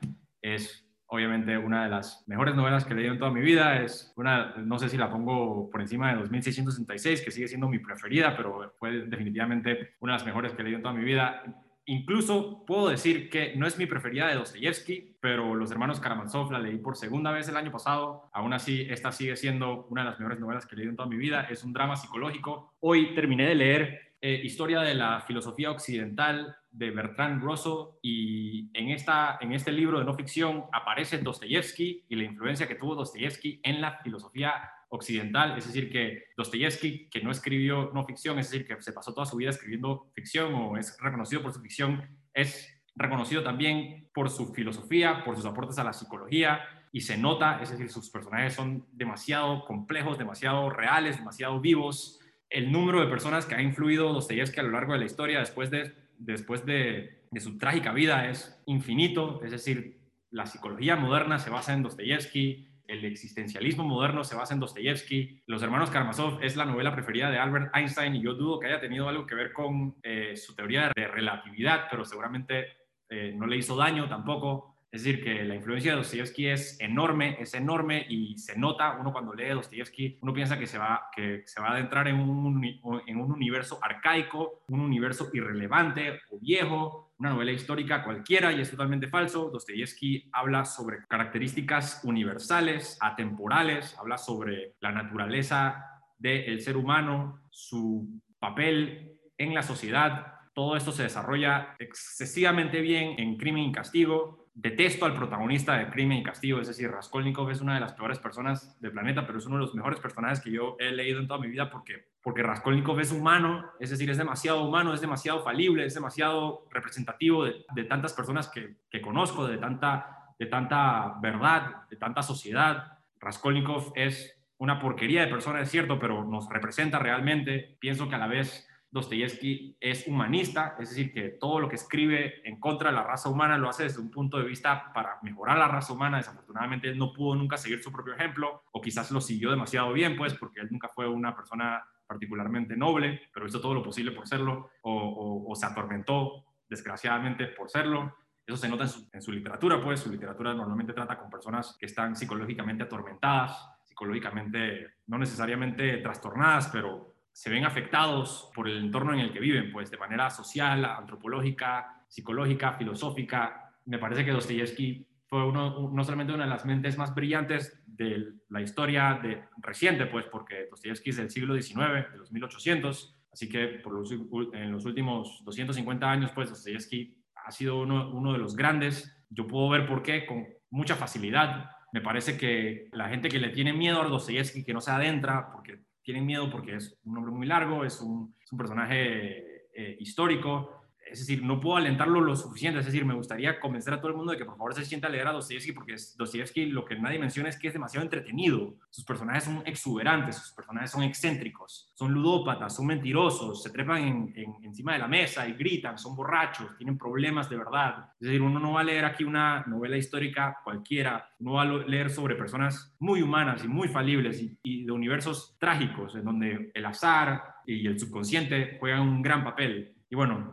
Es 0.41 0.90
obviamente 1.11 1.59
una 1.59 1.85
de 1.85 1.91
las 1.91 2.25
mejores 2.27 2.55
novelas 2.55 2.85
que 2.85 2.95
he 2.95 3.07
en 3.07 3.19
toda 3.19 3.31
mi 3.31 3.41
vida. 3.41 3.83
Es 3.83 4.13
una, 4.17 4.55
no 4.57 4.79
sé 4.79 4.89
si 4.89 4.97
la 4.97 5.11
pongo 5.11 5.69
por 5.71 5.81
encima 5.81 6.11
de 6.11 6.21
2666, 6.21 7.23
que 7.23 7.31
sigue 7.31 7.49
siendo 7.49 7.69
mi 7.69 7.79
preferida, 7.79 8.37
pero 8.37 8.73
fue 8.79 8.93
definitivamente 9.07 9.95
una 10.01 10.13
de 10.13 10.19
las 10.19 10.27
mejores 10.27 10.53
que 10.53 10.63
he 10.63 10.75
en 10.75 10.83
toda 10.83 10.95
mi 10.95 11.05
vida. 11.05 11.43
Incluso 11.87 12.65
puedo 12.65 12.89
decir 12.89 13.29
que 13.29 13.57
no 13.57 13.67
es 13.67 13.77
mi 13.77 13.87
preferida 13.87 14.29
de 14.29 14.37
Dostoyevsky, 14.37 15.17
pero 15.21 15.57
Los 15.57 15.73
Hermanos 15.73 15.99
Karamazov 15.99 16.53
la 16.53 16.61
leí 16.61 16.79
por 16.79 16.97
segunda 16.97 17.33
vez 17.33 17.49
el 17.49 17.57
año 17.57 17.73
pasado. 17.73 18.31
Aún 18.33 18.53
así, 18.53 18.87
esta 18.89 19.11
sigue 19.11 19.35
siendo 19.35 19.87
una 19.91 20.03
de 20.03 20.11
las 20.11 20.21
mejores 20.21 20.39
novelas 20.39 20.67
que 20.67 20.77
he 20.77 20.85
en 20.85 20.95
toda 20.95 21.09
mi 21.09 21.17
vida. 21.17 21.49
Es 21.51 21.65
un 21.65 21.73
drama 21.73 21.97
psicológico. 21.97 22.75
Hoy 22.79 23.15
terminé 23.15 23.49
de 23.49 23.55
leer 23.57 24.01
eh, 24.21 24.41
Historia 24.45 24.83
de 24.83 24.95
la 24.95 25.23
Filosofía 25.23 25.71
Occidental 25.73 26.55
de 26.71 26.91
Bertrand 26.91 27.43
Russell 27.43 27.97
y 28.03 28.71
en, 28.75 28.91
esta, 28.91 29.39
en 29.41 29.53
este 29.53 29.73
libro 29.73 29.99
de 29.99 30.05
no 30.05 30.15
ficción 30.15 30.65
aparece 30.73 31.19
Dostoyevsky 31.19 32.07
y 32.09 32.17
la 32.17 32.25
influencia 32.25 32.69
que 32.69 32.77
tuvo 32.77 32.95
Dostoyevsky 32.95 33.61
en 33.63 33.81
la 33.81 33.99
filosofía 34.03 34.71
occidental, 34.89 35.57
es 35.57 35.67
decir, 35.67 35.91
que 35.91 36.25
Dostoyevsky, 36.37 37.09
que 37.09 37.23
no 37.23 37.31
escribió 37.31 37.91
no 37.95 38.05
ficción, 38.05 38.39
es 38.39 38.51
decir, 38.51 38.67
que 38.67 38.81
se 38.83 38.93
pasó 38.93 39.15
toda 39.15 39.27
su 39.27 39.37
vida 39.37 39.51
escribiendo 39.51 40.11
ficción 40.15 40.53
o 40.55 40.77
es 40.77 40.97
reconocido 41.01 41.43
por 41.43 41.53
su 41.53 41.61
ficción, 41.61 42.19
es 42.35 42.77
reconocido 42.97 43.43
también 43.43 44.09
por 44.13 44.31
su 44.31 44.53
filosofía, 44.53 45.23
por 45.25 45.37
sus 45.37 45.47
aportes 45.47 45.79
a 45.79 45.85
la 45.85 45.93
psicología, 45.93 46.61
y 46.93 47.03
se 47.03 47.17
nota, 47.17 47.61
es 47.63 47.71
decir, 47.71 47.89
sus 47.89 48.11
personajes 48.11 48.55
son 48.55 48.85
demasiado 48.93 49.65
complejos, 49.65 50.19
demasiado 50.19 50.71
reales, 50.71 51.19
demasiado 51.19 51.61
vivos. 51.61 52.19
El 52.49 52.73
número 52.73 53.01
de 53.01 53.07
personas 53.07 53.47
que 53.47 53.55
ha 53.55 53.63
influido 53.63 54.13
Dostoyevsky 54.13 54.59
a 54.59 54.65
lo 54.65 54.71
largo 54.71 54.93
de 54.93 54.99
la 54.99 55.05
historia 55.05 55.39
después 55.39 55.71
de, 55.71 55.95
después 56.21 56.65
de, 56.67 57.25
su 57.39 57.59
trágica 57.59 57.93
vida 57.93 58.29
es 58.29 58.61
infinito, 58.67 59.41
es 59.43 59.51
decir, 59.51 59.99
la 60.31 60.47
psicología 60.47 60.97
moderna 60.97 61.39
se 61.39 61.51
basa 61.51 61.73
en 61.73 61.83
Dostoyevsky, 61.83 62.69
el 62.87 63.05
existencialismo 63.05 63.85
moderno 63.85 64.25
se 64.25 64.35
basa 64.35 64.53
en 64.53 64.61
Dostoyevsky. 64.61 65.43
Los 65.47 65.63
hermanos 65.63 65.91
Karamazov 65.91 66.43
es 66.43 66.57
la 66.57 66.65
novela 66.65 66.93
preferida 66.93 67.31
de 67.31 67.39
Albert 67.39 67.75
Einstein 67.75 68.17
y 68.17 68.23
yo 68.23 68.35
dudo 68.35 68.59
que 68.59 68.67
haya 68.67 68.81
tenido 68.81 69.09
algo 69.09 69.27
que 69.27 69.37
ver 69.37 69.53
con 69.53 69.97
eh, 70.03 70.37
su 70.37 70.57
teoría 70.57 70.91
de 70.95 71.07
relatividad, 71.07 71.87
pero 71.89 72.05
seguramente 72.05 72.67
eh, 73.09 73.33
no 73.37 73.47
le 73.47 73.57
hizo 73.57 73.77
daño 73.77 74.09
tampoco. 74.09 74.80
Es 74.93 75.05
decir, 75.05 75.23
que 75.23 75.45
la 75.45 75.55
influencia 75.55 75.93
de 75.93 75.99
Dostoyevsky 75.99 76.49
es 76.49 76.81
enorme, 76.81 77.37
es 77.39 77.55
enorme 77.55 78.05
y 78.09 78.37
se 78.39 78.59
nota, 78.59 78.97
uno 78.99 79.13
cuando 79.13 79.33
lee 79.33 79.51
Dostoyevsky, 79.51 80.19
uno 80.21 80.33
piensa 80.33 80.59
que 80.59 80.67
se 80.67 80.79
va, 80.79 81.09
que 81.15 81.43
se 81.47 81.61
va 81.61 81.69
a 81.69 81.73
adentrar 81.75 82.09
en 82.09 82.19
un, 82.19 82.65
en 83.07 83.21
un 83.21 83.31
universo 83.31 83.79
arcaico, 83.81 84.65
un 84.67 84.81
universo 84.81 85.31
irrelevante 85.33 86.21
o 86.33 86.41
viejo, 86.41 87.13
una 87.21 87.31
novela 87.31 87.53
histórica 87.53 88.03
cualquiera 88.03 88.53
y 88.53 88.63
es 88.63 88.71
totalmente 88.71 89.07
falso. 89.07 89.51
Dostoyevsky 89.51 90.29
habla 90.33 90.65
sobre 90.65 91.07
características 91.07 92.01
universales, 92.03 92.99
atemporales, 93.01 93.97
habla 93.97 94.19
sobre 94.19 94.75
la 94.81 94.91
naturaleza 94.91 95.85
del 96.19 96.61
ser 96.63 96.77
humano, 96.77 97.43
su 97.51 98.21
papel 98.41 99.19
en 99.39 99.55
la 99.55 99.63
sociedad. 99.63 100.35
Todo 100.53 100.77
esto 100.77 100.91
se 100.91 101.05
desarrolla 101.05 101.77
excesivamente 101.79 102.81
bien 102.81 103.15
en 103.19 103.37
Crimen 103.37 103.65
y 103.65 103.73
Castigo, 103.73 104.50
detesto 104.61 105.07
al 105.07 105.15
protagonista 105.15 105.79
de 105.79 105.89
Crimen 105.89 106.19
y 106.19 106.23
Castigo, 106.23 106.61
es 106.61 106.69
decir, 106.69 106.91
Raskolnikov 106.91 107.49
es 107.49 107.63
una 107.63 107.75
de 107.75 107.81
las 107.81 107.95
peores 107.95 108.19
personas 108.19 108.79
del 108.81 108.93
planeta, 108.93 109.27
pero 109.27 109.39
es 109.39 109.47
uno 109.47 109.57
de 109.57 109.63
los 109.63 109.75
mejores 109.75 110.01
personajes 110.01 110.41
que 110.41 110.51
yo 110.51 110.77
he 110.79 110.93
leído 110.93 111.19
en 111.19 111.27
toda 111.27 111.41
mi 111.41 111.49
vida 111.49 111.71
porque, 111.71 112.09
porque 112.23 112.43
Raskolnikov 112.43 113.01
es 113.01 113.11
humano, 113.11 113.71
es 113.81 113.89
decir, 113.89 114.11
es 114.11 114.19
demasiado 114.19 114.63
humano, 114.63 114.93
es 114.93 115.01
demasiado 115.01 115.43
falible, 115.43 115.87
es 115.87 115.95
demasiado 115.95 116.67
representativo 116.71 117.45
de, 117.45 117.85
tantas 117.85 118.13
personas 118.13 118.49
que, 118.49 118.77
que, 118.91 119.01
conozco, 119.01 119.47
de 119.49 119.57
tanta, 119.57 120.35
de 120.39 120.45
tanta 120.45 121.15
verdad, 121.23 121.89
de 121.89 121.97
tanta 121.97 122.23
sociedad. 122.23 122.99
Raskolnikov 123.19 123.93
es 123.95 124.39
una 124.59 124.79
porquería 124.79 125.23
de 125.23 125.29
persona, 125.29 125.63
es 125.63 125.71
cierto, 125.71 125.99
pero 125.99 126.23
nos 126.25 126.51
representa 126.51 126.99
realmente. 126.99 127.79
Pienso 127.81 128.11
que 128.11 128.17
a 128.17 128.19
la 128.19 128.27
vez 128.27 128.70
Dostoyevsky 128.93 129.77
es 129.79 130.07
humanista, 130.09 130.75
es 130.81 130.91
decir, 130.91 131.13
que 131.13 131.29
todo 131.29 131.61
lo 131.61 131.69
que 131.69 131.77
escribe 131.77 132.47
en 132.49 132.59
contra 132.59 132.91
de 132.91 132.97
la 132.97 133.05
raza 133.05 133.29
humana 133.29 133.57
lo 133.57 133.69
hace 133.69 133.85
desde 133.85 134.01
un 134.01 134.11
punto 134.11 134.37
de 134.39 134.45
vista 134.45 134.93
para 134.93 135.19
mejorar 135.23 135.59
la 135.59 135.69
raza 135.69 135.93
humana. 135.93 136.17
Desafortunadamente 136.17 136.89
él 136.89 136.99
no 136.99 137.13
pudo 137.13 137.37
nunca 137.37 137.57
seguir 137.57 137.83
su 137.83 137.93
propio 137.93 138.15
ejemplo, 138.15 138.65
o 138.73 138.81
quizás 138.81 139.13
lo 139.13 139.21
siguió 139.21 139.51
demasiado 139.51 139.93
bien, 139.93 140.17
pues, 140.17 140.35
porque 140.35 140.61
él 140.61 140.69
nunca 140.71 140.89
fue 140.89 141.09
una 141.09 141.37
persona 141.37 141.85
particularmente 142.05 142.77
noble, 142.77 143.21
pero 143.33 143.47
hizo 143.47 143.61
todo 143.61 143.75
lo 143.75 143.83
posible 143.85 144.11
por 144.11 144.27
serlo, 144.27 144.71
o, 144.83 145.53
se 145.55 145.67
atormentó 145.67 146.45
desgraciadamente 146.69 147.47
por 147.47 147.71
serlo. 147.71 148.17
Eso 148.45 148.57
se 148.57 148.69
nota 148.69 148.83
en 148.83 148.89
su, 148.89 149.09
en 149.13 149.23
su 149.23 149.31
literatura, 149.31 149.81
pues 149.81 150.01
su 150.01 150.11
literatura 150.11 150.53
normalmente 150.53 150.93
trata 150.93 151.17
con 151.17 151.31
personas 151.31 151.77
que 151.79 151.87
están 151.87 152.17
psicológicamente 152.17 152.83
atormentadas, 152.83 153.71
psicológicamente 153.85 154.95
no 155.07 155.19
necesariamente 155.19 155.99
trastornadas, 155.99 156.69
pero 156.73 157.10
se 157.41 157.49
ven 157.49 157.65
afectados 157.65 158.51
por 158.55 158.69
el 158.69 158.77
entorno 158.77 159.15
en 159.15 159.21
el 159.21 159.33
que 159.33 159.41
viven, 159.41 159.73
pues 159.73 159.91
de 159.91 159.97
manera 159.97 160.29
social, 160.29 160.85
antropológica, 160.85 162.05
psicológica, 162.07 162.75
filosófica. 162.75 163.73
Me 163.87 163.99
parece 163.99 164.27
que 164.27 164.31
Dostoyevsky 164.31 165.07
fue 165.27 165.47
uno, 165.47 165.91
no 165.91 166.05
solamente 166.05 166.35
una 166.35 166.45
de 166.45 166.51
las 166.51 166.67
mentes 166.67 166.99
más 166.99 167.15
brillantes 167.15 167.83
de 167.87 168.35
la 168.51 168.61
historia 168.61 169.19
de, 169.23 169.45
reciente, 169.63 170.05
pues 170.05 170.27
porque 170.27 170.67
Dostoyevsky 170.71 171.09
es 171.09 171.17
del 171.17 171.31
siglo 171.31 171.55
XIX, 171.55 172.13
de 172.13 172.19
los 172.19 172.31
1800, 172.31 173.19
así 173.33 173.49
que 173.49 173.69
por 173.83 173.95
los, 173.95 174.13
en 174.13 174.71
los 174.71 174.85
últimos 174.85 175.43
250 175.43 176.11
años, 176.11 176.33
pues 176.35 176.51
Dostoyevsky 176.51 177.25
ha 177.47 177.51
sido 177.53 177.81
uno, 177.81 178.11
uno 178.11 178.35
de 178.35 178.39
los 178.39 178.55
grandes. 178.55 179.17
Yo 179.31 179.47
puedo 179.47 179.71
ver 179.71 179.87
por 179.87 180.03
qué 180.03 180.27
con 180.27 180.47
mucha 180.69 180.95
facilidad. 180.95 181.71
Me 181.95 182.03
parece 182.03 182.37
que 182.37 182.91
la 182.93 183.09
gente 183.09 183.31
que 183.31 183.39
le 183.39 183.49
tiene 183.49 183.73
miedo 183.73 184.03
a 184.03 184.09
Dostoyevsky, 184.09 184.63
que 184.63 184.75
no 184.75 184.83
se 184.83 184.91
adentra, 184.91 185.51
porque 185.53 185.81
tienen 186.03 186.27
miedo 186.27 186.51
porque 186.51 186.77
es 186.77 186.99
un 187.05 187.15
nombre 187.15 187.33
muy 187.33 187.47
largo, 187.47 187.85
es 187.85 188.01
un, 188.01 188.35
es 188.43 188.53
un 188.53 188.59
personaje 188.59 189.69
eh, 189.75 189.97
histórico, 190.01 190.80
es 191.11 191.19
decir, 191.19 191.43
no 191.43 191.61
puedo 191.61 191.77
alentarlo 191.77 192.21
lo 192.21 192.37
suficiente, 192.37 192.81
es 192.81 192.87
decir, 192.87 193.05
me 193.05 193.15
gustaría 193.15 193.59
convencer 193.59 193.93
a 193.93 194.01
todo 194.01 194.11
el 194.11 194.17
mundo 194.17 194.33
de 194.33 194.39
que 194.39 194.45
por 194.45 194.57
favor 194.57 194.75
se 194.75 194.85
sienta 194.85 195.09
a 195.09 195.11
leer 195.11 195.27
a 195.27 195.33
Dostoyevsky, 195.33 195.73
porque 195.73 195.97
Dostoyevsky 196.17 196.67
lo 196.67 196.85
que 196.85 196.97
nadie 196.97 197.19
menciona 197.19 197.49
es 197.49 197.59
que 197.59 197.69
es 197.69 197.73
demasiado 197.73 198.05
entretenido, 198.05 198.75
sus 198.91 199.05
personajes 199.05 199.45
son 199.45 199.63
exuberantes, 199.67 200.37
sus 200.37 200.53
personajes 200.53 200.91
son 200.91 201.03
excéntricos, 201.03 201.91
son 201.95 202.13
ludópatas, 202.13 202.75
son 202.77 202.87
mentirosos, 202.87 203.63
se 203.63 203.71
trepan 203.71 204.33
encima 204.63 204.93
de 204.93 204.99
la 205.01 205.09
mesa 205.09 205.47
y 205.49 205.55
gritan, 205.55 205.99
son 205.99 206.15
borrachos, 206.15 206.77
tienen 206.77 206.97
problemas 206.97 207.51
de 207.51 207.57
verdad. 207.57 208.11
Es 208.21 208.29
decir, 208.29 208.43
uno 208.43 208.61
no 208.61 208.73
va 208.73 208.81
a 208.81 208.85
leer 208.85 209.05
aquí 209.05 209.25
una 209.25 209.65
novela 209.67 209.97
histórica 209.97 210.59
cualquiera, 210.63 211.31
uno 211.41 211.53
va 211.53 211.63
a 211.63 211.67
leer 211.67 212.11
sobre 212.11 212.37
personas 212.37 212.95
muy 212.99 213.23
humanas 213.23 213.65
y 213.65 213.69
muy 213.69 213.89
falibles 213.89 214.41
y, 214.41 214.57
y 214.63 214.85
de 214.85 214.93
universos 214.93 215.57
trágicos, 215.59 216.15
en 216.15 216.25
donde 216.25 216.71
el 216.75 216.87
azar 216.87 217.43
y 217.67 217.87
el 217.87 217.99
subconsciente 217.99 218.77
juegan 218.79 219.01
un 219.01 219.23
gran 219.23 219.45
papel. 219.45 219.95
Y 220.09 220.17
bueno, 220.17 220.51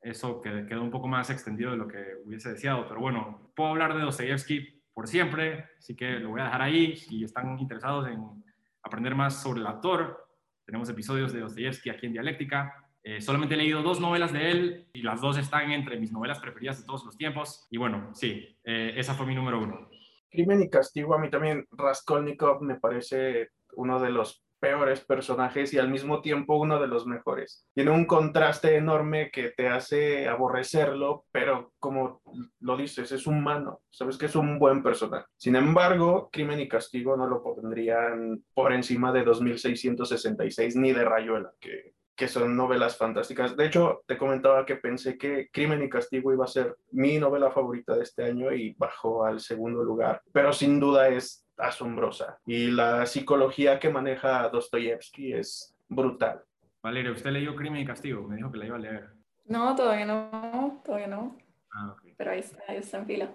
eso 0.00 0.40
quedó 0.40 0.82
un 0.82 0.90
poco 0.90 1.08
más 1.08 1.30
extendido 1.30 1.72
de 1.72 1.76
lo 1.76 1.88
que 1.88 2.02
hubiese 2.24 2.50
deseado, 2.50 2.86
pero 2.88 3.00
bueno, 3.00 3.50
puedo 3.54 3.70
hablar 3.70 3.94
de 3.94 4.02
Dostoyevsky 4.02 4.82
por 4.94 5.08
siempre, 5.08 5.66
así 5.78 5.94
que 5.94 6.18
lo 6.18 6.30
voy 6.30 6.40
a 6.40 6.44
dejar 6.44 6.62
ahí. 6.62 6.96
Si 6.96 7.24
están 7.24 7.58
interesados 7.58 8.08
en 8.08 8.44
aprender 8.82 9.14
más 9.14 9.42
sobre 9.42 9.60
el 9.60 9.66
actor, 9.66 10.28
tenemos 10.64 10.88
episodios 10.88 11.32
de 11.32 11.40
Dostoyevsky 11.40 11.90
aquí 11.90 12.06
en 12.06 12.12
Dialéctica. 12.12 12.88
Eh, 13.02 13.20
solamente 13.20 13.54
he 13.54 13.58
leído 13.58 13.82
dos 13.82 14.00
novelas 14.00 14.32
de 14.32 14.50
él 14.50 14.88
y 14.92 15.02
las 15.02 15.20
dos 15.20 15.38
están 15.38 15.70
entre 15.72 15.98
mis 15.98 16.12
novelas 16.12 16.40
preferidas 16.40 16.80
de 16.80 16.86
todos 16.86 17.04
los 17.04 17.16
tiempos. 17.16 17.66
Y 17.70 17.78
bueno, 17.78 18.10
sí, 18.12 18.56
eh, 18.64 18.92
esa 18.96 19.14
fue 19.14 19.24
mi 19.24 19.34
número 19.34 19.60
uno. 19.60 19.88
Crimen 20.30 20.62
y 20.62 20.68
Castigo, 20.68 21.14
a 21.14 21.18
mí 21.18 21.30
también 21.30 21.66
Raskolnikov 21.70 22.60
me 22.62 22.74
parece 22.74 23.50
uno 23.76 23.98
de 24.00 24.10
los 24.10 24.44
peores 24.58 25.00
personajes 25.00 25.72
y 25.72 25.78
al 25.78 25.90
mismo 25.90 26.20
tiempo 26.20 26.56
uno 26.56 26.80
de 26.80 26.86
los 26.86 27.06
mejores. 27.06 27.66
Tiene 27.74 27.90
un 27.90 28.06
contraste 28.06 28.76
enorme 28.76 29.30
que 29.30 29.50
te 29.50 29.68
hace 29.68 30.28
aborrecerlo, 30.28 31.24
pero 31.32 31.72
como 31.78 32.20
lo 32.60 32.76
dices, 32.76 33.12
es 33.12 33.26
humano, 33.26 33.80
sabes 33.90 34.18
que 34.18 34.26
es 34.26 34.36
un 34.36 34.58
buen 34.58 34.82
personaje. 34.82 35.26
Sin 35.36 35.56
embargo, 35.56 36.28
Crimen 36.32 36.60
y 36.60 36.68
Castigo 36.68 37.16
no 37.16 37.26
lo 37.26 37.42
pondrían 37.42 38.44
por 38.54 38.72
encima 38.72 39.12
de 39.12 39.24
2666 39.24 40.76
ni 40.76 40.92
de 40.92 41.04
Rayuela, 41.04 41.52
que, 41.60 41.94
que 42.18 42.28
son 42.28 42.56
novelas 42.56 42.96
fantásticas. 42.96 43.56
De 43.56 43.66
hecho, 43.66 44.02
te 44.06 44.18
comentaba 44.18 44.66
que 44.66 44.76
pensé 44.76 45.16
que 45.16 45.48
Crimen 45.52 45.84
y 45.84 45.88
Castigo 45.88 46.32
iba 46.32 46.44
a 46.44 46.48
ser 46.48 46.76
mi 46.90 47.16
novela 47.18 47.50
favorita 47.50 47.94
de 47.94 48.02
este 48.02 48.24
año 48.24 48.52
y 48.52 48.74
bajó 48.76 49.24
al 49.24 49.38
segundo 49.38 49.84
lugar, 49.84 50.20
pero 50.32 50.52
sin 50.52 50.80
duda 50.80 51.08
es 51.08 51.47
asombrosa. 51.58 52.38
Y 52.46 52.70
la 52.70 53.04
psicología 53.06 53.78
que 53.78 53.90
maneja 53.90 54.48
Dostoyevsky 54.48 55.34
es 55.34 55.76
brutal. 55.88 56.42
Valeria, 56.82 57.12
¿usted 57.12 57.30
leyó 57.30 57.54
Crimen 57.56 57.82
y 57.82 57.86
Castigo? 57.86 58.26
Me 58.26 58.36
dijo 58.36 58.50
que 58.50 58.58
la 58.58 58.66
iba 58.66 58.76
a 58.76 58.80
leer. 58.80 59.10
No, 59.46 59.74
todavía 59.74 60.06
no, 60.06 60.80
todavía 60.84 61.08
no. 61.08 61.36
Ah, 61.72 61.96
Pero 62.16 62.30
ahí 62.30 62.40
está, 62.40 62.62
ahí 62.68 62.76
está 62.76 62.98
en 62.98 63.06
fila. 63.06 63.34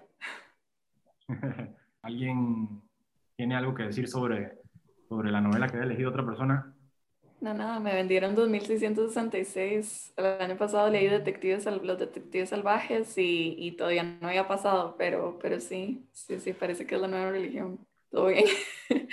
¿Alguien 2.01 2.81
tiene 3.35 3.55
algo 3.55 3.73
que 3.73 3.83
decir 3.83 4.07
sobre, 4.07 4.59
sobre 5.09 5.31
la 5.31 5.41
novela 5.41 5.67
que 5.67 5.77
había 5.77 5.87
elegido 5.87 6.09
otra 6.09 6.25
persona? 6.25 6.73
No, 7.41 7.53
nada, 7.53 7.79
me 7.79 7.93
vendieron 7.93 8.35
2666. 8.35 10.13
El 10.15 10.25
año 10.25 10.55
pasado 10.55 10.89
leí 10.89 11.07
Detectives, 11.09 11.65
Los 11.65 11.99
Detectives 11.99 12.49
Salvajes 12.49 13.17
y, 13.17 13.55
y, 13.57 13.73
todavía 13.73 14.03
no 14.03 14.29
había 14.29 14.47
pasado, 14.47 14.95
pero, 14.97 15.37
pero 15.41 15.59
sí, 15.59 16.07
sí, 16.13 16.39
sí, 16.39 16.53
parece 16.53 16.87
que 16.87 16.95
es 16.95 17.01
la 17.01 17.09
nueva 17.09 17.31
religión 17.31 17.85
todo 18.13 18.27
bien. 18.27 18.45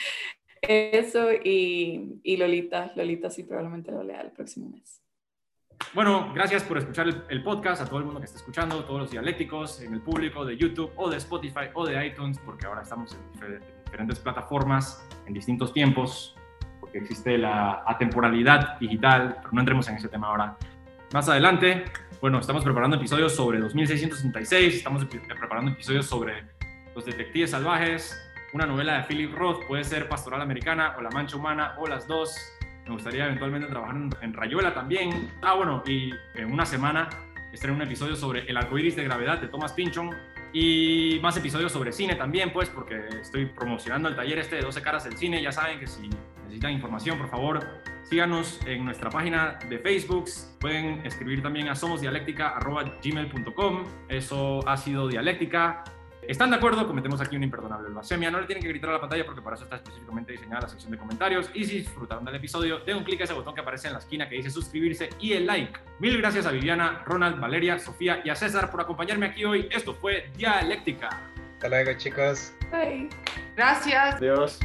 Eso 0.63 1.33
y, 1.33 2.21
y, 2.23 2.37
Lolita, 2.37 2.93
Lolita 2.95 3.31
sí 3.31 3.45
probablemente 3.45 3.91
lo 3.91 4.03
lea 4.03 4.21
el 4.21 4.31
próximo 4.31 4.69
mes. 4.69 5.03
Bueno, 5.95 6.31
gracias 6.35 6.63
por 6.63 6.77
escuchar 6.77 7.09
el, 7.29 7.43
podcast, 7.43 7.81
a 7.81 7.87
todo 7.87 7.99
el 7.99 8.05
mundo 8.05 8.21
que 8.21 8.27
está 8.27 8.37
escuchando, 8.37 8.85
todos 8.85 9.01
los 9.01 9.11
dialécticos, 9.11 9.81
en 9.81 9.95
el 9.95 10.03
público 10.03 10.45
de 10.45 10.59
YouTube 10.59 10.93
o 10.97 11.09
de 11.09 11.17
Spotify 11.17 11.71
o 11.73 11.87
de 11.87 12.07
iTunes, 12.07 12.39
porque 12.45 12.67
ahora 12.67 12.83
estamos 12.83 13.15
en 13.15 13.61
diferentes 13.87 14.19
plataformas 14.19 15.09
en 15.27 15.33
distintos 15.33 15.73
tiempos, 15.73 16.37
porque 16.79 16.99
existe 16.99 17.39
la 17.39 17.83
atemporalidad 17.87 18.79
digital, 18.79 19.39
pero 19.39 19.49
no 19.53 19.61
entremos 19.61 19.89
en 19.89 19.97
ese 19.97 20.09
tema 20.09 20.29
ahora. 20.29 20.59
Más 21.15 21.27
adelante, 21.31 21.85
bueno, 22.21 22.39
estamos 22.39 22.63
preparando 22.63 22.97
episodios 22.97 23.35
sobre 23.35 23.59
2666, 23.61 24.75
estamos 24.75 25.07
preparando 25.07 25.71
episodios 25.71 26.05
sobre 26.05 26.45
los 26.95 27.07
detectives 27.07 27.53
salvajes, 27.53 28.30
una 28.53 28.67
novela 28.67 28.99
de 28.99 29.05
Philip 29.05 29.35
Roth, 29.35 29.65
puede 29.67 29.85
ser 29.85 30.09
Pastoral 30.09 30.43
Americana 30.43 30.95
o 30.99 31.03
La 31.03 31.11
Mancha 31.11 31.37
Humana 31.37 31.75
o 31.79 31.87
las 31.87 32.07
dos. 32.07 32.35
Me 32.85 32.93
gustaría 32.93 33.25
eventualmente 33.27 33.69
trabajar 33.69 33.97
en, 34.21 34.33
Rayuela 34.33 34.75
también. 34.75 35.31
Ah, 35.43 35.55
bueno, 35.55 35.83
y 35.87 36.11
en 36.35 36.53
una 36.53 36.67
semana 36.67 37.09
estaré 37.53 37.73
un 37.73 37.83
episodio 37.83 38.17
sobre 38.17 38.51
El 38.51 38.57
arcoíris 38.57 38.97
de 38.97 39.05
gravedad 39.05 39.39
de 39.39 39.47
Thomas 39.49 39.73
Pynchon 39.73 40.11
y 40.53 41.21
más 41.23 41.37
episodios 41.37 41.71
sobre 41.71 41.93
cine 41.93 42.17
también, 42.17 42.53
pues, 42.53 42.69
porque 42.69 43.07
estoy 43.21 43.47
promocionando 43.47 44.09
el 44.09 44.17
taller 44.17 44.41
este 44.41 44.57
de 44.57 44.63
12 44.63 44.83
caras 44.83 45.05
del 45.05 45.17
cine. 45.17 45.41
Ya 45.41 45.53
saben 45.53 45.79
que 45.79 45.87
si 45.87 46.11
necesitan 46.43 46.73
información, 46.73 47.19
por 47.19 47.29
favor, 47.29 47.65
síganos 48.03 48.59
en 48.67 48.85
nuestra 48.85 49.11
página 49.11 49.61
de 49.69 49.79
Facebook. 49.79 50.25
Pueden 50.59 51.07
escribir 51.07 51.41
también 51.43 51.69
a 51.69 51.77
somosdialéctica.gmail.com. 51.77 53.85
Eso 54.09 54.69
ha 54.69 54.77
sido 54.77 55.07
Dialéctica. 55.07 55.85
¿Están 56.31 56.51
de 56.51 56.57
acuerdo? 56.57 56.87
Cometemos 56.87 57.21
aquí 57.21 57.35
una 57.35 57.45
imperdonable 57.45 57.89
blasfemia. 57.89 58.31
No 58.31 58.41
le 58.41 58.47
tienen 58.47 58.63
que 58.63 58.69
gritar 58.69 58.91
a 58.91 58.93
la 58.93 59.01
pantalla 59.01 59.27
porque 59.27 59.43
para 59.43 59.57
eso 59.57 59.65
está 59.65 59.75
específicamente 59.75 60.31
diseñada 60.31 60.61
la 60.63 60.69
sección 60.69 60.93
de 60.93 60.97
comentarios. 60.97 61.51
Y 61.55 61.65
si 61.65 61.79
disfrutaron 61.79 62.25
del 62.25 62.37
episodio, 62.37 62.79
den 62.79 62.99
un 62.99 63.03
clic 63.03 63.21
a 63.23 63.25
ese 63.25 63.33
botón 63.33 63.53
que 63.53 63.63
aparece 63.63 63.89
en 63.89 63.95
la 63.95 63.99
esquina 63.99 64.29
que 64.29 64.37
dice 64.37 64.49
suscribirse 64.49 65.11
y 65.19 65.33
el 65.33 65.45
like. 65.45 65.81
Mil 65.99 66.17
gracias 66.19 66.47
a 66.47 66.53
Viviana, 66.53 67.03
Ronald, 67.05 67.41
Valeria, 67.41 67.81
Sofía 67.81 68.23
y 68.25 68.31
a 68.31 68.37
César 68.37 68.71
por 68.71 68.81
acompañarme 68.81 69.27
aquí 69.27 69.45
hoy. 69.45 69.69
Esto 69.73 69.93
fue 69.93 70.31
Dialéctica. 70.37 71.09
Hasta 71.55 71.69
luego, 71.69 71.99
chicos. 71.99 72.53
Bye. 72.71 73.09
Gracias. 73.57 74.15
Adiós. 74.15 74.61